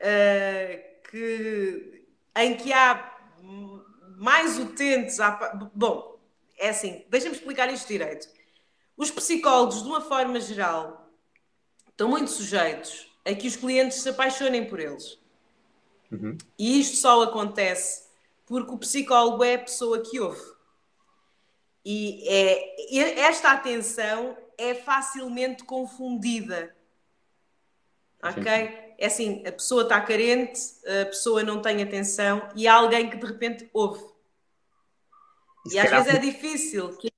uh, 0.00 1.08
que, 1.10 2.06
em 2.36 2.56
que 2.56 2.72
há 2.72 3.12
mais 4.16 4.58
utentes. 4.58 5.20
À, 5.20 5.30
bom, 5.74 6.18
é 6.58 6.70
assim, 6.70 7.04
deixa-me 7.08 7.34
explicar 7.34 7.72
isto 7.72 7.88
direito. 7.88 8.28
Os 8.96 9.10
psicólogos, 9.10 9.82
de 9.82 9.88
uma 9.88 10.00
forma 10.00 10.38
geral, 10.40 11.03
estão 11.94 12.08
muito 12.08 12.30
sujeitos 12.30 13.08
a 13.24 13.34
que 13.34 13.46
os 13.46 13.56
clientes 13.56 13.98
se 13.98 14.08
apaixonem 14.08 14.66
por 14.66 14.80
eles. 14.80 15.18
Uhum. 16.10 16.36
E 16.58 16.80
isto 16.80 16.96
só 16.96 17.22
acontece 17.22 18.04
porque 18.46 18.72
o 18.72 18.78
psicólogo 18.78 19.42
é 19.42 19.54
a 19.54 19.58
pessoa 19.58 20.02
que 20.02 20.20
ouve. 20.20 20.42
E 21.84 22.28
é, 22.28 23.20
esta 23.20 23.52
atenção 23.52 24.36
é 24.58 24.74
facilmente 24.74 25.64
confundida. 25.64 26.74
Ok? 28.22 28.52
É 28.98 29.06
assim, 29.06 29.42
a 29.46 29.52
pessoa 29.52 29.82
está 29.82 30.00
carente, 30.00 30.60
a 31.02 31.06
pessoa 31.06 31.42
não 31.42 31.60
tem 31.60 31.82
atenção 31.82 32.48
e 32.54 32.66
há 32.66 32.74
alguém 32.74 33.10
que 33.10 33.16
de 33.16 33.26
repente 33.26 33.68
ouve. 33.72 34.02
E, 35.66 35.74
e 35.74 35.78
às 35.78 35.90
vezes 35.90 36.14
é 36.14 36.18
difícil. 36.18 36.96
Que... 36.96 37.12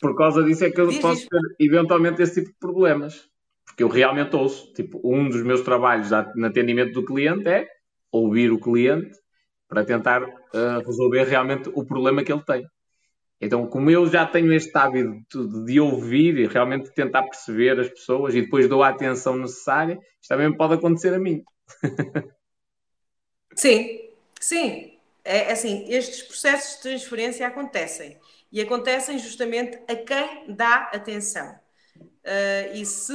Por 0.00 0.16
causa 0.16 0.42
disso 0.42 0.64
é 0.64 0.70
que 0.70 0.80
eu 0.80 0.88
Diz 0.88 1.00
posso 1.00 1.28
ter 1.28 1.40
eventualmente 1.60 2.22
esse 2.22 2.34
tipo 2.34 2.48
de 2.48 2.58
problemas. 2.58 3.28
Porque 3.74 3.82
eu 3.82 3.88
realmente 3.88 4.36
ouço. 4.36 4.72
Tipo, 4.72 5.00
um 5.04 5.28
dos 5.28 5.42
meus 5.42 5.62
trabalhos 5.62 6.08
no 6.36 6.46
atendimento 6.46 6.92
do 6.92 7.04
cliente 7.04 7.48
é 7.48 7.66
ouvir 8.10 8.52
o 8.52 8.60
cliente 8.60 9.10
para 9.68 9.84
tentar 9.84 10.22
uh, 10.22 10.86
resolver 10.86 11.24
realmente 11.24 11.68
o 11.74 11.84
problema 11.84 12.22
que 12.22 12.32
ele 12.32 12.44
tem. 12.44 12.64
Então, 13.40 13.66
como 13.66 13.90
eu 13.90 14.06
já 14.06 14.24
tenho 14.24 14.52
este 14.52 14.70
hábito 14.78 15.64
de 15.64 15.80
ouvir 15.80 16.38
e 16.38 16.46
realmente 16.46 16.94
tentar 16.94 17.24
perceber 17.24 17.80
as 17.80 17.88
pessoas 17.88 18.32
e 18.36 18.42
depois 18.42 18.68
dou 18.68 18.80
a 18.80 18.90
atenção 18.90 19.36
necessária, 19.36 19.98
isto 20.22 20.28
também 20.28 20.56
pode 20.56 20.74
acontecer 20.74 21.12
a 21.12 21.18
mim. 21.18 21.42
sim, 23.56 24.08
sim. 24.40 24.98
É 25.24 25.50
assim, 25.50 25.86
estes 25.88 26.22
processos 26.22 26.76
de 26.76 26.82
transferência 26.82 27.44
acontecem. 27.44 28.18
E 28.52 28.60
acontecem 28.60 29.18
justamente 29.18 29.76
a 29.88 29.96
quem 29.96 30.54
dá 30.54 30.90
atenção. 30.92 31.63
Uh, 32.00 32.74
e 32.74 32.86
se 32.86 33.14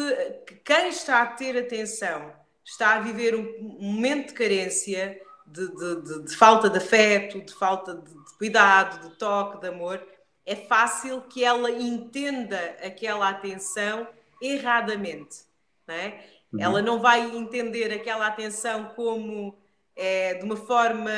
quem 0.63 0.89
está 0.89 1.21
a 1.21 1.25
ter 1.25 1.57
atenção 1.57 2.31
está 2.63 2.95
a 2.95 2.99
viver 2.99 3.35
um, 3.35 3.77
um 3.79 3.93
momento 3.93 4.27
de 4.27 4.33
carência, 4.33 5.19
de, 5.47 5.67
de, 5.67 6.01
de, 6.01 6.23
de, 6.25 6.35
falta 6.35 6.69
de 6.69 6.77
afeto, 6.77 7.41
de 7.41 7.53
falta 7.53 7.95
de, 7.95 8.37
cuidado, 8.37 9.09
de 9.09 9.15
toque, 9.15 9.59
de 9.59 9.67
amor, 9.67 10.05
é 10.45 10.55
fácil 10.55 11.21
que 11.21 11.43
ela 11.43 11.71
entenda 11.71 12.59
aquela 12.83 13.29
atenção 13.29 14.07
erradamente. 14.41 15.39
Não 15.87 15.95
é? 15.95 16.23
Uhum. 16.53 16.59
Ela 16.59 16.81
não 16.81 16.99
vai 16.99 17.21
entender 17.35 17.91
aquela 17.91 18.27
atenção 18.27 18.85
como 18.95 19.57
é, 19.95 20.35
de 20.35 20.45
uma 20.45 20.55
forma 20.55 21.11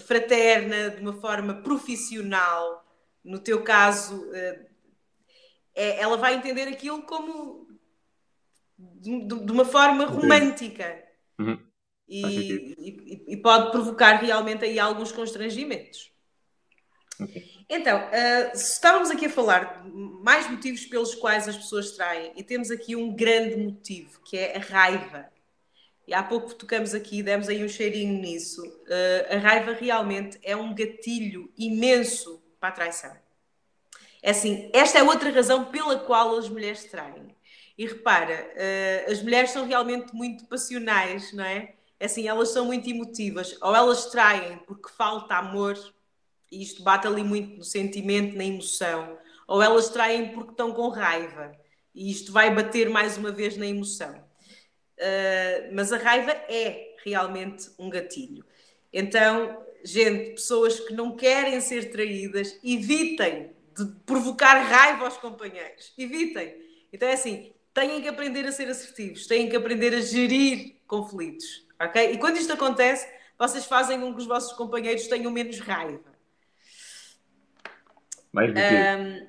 fraterna, 0.00 0.90
de 0.90 1.00
uma 1.00 1.12
forma 1.12 1.54
profissional. 1.54 2.84
No 3.24 3.38
teu 3.38 3.62
caso, 3.62 4.28
é, 5.76 6.00
ela 6.00 6.16
vai 6.16 6.34
entender 6.34 6.66
aquilo 6.66 7.02
como 7.02 7.68
de, 8.78 9.26
de 9.26 9.52
uma 9.52 9.64
forma 9.64 10.06
romântica. 10.06 11.04
Uhum. 11.38 11.58
E, 12.08 12.74
e, 12.78 13.24
e, 13.34 13.36
pode 13.36 13.70
provocar 13.72 14.16
realmente 14.16 14.64
aí 14.64 14.78
alguns 14.78 15.10
constrangimentos. 15.10 16.12
Okay. 17.20 17.44
Então, 17.68 17.98
uh, 17.98 18.56
estávamos 18.56 19.10
aqui 19.10 19.26
a 19.26 19.30
falar 19.30 19.82
de 19.82 19.90
mais 19.90 20.48
motivos 20.48 20.86
pelos 20.86 21.16
quais 21.16 21.48
as 21.48 21.56
pessoas 21.56 21.90
traem, 21.92 22.32
e 22.36 22.44
temos 22.44 22.70
aqui 22.70 22.94
um 22.94 23.14
grande 23.14 23.56
motivo, 23.56 24.20
que 24.22 24.38
é 24.38 24.56
a 24.56 24.60
raiva. 24.60 25.28
E 26.06 26.14
há 26.14 26.22
pouco 26.22 26.54
tocamos 26.54 26.94
aqui, 26.94 27.24
demos 27.24 27.48
aí 27.48 27.64
um 27.64 27.68
cheirinho 27.68 28.20
nisso. 28.20 28.62
Uh, 28.64 29.34
a 29.34 29.38
raiva 29.38 29.72
realmente 29.72 30.38
é 30.44 30.54
um 30.54 30.72
gatilho 30.72 31.52
imenso 31.58 32.40
para 32.60 32.68
a 32.68 32.72
traição. 32.72 33.25
É 34.22 34.30
assim, 34.30 34.70
esta 34.72 34.98
é 34.98 35.02
outra 35.02 35.30
razão 35.30 35.66
pela 35.66 35.98
qual 36.00 36.36
as 36.36 36.48
mulheres 36.48 36.84
traem. 36.84 37.34
E 37.78 37.86
repara, 37.86 38.50
uh, 38.54 39.12
as 39.12 39.22
mulheres 39.22 39.50
são 39.50 39.66
realmente 39.66 40.14
muito 40.14 40.46
passionais, 40.46 41.32
não 41.32 41.44
é? 41.44 41.74
é? 41.98 42.06
Assim, 42.06 42.26
elas 42.26 42.50
são 42.50 42.66
muito 42.66 42.88
emotivas. 42.88 43.56
Ou 43.60 43.74
elas 43.74 44.06
traem 44.06 44.58
porque 44.66 44.88
falta 44.96 45.36
amor, 45.36 45.78
e 46.50 46.62
isto 46.62 46.82
bate 46.82 47.06
ali 47.06 47.22
muito 47.22 47.58
no 47.58 47.64
sentimento, 47.64 48.36
na 48.36 48.44
emoção, 48.44 49.18
ou 49.46 49.62
elas 49.62 49.88
traem 49.90 50.32
porque 50.32 50.52
estão 50.52 50.72
com 50.72 50.88
raiva, 50.88 51.52
e 51.94 52.10
isto 52.10 52.32
vai 52.32 52.54
bater 52.54 52.88
mais 52.88 53.16
uma 53.16 53.30
vez 53.30 53.56
na 53.56 53.66
emoção. 53.66 54.14
Uh, 54.98 55.74
mas 55.74 55.92
a 55.92 55.98
raiva 55.98 56.32
é 56.48 56.94
realmente 57.04 57.70
um 57.78 57.90
gatilho. 57.90 58.44
Então, 58.92 59.62
gente, 59.84 60.32
pessoas 60.32 60.80
que 60.80 60.94
não 60.94 61.14
querem 61.14 61.60
ser 61.60 61.90
traídas, 61.90 62.58
evitem 62.64 63.55
de 63.76 63.84
provocar 64.06 64.54
raiva 64.62 65.04
aos 65.04 65.16
companheiros. 65.16 65.92
Evitem. 65.98 66.54
Então 66.92 67.08
é 67.08 67.12
assim, 67.12 67.52
têm 67.74 68.00
que 68.00 68.08
aprender 68.08 68.46
a 68.46 68.52
ser 68.52 68.68
assertivos, 68.68 69.26
têm 69.26 69.48
que 69.48 69.56
aprender 69.56 69.94
a 69.94 70.00
gerir 70.00 70.76
conflitos, 70.86 71.66
ok? 71.80 72.12
E 72.12 72.18
quando 72.18 72.38
isto 72.38 72.52
acontece, 72.52 73.06
vocês 73.38 73.66
fazem 73.66 74.00
com 74.00 74.14
que 74.14 74.20
os 74.20 74.26
vossos 74.26 74.52
companheiros 74.54 75.06
tenham 75.08 75.30
menos 75.30 75.58
raiva. 75.58 76.16
Mais 78.32 78.52
do 78.52 78.60
um, 78.60 79.28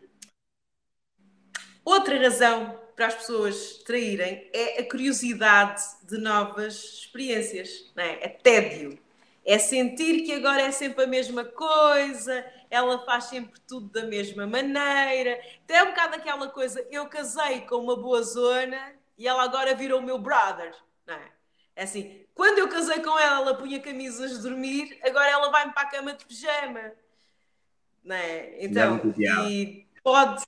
outra 1.84 2.18
razão 2.20 2.80
para 2.96 3.08
as 3.08 3.16
pessoas 3.16 3.84
traírem 3.86 4.50
é 4.54 4.82
a 4.82 4.90
curiosidade 4.90 5.82
de 6.04 6.18
novas 6.18 6.76
experiências, 7.02 7.92
não 7.96 8.04
é? 8.04 8.24
é 8.24 8.28
tédio. 8.28 8.98
É 9.48 9.58
sentir 9.58 10.24
que 10.24 10.34
agora 10.34 10.62
é 10.64 10.72
sempre 10.72 11.06
a 11.06 11.08
mesma 11.08 11.46
coisa, 11.46 12.46
ela 12.70 13.06
faz 13.06 13.24
sempre 13.24 13.58
tudo 13.62 13.88
da 13.88 14.04
mesma 14.04 14.46
maneira. 14.46 15.40
Então 15.64 15.78
é 15.78 15.84
um 15.84 15.92
bocado 15.92 16.16
aquela 16.16 16.50
coisa, 16.50 16.86
eu 16.92 17.08
casei 17.08 17.62
com 17.62 17.78
uma 17.78 17.96
boa 17.96 18.22
zona 18.24 18.94
e 19.18 19.26
ela 19.26 19.44
agora 19.44 19.74
virou 19.74 20.02
o 20.02 20.04
meu 20.04 20.20
brother, 20.20 20.76
não 21.06 21.16
é? 21.16 21.32
É 21.78 21.84
assim, 21.84 22.26
quando 22.36 22.60
eu 22.60 22.68
casei 22.68 23.00
com 23.00 23.18
ela, 23.18 23.38
ela 23.38 23.56
punha 23.56 23.80
camisas 23.80 24.32
de 24.32 24.44
dormir, 24.44 25.00
agora 25.02 25.30
ela 25.30 25.50
vai-me 25.50 25.72
para 25.72 25.84
a 25.84 25.92
cama 25.92 26.12
de 26.12 26.26
pijama. 26.26 26.92
Né? 28.04 28.62
Então, 28.62 29.00
e 29.48 29.88
pode, 30.04 30.44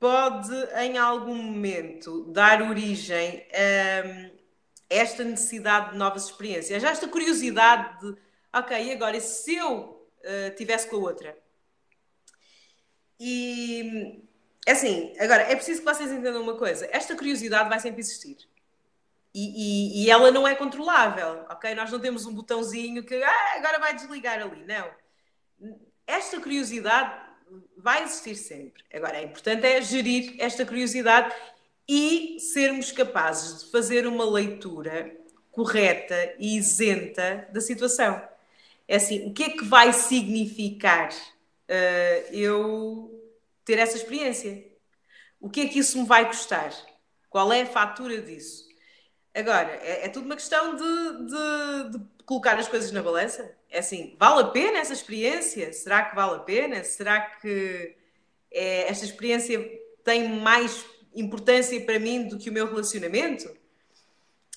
pode 0.00 0.52
em 0.80 0.98
algum 0.98 1.36
momento 1.36 2.24
dar 2.32 2.62
origem 2.62 3.46
a 3.52 4.41
esta 4.98 5.24
necessidade 5.24 5.92
de 5.92 5.96
novas 5.96 6.26
experiências, 6.26 6.82
já 6.82 6.90
esta 6.90 7.08
curiosidade 7.08 8.00
de, 8.00 8.16
ok, 8.52 8.92
agora 8.92 9.18
se 9.20 9.56
eu 9.56 10.08
uh, 10.20 10.56
tivesse 10.56 10.88
com 10.88 10.96
a 10.96 11.00
outra? 11.00 11.38
E 13.18 14.22
assim, 14.66 15.14
agora 15.18 15.42
é 15.42 15.54
preciso 15.54 15.80
que 15.80 15.86
vocês 15.86 16.10
entendam 16.10 16.42
uma 16.42 16.56
coisa: 16.56 16.88
esta 16.90 17.16
curiosidade 17.16 17.68
vai 17.68 17.80
sempre 17.80 18.00
existir. 18.00 18.36
E, 19.34 20.02
e, 20.02 20.04
e, 20.04 20.10
ela 20.10 20.30
não 20.30 20.46
é 20.46 20.54
controlável, 20.54 21.46
ok? 21.48 21.74
Nós 21.74 21.90
não 21.90 21.98
temos 21.98 22.26
um 22.26 22.34
botãozinho 22.34 23.02
que 23.02 23.14
ah, 23.14 23.54
agora 23.56 23.78
vai 23.78 23.94
desligar 23.94 24.38
ali, 24.42 24.62
não 24.66 24.90
esta 26.06 26.40
curiosidade 26.40 27.20
vai 27.76 28.04
existir 28.04 28.36
sempre. 28.36 28.84
Agora, 28.92 29.18
é 29.18 29.24
importante 29.24 29.66
é 29.66 29.80
gerir 29.80 30.36
esta 30.38 30.64
curiosidade 30.64 31.34
e 31.94 32.40
sermos 32.40 32.90
capazes 32.90 33.64
de 33.64 33.70
fazer 33.70 34.06
uma 34.06 34.24
leitura 34.24 35.14
correta 35.50 36.34
e 36.38 36.56
isenta 36.56 37.46
da 37.52 37.60
situação. 37.60 38.26
É 38.88 38.96
assim, 38.96 39.26
o 39.26 39.34
que 39.34 39.42
é 39.42 39.50
que 39.50 39.62
vai 39.62 39.92
significar 39.92 41.10
uh, 41.10 42.34
eu 42.34 43.22
ter 43.62 43.78
essa 43.78 43.98
experiência? 43.98 44.64
O 45.38 45.50
que 45.50 45.60
é 45.60 45.68
que 45.68 45.80
isso 45.80 45.98
me 46.00 46.06
vai 46.06 46.26
custar? 46.26 46.72
Qual 47.28 47.52
é 47.52 47.60
a 47.60 47.66
fatura 47.66 48.22
disso? 48.22 48.66
Agora, 49.34 49.78
é, 49.82 50.06
é 50.06 50.08
tudo 50.08 50.24
uma 50.24 50.36
questão 50.36 50.74
de, 50.74 51.26
de, 51.26 51.98
de 51.98 52.04
colocar 52.24 52.58
as 52.58 52.68
coisas 52.68 52.90
na 52.90 53.02
balança. 53.02 53.54
É 53.68 53.80
assim, 53.80 54.16
vale 54.18 54.40
a 54.40 54.48
pena 54.48 54.78
essa 54.78 54.94
experiência? 54.94 55.70
Será 55.74 56.06
que 56.06 56.16
vale 56.16 56.36
a 56.36 56.38
pena? 56.38 56.82
Será 56.84 57.20
que 57.20 57.94
é, 58.50 58.88
esta 58.88 59.04
experiência 59.04 59.60
tem 60.02 60.26
mais 60.26 60.91
importância 61.14 61.80
para 61.84 61.98
mim 61.98 62.28
do 62.28 62.38
que 62.38 62.50
o 62.50 62.52
meu 62.52 62.66
relacionamento? 62.66 63.48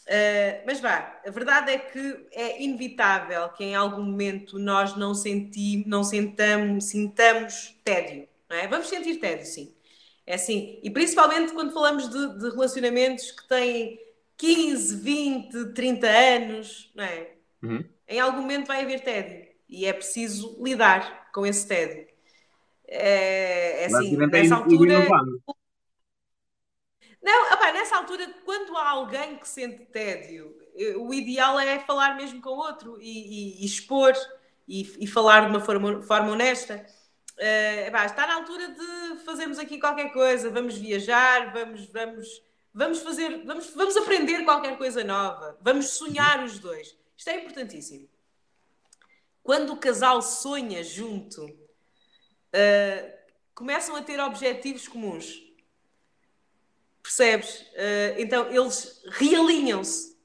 Uh, 0.06 0.62
mas 0.68 0.80
vá, 0.80 1.20
a 1.26 1.32
verdade 1.32 1.72
é 1.72 1.80
que 1.80 2.28
é 2.32 2.62
inevitável 2.62 3.50
que 3.50 3.64
em 3.64 3.74
algum 3.74 4.04
momento 4.04 4.60
nós 4.60 4.96
não, 4.96 5.16
senti, 5.16 5.84
não 5.88 6.04
sentamos, 6.04 6.86
sintamos 6.86 7.76
tédio. 7.84 8.28
Não 8.48 8.58
é? 8.58 8.68
Vamos 8.68 8.88
sentir 8.88 9.16
tédio, 9.16 9.46
sim. 9.48 9.74
É 10.28 10.36
assim, 10.36 10.80
e 10.84 10.90
principalmente 10.90 11.54
quando 11.54 11.74
falamos 11.74 12.10
de, 12.10 12.40
de 12.40 12.50
relacionamentos 12.50 13.32
que 13.32 13.48
têm 13.48 14.00
15, 14.38 14.96
20, 14.98 15.66
30 15.74 16.08
anos, 16.08 16.92
não 16.96 17.04
é? 17.04 17.32
Uhum. 17.64 17.84
Em 18.08 18.20
algum 18.20 18.42
momento 18.42 18.68
vai 18.68 18.84
haver 18.84 19.02
tédio 19.02 19.48
e 19.68 19.86
é 19.86 19.94
preciso 19.94 20.58
lidar 20.64 21.32
com 21.32 21.46
esse 21.46 21.68
tédio. 21.68 22.08
É, 22.88 23.84
é 23.84 23.86
assim, 23.86 24.16
nessa 24.16 24.56
altura. 24.56 25.08
Não, 27.26 27.54
opa, 27.54 27.72
nessa 27.72 27.98
altura, 27.98 28.32
quando 28.46 28.78
há 28.78 28.88
alguém 28.88 29.36
que 29.38 29.50
sente 29.50 29.84
tédio, 29.86 30.56
eh, 30.78 30.96
o 30.96 31.12
ideal 31.12 31.60
é 31.60 31.80
falar 31.80 32.16
mesmo 32.16 32.40
com 32.40 32.52
outro 32.52 33.02
e, 33.02 33.08
e, 33.58 33.64
e 33.64 33.66
expor 33.66 34.14
e, 34.68 34.82
e, 35.00 35.08
falar 35.08 35.42
de 35.42 35.48
uma 35.48 35.60
forma, 35.60 36.04
forma 36.04 36.32
honesta. 36.34 36.86
Uh, 37.32 38.06
está 38.06 38.28
na 38.28 38.36
altura 38.36 38.68
de 38.68 39.24
fazermos 39.26 39.58
aqui 39.58 39.80
qualquer 39.80 40.14
coisa, 40.14 40.52
vamos 40.52 40.78
viajar, 40.78 41.52
vamos, 41.52 41.88
vamos, 41.88 42.44
vamos 42.72 43.00
fazer, 43.02 43.44
vamos, 43.44 43.72
vamos 43.72 43.98
aprender 43.98 44.46
qualquer 44.46 44.78
coisa 44.78 45.04
nova, 45.04 45.58
vamos 45.62 45.90
sonhar 45.90 46.44
os 46.44 46.60
dois. 46.60 46.96
Isto 47.18 47.30
é 47.32 47.40
importantíssimo. 47.42 48.08
Quando 49.42 49.74
o 49.74 49.78
casal 49.78 50.22
sonha 50.22 50.84
junto, 50.84 51.44
uh, 51.44 53.14
começam 53.56 53.96
a 53.96 54.04
ter 54.04 54.20
objetivos 54.20 54.88
comuns. 54.88 55.45
Percebes? 57.06 57.62
Uh, 57.62 58.18
então 58.18 58.50
eles 58.50 59.04
realinham-se. 59.12 60.18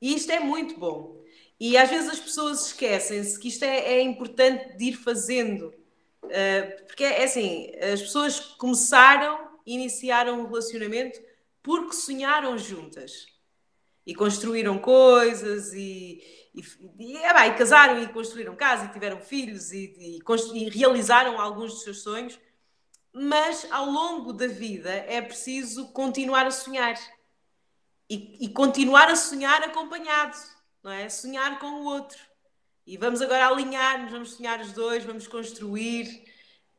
E 0.00 0.14
isto 0.14 0.30
é 0.30 0.38
muito 0.38 0.78
bom. 0.78 1.20
E 1.58 1.76
às 1.76 1.90
vezes 1.90 2.08
as 2.08 2.20
pessoas 2.20 2.66
esquecem-se 2.66 3.36
que 3.40 3.48
isto 3.48 3.64
é, 3.64 3.94
é, 3.94 4.02
importante 4.02 4.76
de 4.76 4.84
ir 4.84 4.92
fazendo. 4.92 5.74
Uh, 6.22 6.86
porque 6.86 7.02
é 7.02 7.24
assim, 7.24 7.72
as 7.92 8.00
pessoas 8.00 8.38
começaram, 8.38 9.48
iniciaram 9.66 10.40
um 10.40 10.46
relacionamento 10.46 11.20
porque 11.60 11.92
sonharam 11.92 12.56
juntas. 12.56 13.26
E 14.06 14.14
construíram 14.14 14.78
coisas 14.78 15.72
e, 15.72 16.22
e, 16.54 16.62
e, 17.00 17.16
é 17.16 17.34
bem, 17.34 17.50
e 17.50 17.54
casaram 17.54 18.00
e 18.00 18.08
construíram 18.08 18.54
casa 18.54 18.84
e 18.84 18.92
tiveram 18.92 19.20
filhos 19.20 19.72
e, 19.72 20.20
e, 20.54 20.68
realizaram 20.68 21.40
alguns 21.40 21.72
dos 21.72 21.82
seus 21.82 22.02
sonhos, 22.02 22.38
mas 23.12 23.66
ao 23.70 23.86
longo 23.86 24.32
da 24.32 24.46
vida 24.46 24.90
é 24.90 25.20
preciso 25.20 25.88
continuar 25.92 26.46
a 26.46 26.50
sonhar 26.50 26.98
e, 28.08 28.48
continuar 28.48 29.10
a 29.10 29.16
sonhar 29.16 29.62
acompanhado, 29.62 30.36
não 30.82 30.92
é? 30.92 31.08
Sonhar 31.08 31.58
com 31.58 31.66
o 31.66 31.84
outro. 31.84 32.18
E 32.86 32.96
vamos 32.96 33.22
agora 33.22 33.46
alinhar-nos, 33.46 34.12
vamos 34.12 34.34
sonhar 34.34 34.60
os 34.60 34.72
dois, 34.72 35.04
vamos 35.04 35.26
construir. 35.26 36.24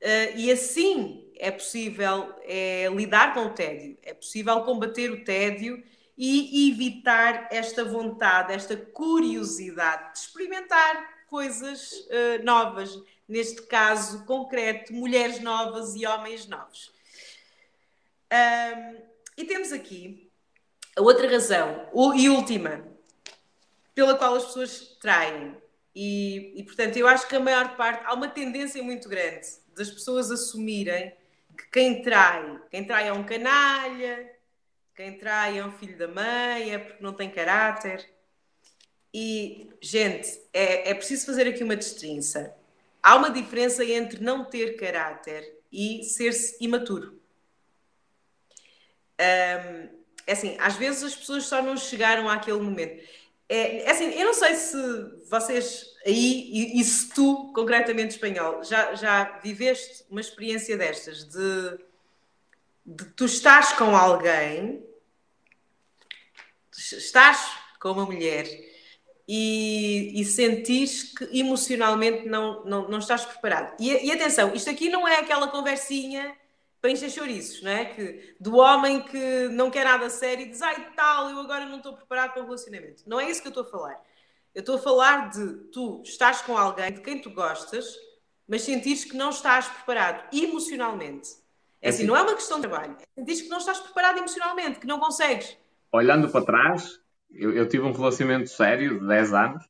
Uh, 0.02 0.38
e 0.38 0.52
assim 0.52 1.32
é 1.38 1.50
possível 1.50 2.36
é, 2.44 2.88
lidar 2.90 3.34
com 3.34 3.46
o 3.46 3.54
tédio, 3.54 3.98
é 4.04 4.14
possível 4.14 4.62
combater 4.62 5.10
o 5.10 5.24
tédio 5.24 5.82
e 6.16 6.70
evitar 6.70 7.48
esta 7.52 7.84
vontade, 7.84 8.54
esta 8.54 8.78
curiosidade 8.78 10.14
de 10.14 10.20
experimentar 10.20 11.26
coisas 11.28 11.92
uh, 11.92 12.44
novas, 12.44 12.94
neste 13.28 13.62
caso 13.64 14.26
concreto, 14.26 14.94
mulheres 14.94 15.40
novas 15.40 15.96
e 15.96 16.06
homens 16.06 16.48
novos. 16.48 16.92
Um, 18.32 19.02
e 19.38 19.46
temos 19.46 19.72
aqui 19.72 20.30
a 20.96 21.02
outra 21.02 21.30
razão, 21.30 21.90
e 22.16 22.30
última, 22.30 22.86
pela 23.96 24.16
qual 24.16 24.36
as 24.36 24.46
pessoas 24.46 24.98
traem. 25.00 25.56
E, 25.96 26.54
e, 26.56 26.64
portanto, 26.64 26.98
eu 26.98 27.08
acho 27.08 27.28
que 27.28 27.36
a 27.36 27.40
maior 27.40 27.76
parte, 27.76 28.04
há 28.06 28.14
uma 28.14 28.28
tendência 28.28 28.82
muito 28.82 29.08
grande 29.08 29.48
das 29.76 29.90
pessoas 29.90 30.32
assumirem 30.32 31.14
que 31.58 31.68
quem 31.72 32.02
trai, 32.02 32.60
quem 32.70 32.86
trai 32.86 33.08
é 33.08 33.14
um 33.14 33.24
canalha, 33.24 34.32
quem 34.96 35.18
trai 35.18 35.60
é 35.60 35.66
um 35.66 35.72
filho 35.72 35.98
da 35.98 36.08
mãe, 36.08 36.74
é 36.74 36.78
porque 36.78 37.04
não 37.04 37.14
tem 37.14 37.30
caráter. 37.30 38.08
E, 39.14 39.70
gente, 39.82 40.42
é, 40.52 40.90
é 40.90 40.94
preciso 40.94 41.26
fazer 41.26 41.48
aqui 41.48 41.64
uma 41.64 41.76
destrinça. 41.76 42.56
Há 43.04 43.16
uma 43.16 43.30
diferença 43.30 43.84
entre 43.84 44.24
não 44.24 44.46
ter 44.46 44.78
caráter 44.78 45.60
e 45.72 46.04
ser-se 46.06 46.58
imaturo. 46.64 47.22
Um, 49.20 50.04
é 50.26 50.32
assim, 50.32 50.56
às 50.60 50.76
vezes 50.76 51.04
as 51.04 51.16
pessoas 51.16 51.46
só 51.46 51.62
não 51.62 51.76
chegaram 51.76 52.30
àquele 52.30 52.60
momento. 52.60 53.04
É, 53.50 53.84
é 53.84 53.92
assim, 53.92 54.10
eu 54.14 54.26
não 54.26 54.34
sei 54.34 54.56
se 54.56 54.78
vocês 55.30 55.86
aí, 56.06 56.50
e, 56.52 56.80
e, 56.80 56.84
se 56.84 57.10
tu, 57.10 57.52
concretamente 57.54 58.14
espanhol, 58.14 58.64
já, 58.64 58.96
já 58.96 59.38
viveste 59.44 60.06
uma 60.10 60.22
experiência 60.22 60.78
destas 60.78 61.26
de 61.26 61.78
de 62.86 63.06
tu 63.06 63.26
estás 63.26 63.74
com 63.74 63.96
alguém, 63.96 64.86
estás 66.78 67.58
com 67.80 67.92
uma 67.92 68.06
mulher 68.06 68.46
e, 69.28 70.20
e 70.20 70.26
sentires 70.26 71.04
que 71.04 71.40
emocionalmente 71.40 72.28
não, 72.28 72.64
não, 72.66 72.90
não 72.90 73.00
estás 73.00 73.26
preparado. 73.26 73.76
E, 73.80 74.08
e, 74.08 74.12
atenção, 74.12 74.54
isto 74.54 74.70
aqui 74.70 74.90
não 74.90 75.08
é 75.08 75.18
aquela 75.20 75.48
conversinha 75.48 76.36
para 76.82 76.92
encher 76.92 77.10
chouriços, 77.10 77.62
não 77.62 77.72
é? 77.72 77.86
Que, 77.86 78.36
do 78.40 78.58
homem 78.58 79.02
que 79.02 79.48
não 79.50 79.72
quer 79.72 79.86
nada 79.86 80.10
sério 80.10 80.46
e 80.46 80.50
diz, 80.50 80.62
ai 80.62 80.92
tal, 80.96 81.30
eu 81.30 81.40
agora 81.40 81.66
não 81.66 81.78
estou 81.78 81.94
preparado 81.94 82.34
para 82.34 82.42
o 82.42 82.46
relacionamento. 82.46 83.04
Não 83.08 83.20
é 83.20 83.30
isso 83.30 83.42
que 83.42 83.48
eu 83.48 83.52
estou 83.52 83.64
a 83.64 83.68
falar. 83.68 84.02
Eu 84.54 84.60
estou 84.60 84.76
a 84.76 84.80
falar 84.80 85.30
de 85.30 85.54
tu 85.72 86.02
estás 86.04 86.42
com 86.42 86.58
alguém 86.58 86.92
de 86.92 87.02
quem 87.02 87.20
tu 87.20 87.30
gostas, 87.30 87.86
mas 88.48 88.64
sentires 88.64 89.06
que 89.06 89.16
não 89.16 89.30
estás 89.30 89.68
preparado 89.68 90.28
emocionalmente 90.34 91.44
é 91.84 91.90
assim, 91.90 92.06
não 92.06 92.16
é 92.16 92.22
uma 92.22 92.34
questão 92.34 92.62
de 92.62 92.68
trabalho. 92.68 92.96
Diz 93.18 93.42
que 93.42 93.50
não 93.50 93.58
estás 93.58 93.78
preparado 93.78 94.18
emocionalmente, 94.18 94.80
que 94.80 94.88
não 94.88 95.02
consegues. 95.02 95.58
Olhando 95.92 96.30
para 96.30 96.46
trás, 96.46 96.98
eu, 97.34 97.52
eu, 97.54 97.68
tive 97.68 97.84
um 97.84 97.92
relacionamento 97.92 98.50
sério 98.50 99.00
de 99.00 99.08
10 99.08 99.34
anos, 99.34 99.64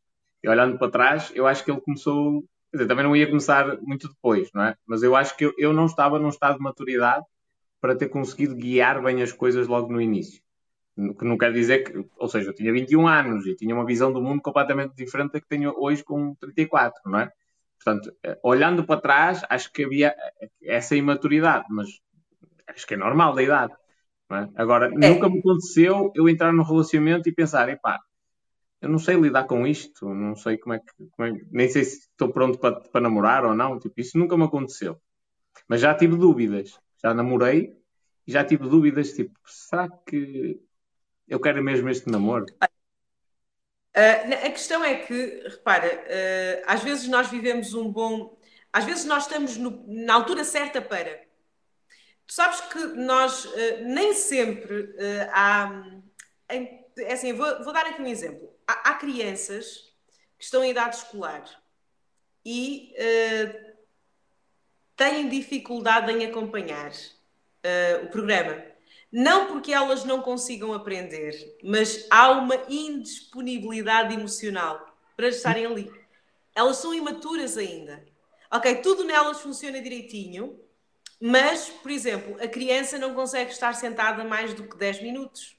e 0.43 0.49
olhando 0.49 0.77
para 0.77 0.91
trás, 0.91 1.31
eu 1.33 1.47
acho 1.47 1.63
que 1.63 1.71
ele 1.71 1.81
começou. 1.81 2.41
Quer 2.71 2.77
dizer, 2.77 2.87
também 2.87 3.05
não 3.05 3.15
ia 3.15 3.27
começar 3.27 3.77
muito 3.81 4.09
depois, 4.09 4.49
não 4.53 4.63
é? 4.63 4.75
Mas 4.85 5.03
eu 5.03 5.15
acho 5.15 5.37
que 5.37 5.45
eu, 5.45 5.53
eu 5.57 5.73
não 5.73 5.85
estava 5.85 6.19
num 6.19 6.29
estado 6.29 6.57
de 6.57 6.63
maturidade 6.63 7.23
para 7.79 7.95
ter 7.95 8.09
conseguido 8.09 8.55
guiar 8.55 9.01
bem 9.01 9.21
as 9.21 9.31
coisas 9.31 9.67
logo 9.67 9.91
no 9.91 10.01
início. 10.01 10.41
Que 10.95 11.25
não 11.25 11.37
quer 11.37 11.51
dizer 11.53 11.83
que, 11.83 12.05
ou 12.17 12.27
seja, 12.27 12.49
eu 12.49 12.53
tinha 12.53 12.71
21 12.71 13.07
anos 13.07 13.45
e 13.45 13.55
tinha 13.55 13.73
uma 13.73 13.85
visão 13.85 14.11
do 14.11 14.21
mundo 14.21 14.41
completamente 14.41 14.95
diferente 14.95 15.33
da 15.33 15.41
que 15.41 15.47
tenho 15.47 15.73
hoje 15.77 16.03
com 16.03 16.35
34, 16.35 17.01
não 17.05 17.19
é? 17.19 17.31
Portanto, 17.83 18.15
eh, 18.23 18.39
olhando 18.43 18.85
para 18.85 19.01
trás, 19.01 19.41
acho 19.49 19.71
que 19.71 19.83
havia 19.83 20.15
essa 20.63 20.95
imaturidade, 20.95 21.65
mas 21.69 21.89
acho 22.67 22.87
que 22.87 22.93
é 22.93 22.97
normal 22.97 23.33
da 23.33 23.43
idade. 23.43 23.73
É? 24.35 24.49
Agora, 24.55 24.87
é. 24.87 25.09
nunca 25.09 25.29
me 25.29 25.39
aconteceu 25.39 26.11
eu 26.15 26.29
entrar 26.29 26.51
num 26.51 26.63
relacionamento 26.63 27.27
e 27.29 27.33
pensar, 27.33 27.69
epá, 27.69 27.99
eu 28.81 28.89
não 28.89 28.99
sei 28.99 29.15
lidar 29.15 29.45
com 29.45 29.65
isto, 29.65 30.13
não 30.13 30.35
sei 30.35 30.57
como 30.57 30.73
é 30.75 30.79
que. 30.79 31.07
Como 31.11 31.27
é, 31.27 31.41
nem 31.51 31.69
sei 31.69 31.85
se 31.85 31.99
estou 32.09 32.33
pronto 32.33 32.59
para, 32.59 32.81
para 32.81 33.01
namorar 33.01 33.45
ou 33.45 33.55
não. 33.55 33.79
Tipo, 33.79 34.01
isso 34.01 34.17
nunca 34.17 34.35
me 34.35 34.43
aconteceu. 34.43 34.99
Mas 35.69 35.79
já 35.79 35.95
tive 35.95 36.17
dúvidas. 36.17 36.77
Já 37.01 37.13
namorei 37.13 37.77
e 38.27 38.31
já 38.31 38.43
tive 38.43 38.67
dúvidas, 38.67 39.13
tipo, 39.13 39.37
será 39.45 39.87
que 39.89 40.59
eu 41.27 41.39
quero 41.39 41.63
mesmo 41.63 41.89
este 41.89 42.09
namoro? 42.09 42.45
Uh, 43.95 44.33
a 44.45 44.49
questão 44.49 44.83
é 44.83 44.95
que, 44.95 45.43
repara, 45.47 45.87
uh, 45.87 46.63
às 46.65 46.83
vezes 46.83 47.07
nós 47.07 47.29
vivemos 47.29 47.73
um 47.73 47.91
bom. 47.91 48.37
Às 48.71 48.85
vezes 48.85 49.05
nós 49.05 49.23
estamos 49.23 49.55
no, 49.55 49.85
na 49.87 50.13
altura 50.15 50.43
certa 50.43 50.81
para. 50.81 51.21
Tu 52.25 52.33
sabes 52.33 52.61
que 52.61 52.79
nós 52.79 53.45
uh, 53.45 53.83
nem 53.85 54.13
sempre 54.13 54.95
há. 55.31 55.85
Em, 56.49 56.83
é 56.97 57.13
assim, 57.13 57.33
vou, 57.33 57.63
vou, 57.63 57.73
dar 57.73 57.85
aqui 57.85 58.01
um 58.01 58.07
exemplo. 58.07 58.53
Há, 58.67 58.91
há, 58.91 58.93
crianças 58.95 59.91
que 60.37 60.45
estão 60.45 60.63
em 60.63 60.71
idade 60.71 60.97
escolar 60.97 61.43
e 62.45 62.93
têm 64.95 65.29
dificuldade 65.29 66.11
em 66.11 66.25
acompanhar 66.25 66.91
o 68.03 68.07
programa 68.07 68.73
não 69.13 69.45
porque 69.45 69.71
elas 69.71 70.03
não 70.03 70.23
consigam 70.23 70.73
aprender, 70.73 71.55
mas 71.63 72.07
há 72.09 72.31
uma 72.31 72.55
indisponibilidade 72.67 74.11
emocional 74.11 74.97
para 75.15 75.27
estarem 75.27 75.67
ali. 75.67 75.91
Elas 76.55 76.77
são 76.77 76.91
imaturas 76.95 77.55
ainda. 77.55 78.03
Ok, 78.51 78.77
tudo 78.77 79.03
nelas 79.03 79.39
funciona 79.39 79.79
direitinho, 79.79 80.59
mas, 81.25 81.69
por 81.69 81.89
exemplo, 81.89 82.35
a 82.43 82.49
criança 82.49 82.97
não 82.97 83.13
consegue 83.13 83.49
estar 83.49 83.71
sentada 83.75 84.25
mais 84.25 84.53
do 84.53 84.67
que 84.67 84.75
10 84.75 85.01
minutos. 85.01 85.55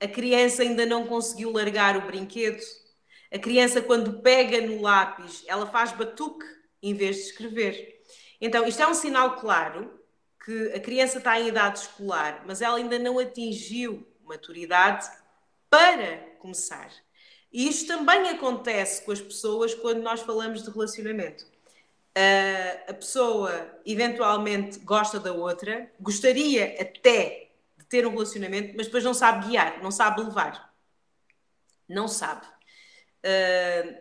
A 0.00 0.08
criança 0.08 0.62
ainda 0.62 0.84
não 0.84 1.06
conseguiu 1.06 1.52
largar 1.52 1.96
o 1.96 2.08
brinquedo. 2.08 2.60
A 3.32 3.38
criança, 3.38 3.80
quando 3.80 4.20
pega 4.20 4.60
no 4.60 4.82
lápis, 4.82 5.44
ela 5.46 5.64
faz 5.64 5.92
batuque 5.92 6.44
em 6.82 6.92
vez 6.92 7.14
de 7.18 7.22
escrever. 7.22 8.02
Então, 8.40 8.66
isto 8.66 8.82
é 8.82 8.88
um 8.88 8.94
sinal 8.94 9.36
claro 9.36 9.96
que 10.44 10.72
a 10.74 10.80
criança 10.80 11.18
está 11.18 11.38
em 11.38 11.46
idade 11.46 11.78
escolar, 11.78 12.42
mas 12.44 12.60
ela 12.60 12.76
ainda 12.76 12.98
não 12.98 13.16
atingiu 13.20 14.04
maturidade 14.24 15.08
para 15.70 16.16
começar. 16.40 16.90
E 17.52 17.68
isto 17.68 17.86
também 17.86 18.28
acontece 18.28 19.04
com 19.04 19.12
as 19.12 19.20
pessoas 19.20 19.72
quando 19.72 20.02
nós 20.02 20.20
falamos 20.20 20.64
de 20.64 20.70
relacionamento. 20.70 21.46
A 22.88 22.94
pessoa 22.94 23.80
eventualmente 23.86 24.78
gosta 24.80 25.20
da 25.20 25.32
outra, 25.32 25.90
gostaria 26.00 26.80
até 26.80 27.50
de 27.78 27.84
ter 27.86 28.06
um 28.06 28.10
relacionamento, 28.10 28.74
mas 28.76 28.86
depois 28.86 29.04
não 29.04 29.14
sabe 29.14 29.48
guiar, 29.48 29.82
não 29.82 29.90
sabe 29.90 30.22
levar. 30.22 30.74
Não 31.88 32.08
sabe. 32.08 32.46
Uh, 33.24 33.96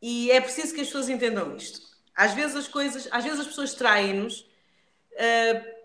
e 0.00 0.30
é 0.30 0.40
preciso 0.40 0.74
que 0.74 0.80
as 0.80 0.86
pessoas 0.86 1.08
entendam 1.08 1.56
isto. 1.56 1.80
Às 2.14 2.34
vezes 2.34 2.56
as 2.56 2.68
coisas, 2.68 3.08
às 3.10 3.24
vezes 3.24 3.40
as 3.40 3.46
pessoas 3.46 3.74
traem-nos 3.74 4.40
uh, 4.40 5.78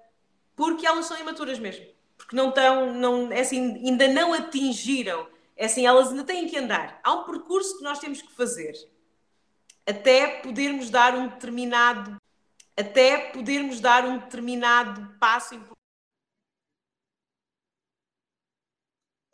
porque 0.56 0.86
elas 0.86 1.06
são 1.06 1.20
imaturas 1.20 1.60
mesmo. 1.60 1.86
Porque 2.18 2.36
não 2.36 2.50
estão, 2.50 2.94
não, 2.94 3.32
é 3.32 3.42
assim, 3.42 3.76
ainda 3.86 4.08
não 4.08 4.34
atingiram, 4.34 5.28
é 5.58 5.66
assim, 5.66 5.86
elas 5.86 6.10
ainda 6.10 6.24
têm 6.24 6.48
que 6.48 6.58
andar. 6.58 7.00
Há 7.04 7.14
um 7.14 7.24
percurso 7.24 7.78
que 7.78 7.84
nós 7.84 8.00
temos 8.00 8.22
que 8.22 8.32
fazer 8.32 8.74
até 9.86 10.42
podermos 10.42 10.90
dar 10.90 11.16
um 11.16 11.28
determinado 11.28 12.18
até 12.78 13.32
podermos 13.32 13.80
dar 13.80 14.06
um 14.06 14.18
determinado 14.18 15.16
passo 15.20 15.54
importante. 15.54 15.74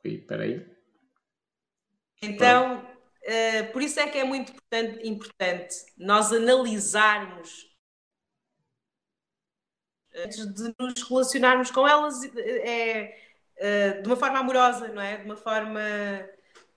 Espera 0.04 0.44
aí. 0.44 0.66
Então, 2.22 2.84
uh, 2.84 3.72
por 3.72 3.82
isso 3.82 4.00
é 4.00 4.10
que 4.10 4.18
é 4.18 4.24
muito 4.24 4.52
importante, 4.52 5.08
importante 5.08 5.76
nós 5.98 6.34
analisarmos 6.34 7.70
antes 10.16 10.54
de 10.54 10.74
nos 10.78 11.02
relacionarmos 11.04 11.72
com 11.72 11.88
elas 11.88 12.24
é, 12.36 13.22
é, 13.56 14.02
de 14.02 14.08
uma 14.08 14.18
forma 14.18 14.40
amorosa, 14.40 14.88
não 14.90 15.02
é? 15.02 15.18
De 15.18 15.26
uma 15.26 15.38
forma 15.38 15.80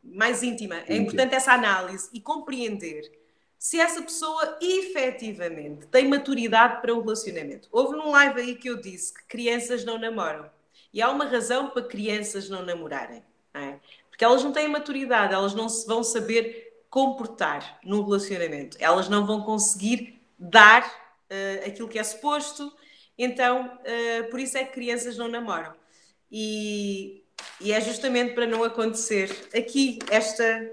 mais 0.02 0.42
íntima. 0.42 0.76
É 0.86 0.96
importante 0.96 1.34
essa 1.34 1.52
análise 1.52 2.10
e 2.12 2.20
compreender 2.20 3.21
se 3.62 3.78
essa 3.78 4.02
pessoa 4.02 4.58
efetivamente 4.60 5.86
tem 5.86 6.08
maturidade 6.08 6.80
para 6.80 6.92
um 6.92 7.00
relacionamento. 7.00 7.68
Houve 7.70 7.96
num 7.96 8.10
live 8.10 8.40
aí 8.40 8.54
que 8.56 8.68
eu 8.68 8.80
disse 8.80 9.14
que 9.14 9.24
crianças 9.28 9.84
não 9.84 10.00
namoram. 10.00 10.50
E 10.92 11.00
há 11.00 11.08
uma 11.08 11.26
razão 11.26 11.70
para 11.70 11.82
crianças 11.82 12.48
não 12.48 12.64
namorarem. 12.64 13.22
Não 13.54 13.60
é? 13.60 13.78
Porque 14.10 14.24
elas 14.24 14.42
não 14.42 14.50
têm 14.50 14.66
maturidade, 14.66 15.32
elas 15.32 15.54
não 15.54 15.68
se 15.68 15.86
vão 15.86 16.02
saber 16.02 16.82
comportar 16.90 17.78
num 17.84 18.02
relacionamento. 18.02 18.76
Elas 18.80 19.08
não 19.08 19.24
vão 19.24 19.42
conseguir 19.42 20.20
dar 20.36 20.84
uh, 20.84 21.64
aquilo 21.64 21.88
que 21.88 22.00
é 22.00 22.02
suposto. 22.02 22.76
Então, 23.16 23.78
uh, 23.78 24.28
por 24.28 24.40
isso 24.40 24.58
é 24.58 24.64
que 24.64 24.72
crianças 24.72 25.16
não 25.16 25.28
namoram. 25.28 25.72
E, 26.32 27.22
e 27.60 27.70
é 27.70 27.80
justamente 27.80 28.34
para 28.34 28.44
não 28.44 28.64
acontecer 28.64 29.30
aqui 29.54 30.00
esta, 30.10 30.68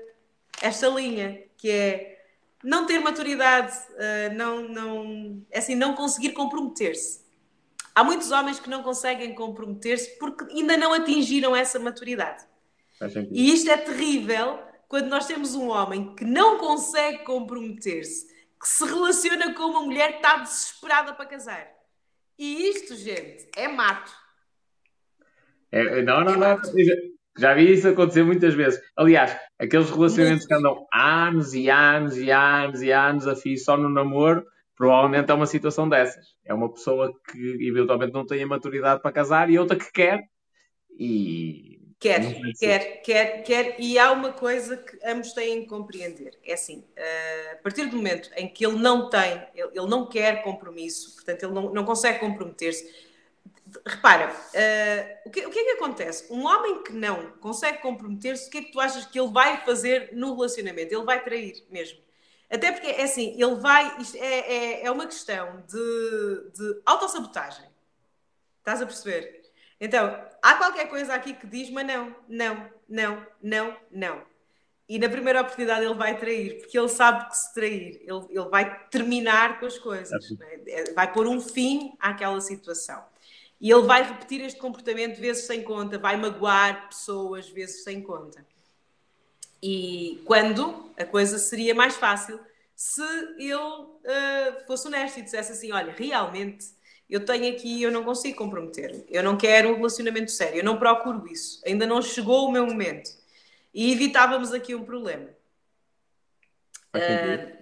esta 0.60 0.88
linha, 0.88 1.44
que 1.56 1.70
é 1.70 2.19
não 2.64 2.86
ter 2.86 3.00
maturidade, 3.00 3.76
uh, 3.92 4.36
não, 4.36 4.68
não, 4.68 5.46
é 5.50 5.60
assim, 5.60 5.76
não 5.76 5.94
conseguir 5.94 6.32
comprometer-se. 6.32 7.28
Há 7.96 8.04
muitos 8.04 8.32
homens 8.32 8.60
que 8.60 8.70
não 8.70 8.84
conseguem 8.84 9.34
comprometer-se 9.34 10.18
porque 10.20 10.46
ainda 10.52 10.78
não 10.78 10.94
atingiram 10.94 11.56
essa 11.56 11.80
maturidade. 11.80 12.46
E 13.32 13.54
isto 13.54 13.70
é 13.70 13.78
terrível 13.78 14.60
quando 14.88 15.08
nós 15.08 15.26
temos 15.26 15.56
um 15.56 15.70
homem 15.70 16.16
que 16.16 16.26
não 16.26 16.58
consegue 16.58 17.20
comprometer-se, 17.20 18.28
que 18.60 18.68
se 18.68 18.84
relaciona 18.86 19.54
com 19.54 19.64
uma 19.64 19.82
mulher 19.82 20.12
que 20.14 20.18
está 20.18 20.38
desesperada 20.38 21.14
para 21.14 21.26
casar. 21.26 21.68
E 22.38 22.70
isto, 22.70 22.96
gente, 22.96 23.50
é 23.56 23.68
mato. 23.68 24.12
É, 25.72 26.02
não, 26.02 26.22
não, 26.22 26.34
é 26.34 26.38
não. 26.38 26.40
Mato. 26.40 26.72
Já 27.40 27.54
vi 27.54 27.72
isso 27.72 27.88
acontecer 27.88 28.24
muitas 28.24 28.54
vezes. 28.54 28.82
Aliás, 28.96 29.36
aqueles 29.58 29.90
relacionamentos 29.90 30.46
que 30.46 30.54
andam 30.54 30.86
anos 30.94 31.54
e 31.54 31.70
anos 31.70 32.18
e 32.18 32.30
anos 32.32 32.82
e 32.82 32.92
anos 32.92 33.28
a 33.28 33.36
fio 33.36 33.58
só 33.58 33.78
no 33.78 33.90
namoro, 33.90 34.46
provavelmente 34.76 35.32
é 35.32 35.34
uma 35.34 35.46
situação 35.46 35.88
dessas. 35.88 36.36
É 36.46 36.54
uma 36.54 36.72
pessoa 36.72 37.14
que 37.32 37.68
eventualmente 37.68 38.14
não 38.14 38.26
tem 38.26 38.44
a 38.44 38.48
maturidade 38.48 39.02
para 39.02 39.12
casar 39.12 39.50
e 39.50 39.58
outra 39.58 39.78
que 39.78 39.92
quer 39.92 40.24
e. 40.98 41.78
Quer, 42.00 42.22
quer, 42.58 43.02
quer, 43.02 43.44
quer, 43.44 43.76
e 43.78 44.00
há 44.00 44.14
uma 44.14 44.32
coisa 44.32 44.78
que 44.78 44.98
ambos 45.06 45.34
têm 45.34 45.64
que 45.64 45.68
compreender. 45.68 46.40
É 46.46 46.54
assim, 46.54 46.86
eh, 46.96 47.52
a 47.52 47.56
partir 47.58 47.88
do 47.88 47.98
momento 47.98 48.30
em 48.38 48.48
que 48.48 48.66
ele 48.66 48.78
não 48.78 49.10
tem, 49.10 49.44
ele 49.54 49.86
não 49.86 50.08
quer 50.08 50.42
compromisso, 50.42 51.16
portanto, 51.16 51.44
ele 51.44 51.52
não, 51.52 51.74
não 51.74 51.84
consegue 51.84 52.20
comprometer-se, 52.20 53.09
repara, 53.86 54.32
uh, 54.32 55.28
o, 55.28 55.32
que, 55.32 55.46
o 55.46 55.50
que 55.50 55.60
é 55.60 55.64
que 55.64 55.72
acontece? 55.72 56.32
Um 56.32 56.46
homem 56.46 56.84
que 56.84 56.94
não 56.94 57.32
consegue 57.34 57.80
comprometer-se, 57.80 58.48
o 58.48 58.52
que 58.52 58.58
é 58.58 58.64
que 58.64 58.72
tu 58.72 58.80
achas 58.80 59.06
que 59.06 59.20
ele 59.20 59.32
vai 59.32 59.64
fazer 59.64 60.10
no 60.14 60.36
relacionamento? 60.36 60.94
Ele 60.94 61.06
vai 61.06 61.24
trair 61.24 61.66
mesmo. 61.70 62.00
Até 62.50 62.72
porque, 62.72 62.88
é 62.88 63.04
assim, 63.04 63.40
ele 63.40 63.56
vai. 63.56 63.96
É, 64.16 64.56
é, 64.56 64.86
é 64.86 64.92
uma 64.92 65.06
questão 65.06 65.64
de, 65.68 66.52
de 66.52 66.82
autossabotagem. 66.86 67.66
Estás 68.58 68.82
a 68.82 68.86
perceber? 68.86 69.40
Então, 69.80 70.20
há 70.42 70.56
qualquer 70.56 70.90
coisa 70.90 71.14
aqui 71.14 71.34
que 71.34 71.48
diz, 71.48 71.70
mas 71.70 71.86
não, 71.86 72.16
não, 72.28 72.70
não, 72.88 73.28
não, 73.42 73.78
não. 73.92 74.22
E 74.90 74.98
na 74.98 75.08
primeira 75.08 75.42
oportunidade 75.42 75.86
ele 75.86 75.94
vai 75.94 76.18
trair, 76.18 76.58
porque 76.58 76.78
ele 76.78 76.90
sabe 76.90 77.30
que 77.30 77.38
se 77.38 77.54
trair, 77.54 78.02
ele, 78.04 78.26
ele 78.30 78.50
vai 78.50 78.88
terminar 78.90 79.60
com 79.60 79.68
as 79.68 79.78
coisas, 79.78 80.20
é, 80.68 80.92
vai 80.94 81.14
pôr 81.14 81.28
um 81.28 81.40
fim 81.40 81.94
àquela 82.00 82.42
situação. 82.42 83.06
E 83.60 83.70
ele 83.70 83.82
vai 83.84 84.04
repetir 84.04 84.42
este 84.42 84.60
comportamento 84.60 85.20
vezes 85.20 85.46
sem 85.46 85.64
conta, 85.64 85.98
vai 85.98 86.16
magoar 86.16 86.88
pessoas 86.88 87.50
vezes 87.50 87.84
sem 87.84 88.02
conta. 88.02 88.46
E 89.62 90.22
quando 90.26 90.92
a 90.98 91.04
coisa 91.06 91.38
seria 91.38 91.76
mais 91.76 91.96
fácil 91.96 92.40
se 92.74 93.02
ele 93.38 93.54
uh, 93.56 94.66
fosse 94.66 94.88
honesto 94.88 95.18
e 95.18 95.22
dissesse 95.22 95.52
assim: 95.52 95.72
Olha, 95.74 95.92
realmente 95.92 96.68
eu 97.10 97.26
tenho 97.26 97.54
aqui, 97.54 97.82
eu 97.82 97.92
não 97.92 98.06
consigo 98.06 98.38
comprometer-me, 98.38 99.04
eu 99.10 99.22
não 99.22 99.36
quero 99.36 99.72
um 99.72 99.76
relacionamento 99.76 100.32
sério, 100.32 100.60
eu 100.60 100.64
não 100.64 100.78
procuro 100.78 101.28
isso, 101.28 101.62
ainda 101.66 101.86
não 101.86 102.02
chegou 102.02 102.48
o 102.48 102.52
meu 102.52 102.66
momento. 102.66 103.10
E 103.74 103.92
evitávamos 103.92 104.54
aqui 104.54 104.74
um 104.74 104.86
problema. 104.86 105.28
Uh, 106.96 107.58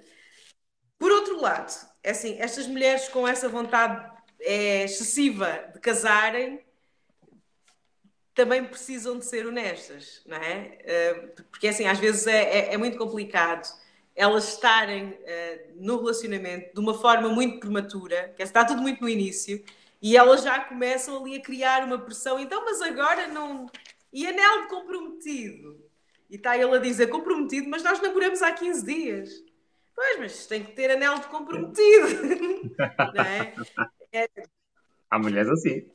por 1.00 1.12
outro 1.12 1.42
lado, 1.42 1.74
é 2.04 2.12
assim, 2.12 2.38
estas 2.40 2.68
mulheres 2.68 3.10
com 3.10 3.28
essa 3.28 3.50
vontade 3.50 4.17
é 4.40 4.84
excessiva 4.84 5.70
de 5.74 5.80
casarem, 5.80 6.62
também 8.34 8.64
precisam 8.64 9.18
de 9.18 9.26
ser 9.26 9.48
honestas, 9.48 10.22
não 10.26 10.38
é? 10.38 10.78
Eh, 10.82 11.14
porque 11.52 11.68
assim, 11.68 11.88
às 11.88 11.98
vezes 11.98 12.28
é, 12.28 12.44
é, 12.44 12.74
é 12.74 12.78
muito 12.78 12.98
complicado 12.98 13.68
elas 14.18 14.54
estarem 14.54 15.10
uh, 15.10 15.74
no 15.76 16.00
relacionamento 16.00 16.74
de 16.74 16.80
uma 16.80 16.96
forma 16.96 17.30
muito 17.30 17.60
prematura, 17.60 18.34
que 18.36 18.42
está 18.42 18.66
tudo 18.66 18.82
muito 18.82 19.00
no 19.00 19.08
início, 19.08 19.64
e 20.02 20.18
elas 20.18 20.42
já 20.42 20.60
começam 20.60 21.22
ali 21.22 21.36
a 21.36 21.42
criar 21.42 21.84
uma 21.84 22.00
pressão, 22.00 22.40
então, 22.40 22.66
mas 22.66 22.82
agora 22.82 23.28
não. 23.28 23.68
E 24.12 24.26
anel 24.26 24.64
de 24.64 24.70
comprometido? 24.70 25.86
E 26.32 26.36
está 26.36 26.58
ele 26.58 26.76
a 26.76 26.80
dizer 26.80 27.08
comprometido, 27.08 27.70
mas 27.70 27.84
nós 27.84 28.02
namoramos 28.02 28.42
há 28.42 28.52
15 28.52 28.86
dias. 28.86 29.30
Pois, 29.96 30.20
mas 30.20 30.48
tem 30.48 30.64
que 30.64 30.72
ter 30.72 30.90
anel 30.90 31.20
de 31.20 31.28
comprometido. 31.28 32.76
é? 33.24 33.54
É... 34.12 34.28
Há 35.10 35.20
mulheres 35.20 35.50
assim. 35.50 35.90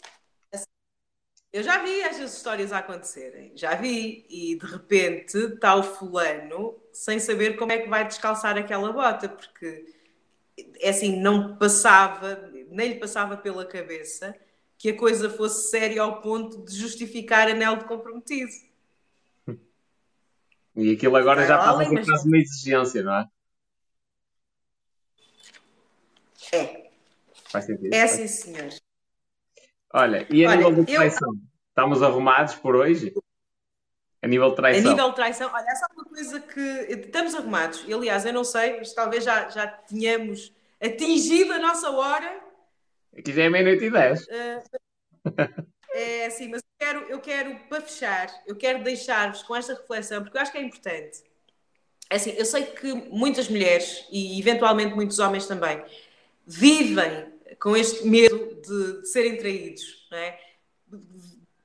Eu 1.52 1.62
já 1.62 1.82
vi 1.82 2.00
estas 2.00 2.34
histórias 2.34 2.72
a 2.72 2.78
acontecerem, 2.78 3.52
já 3.54 3.74
vi, 3.74 4.24
e 4.30 4.56
de 4.56 4.64
repente 4.64 5.36
está 5.36 5.74
o 5.74 5.82
fulano 5.82 6.80
sem 6.94 7.20
saber 7.20 7.56
como 7.56 7.72
é 7.72 7.78
que 7.78 7.90
vai 7.90 8.06
descalçar 8.06 8.56
aquela 8.56 8.90
bota, 8.90 9.28
porque 9.28 9.84
é 10.80 10.88
assim, 10.88 11.20
não 11.20 11.58
passava, 11.58 12.50
nem 12.70 12.94
lhe 12.94 12.98
passava 12.98 13.36
pela 13.36 13.66
cabeça 13.66 14.34
que 14.78 14.90
a 14.90 14.96
coisa 14.96 15.28
fosse 15.28 15.68
séria 15.68 16.00
ao 16.00 16.22
ponto 16.22 16.64
de 16.64 16.74
justificar 16.74 17.46
anel 17.46 17.76
de 17.76 17.84
comprometido. 17.84 18.50
E 20.74 20.92
aquilo 20.92 21.16
agora 21.16 21.46
já 21.46 21.58
passa 21.58 21.84
por 21.84 22.02
quase 22.02 22.26
uma 22.26 22.38
exigência, 22.38 23.02
não 23.02 23.14
é? 23.14 23.28
É, 26.54 26.81
Faz 27.52 27.66
sentido. 27.66 27.92
É 27.94 28.06
sim, 28.06 28.26
senhor. 28.26 28.70
Olha, 29.92 30.26
e 30.30 30.44
a 30.44 30.50
olha, 30.50 30.56
nível 30.56 30.84
de 30.84 30.92
traição? 30.92 31.28
Eu... 31.28 31.40
Estamos 31.68 32.02
arrumados 32.02 32.54
por 32.54 32.74
hoje? 32.74 33.12
A 34.22 34.26
nível 34.26 34.50
de 34.50 34.56
traição. 34.56 34.90
A 34.90 34.94
nível 34.94 35.08
de 35.10 35.16
traição, 35.16 35.50
olha, 35.52 35.66
essa 35.68 35.86
é 35.86 35.94
uma 35.94 36.04
coisa 36.04 36.40
que 36.40 36.60
estamos 36.60 37.34
arrumados. 37.34 37.84
E, 37.86 37.92
aliás, 37.92 38.24
eu 38.24 38.32
não 38.32 38.44
sei, 38.44 38.78
mas 38.78 38.94
talvez 38.94 39.24
já, 39.24 39.48
já 39.50 39.66
tínhamos 39.66 40.54
atingido 40.80 41.52
a 41.52 41.58
nossa 41.58 41.90
hora. 41.90 42.40
Aqui 43.16 43.32
já 43.32 43.42
é 43.42 43.50
meia-noite 43.50 43.84
e 43.84 43.90
dez. 43.90 44.22
Uh, 44.22 44.62
é 45.92 46.26
assim, 46.26 46.48
mas 46.48 46.62
eu 46.62 46.86
quero, 46.86 47.00
eu 47.10 47.20
quero, 47.20 47.58
para 47.68 47.82
fechar, 47.82 48.28
eu 48.46 48.56
quero 48.56 48.82
deixar-vos 48.82 49.42
com 49.42 49.54
esta 49.54 49.74
reflexão, 49.74 50.22
porque 50.22 50.36
eu 50.38 50.42
acho 50.42 50.52
que 50.52 50.58
é 50.58 50.62
importante. 50.62 51.22
É 52.08 52.16
assim, 52.16 52.30
eu 52.30 52.44
sei 52.44 52.64
que 52.64 52.92
muitas 53.10 53.48
mulheres, 53.48 54.06
e 54.10 54.38
eventualmente 54.38 54.94
muitos 54.94 55.18
homens 55.18 55.46
também, 55.46 55.82
vivem 56.46 57.31
com 57.62 57.76
este 57.76 58.04
medo 58.04 58.60
de, 58.60 59.02
de 59.02 59.08
serem 59.08 59.36
traídos, 59.36 60.08
não 60.10 60.18
é? 60.18 60.40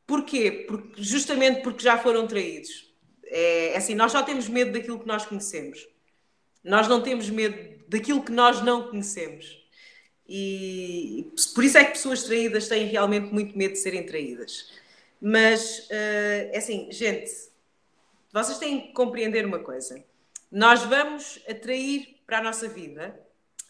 Porquê? 0.06 0.65
Porque, 0.68 1.02
justamente 1.02 1.64
porque 1.64 1.84
já 1.84 1.98
foram 1.98 2.28
traídos. 2.28 2.94
É, 3.26 3.69
é 3.69 3.78
assim, 3.78 3.95
nós 3.95 4.11
só 4.11 4.22
temos 4.22 4.48
medo 4.48 4.74
daquilo 4.74 4.99
que 4.99 5.07
nós 5.07 5.26
conhecemos. 5.26 5.88
Nós 6.64 6.88
não 6.88 7.02
temos 7.02 7.32
medo 7.32 7.84
daquilo 7.88 8.24
que 8.24 8.32
nós 8.32 8.61
não 8.61 8.90
conhecemos. 8.90 9.60
E 10.30 11.32
por 11.56 11.64
isso 11.64 11.80
é 11.80 11.86
que 11.86 11.94
pessoas 11.94 12.22
traídas 12.24 12.68
têm 12.68 12.86
realmente 12.86 13.34
muito 13.34 13.57
medo 13.57 13.72
de 13.72 13.80
serem 13.80 14.06
traídas. 14.06 14.72
Mas, 15.19 15.88
uh, 15.90 16.52
é 16.52 16.57
assim, 16.57 16.91
gente, 16.91 17.32
vocês 18.32 18.60
têm 18.60 18.82
que 18.82 18.94
compreender 18.94 19.44
uma 19.48 19.60
coisa. 19.60 20.06
Nós 20.52 20.84
vamos 20.84 21.40
atrair 21.49 22.19
para 22.28 22.38
a 22.38 22.44
nossa 22.44 22.68
vida 22.68 23.19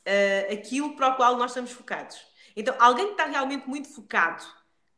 uh, 0.07 0.53
aquilo 0.53 0.95
para 0.95 1.09
o 1.09 1.15
qual 1.15 1.35
nós 1.35 1.51
estamos 1.51 1.71
focados. 1.71 2.17
Então, 2.55 2.75
alguém 2.79 3.07
que 3.07 3.11
está 3.11 3.25
realmente 3.25 3.67
muito 3.67 3.89
focado 3.93 4.43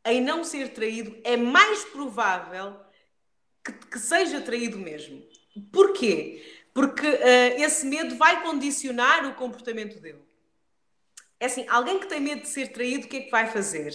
em 0.06 0.22
não 0.22 0.44
ser 0.44 0.69
traído 0.73 1.18
é 1.23 1.36
mais 1.36 1.84
provável 1.86 2.80
que, 3.64 3.73
que 3.73 3.99
seja 3.99 4.40
traído 4.40 4.77
mesmo. 4.77 5.22
Porquê? 5.72 6.64
Porque 6.73 7.07
uh, 7.07 7.61
esse 7.61 7.86
medo 7.86 8.15
vai 8.15 8.41
condicionar 8.44 9.26
o 9.26 9.36
comportamento 9.36 9.99
dele. 9.99 10.23
É 11.40 11.48
assim, 11.48 11.65
alguém 11.68 11.99
que 11.99 12.07
tem 12.07 12.19
medo 12.19 12.44
de 12.44 12.49
ser 12.49 12.69
traído, 12.69 13.06
o 13.06 13.10
que 13.10 13.18
é 13.18 13.22
que 13.22 13.31
vai 13.31 13.48
fazer? 13.48 13.94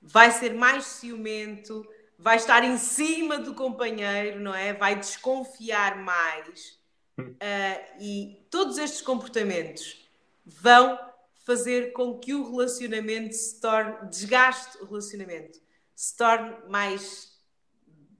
Vai 0.00 0.30
ser 0.30 0.54
mais 0.54 0.84
ciumento, 0.84 1.86
vai 2.18 2.36
estar 2.36 2.64
em 2.64 2.76
cima 2.76 3.38
do 3.38 3.54
companheiro, 3.54 4.40
não 4.40 4.54
é? 4.54 4.72
Vai 4.72 4.96
desconfiar 4.96 5.96
mais. 5.96 6.80
Uh, 7.18 8.00
e 8.00 8.46
todos 8.50 8.78
estes 8.78 9.00
comportamentos 9.02 10.01
vão 10.44 10.98
fazer 11.44 11.92
com 11.92 12.18
que 12.18 12.34
o 12.34 12.50
relacionamento 12.50 13.34
se 13.34 13.60
torne, 13.60 14.08
desgaste 14.08 14.78
o 14.78 14.86
relacionamento, 14.86 15.58
se 15.94 16.16
torne 16.16 16.54
mais, 16.68 17.32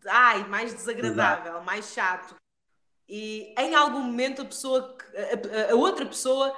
ai, 0.06 0.46
mais 0.48 0.74
desagradável, 0.74 1.52
Exato. 1.52 1.64
mais 1.64 1.92
chato. 1.92 2.36
E 3.08 3.54
em 3.58 3.74
algum 3.74 4.00
momento 4.00 4.42
a 4.42 4.44
pessoa, 4.44 4.96
a, 5.68 5.72
a, 5.72 5.74
outra 5.74 6.06
pessoa 6.06 6.56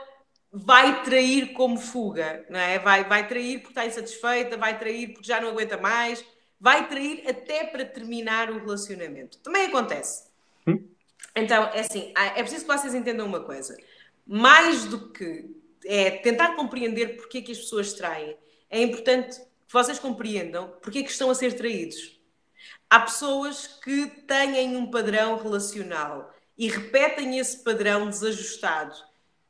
vai 0.50 1.02
trair 1.02 1.52
como 1.52 1.78
fuga, 1.78 2.46
não 2.48 2.60
é? 2.60 2.78
Vai, 2.78 3.04
vai 3.04 3.26
trair 3.26 3.58
porque 3.58 3.72
está 3.72 3.86
insatisfeita, 3.86 4.56
vai 4.56 4.78
trair 4.78 5.12
porque 5.12 5.26
já 5.26 5.40
não 5.40 5.48
aguenta 5.48 5.76
mais, 5.76 6.24
vai 6.60 6.88
trair 6.88 7.28
até 7.28 7.64
para 7.64 7.84
terminar 7.84 8.50
o 8.50 8.58
relacionamento. 8.58 9.38
Também 9.38 9.66
acontece. 9.66 10.28
Hum? 10.66 10.88
Então, 11.34 11.64
é 11.74 11.80
assim, 11.80 12.12
é 12.16 12.40
preciso 12.40 12.64
que 12.64 12.72
vocês 12.72 12.94
entendam 12.94 13.26
uma 13.26 13.40
coisa. 13.40 13.76
Mais 14.26 14.84
do 14.84 15.10
que 15.10 15.50
é 15.84 16.10
tentar 16.10 16.56
compreender 16.56 17.16
porque 17.16 17.38
é 17.38 17.42
que 17.42 17.52
as 17.52 17.58
pessoas 17.58 17.92
traem, 17.92 18.36
é 18.70 18.82
importante 18.82 19.38
que 19.38 19.72
vocês 19.72 19.98
compreendam 19.98 20.74
porque 20.80 21.00
é 21.00 21.02
que 21.02 21.10
estão 21.10 21.30
a 21.30 21.34
ser 21.34 21.54
traídos. 21.54 22.18
Há 22.88 23.00
pessoas 23.00 23.66
que 23.66 24.06
têm 24.26 24.76
um 24.76 24.90
padrão 24.90 25.36
relacional 25.36 26.32
e 26.56 26.68
repetem 26.68 27.38
esse 27.38 27.62
padrão 27.62 28.08
desajustado 28.08 28.94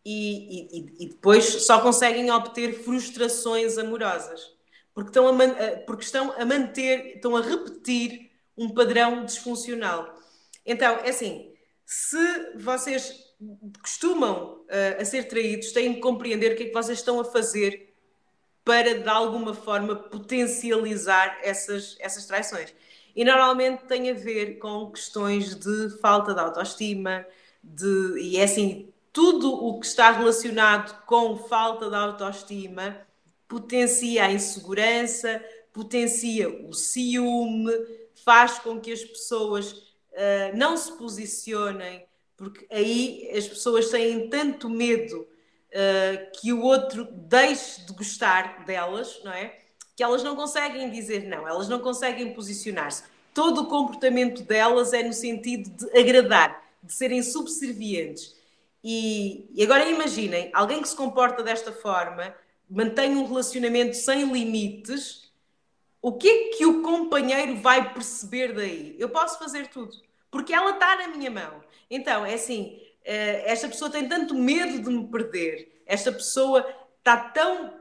e, 0.04 0.78
e, 0.78 0.94
e 1.04 1.08
depois 1.08 1.44
só 1.64 1.80
conseguem 1.80 2.30
obter 2.30 2.82
frustrações 2.82 3.78
amorosas 3.78 4.54
porque 4.94 5.10
estão, 5.10 5.28
a, 5.28 5.76
porque 5.84 6.04
estão 6.04 6.32
a 6.40 6.44
manter, 6.44 7.16
estão 7.16 7.36
a 7.36 7.42
repetir 7.42 8.30
um 8.56 8.70
padrão 8.70 9.24
disfuncional. 9.24 10.14
Então, 10.64 10.96
é 10.98 11.10
assim, 11.10 11.52
se 11.84 12.56
vocês 12.56 13.33
costumam 13.80 14.60
uh, 14.64 15.00
a 15.00 15.04
ser 15.04 15.24
traídos, 15.24 15.72
têm 15.72 15.94
que 15.94 16.00
compreender 16.00 16.52
o 16.52 16.56
que 16.56 16.64
é 16.64 16.66
que 16.66 16.72
vocês 16.72 16.98
estão 16.98 17.20
a 17.20 17.24
fazer 17.24 17.94
para, 18.64 18.94
de 18.94 19.08
alguma 19.08 19.54
forma, 19.54 19.94
potencializar 19.94 21.38
essas, 21.42 21.96
essas 22.00 22.26
traições. 22.26 22.74
E 23.14 23.24
normalmente 23.24 23.84
tem 23.84 24.10
a 24.10 24.14
ver 24.14 24.58
com 24.58 24.90
questões 24.90 25.54
de 25.54 25.90
falta 26.00 26.34
de 26.34 26.40
autoestima, 26.40 27.26
de, 27.62 28.18
e 28.20 28.36
é 28.38 28.44
assim, 28.44 28.92
tudo 29.12 29.52
o 29.52 29.78
que 29.78 29.86
está 29.86 30.10
relacionado 30.10 31.04
com 31.06 31.36
falta 31.36 31.88
de 31.88 31.94
autoestima 31.94 33.06
potencia 33.46 34.24
a 34.24 34.32
insegurança, 34.32 35.44
potencia 35.72 36.48
o 36.48 36.72
ciúme, 36.72 37.72
faz 38.24 38.58
com 38.58 38.80
que 38.80 38.92
as 38.92 39.04
pessoas 39.04 39.72
uh, 39.72 40.56
não 40.56 40.76
se 40.76 40.90
posicionem, 40.98 42.04
porque 42.36 42.66
aí 42.70 43.30
as 43.36 43.46
pessoas 43.46 43.88
têm 43.90 44.28
tanto 44.28 44.68
medo 44.68 45.20
uh, 45.20 46.30
que 46.40 46.52
o 46.52 46.62
outro 46.62 47.04
deixe 47.04 47.84
de 47.86 47.92
gostar 47.92 48.64
delas, 48.64 49.20
não 49.24 49.32
é? 49.32 49.58
Que 49.96 50.02
elas 50.02 50.22
não 50.22 50.34
conseguem 50.34 50.90
dizer 50.90 51.26
não, 51.26 51.46
elas 51.46 51.68
não 51.68 51.78
conseguem 51.78 52.32
posicionar-se. 52.34 53.04
Todo 53.32 53.62
o 53.62 53.66
comportamento 53.66 54.42
delas 54.42 54.92
é 54.92 55.02
no 55.02 55.12
sentido 55.12 55.70
de 55.70 55.98
agradar, 55.98 56.62
de 56.82 56.92
serem 56.92 57.22
subservientes. 57.22 58.34
E, 58.82 59.48
e 59.54 59.62
agora 59.62 59.88
imaginem, 59.88 60.50
alguém 60.52 60.82
que 60.82 60.88
se 60.88 60.96
comporta 60.96 61.42
desta 61.42 61.72
forma 61.72 62.34
mantenho 62.68 63.20
um 63.20 63.26
relacionamento 63.26 63.96
sem 63.96 64.30
limites, 64.30 65.32
o 66.02 66.12
que 66.12 66.28
é 66.28 66.48
que 66.50 66.66
o 66.66 66.82
companheiro 66.82 67.56
vai 67.56 67.94
perceber 67.94 68.52
daí? 68.52 68.94
Eu 68.98 69.08
posso 69.08 69.38
fazer 69.38 69.68
tudo, 69.68 69.96
porque 70.34 70.52
ela 70.52 70.70
está 70.70 70.96
na 70.96 71.06
minha 71.06 71.30
mão. 71.30 71.62
Então, 71.88 72.26
é 72.26 72.34
assim, 72.34 72.82
eh, 73.04 73.44
esta 73.46 73.68
pessoa 73.68 73.88
tem 73.88 74.08
tanto 74.08 74.34
medo 74.34 74.82
de 74.82 74.90
me 74.90 75.06
perder, 75.06 75.80
esta 75.86 76.10
pessoa 76.10 76.68
está 76.98 77.16
tão 77.16 77.72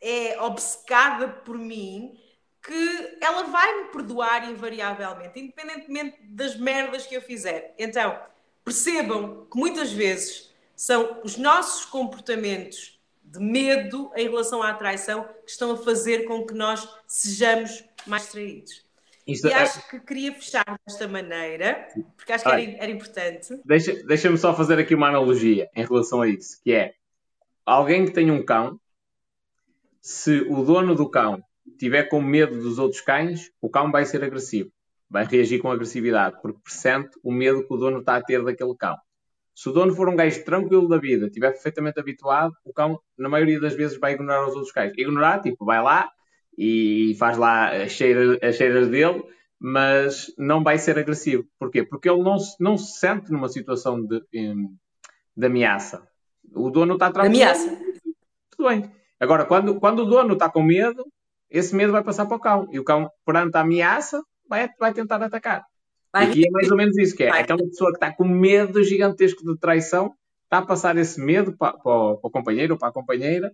é, 0.00 0.36
obcecada 0.40 1.28
por 1.28 1.56
mim 1.56 2.18
que 2.60 3.18
ela 3.20 3.44
vai 3.44 3.84
me 3.84 3.88
perdoar 3.90 4.50
invariavelmente, 4.50 5.38
independentemente 5.38 6.16
das 6.24 6.56
merdas 6.56 7.06
que 7.06 7.14
eu 7.14 7.22
fizer. 7.22 7.72
Então, 7.78 8.20
percebam 8.64 9.46
que 9.48 9.56
muitas 9.56 9.92
vezes 9.92 10.52
são 10.74 11.20
os 11.22 11.36
nossos 11.36 11.84
comportamentos 11.84 13.00
de 13.22 13.38
medo 13.38 14.10
em 14.16 14.28
relação 14.28 14.60
à 14.60 14.74
traição 14.74 15.22
que 15.44 15.52
estão 15.52 15.70
a 15.70 15.76
fazer 15.76 16.24
com 16.24 16.44
que 16.44 16.52
nós 16.52 16.88
sejamos 17.06 17.84
mais 18.08 18.26
traídos. 18.26 18.84
Isto 19.26 19.48
e 19.48 19.52
é... 19.52 19.54
acho 19.54 19.88
que 19.88 20.00
queria 20.00 20.32
fechar 20.34 20.64
desta 20.86 21.06
maneira, 21.06 21.86
porque 22.16 22.32
acho 22.32 22.44
que 22.44 22.50
era, 22.50 22.60
era 22.60 22.90
importante. 22.90 23.60
Deixa-me 23.64 24.02
deixa 24.04 24.36
só 24.36 24.54
fazer 24.54 24.78
aqui 24.78 24.94
uma 24.94 25.08
analogia 25.08 25.68
em 25.74 25.84
relação 25.84 26.22
a 26.22 26.28
isso, 26.28 26.60
que 26.62 26.72
é 26.72 26.94
alguém 27.64 28.04
que 28.04 28.12
tem 28.12 28.30
um 28.30 28.44
cão, 28.44 28.80
se 30.00 30.40
o 30.48 30.64
dono 30.64 30.94
do 30.94 31.08
cão 31.08 31.42
tiver 31.78 32.04
com 32.04 32.20
medo 32.20 32.60
dos 32.60 32.78
outros 32.78 33.00
cães, 33.00 33.50
o 33.60 33.70
cão 33.70 33.92
vai 33.92 34.04
ser 34.04 34.24
agressivo, 34.24 34.70
vai 35.08 35.24
reagir 35.24 35.60
com 35.60 35.70
agressividade, 35.70 36.40
porque 36.42 36.60
pressente 36.60 37.10
o 37.22 37.32
medo 37.32 37.66
que 37.66 37.72
o 37.72 37.76
dono 37.76 38.00
está 38.00 38.16
a 38.16 38.22
ter 38.22 38.42
daquele 38.42 38.74
cão. 38.76 38.96
Se 39.54 39.68
o 39.68 39.72
dono 39.72 39.94
for 39.94 40.08
um 40.08 40.16
gajo 40.16 40.44
tranquilo 40.44 40.88
da 40.88 40.98
vida, 40.98 41.26
estiver 41.26 41.52
perfeitamente 41.52 42.00
habituado, 42.00 42.54
o 42.64 42.72
cão, 42.72 42.98
na 43.16 43.28
maioria 43.28 43.60
das 43.60 43.74
vezes, 43.74 43.98
vai 43.98 44.14
ignorar 44.14 44.46
os 44.46 44.54
outros 44.54 44.72
cães. 44.72 44.92
Ignorar, 44.96 45.40
tipo, 45.40 45.64
vai 45.64 45.80
lá 45.82 46.10
e 46.56 47.14
faz 47.18 47.36
lá 47.36 47.70
as 47.82 47.92
cheiras, 47.92 48.38
as 48.42 48.56
cheiras 48.56 48.88
dele, 48.88 49.22
mas 49.58 50.32
não 50.36 50.62
vai 50.62 50.78
ser 50.78 50.98
agressivo. 50.98 51.44
Porquê? 51.58 51.84
Porque 51.84 52.08
ele 52.08 52.22
não, 52.22 52.36
não 52.58 52.76
se 52.76 52.98
sente 52.98 53.30
numa 53.30 53.48
situação 53.48 54.04
de, 54.04 54.22
de 54.30 55.46
ameaça. 55.46 56.06
O 56.54 56.70
dono 56.70 56.94
está 56.94 57.10
tranquilo. 57.10 57.36
Ameaça. 57.42 57.78
Tudo 58.50 58.68
bem. 58.68 58.90
Agora, 59.18 59.44
quando, 59.44 59.78
quando 59.78 60.00
o 60.00 60.04
dono 60.04 60.34
está 60.34 60.50
com 60.50 60.62
medo, 60.62 61.06
esse 61.48 61.74
medo 61.74 61.92
vai 61.92 62.02
passar 62.02 62.26
para 62.26 62.36
o 62.36 62.40
cão. 62.40 62.68
E 62.72 62.78
o 62.78 62.84
cão, 62.84 63.10
perante 63.24 63.56
a 63.56 63.60
ameaça, 63.60 64.22
vai, 64.48 64.68
vai 64.78 64.92
tentar 64.92 65.22
atacar. 65.22 65.64
Vai. 66.12 66.26
Aqui 66.26 66.46
é 66.46 66.50
mais 66.50 66.70
ou 66.70 66.76
menos 66.76 66.96
isso, 66.98 67.16
que 67.16 67.24
é 67.24 67.30
Vai. 67.30 67.40
aquela 67.40 67.62
pessoa 67.62 67.90
que 67.90 67.96
está 67.96 68.12
com 68.12 68.24
medo 68.24 68.82
gigantesco 68.82 69.44
de 69.44 69.58
traição, 69.58 70.12
está 70.44 70.58
a 70.58 70.66
passar 70.66 70.96
esse 70.98 71.18
medo 71.20 71.56
para, 71.56 71.72
para, 71.72 71.92
o, 71.92 72.16
para 72.18 72.28
o 72.28 72.30
companheiro 72.30 72.74
ou 72.74 72.78
para 72.78 72.88
a 72.88 72.92
companheira 72.92 73.50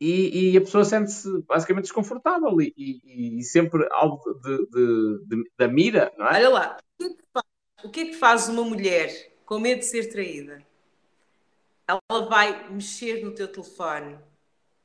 e, 0.00 0.52
e 0.52 0.56
a 0.56 0.60
pessoa 0.60 0.84
sente-se 0.84 1.42
basicamente 1.42 1.84
desconfortável 1.84 2.60
e, 2.60 2.74
e, 2.76 3.38
e 3.38 3.42
sempre 3.42 3.86
algo 3.90 4.34
de, 4.34 4.66
de, 4.66 5.24
de, 5.26 5.50
da 5.56 5.68
mira, 5.68 6.12
não 6.18 6.26
é? 6.26 6.36
Olha 6.36 6.48
lá, 6.50 6.76
o 7.82 7.90
que 7.90 8.00
é 8.00 8.04
que 8.06 8.14
faz 8.14 8.48
uma 8.48 8.62
mulher 8.62 9.10
com 9.44 9.58
medo 9.58 9.80
de 9.80 9.86
ser 9.86 10.10
traída? 10.10 10.62
Ela 11.88 12.28
vai 12.28 12.68
mexer 12.70 13.24
no 13.24 13.34
teu 13.34 13.48
telefone, 13.48 14.18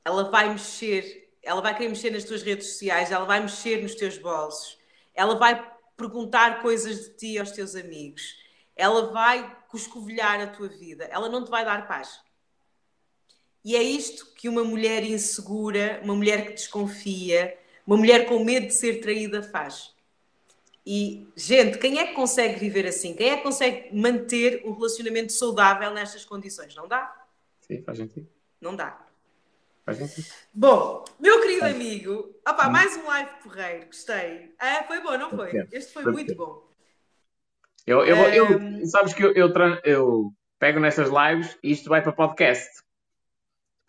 ela 0.06 0.30
vai 0.30 0.50
mexer, 0.50 1.34
ela 1.44 1.62
vai 1.62 1.76
querer 1.76 1.90
mexer 1.90 2.12
nas 2.12 2.24
tuas 2.24 2.44
redes 2.44 2.68
sociais, 2.68 3.12
ela 3.12 3.26
vai 3.26 3.40
mexer 3.40 3.82
nos 3.82 3.96
teus 3.96 4.18
bolsos, 4.18 4.78
ela 5.14 5.36
vai 5.36 5.72
perguntar 5.98 6.62
coisas 6.62 7.10
de 7.10 7.18
ti 7.18 7.38
aos 7.38 7.52
teus 7.52 7.76
amigos. 7.76 8.40
Ela 8.76 9.12
vai 9.12 9.58
coscovilhar 9.68 10.40
a 10.40 10.48
tua 10.48 10.68
vida. 10.68 11.06
Ela 11.06 11.30
não 11.30 11.44
te 11.44 11.52
vai 11.52 11.64
dar 11.64 11.88
paz. 11.88 12.22
E 13.64 13.76
é 13.76 13.84
isto 13.84 14.28
que 14.36 14.50
uma 14.50 14.64
mulher 14.64 15.04
insegura, 15.04 16.00
uma 16.04 16.16
mulher 16.16 16.46
que 16.46 16.54
desconfia, 16.54 17.58
uma 17.86 17.98
mulher 17.98 18.26
com 18.26 18.44
medo 18.44 18.68
de 18.68 18.74
ser 18.74 19.00
traída 19.02 19.44
faz. 19.44 19.94
E, 20.86 21.28
gente, 21.36 21.78
quem 21.78 22.00
é 22.00 22.08
que 22.08 22.14
consegue 22.14 22.60
viver 22.60 22.88
assim? 22.88 23.14
Quem 23.14 23.30
é 23.30 23.38
que 23.38 23.44
consegue 23.44 23.96
manter 23.96 24.64
um 24.66 24.74
relacionamento 24.74 25.32
saudável 25.32 25.92
nestas 25.94 26.26
condições? 26.26 26.76
Não 26.76 26.88
dá? 26.88 27.26
Sim, 27.62 27.84
faz 27.84 28.00
sentido. 28.00 28.28
Não 28.60 28.76
dá. 28.76 29.06
Bom, 30.54 31.04
meu 31.20 31.42
querido 31.42 31.66
amigo, 31.66 32.36
opa, 32.48 32.68
hum. 32.68 32.72
mais 32.72 32.96
um 32.96 33.06
live 33.06 33.30
porreiro, 33.44 33.86
gostei. 33.88 34.54
Ah, 34.60 34.84
foi 34.88 35.02
bom, 35.02 35.18
não 35.18 35.30
foi? 35.32 35.68
Este 35.72 35.92
foi 35.92 36.06
muito 36.06 36.36
bom. 36.36 36.64
Eu, 37.86 38.06
eu, 38.06 38.16
eu 38.16 38.86
sabes 38.86 39.14
que 39.14 39.24
eu, 39.24 39.34
eu, 39.34 39.52
eu, 39.84 40.34
pego 40.60 40.80
nessas 40.80 41.10
lives 41.10 41.58
e 41.64 41.72
isto 41.72 41.90
vai 41.90 42.02
para 42.02 42.12
podcast. 42.12 42.84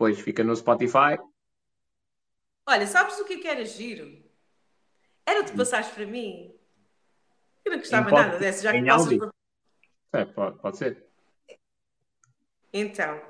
Depois 0.02 0.20
fica 0.20 0.42
no 0.42 0.56
Spotify. 0.56 1.16
Olha, 2.66 2.86
sabes 2.88 3.18
o 3.20 3.24
que 3.24 3.34
é 3.34 3.38
que 3.38 3.46
era 3.48 3.64
giro? 3.64 4.20
Era 5.24 5.42
de 5.44 5.52
passares 5.52 5.88
para 5.88 6.04
mim. 6.04 6.52
Eu 7.64 7.70
não 7.72 7.78
gostava 7.78 8.08
Em 8.08 8.10
pod- 8.10 8.22
nada 8.26 8.38
dessa, 8.38 8.62
já 8.64 8.72
que 8.72 8.84
passas 8.84 9.18
para 9.18 10.20
É, 10.20 10.24
pode, 10.24 10.58
pode 10.58 10.76
ser. 10.76 11.06
Então, 12.72 13.22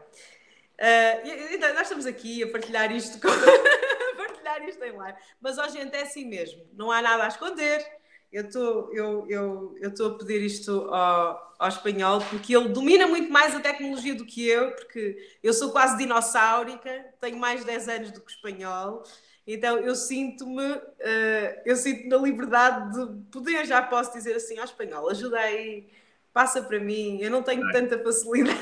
e- 0.80 1.54
então, 1.54 1.74
nós 1.74 1.82
estamos 1.82 2.06
aqui 2.06 2.42
a 2.42 2.50
partilhar 2.50 2.90
isto 2.90 3.20
com... 3.20 3.28
partilhar 4.16 4.66
isto 4.66 4.82
em 4.82 4.92
live. 4.92 5.18
Mas, 5.40 5.58
ó, 5.58 5.68
gente, 5.68 5.94
é 5.94 6.02
assim 6.02 6.24
mesmo. 6.24 6.66
Não 6.72 6.90
há 6.90 7.02
nada 7.02 7.24
a 7.24 7.28
esconder. 7.28 7.84
Eu 8.32 8.46
estou 8.46 8.90
eu, 8.94 9.26
eu, 9.28 9.76
eu 9.78 9.90
estou 9.90 10.14
a 10.14 10.18
pedir 10.18 10.40
isto 10.40 10.88
ao, 10.88 11.51
ao 11.62 11.68
espanhol 11.68 12.20
porque 12.28 12.56
ele 12.56 12.68
domina 12.70 13.06
muito 13.06 13.30
mais 13.30 13.54
a 13.54 13.60
tecnologia 13.60 14.14
do 14.14 14.26
que 14.26 14.46
eu, 14.48 14.72
porque 14.72 15.16
eu 15.42 15.52
sou 15.52 15.70
quase 15.70 15.96
dinossáurica, 15.96 17.06
tenho 17.20 17.38
mais 17.38 17.60
de 17.60 17.66
10 17.66 17.88
anos 17.88 18.10
do 18.10 18.20
que 18.20 18.32
o 18.32 18.34
espanhol. 18.34 19.02
Então 19.46 19.78
eu 19.78 19.94
sinto-me 19.94 20.62
ah, 20.64 21.62
eu 21.64 21.76
sinto 21.76 22.08
na 22.08 22.16
liberdade 22.16 22.92
de 22.92 23.30
poder, 23.30 23.64
já 23.64 23.80
posso 23.80 24.12
dizer 24.12 24.34
assim 24.34 24.58
ao 24.58 24.64
espanhol, 24.64 25.08
ajuda 25.08 25.38
aí, 25.38 25.88
passa 26.32 26.60
para 26.62 26.80
mim, 26.80 27.18
eu 27.20 27.30
não 27.30 27.42
tenho 27.42 27.70
tanta 27.70 27.98
facilidade. 28.02 28.58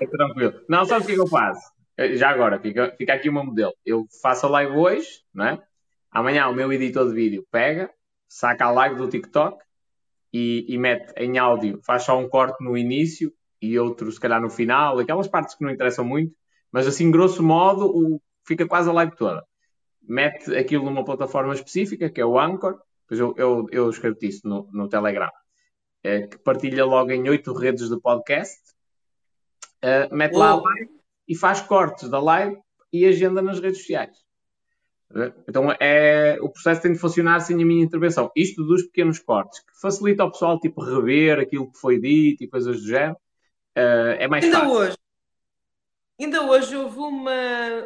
É 0.00 0.06
tranquilo. 0.06 0.62
Não, 0.66 0.84
sabes 0.86 1.04
o 1.04 1.06
que 1.06 1.12
é 1.12 1.14
que 1.16 1.20
eu 1.20 1.26
faço? 1.26 1.70
Eh, 1.98 2.16
Já 2.16 2.30
agora, 2.30 2.58
fica, 2.58 2.94
fica 2.96 3.12
aqui 3.12 3.28
o 3.28 3.32
meu 3.34 3.44
modelo. 3.44 3.74
Eu 3.84 4.06
faço 4.22 4.46
a 4.46 4.48
live 4.48 4.72
hoje, 4.72 5.22
não 5.34 5.44
é? 5.44 5.62
Amanhã 6.10 6.48
o 6.48 6.54
meu 6.54 6.72
editor 6.72 7.06
de 7.06 7.14
vídeo 7.14 7.46
pega, 7.50 7.90
saca 8.26 8.64
a 8.64 8.70
live 8.70 8.96
do 8.96 9.08
TikTok 9.08 9.62
e, 10.32 10.64
e 10.68 10.78
mete 10.78 11.12
em 11.16 11.38
áudio, 11.38 11.80
faz 11.84 12.04
só 12.04 12.18
um 12.18 12.28
corte 12.28 12.62
no 12.62 12.76
início 12.76 13.32
e 13.60 13.78
outro 13.78 14.10
se 14.10 14.18
calhar 14.20 14.40
no 14.40 14.48
final, 14.50 14.98
aquelas 14.98 15.28
partes 15.28 15.54
que 15.54 15.62
não 15.64 15.70
interessam 15.70 16.04
muito, 16.04 16.34
mas 16.72 16.86
assim, 16.86 17.10
grosso 17.10 17.42
modo, 17.42 17.86
o- 17.86 18.22
fica 18.46 18.66
quase 18.66 18.88
a 18.88 18.92
live 18.92 19.14
toda. 19.16 19.44
Mete 20.02 20.56
aquilo 20.56 20.84
numa 20.84 21.04
plataforma 21.04 21.52
específica, 21.54 22.08
que 22.08 22.20
é 22.20 22.24
o 22.24 22.38
Anchor, 22.38 22.80
depois 23.02 23.20
eu, 23.20 23.34
eu, 23.36 23.66
eu 23.70 23.90
escrevo 23.90 24.16
isso 24.22 24.46
no, 24.48 24.68
no 24.72 24.88
Telegram, 24.88 25.30
eh, 26.02 26.26
que 26.26 26.38
partilha 26.38 26.84
logo 26.84 27.10
em 27.10 27.28
oito 27.28 27.52
redes 27.52 27.88
de 27.88 28.00
podcast, 28.00 28.60
eh, 29.82 30.08
mete 30.12 30.34
lá 30.34 30.50
a 30.50 30.56
live 30.56 30.90
e 31.28 31.34
faz 31.36 31.60
cortes 31.60 32.08
da 32.08 32.20
live 32.20 32.56
e 32.92 33.04
agenda 33.06 33.42
nas 33.42 33.60
redes 33.60 33.78
sociais. 33.78 34.16
Então 35.48 35.70
é, 35.80 36.38
o 36.40 36.48
processo 36.48 36.82
tem 36.82 36.92
de 36.92 36.98
funcionar 36.98 37.40
sem 37.40 37.60
a 37.60 37.66
minha 37.66 37.82
intervenção. 37.84 38.30
Isto 38.36 38.64
dos 38.64 38.82
pequenos 38.84 39.18
cortes, 39.18 39.60
que 39.60 39.80
facilita 39.80 40.22
ao 40.22 40.30
pessoal 40.30 40.58
tipo, 40.60 40.82
rever 40.82 41.38
aquilo 41.40 41.70
que 41.70 41.78
foi 41.78 42.00
dito 42.00 42.44
e 42.44 42.48
coisas 42.48 42.80
do 42.80 42.86
género. 42.88 43.16
eh, 43.76 44.18
é 44.20 44.28
mais 44.28 44.44
Ainda 44.44 44.58
fácil. 44.58 44.70
hoje, 44.70 44.96
ainda 46.20 46.42
hoje 46.42 46.76
houve 46.76 46.98
uma, 46.98 47.32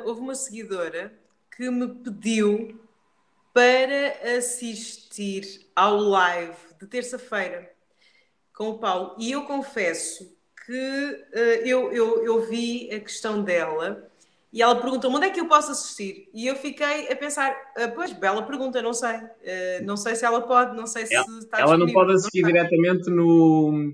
houve 0.05 0.21
uma 0.21 0.35
seguidora 0.35 1.13
que 1.57 1.71
me 1.71 1.89
pediu 1.89 2.81
para 3.53 4.37
assistir 4.39 5.69
ao 5.77 5.97
live 5.99 6.57
de 6.81 6.87
terça-feira 6.87 7.71
com 8.55 8.71
o 8.71 8.79
Paulo. 8.79 9.17
E 9.19 9.33
eu 9.33 9.45
confesso 9.47 10.37
que 10.67 11.27
eh, 11.35 11.63
eu, 11.65 11.93
eu, 11.93 12.25
eu 12.25 12.41
vi 12.49 12.91
a 12.95 13.01
questão 13.01 13.43
dela 13.45 14.11
e 14.55 14.63
ela 14.63 14.77
perguntou-me 14.77 15.17
onde 15.17 15.27
é 15.27 15.31
que 15.31 15.41
eu 15.41 15.49
posso 15.49 15.73
assistir. 15.73 16.31
E 16.33 16.47
eu 16.47 16.55
fiquei 16.55 17.11
a 17.11 17.17
pensar, 17.17 17.51
ah, 17.77 17.89
pois, 17.89 18.13
bela 18.13 18.41
pergunta, 18.47 18.81
não 18.81 18.95
sei. 18.95 19.19
Eh, 19.43 19.81
não 19.83 19.97
sei 19.97 20.15
se 20.15 20.25
ela 20.25 20.43
pode, 20.43 20.77
não 20.77 20.87
sei 20.87 21.07
se 21.07 21.15
Ela, 21.17 21.27
está 21.41 21.59
ela 21.59 21.77
não 21.77 21.93
pode 21.93 22.13
assistir 22.13 22.41
sei. 22.41 22.53
diretamente 22.53 23.11
no, 23.11 23.93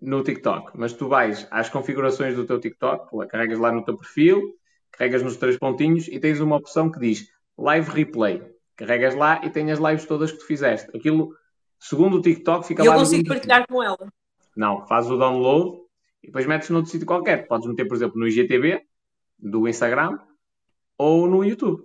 no 0.00 0.22
TikTok, 0.22 0.70
mas 0.76 0.92
tu 0.92 1.08
vais 1.08 1.48
às 1.50 1.68
configurações 1.68 2.36
do 2.36 2.46
teu 2.46 2.60
TikTok, 2.60 3.26
carregas 3.26 3.58
lá 3.58 3.72
no 3.72 3.84
teu 3.84 3.96
perfil, 3.96 4.54
carregas 4.92 5.20
nos 5.20 5.36
três 5.36 5.58
pontinhos 5.58 6.06
e 6.06 6.20
tens 6.20 6.38
uma 6.38 6.54
opção 6.54 6.88
que 6.88 7.00
diz 7.00 7.26
Live 7.58 7.90
Replay. 7.90 8.40
Carregas 8.76 9.16
lá 9.16 9.44
e 9.44 9.50
tens 9.50 9.68
as 9.68 9.80
lives 9.80 10.06
todas 10.06 10.30
que 10.30 10.38
tu 10.38 10.46
fizeste. 10.46 10.96
Aquilo, 10.96 11.34
segundo 11.80 12.18
o 12.18 12.22
TikTok, 12.22 12.68
fica 12.68 12.84
E 12.84 12.86
eu 12.86 12.92
lá 12.92 12.98
no 12.98 13.02
consigo 13.02 13.26
partilhar 13.26 13.66
com 13.66 13.82
ela. 13.82 14.12
Não, 14.56 14.86
fazes 14.86 15.10
o 15.10 15.18
download 15.18 15.76
e 16.22 16.28
depois 16.28 16.46
metes 16.46 16.70
noutro 16.70 16.88
sítio 16.88 17.04
qualquer. 17.04 17.48
Podes 17.48 17.66
meter, 17.66 17.88
por 17.88 17.96
exemplo, 17.96 18.16
no 18.16 18.28
IGTV 18.28 18.80
do 19.42 19.66
Instagram 19.68 20.18
ou 20.96 21.26
no 21.26 21.44
YouTube. 21.44 21.82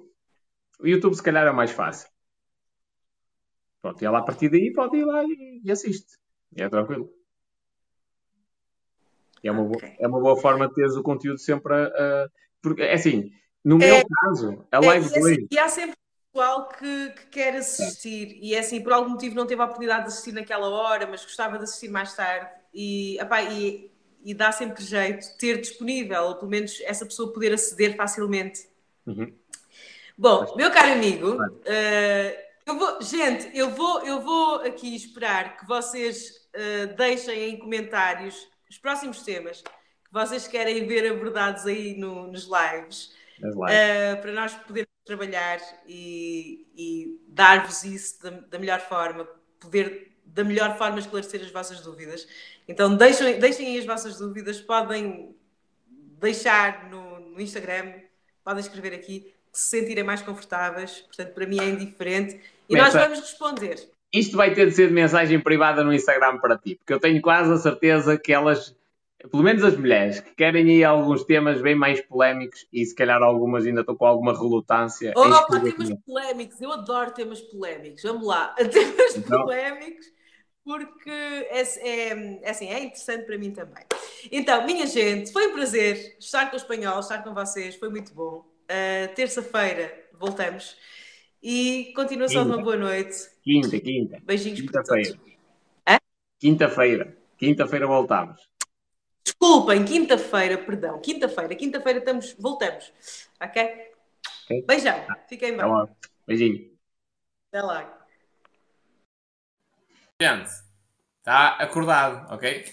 O 0.80 0.88
YouTube, 0.88 1.16
se 1.16 1.24
calhar, 1.24 1.48
é 1.48 1.52
mais 1.52 1.72
fácil. 1.72 2.08
Pronto, 3.82 4.02
e 4.02 4.06
ela 4.06 4.20
a 4.20 4.24
partir 4.24 4.50
daí 4.50 4.72
pode 4.74 4.98
ir 4.98 5.06
lá 5.06 5.24
e, 5.24 5.62
e 5.64 5.72
assiste. 5.72 6.18
E 6.56 6.62
é 6.62 6.70
tranquilo. 6.70 7.12
E 9.44 9.48
é 9.48 9.52
uma, 9.52 9.64
boa, 9.64 9.82
é 10.00 10.08
uma 10.08 10.20
boa 10.20 10.36
forma 10.40 10.68
de 10.68 10.74
teres 10.74 10.96
o 10.96 11.04
conteúdo 11.04 11.40
sempre 11.40 11.74
a. 11.74 11.86
a- 11.86 12.30
porque, 12.62 12.82
é 12.82 12.94
assim, 12.94 13.32
no 13.64 13.78
É, 13.82 13.88
meu 13.88 14.04
caso, 14.08 14.66
a 14.72 14.78
É, 14.78 14.80
live 14.80 15.06
e, 15.06 15.10
de 15.10 15.20
assim, 15.20 15.48
e 15.52 15.60
há 15.60 15.70
sempre 15.70 15.96
pessoal 16.32 16.70
que, 16.70 17.10
que 17.12 17.26
quer 17.28 17.56
assistir 17.56 18.38
e 18.42 18.54
é 18.54 18.60
assim, 18.60 18.82
por 18.82 18.94
algum 18.94 19.10
motivo 19.12 19.36
não 19.36 19.48
teve 19.48 19.62
a 19.62 19.66
oportunidade 19.66 20.04
de 20.04 20.08
assistir 20.10 20.32
naquela 20.34 20.70
hora, 20.70 21.08
mas 21.08 21.24
gostava 21.24 21.58
de 21.58 21.64
assistir 21.64 21.90
mais 21.90 22.14
tarde 22.16 22.52
e, 22.74 23.18
epá, 23.20 23.42
e, 23.44 23.92
e 24.28 24.34
dá 24.34 24.52
sempre 24.52 24.84
jeito 24.84 25.26
ter 25.38 25.62
disponível, 25.62 26.22
ou 26.24 26.36
pelo 26.36 26.52
menos 26.52 26.82
essa 26.82 27.06
pessoa 27.06 27.32
poder 27.32 27.54
aceder 27.54 27.95
facilmente. 27.95 28.68
Uhum. 29.06 29.34
Bom, 30.18 30.54
meu 30.58 30.70
caro 30.70 30.91
amigo, 30.91 31.38
eh, 31.64 32.45
eu 32.66 32.78
vou, 32.78 33.02
gente, 33.02 33.49
eu 33.58 33.70
vou, 33.70 34.06
eu 34.06 34.20
vou 34.22 34.56
aqui 34.62 34.94
esperar 34.94 35.58
que 35.58 35.66
vocês 35.66 36.48
eh, 36.54 36.88
deixem 36.88 37.52
em 37.52 37.58
comentários 37.58 38.49
os 38.70 38.78
próximos 38.78 39.22
temas 39.22 39.62
que 39.62 40.12
vocês 40.12 40.45
querem 40.45 40.86
ver 40.86 41.10
abordados 41.10 41.66
aí 41.66 41.98
no- 41.98 42.28
nos 42.28 42.44
lives. 42.45 43.16
Uh, 43.40 44.20
para 44.20 44.32
nós 44.32 44.54
podermos 44.56 44.90
trabalhar 45.06 45.60
e, 45.88 46.66
e 46.76 47.22
dar-vos 47.28 47.84
isso 47.84 48.22
da, 48.24 48.32
da 48.32 48.58
melhor 48.60 48.80
forma, 48.82 49.26
poder 49.60 50.07
da 50.34 50.44
melhor 50.44 50.78
forma 50.78 50.99
esclarecer 50.99 51.41
as 51.41 51.52
vossas 51.52 51.82
dúvidas. 51.82 52.28
Então 52.68 52.95
deixem, 52.95 53.40
deixem 53.40 53.68
aí 53.68 53.80
as 53.80 53.86
vossas 53.86 54.18
dúvidas, 54.18 54.60
podem 54.62 55.36
deixar 56.20 56.90
no, 56.90 57.20
no 57.20 57.41
Instagram, 57.41 57.94
podem 58.44 58.62
escrever 58.62 58.94
aqui, 58.94 59.32
que 59.52 59.60
se 59.60 59.70
sentirem 59.80 60.04
mais 60.04 60.22
confortáveis, 60.22 60.99
portanto 61.08 61.34
para 61.34 61.45
mim 61.45 61.60
é 61.60 61.70
indiferente 61.70 62.40
e 62.70 62.76
nós 62.76 62.94
vamos 62.94 63.20
responder. 63.20 63.90
Isto 64.14 64.38
vai 64.38 64.54
ter 64.54 64.68
de 64.68 64.72
ser 64.74 64.88
de 64.88 64.94
mensagem 64.94 65.40
privada 65.40 65.84
no 65.84 65.94
Instagram 65.94 66.38
para 66.40 66.58
ti, 66.58 66.76
porque 66.76 66.94
eu 66.94 66.99
tenho 66.99 67.22
quase 67.22 67.52
a 67.52 67.58
certeza 67.58 68.18
que 68.18 68.32
elas, 68.32 68.76
pelo 69.30 69.44
menos 69.44 69.64
as 69.64 69.76
mulheres, 69.76 70.20
que 70.22 70.34
querem 70.34 70.70
aí 70.70 70.84
alguns 70.84 71.24
temas 71.26 71.62
bem 71.62 71.76
mais 71.76 71.99
polémicos 72.02 72.66
e 72.72 72.86
se 72.86 72.95
calhar 72.95 73.22
algumas 73.22 73.66
ainda 73.66 73.82
estão 73.82 73.95
com 73.95 74.06
alguma 74.06 74.34
relutância 74.34 75.10
em 75.10 75.14
Oh, 75.16 75.28
escrever 75.30 75.74
temas 75.74 75.99
polémicos, 76.06 76.62
eu 76.62 76.72
adoro 76.72 77.12
temas 77.12 77.41
polémicos. 77.41 78.04
Vamos 78.04 78.26
lá, 78.28 78.56
temas 78.72 79.16
Então. 79.18 79.41
polémicos, 79.41 80.06
porque 80.68 81.10
é, 81.10 81.61
é, 81.61 82.39
é 82.41 82.49
assim, 82.49 82.68
é 82.68 82.84
interessante 82.84 83.26
para 83.26 83.38
mim 83.38 83.52
também. 83.52 83.85
Então, 84.30 84.65
minha 84.65 84.85
gente, 84.85 85.31
foi 85.31 85.48
um 85.48 85.53
prazer 85.53 86.18
estar 86.19 86.48
com 86.49 86.56
o 86.56 86.60
espanhol, 86.60 86.99
estar 86.99 87.23
com 87.23 87.34
vocês, 87.34 87.76
foi 87.77 87.88
muito 87.89 88.14
bom. 88.14 88.45
Uh, 88.69 89.15
Terça-feira 89.15 90.10
voltamos 90.19 90.76
e 91.41 91.94
continuação 91.95 92.44
de 92.44 92.52
uma 92.52 92.61
boa 92.61 92.76
noite. 92.76 93.15
Quinta, 93.41 93.80
quinta. 93.80 94.19
Beijinhos 94.26 94.61
para 94.69 94.84
todos. 94.84 95.07
Quinta-feira. 95.07 96.02
Quinta-feira. 96.38 97.18
Quinta-feira 97.38 97.88
voltamos. 97.88 98.49
Desculpem, 99.23 99.85
quinta-feira, 99.85 100.57
perdão, 100.57 100.99
quinta-feira, 100.99 101.56
quinta-feira 101.56 101.99
estamos, 101.99 102.35
voltamos, 102.39 102.91
ok? 103.41 103.64
Ok. 104.44 104.64
Beijão, 104.65 105.06
fiquem 105.30 105.56
bem. 105.56 105.65
Beijinho. 106.26 106.72
Até 107.52 107.61
logo. 107.61 107.97
Gente, 110.19 110.49
está 111.19 111.49
acordado, 111.60 112.34
ok? 112.34 112.65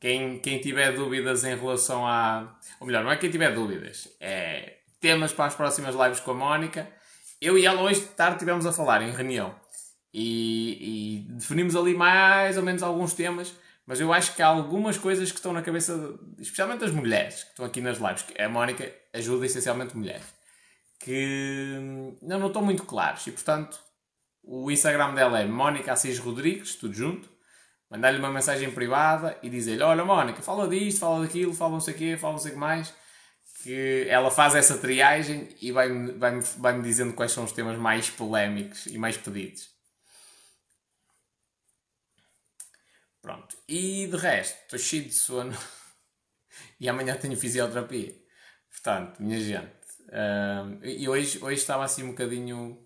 Quem, 0.00 0.38
quem 0.38 0.60
tiver 0.60 0.92
dúvidas 0.92 1.44
em 1.44 1.54
relação 1.54 2.06
a. 2.06 2.58
Ou 2.80 2.86
melhor, 2.86 3.04
não 3.04 3.10
é 3.10 3.16
quem 3.18 3.30
tiver 3.30 3.54
dúvidas, 3.54 4.08
é 4.18 4.78
temas 4.98 5.32
para 5.32 5.44
as 5.44 5.54
próximas 5.54 5.94
lives 5.94 6.20
com 6.20 6.30
a 6.30 6.34
Mónica. 6.34 6.88
Eu 7.38 7.58
e 7.58 7.66
ela 7.66 7.82
hoje 7.82 8.00
de 8.00 8.06
tarde 8.06 8.36
estivemos 8.36 8.64
a 8.64 8.72
falar 8.72 9.02
em 9.02 9.10
reunião 9.10 9.54
e, 10.12 11.26
e 11.28 11.32
definimos 11.34 11.76
ali 11.76 11.94
mais 11.94 12.56
ou 12.56 12.62
menos 12.62 12.82
alguns 12.82 13.12
temas, 13.12 13.54
mas 13.86 14.00
eu 14.00 14.10
acho 14.10 14.34
que 14.34 14.40
há 14.40 14.46
algumas 14.46 14.96
coisas 14.96 15.30
que 15.30 15.36
estão 15.36 15.52
na 15.52 15.60
cabeça, 15.60 16.18
especialmente 16.38 16.80
das 16.80 16.92
mulheres 16.92 17.44
que 17.44 17.50
estão 17.50 17.66
aqui 17.66 17.82
nas 17.82 17.98
lives, 17.98 18.22
que 18.22 18.40
a 18.40 18.48
Mónica 18.48 18.90
ajuda 19.12 19.44
essencialmente 19.44 19.94
mulheres, 19.94 20.24
que 20.98 21.76
hum, 21.78 22.16
não, 22.22 22.38
não 22.38 22.46
estão 22.46 22.62
muito 22.62 22.84
claros 22.84 23.26
e 23.26 23.32
portanto 23.32 23.78
o 24.46 24.70
Instagram 24.70 25.14
dela 25.14 25.40
é 25.40 25.44
Mónica 25.44 25.92
Assis 25.92 26.18
Rodrigues, 26.18 26.76
tudo 26.76 26.94
junto. 26.94 27.28
Mandar-lhe 27.90 28.18
uma 28.18 28.30
mensagem 28.30 28.70
privada 28.70 29.38
e 29.42 29.50
dizer-lhe: 29.50 29.82
Olha, 29.82 30.04
Mónica, 30.04 30.40
fala 30.40 30.68
disto, 30.68 31.00
fala 31.00 31.22
daquilo, 31.24 31.52
fala 31.52 31.72
não 31.72 31.80
sei 31.80 31.94
o 31.94 31.96
quê, 31.96 32.16
fala 32.16 32.32
não 32.34 32.38
sei 32.38 32.52
o 32.52 32.54
que 32.54 32.60
mais. 32.60 32.94
Que 33.62 34.06
ela 34.08 34.30
faz 34.30 34.54
essa 34.54 34.78
triagem 34.78 35.48
e 35.60 35.72
vai-me 35.72 36.12
vai 36.12 36.40
vai 36.58 36.80
dizendo 36.80 37.14
quais 37.14 37.32
são 37.32 37.44
os 37.44 37.52
temas 37.52 37.76
mais 37.78 38.08
polémicos 38.08 38.86
e 38.86 38.98
mais 38.98 39.16
pedidos. 39.16 39.68
Pronto. 43.20 43.56
E 43.68 44.06
de 44.06 44.16
resto, 44.16 44.56
estou 44.62 44.78
cheio 44.78 45.04
de 45.04 45.14
sono 45.14 45.56
e 46.80 46.88
amanhã 46.88 47.16
tenho 47.16 47.36
fisioterapia. 47.36 48.14
Portanto, 48.70 49.20
minha 49.20 49.40
gente, 49.40 49.76
Uh, 50.06 50.78
e 50.84 51.08
hoje, 51.08 51.42
hoje 51.42 51.60
estava 51.60 51.84
assim 51.84 52.04
um 52.04 52.10
bocadinho 52.10 52.85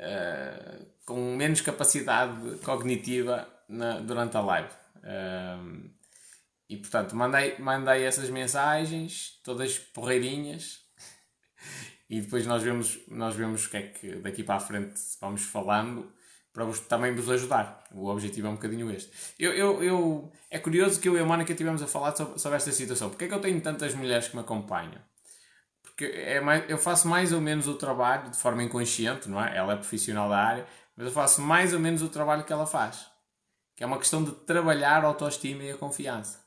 uh, 0.00 0.86
com 1.04 1.36
menos 1.36 1.60
capacidade 1.60 2.58
cognitiva 2.58 3.46
na, 3.68 4.00
durante 4.00 4.36
a 4.36 4.40
live. 4.40 4.72
Uh, 4.96 5.90
e 6.68 6.76
portanto, 6.76 7.14
mandei, 7.16 7.58
mandei 7.58 8.04
essas 8.04 8.30
mensagens, 8.30 9.40
todas 9.44 9.78
porreirinhas, 9.78 10.80
e 12.08 12.20
depois 12.20 12.46
nós 12.46 12.62
vemos, 12.62 12.98
nós 13.08 13.34
vemos 13.34 13.66
o 13.66 13.70
que 13.70 13.76
é 13.76 13.82
que 13.82 14.16
daqui 14.16 14.42
para 14.42 14.56
a 14.56 14.60
frente 14.60 15.00
vamos 15.20 15.42
falando 15.42 16.12
para 16.52 16.64
vos, 16.64 16.80
também 16.80 17.14
vos 17.14 17.30
ajudar. 17.30 17.84
O 17.92 18.08
objetivo 18.08 18.48
é 18.48 18.50
um 18.50 18.54
bocadinho 18.54 18.90
este. 18.90 19.10
Eu, 19.38 19.52
eu, 19.52 19.82
eu, 19.82 20.32
é 20.50 20.58
curioso 20.58 21.00
que 21.00 21.08
eu 21.08 21.16
e 21.16 21.20
a 21.20 21.24
Mónica 21.24 21.52
estivemos 21.52 21.82
a 21.82 21.86
falar 21.86 22.14
sobre, 22.16 22.38
sobre 22.38 22.56
esta 22.56 22.72
situação. 22.72 23.08
Porquê 23.08 23.24
é 23.24 23.28
que 23.28 23.34
eu 23.34 23.40
tenho 23.40 23.60
tantas 23.60 23.94
mulheres 23.94 24.28
que 24.28 24.36
me 24.36 24.42
acompanham? 24.42 25.00
É 26.04 26.40
mais, 26.40 26.68
eu 26.68 26.78
faço 26.78 27.08
mais 27.08 27.32
ou 27.32 27.40
menos 27.40 27.66
o 27.66 27.74
trabalho 27.74 28.30
de 28.30 28.36
forma 28.36 28.62
inconsciente, 28.62 29.28
não 29.28 29.42
é? 29.42 29.56
Ela 29.56 29.74
é 29.74 29.76
profissional 29.76 30.28
da 30.28 30.38
área, 30.38 30.66
mas 30.96 31.06
eu 31.06 31.12
faço 31.12 31.40
mais 31.40 31.72
ou 31.72 31.80
menos 31.80 32.02
o 32.02 32.08
trabalho 32.08 32.44
que 32.44 32.52
ela 32.52 32.66
faz. 32.66 33.06
Que 33.76 33.84
é 33.84 33.86
uma 33.86 33.98
questão 33.98 34.22
de 34.22 34.32
trabalhar 34.32 35.04
a 35.04 35.08
autoestima 35.08 35.62
e 35.62 35.70
a 35.70 35.76
confiança. 35.76 36.40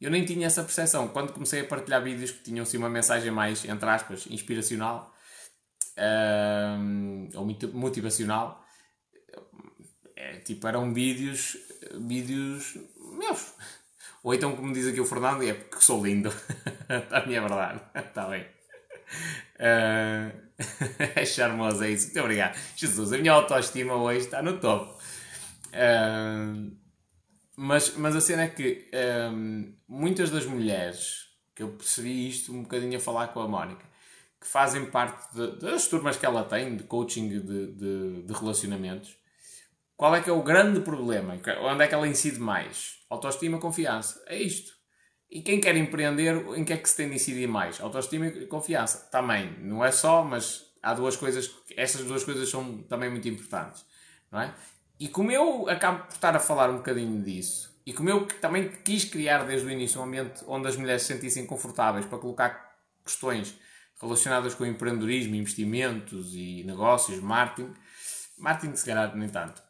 Eu 0.00 0.10
nem 0.10 0.24
tinha 0.24 0.46
essa 0.46 0.62
percepção. 0.62 1.08
Quando 1.08 1.32
comecei 1.32 1.60
a 1.60 1.64
partilhar 1.66 2.02
vídeos 2.02 2.30
que 2.30 2.42
tinham 2.42 2.62
assim 2.62 2.78
uma 2.78 2.88
mensagem 2.88 3.30
mais, 3.30 3.64
entre 3.64 3.88
aspas, 3.88 4.26
inspiracional 4.30 5.14
um, 5.98 7.28
ou 7.34 7.46
motivacional, 7.74 8.64
é, 10.16 10.36
tipo, 10.38 10.66
eram 10.66 10.92
vídeos, 10.94 11.56
vídeos 12.00 12.78
meus. 13.18 13.52
Ou 14.22 14.34
então, 14.34 14.54
como 14.54 14.72
diz 14.72 14.86
aqui 14.86 15.00
o 15.00 15.06
Fernando, 15.06 15.42
é 15.42 15.54
porque 15.54 15.84
sou 15.84 16.04
lindo. 16.04 16.32
a 17.10 17.24
minha 17.26 17.40
verdade. 17.40 17.80
Está 17.94 18.28
bem. 18.28 18.59
Uh, 19.56 20.50
é 21.16 21.24
charmoso, 21.24 21.84
é 21.84 21.90
isso. 21.90 22.06
Muito 22.06 22.20
obrigado. 22.20 22.58
Jesus, 22.76 23.12
a 23.12 23.18
minha 23.18 23.32
autoestima 23.32 23.94
hoje 23.94 24.20
está 24.20 24.42
no 24.42 24.58
topo. 24.58 24.98
Uh, 25.68 26.70
mas, 27.56 27.94
mas 27.96 28.16
a 28.16 28.20
cena 28.20 28.44
é 28.44 28.48
que 28.48 28.88
um, 29.32 29.74
muitas 29.86 30.30
das 30.30 30.46
mulheres, 30.46 31.26
que 31.54 31.62
eu 31.62 31.68
percebi 31.68 32.28
isto 32.28 32.52
um 32.52 32.62
bocadinho 32.62 32.96
a 32.96 33.00
falar 33.00 33.28
com 33.28 33.40
a 33.40 33.48
Mónica, 33.48 33.84
que 34.40 34.46
fazem 34.46 34.86
parte 34.86 35.34
de, 35.34 35.58
das 35.58 35.86
turmas 35.86 36.16
que 36.16 36.24
ela 36.24 36.42
tem 36.42 36.74
de 36.74 36.84
coaching 36.84 37.28
de, 37.28 37.40
de, 37.40 38.22
de 38.22 38.32
relacionamentos, 38.32 39.14
qual 39.94 40.16
é 40.16 40.22
que 40.22 40.30
é 40.30 40.32
o 40.32 40.42
grande 40.42 40.80
problema? 40.80 41.38
Onde 41.60 41.84
é 41.84 41.86
que 41.86 41.94
ela 41.94 42.08
incide 42.08 42.38
mais? 42.38 43.00
Autoestima, 43.10 43.58
confiança. 43.58 44.22
É 44.26 44.38
isto. 44.40 44.72
E 45.30 45.42
quem 45.42 45.60
quer 45.60 45.76
empreender, 45.76 46.36
em 46.56 46.64
que 46.64 46.72
é 46.72 46.76
que 46.76 46.88
se 46.88 46.96
tem 46.96 47.08
de 47.08 47.14
incidir 47.14 47.46
mais? 47.46 47.80
Autoestima 47.80 48.26
e 48.26 48.46
confiança. 48.46 49.08
Também. 49.10 49.56
Não 49.60 49.84
é 49.84 49.92
só, 49.92 50.24
mas 50.24 50.66
há 50.82 50.92
duas 50.92 51.16
coisas. 51.16 51.50
Essas 51.76 52.04
duas 52.04 52.24
coisas 52.24 52.48
são 52.48 52.82
também 52.82 53.08
muito 53.08 53.28
importantes. 53.28 53.84
Não 54.30 54.40
é? 54.40 54.54
E 54.98 55.08
como 55.08 55.30
eu 55.30 55.68
acabo 55.68 56.04
por 56.06 56.14
estar 56.14 56.34
a 56.34 56.40
falar 56.40 56.68
um 56.68 56.78
bocadinho 56.78 57.22
disso, 57.22 57.70
e 57.86 57.92
como 57.92 58.10
eu 58.10 58.26
também 58.26 58.70
quis 58.84 59.04
criar 59.04 59.44
desde 59.44 59.66
o 59.66 59.70
início 59.70 60.00
um 60.00 60.04
ambiente 60.04 60.44
onde 60.46 60.68
as 60.68 60.76
mulheres 60.76 61.02
se 61.02 61.08
sentissem 61.08 61.46
confortáveis 61.46 62.04
para 62.06 62.18
colocar 62.18 62.76
questões 63.04 63.54
relacionadas 64.00 64.54
com 64.54 64.66
empreendedorismo, 64.66 65.34
investimentos 65.34 66.34
e 66.34 66.64
negócios, 66.64 67.20
marketing, 67.20 67.72
marketing 68.38 68.76
se 68.76 68.84
calhar 68.84 69.16
nem 69.16 69.28
tanto 69.28 69.62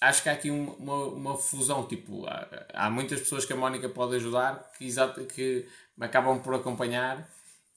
acho 0.00 0.22
que 0.22 0.28
há 0.28 0.32
aqui 0.32 0.50
uma, 0.50 0.94
uma 1.06 1.36
fusão. 1.36 1.86
Tipo, 1.86 2.26
há, 2.26 2.46
há, 2.74 2.90
muitas 2.90 3.20
pessoas 3.20 3.44
que 3.44 3.52
a 3.52 3.56
Mónica 3.56 3.88
pode 3.88 4.16
ajudar 4.16 4.70
que, 4.76 4.86
exato, 4.86 5.24
que 5.24 5.66
me 5.96 6.06
acabam 6.06 6.40
por 6.40 6.54
acompanhar. 6.54 7.28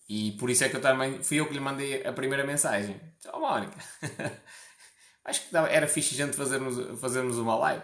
E 0.07 0.33
por 0.33 0.49
isso 0.49 0.63
é 0.63 0.69
que 0.69 0.75
eu 0.75 0.81
também 0.81 1.23
fui 1.23 1.39
eu 1.39 1.47
que 1.47 1.53
lhe 1.53 1.59
mandei 1.59 2.05
a 2.05 2.11
primeira 2.11 2.45
mensagem. 2.45 2.99
Tchau, 3.19 3.39
Mónica. 3.39 3.77
acho 5.23 5.47
que 5.47 5.55
era 5.55 5.87
fixe 5.87 6.15
gente 6.15 6.35
fazermos, 6.35 6.99
fazermos 6.99 7.37
uma 7.37 7.55
live. 7.55 7.83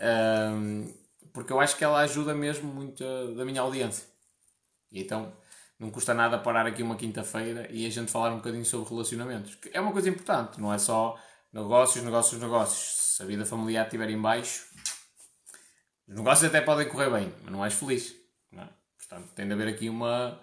Um, 0.00 0.92
porque 1.32 1.52
eu 1.52 1.60
acho 1.60 1.76
que 1.76 1.84
ela 1.84 2.00
ajuda 2.00 2.34
mesmo 2.34 2.72
muito 2.72 3.04
a, 3.04 3.34
da 3.36 3.44
minha 3.44 3.60
audiência. 3.60 4.06
E 4.90 5.02
então 5.02 5.32
não 5.78 5.90
custa 5.90 6.12
nada 6.12 6.38
parar 6.38 6.66
aqui 6.66 6.82
uma 6.82 6.96
quinta-feira 6.96 7.66
e 7.70 7.86
a 7.86 7.90
gente 7.90 8.10
falar 8.10 8.32
um 8.32 8.36
bocadinho 8.36 8.64
sobre 8.64 8.88
relacionamentos. 8.88 9.54
Que 9.54 9.70
é 9.72 9.80
uma 9.80 9.92
coisa 9.92 10.08
importante, 10.08 10.60
não 10.60 10.72
é 10.72 10.78
só 10.78 11.18
Negócios, 11.52 12.04
negócios, 12.04 12.40
negócios. 12.40 13.16
Se 13.16 13.22
a 13.22 13.26
vida 13.26 13.44
familiar 13.44 13.84
estiver 13.84 14.08
em 14.10 14.20
baixo, 14.20 14.66
os 16.06 16.14
negócios 16.14 16.48
até 16.48 16.60
podem 16.60 16.88
correr 16.88 17.10
bem, 17.10 17.34
mas 17.42 17.52
não 17.52 17.64
és 17.64 17.74
feliz. 17.74 18.14
Não 18.52 18.62
é? 18.62 18.68
Portanto, 18.96 19.32
tem 19.34 19.46
de 19.46 19.52
haver 19.52 19.68
aqui 19.68 19.88
uma, 19.88 20.40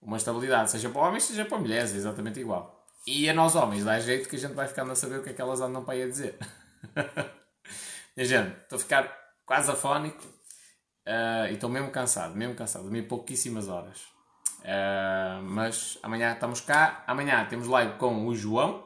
uma 0.00 0.16
estabilidade, 0.16 0.70
seja 0.70 0.88
para 0.88 1.02
homens, 1.02 1.24
seja 1.24 1.44
para 1.44 1.58
mulheres, 1.58 1.92
é 1.92 1.96
exatamente 1.96 2.40
igual. 2.40 2.86
E 3.06 3.28
a 3.28 3.34
nós 3.34 3.54
homens, 3.54 3.84
dá 3.84 4.00
jeito 4.00 4.28
que 4.28 4.36
a 4.36 4.38
gente 4.38 4.54
vai 4.54 4.66
ficando 4.66 4.90
a 4.92 4.94
saber 4.96 5.18
o 5.18 5.22
que 5.22 5.30
é 5.30 5.32
que 5.32 5.40
elas 5.40 5.60
andam 5.60 5.84
para 5.84 5.94
aí 5.94 6.02
a 6.02 6.08
dizer. 6.08 6.38
e 8.16 8.24
gente, 8.24 8.56
estou 8.62 8.76
a 8.76 8.80
ficar 8.80 9.16
quase 9.44 9.70
afónico 9.70 10.24
uh, 11.06 11.46
e 11.50 11.54
estou 11.54 11.68
mesmo 11.68 11.90
cansado, 11.90 12.34
mesmo 12.34 12.54
cansado, 12.54 12.82
dormi 12.82 13.02
pouquíssimas 13.02 13.68
horas. 13.68 14.00
Uh, 14.60 15.42
mas 15.42 15.98
amanhã 16.02 16.32
estamos 16.32 16.60
cá, 16.60 17.04
amanhã 17.06 17.44
temos 17.44 17.68
live 17.68 17.96
com 17.98 18.26
o 18.26 18.34
João, 18.34 18.85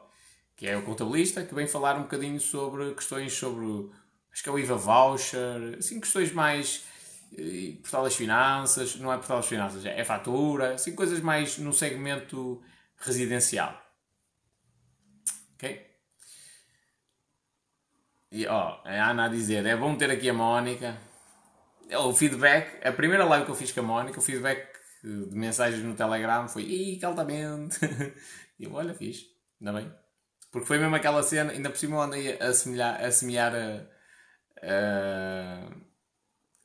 que 0.61 0.69
é 0.69 0.77
o 0.77 0.83
contabilista, 0.83 1.43
que 1.43 1.55
vem 1.55 1.67
falar 1.67 1.97
um 1.97 2.03
bocadinho 2.03 2.39
sobre 2.39 2.93
questões 2.93 3.33
sobre, 3.33 3.91
acho 4.31 4.43
que 4.43 4.49
é 4.51 4.53
o 4.53 4.59
IVA 4.59 4.77
voucher, 4.77 5.79
assim, 5.79 5.99
questões 5.99 6.35
mais 6.35 6.85
eh, 7.35 7.79
portal 7.81 8.05
das 8.05 8.15
finanças, 8.15 8.95
não 8.97 9.11
é 9.11 9.17
portal 9.17 9.39
das 9.39 9.47
finanças, 9.47 9.87
é 9.87 10.05
fatura, 10.05 10.75
assim, 10.75 10.95
coisas 10.95 11.19
mais 11.21 11.57
no 11.57 11.73
segmento 11.73 12.63
residencial. 12.99 13.75
Ok? 15.55 15.87
E 18.31 18.47
ó, 18.47 18.83
a 18.85 19.11
Ana 19.11 19.25
a 19.25 19.29
dizer, 19.29 19.65
é 19.65 19.75
bom 19.75 19.97
ter 19.97 20.11
aqui 20.11 20.29
a 20.29 20.35
Mónica. 20.35 20.95
O 21.91 22.13
feedback, 22.13 22.87
a 22.87 22.93
primeira 22.93 23.25
live 23.25 23.47
que 23.47 23.51
eu 23.51 23.57
fiz 23.57 23.73
com 23.73 23.81
a 23.81 23.83
Mónica, 23.83 24.19
o 24.19 24.23
feedback 24.23 24.69
de 25.03 25.35
mensagens 25.35 25.83
no 25.83 25.97
Telegram 25.97 26.47
foi, 26.47 26.65
ih, 26.65 27.03
altamente. 27.03 27.79
e 28.61 28.65
eu, 28.65 28.75
olha, 28.75 28.93
fiz, 28.93 29.25
ainda 29.59 29.73
bem. 29.73 30.00
Porque 30.51 30.67
foi 30.67 30.79
mesmo 30.79 30.97
aquela 30.97 31.23
cena, 31.23 31.53
ainda 31.53 31.71
por 31.71 31.79
cima 31.79 31.97
eu 31.97 32.01
andei 32.01 32.39
a 32.41 32.53
semelhar, 32.53 33.03
a 33.05 33.11
semear 33.11 33.55
a, 33.55 33.87
a, 34.63 35.71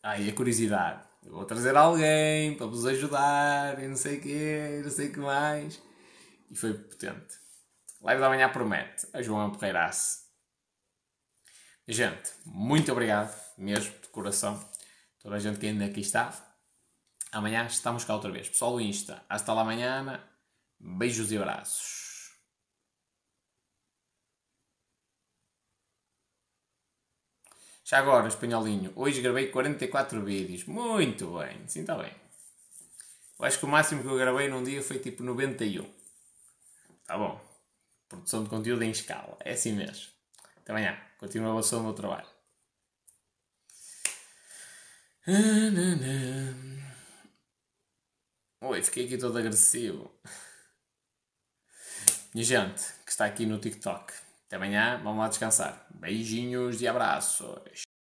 ai, 0.03 0.29
a 0.29 0.33
curiosidade. 0.33 1.03
Eu 1.23 1.33
vou 1.33 1.45
trazer 1.45 1.75
alguém 1.75 2.55
para 2.55 2.65
vos 2.67 2.85
ajudar 2.85 3.81
e 3.81 3.87
não 3.87 3.95
sei 3.95 4.17
o 4.17 4.21
quê, 4.21 4.81
não 4.83 4.91
sei 4.91 5.09
o 5.09 5.13
que 5.13 5.19
mais. 5.19 5.81
E 6.49 6.55
foi 6.55 6.73
potente. 6.73 7.35
Live 8.01 8.21
da 8.21 8.29
manhã 8.29 8.49
promete. 8.49 9.07
A 9.13 9.21
João 9.21 9.51
Perreirace. 9.51 10.25
Gente, 11.87 12.31
muito 12.45 12.91
obrigado, 12.91 13.35
mesmo, 13.57 13.93
de 14.01 14.07
coração. 14.09 14.59
Toda 15.19 15.35
a 15.35 15.39
gente 15.39 15.59
que 15.59 15.67
ainda 15.67 15.85
aqui 15.85 16.01
está. 16.01 16.33
Amanhã 17.31 17.65
estamos 17.65 18.03
cá 18.03 18.13
outra 18.13 18.31
vez. 18.31 18.49
Pessoal 18.49 18.73
do 18.73 18.81
Insta, 18.81 19.23
hasta 19.29 19.53
lá 19.53 19.61
amanhã. 19.61 20.23
Beijos 20.79 21.31
e 21.31 21.37
abraços. 21.37 22.04
Já 27.85 27.99
agora, 27.99 28.27
espanholinho, 28.27 28.91
hoje 28.95 29.21
gravei 29.21 29.51
44 29.51 30.19
vídeos. 30.25 30.65
Muito 30.65 31.37
bem, 31.37 31.67
sim, 31.67 31.81
está 31.81 31.95
bem. 31.95 32.11
Eu 33.37 33.45
acho 33.45 33.59
que 33.59 33.65
o 33.65 33.67
máximo 33.67 34.01
que 34.01 34.07
eu 34.07 34.17
gravei 34.17 34.47
num 34.47 34.63
dia 34.63 34.81
foi 34.81 34.97
tipo 34.97 35.21
91. 35.21 35.87
Tá 37.05 37.15
bom. 37.15 37.39
Produção 38.09 38.43
de 38.43 38.49
conteúdo 38.49 38.81
em 38.81 38.89
escala. 38.89 39.37
É 39.41 39.53
assim 39.53 39.73
mesmo. 39.73 40.07
Até 40.57 40.71
amanhã. 40.71 40.99
Continuação 41.19 41.77
do 41.79 41.85
meu 41.85 41.93
trabalho. 41.93 42.27
Oi, 48.61 48.81
fiquei 48.81 49.05
aqui 49.05 49.17
todo 49.19 49.37
agressivo. 49.37 50.11
Minha 52.33 52.45
gente 52.45 52.83
que 53.05 53.11
está 53.11 53.25
aqui 53.25 53.45
no 53.45 53.59
TikTok. 53.59 54.24
Até 54.47 54.57
amanhã, 54.57 55.01
vamos 55.03 55.19
lá 55.19 55.27
descansar. 55.27 55.87
Beijinhos 55.89 56.81
e 56.81 56.87
abraços. 56.87 57.85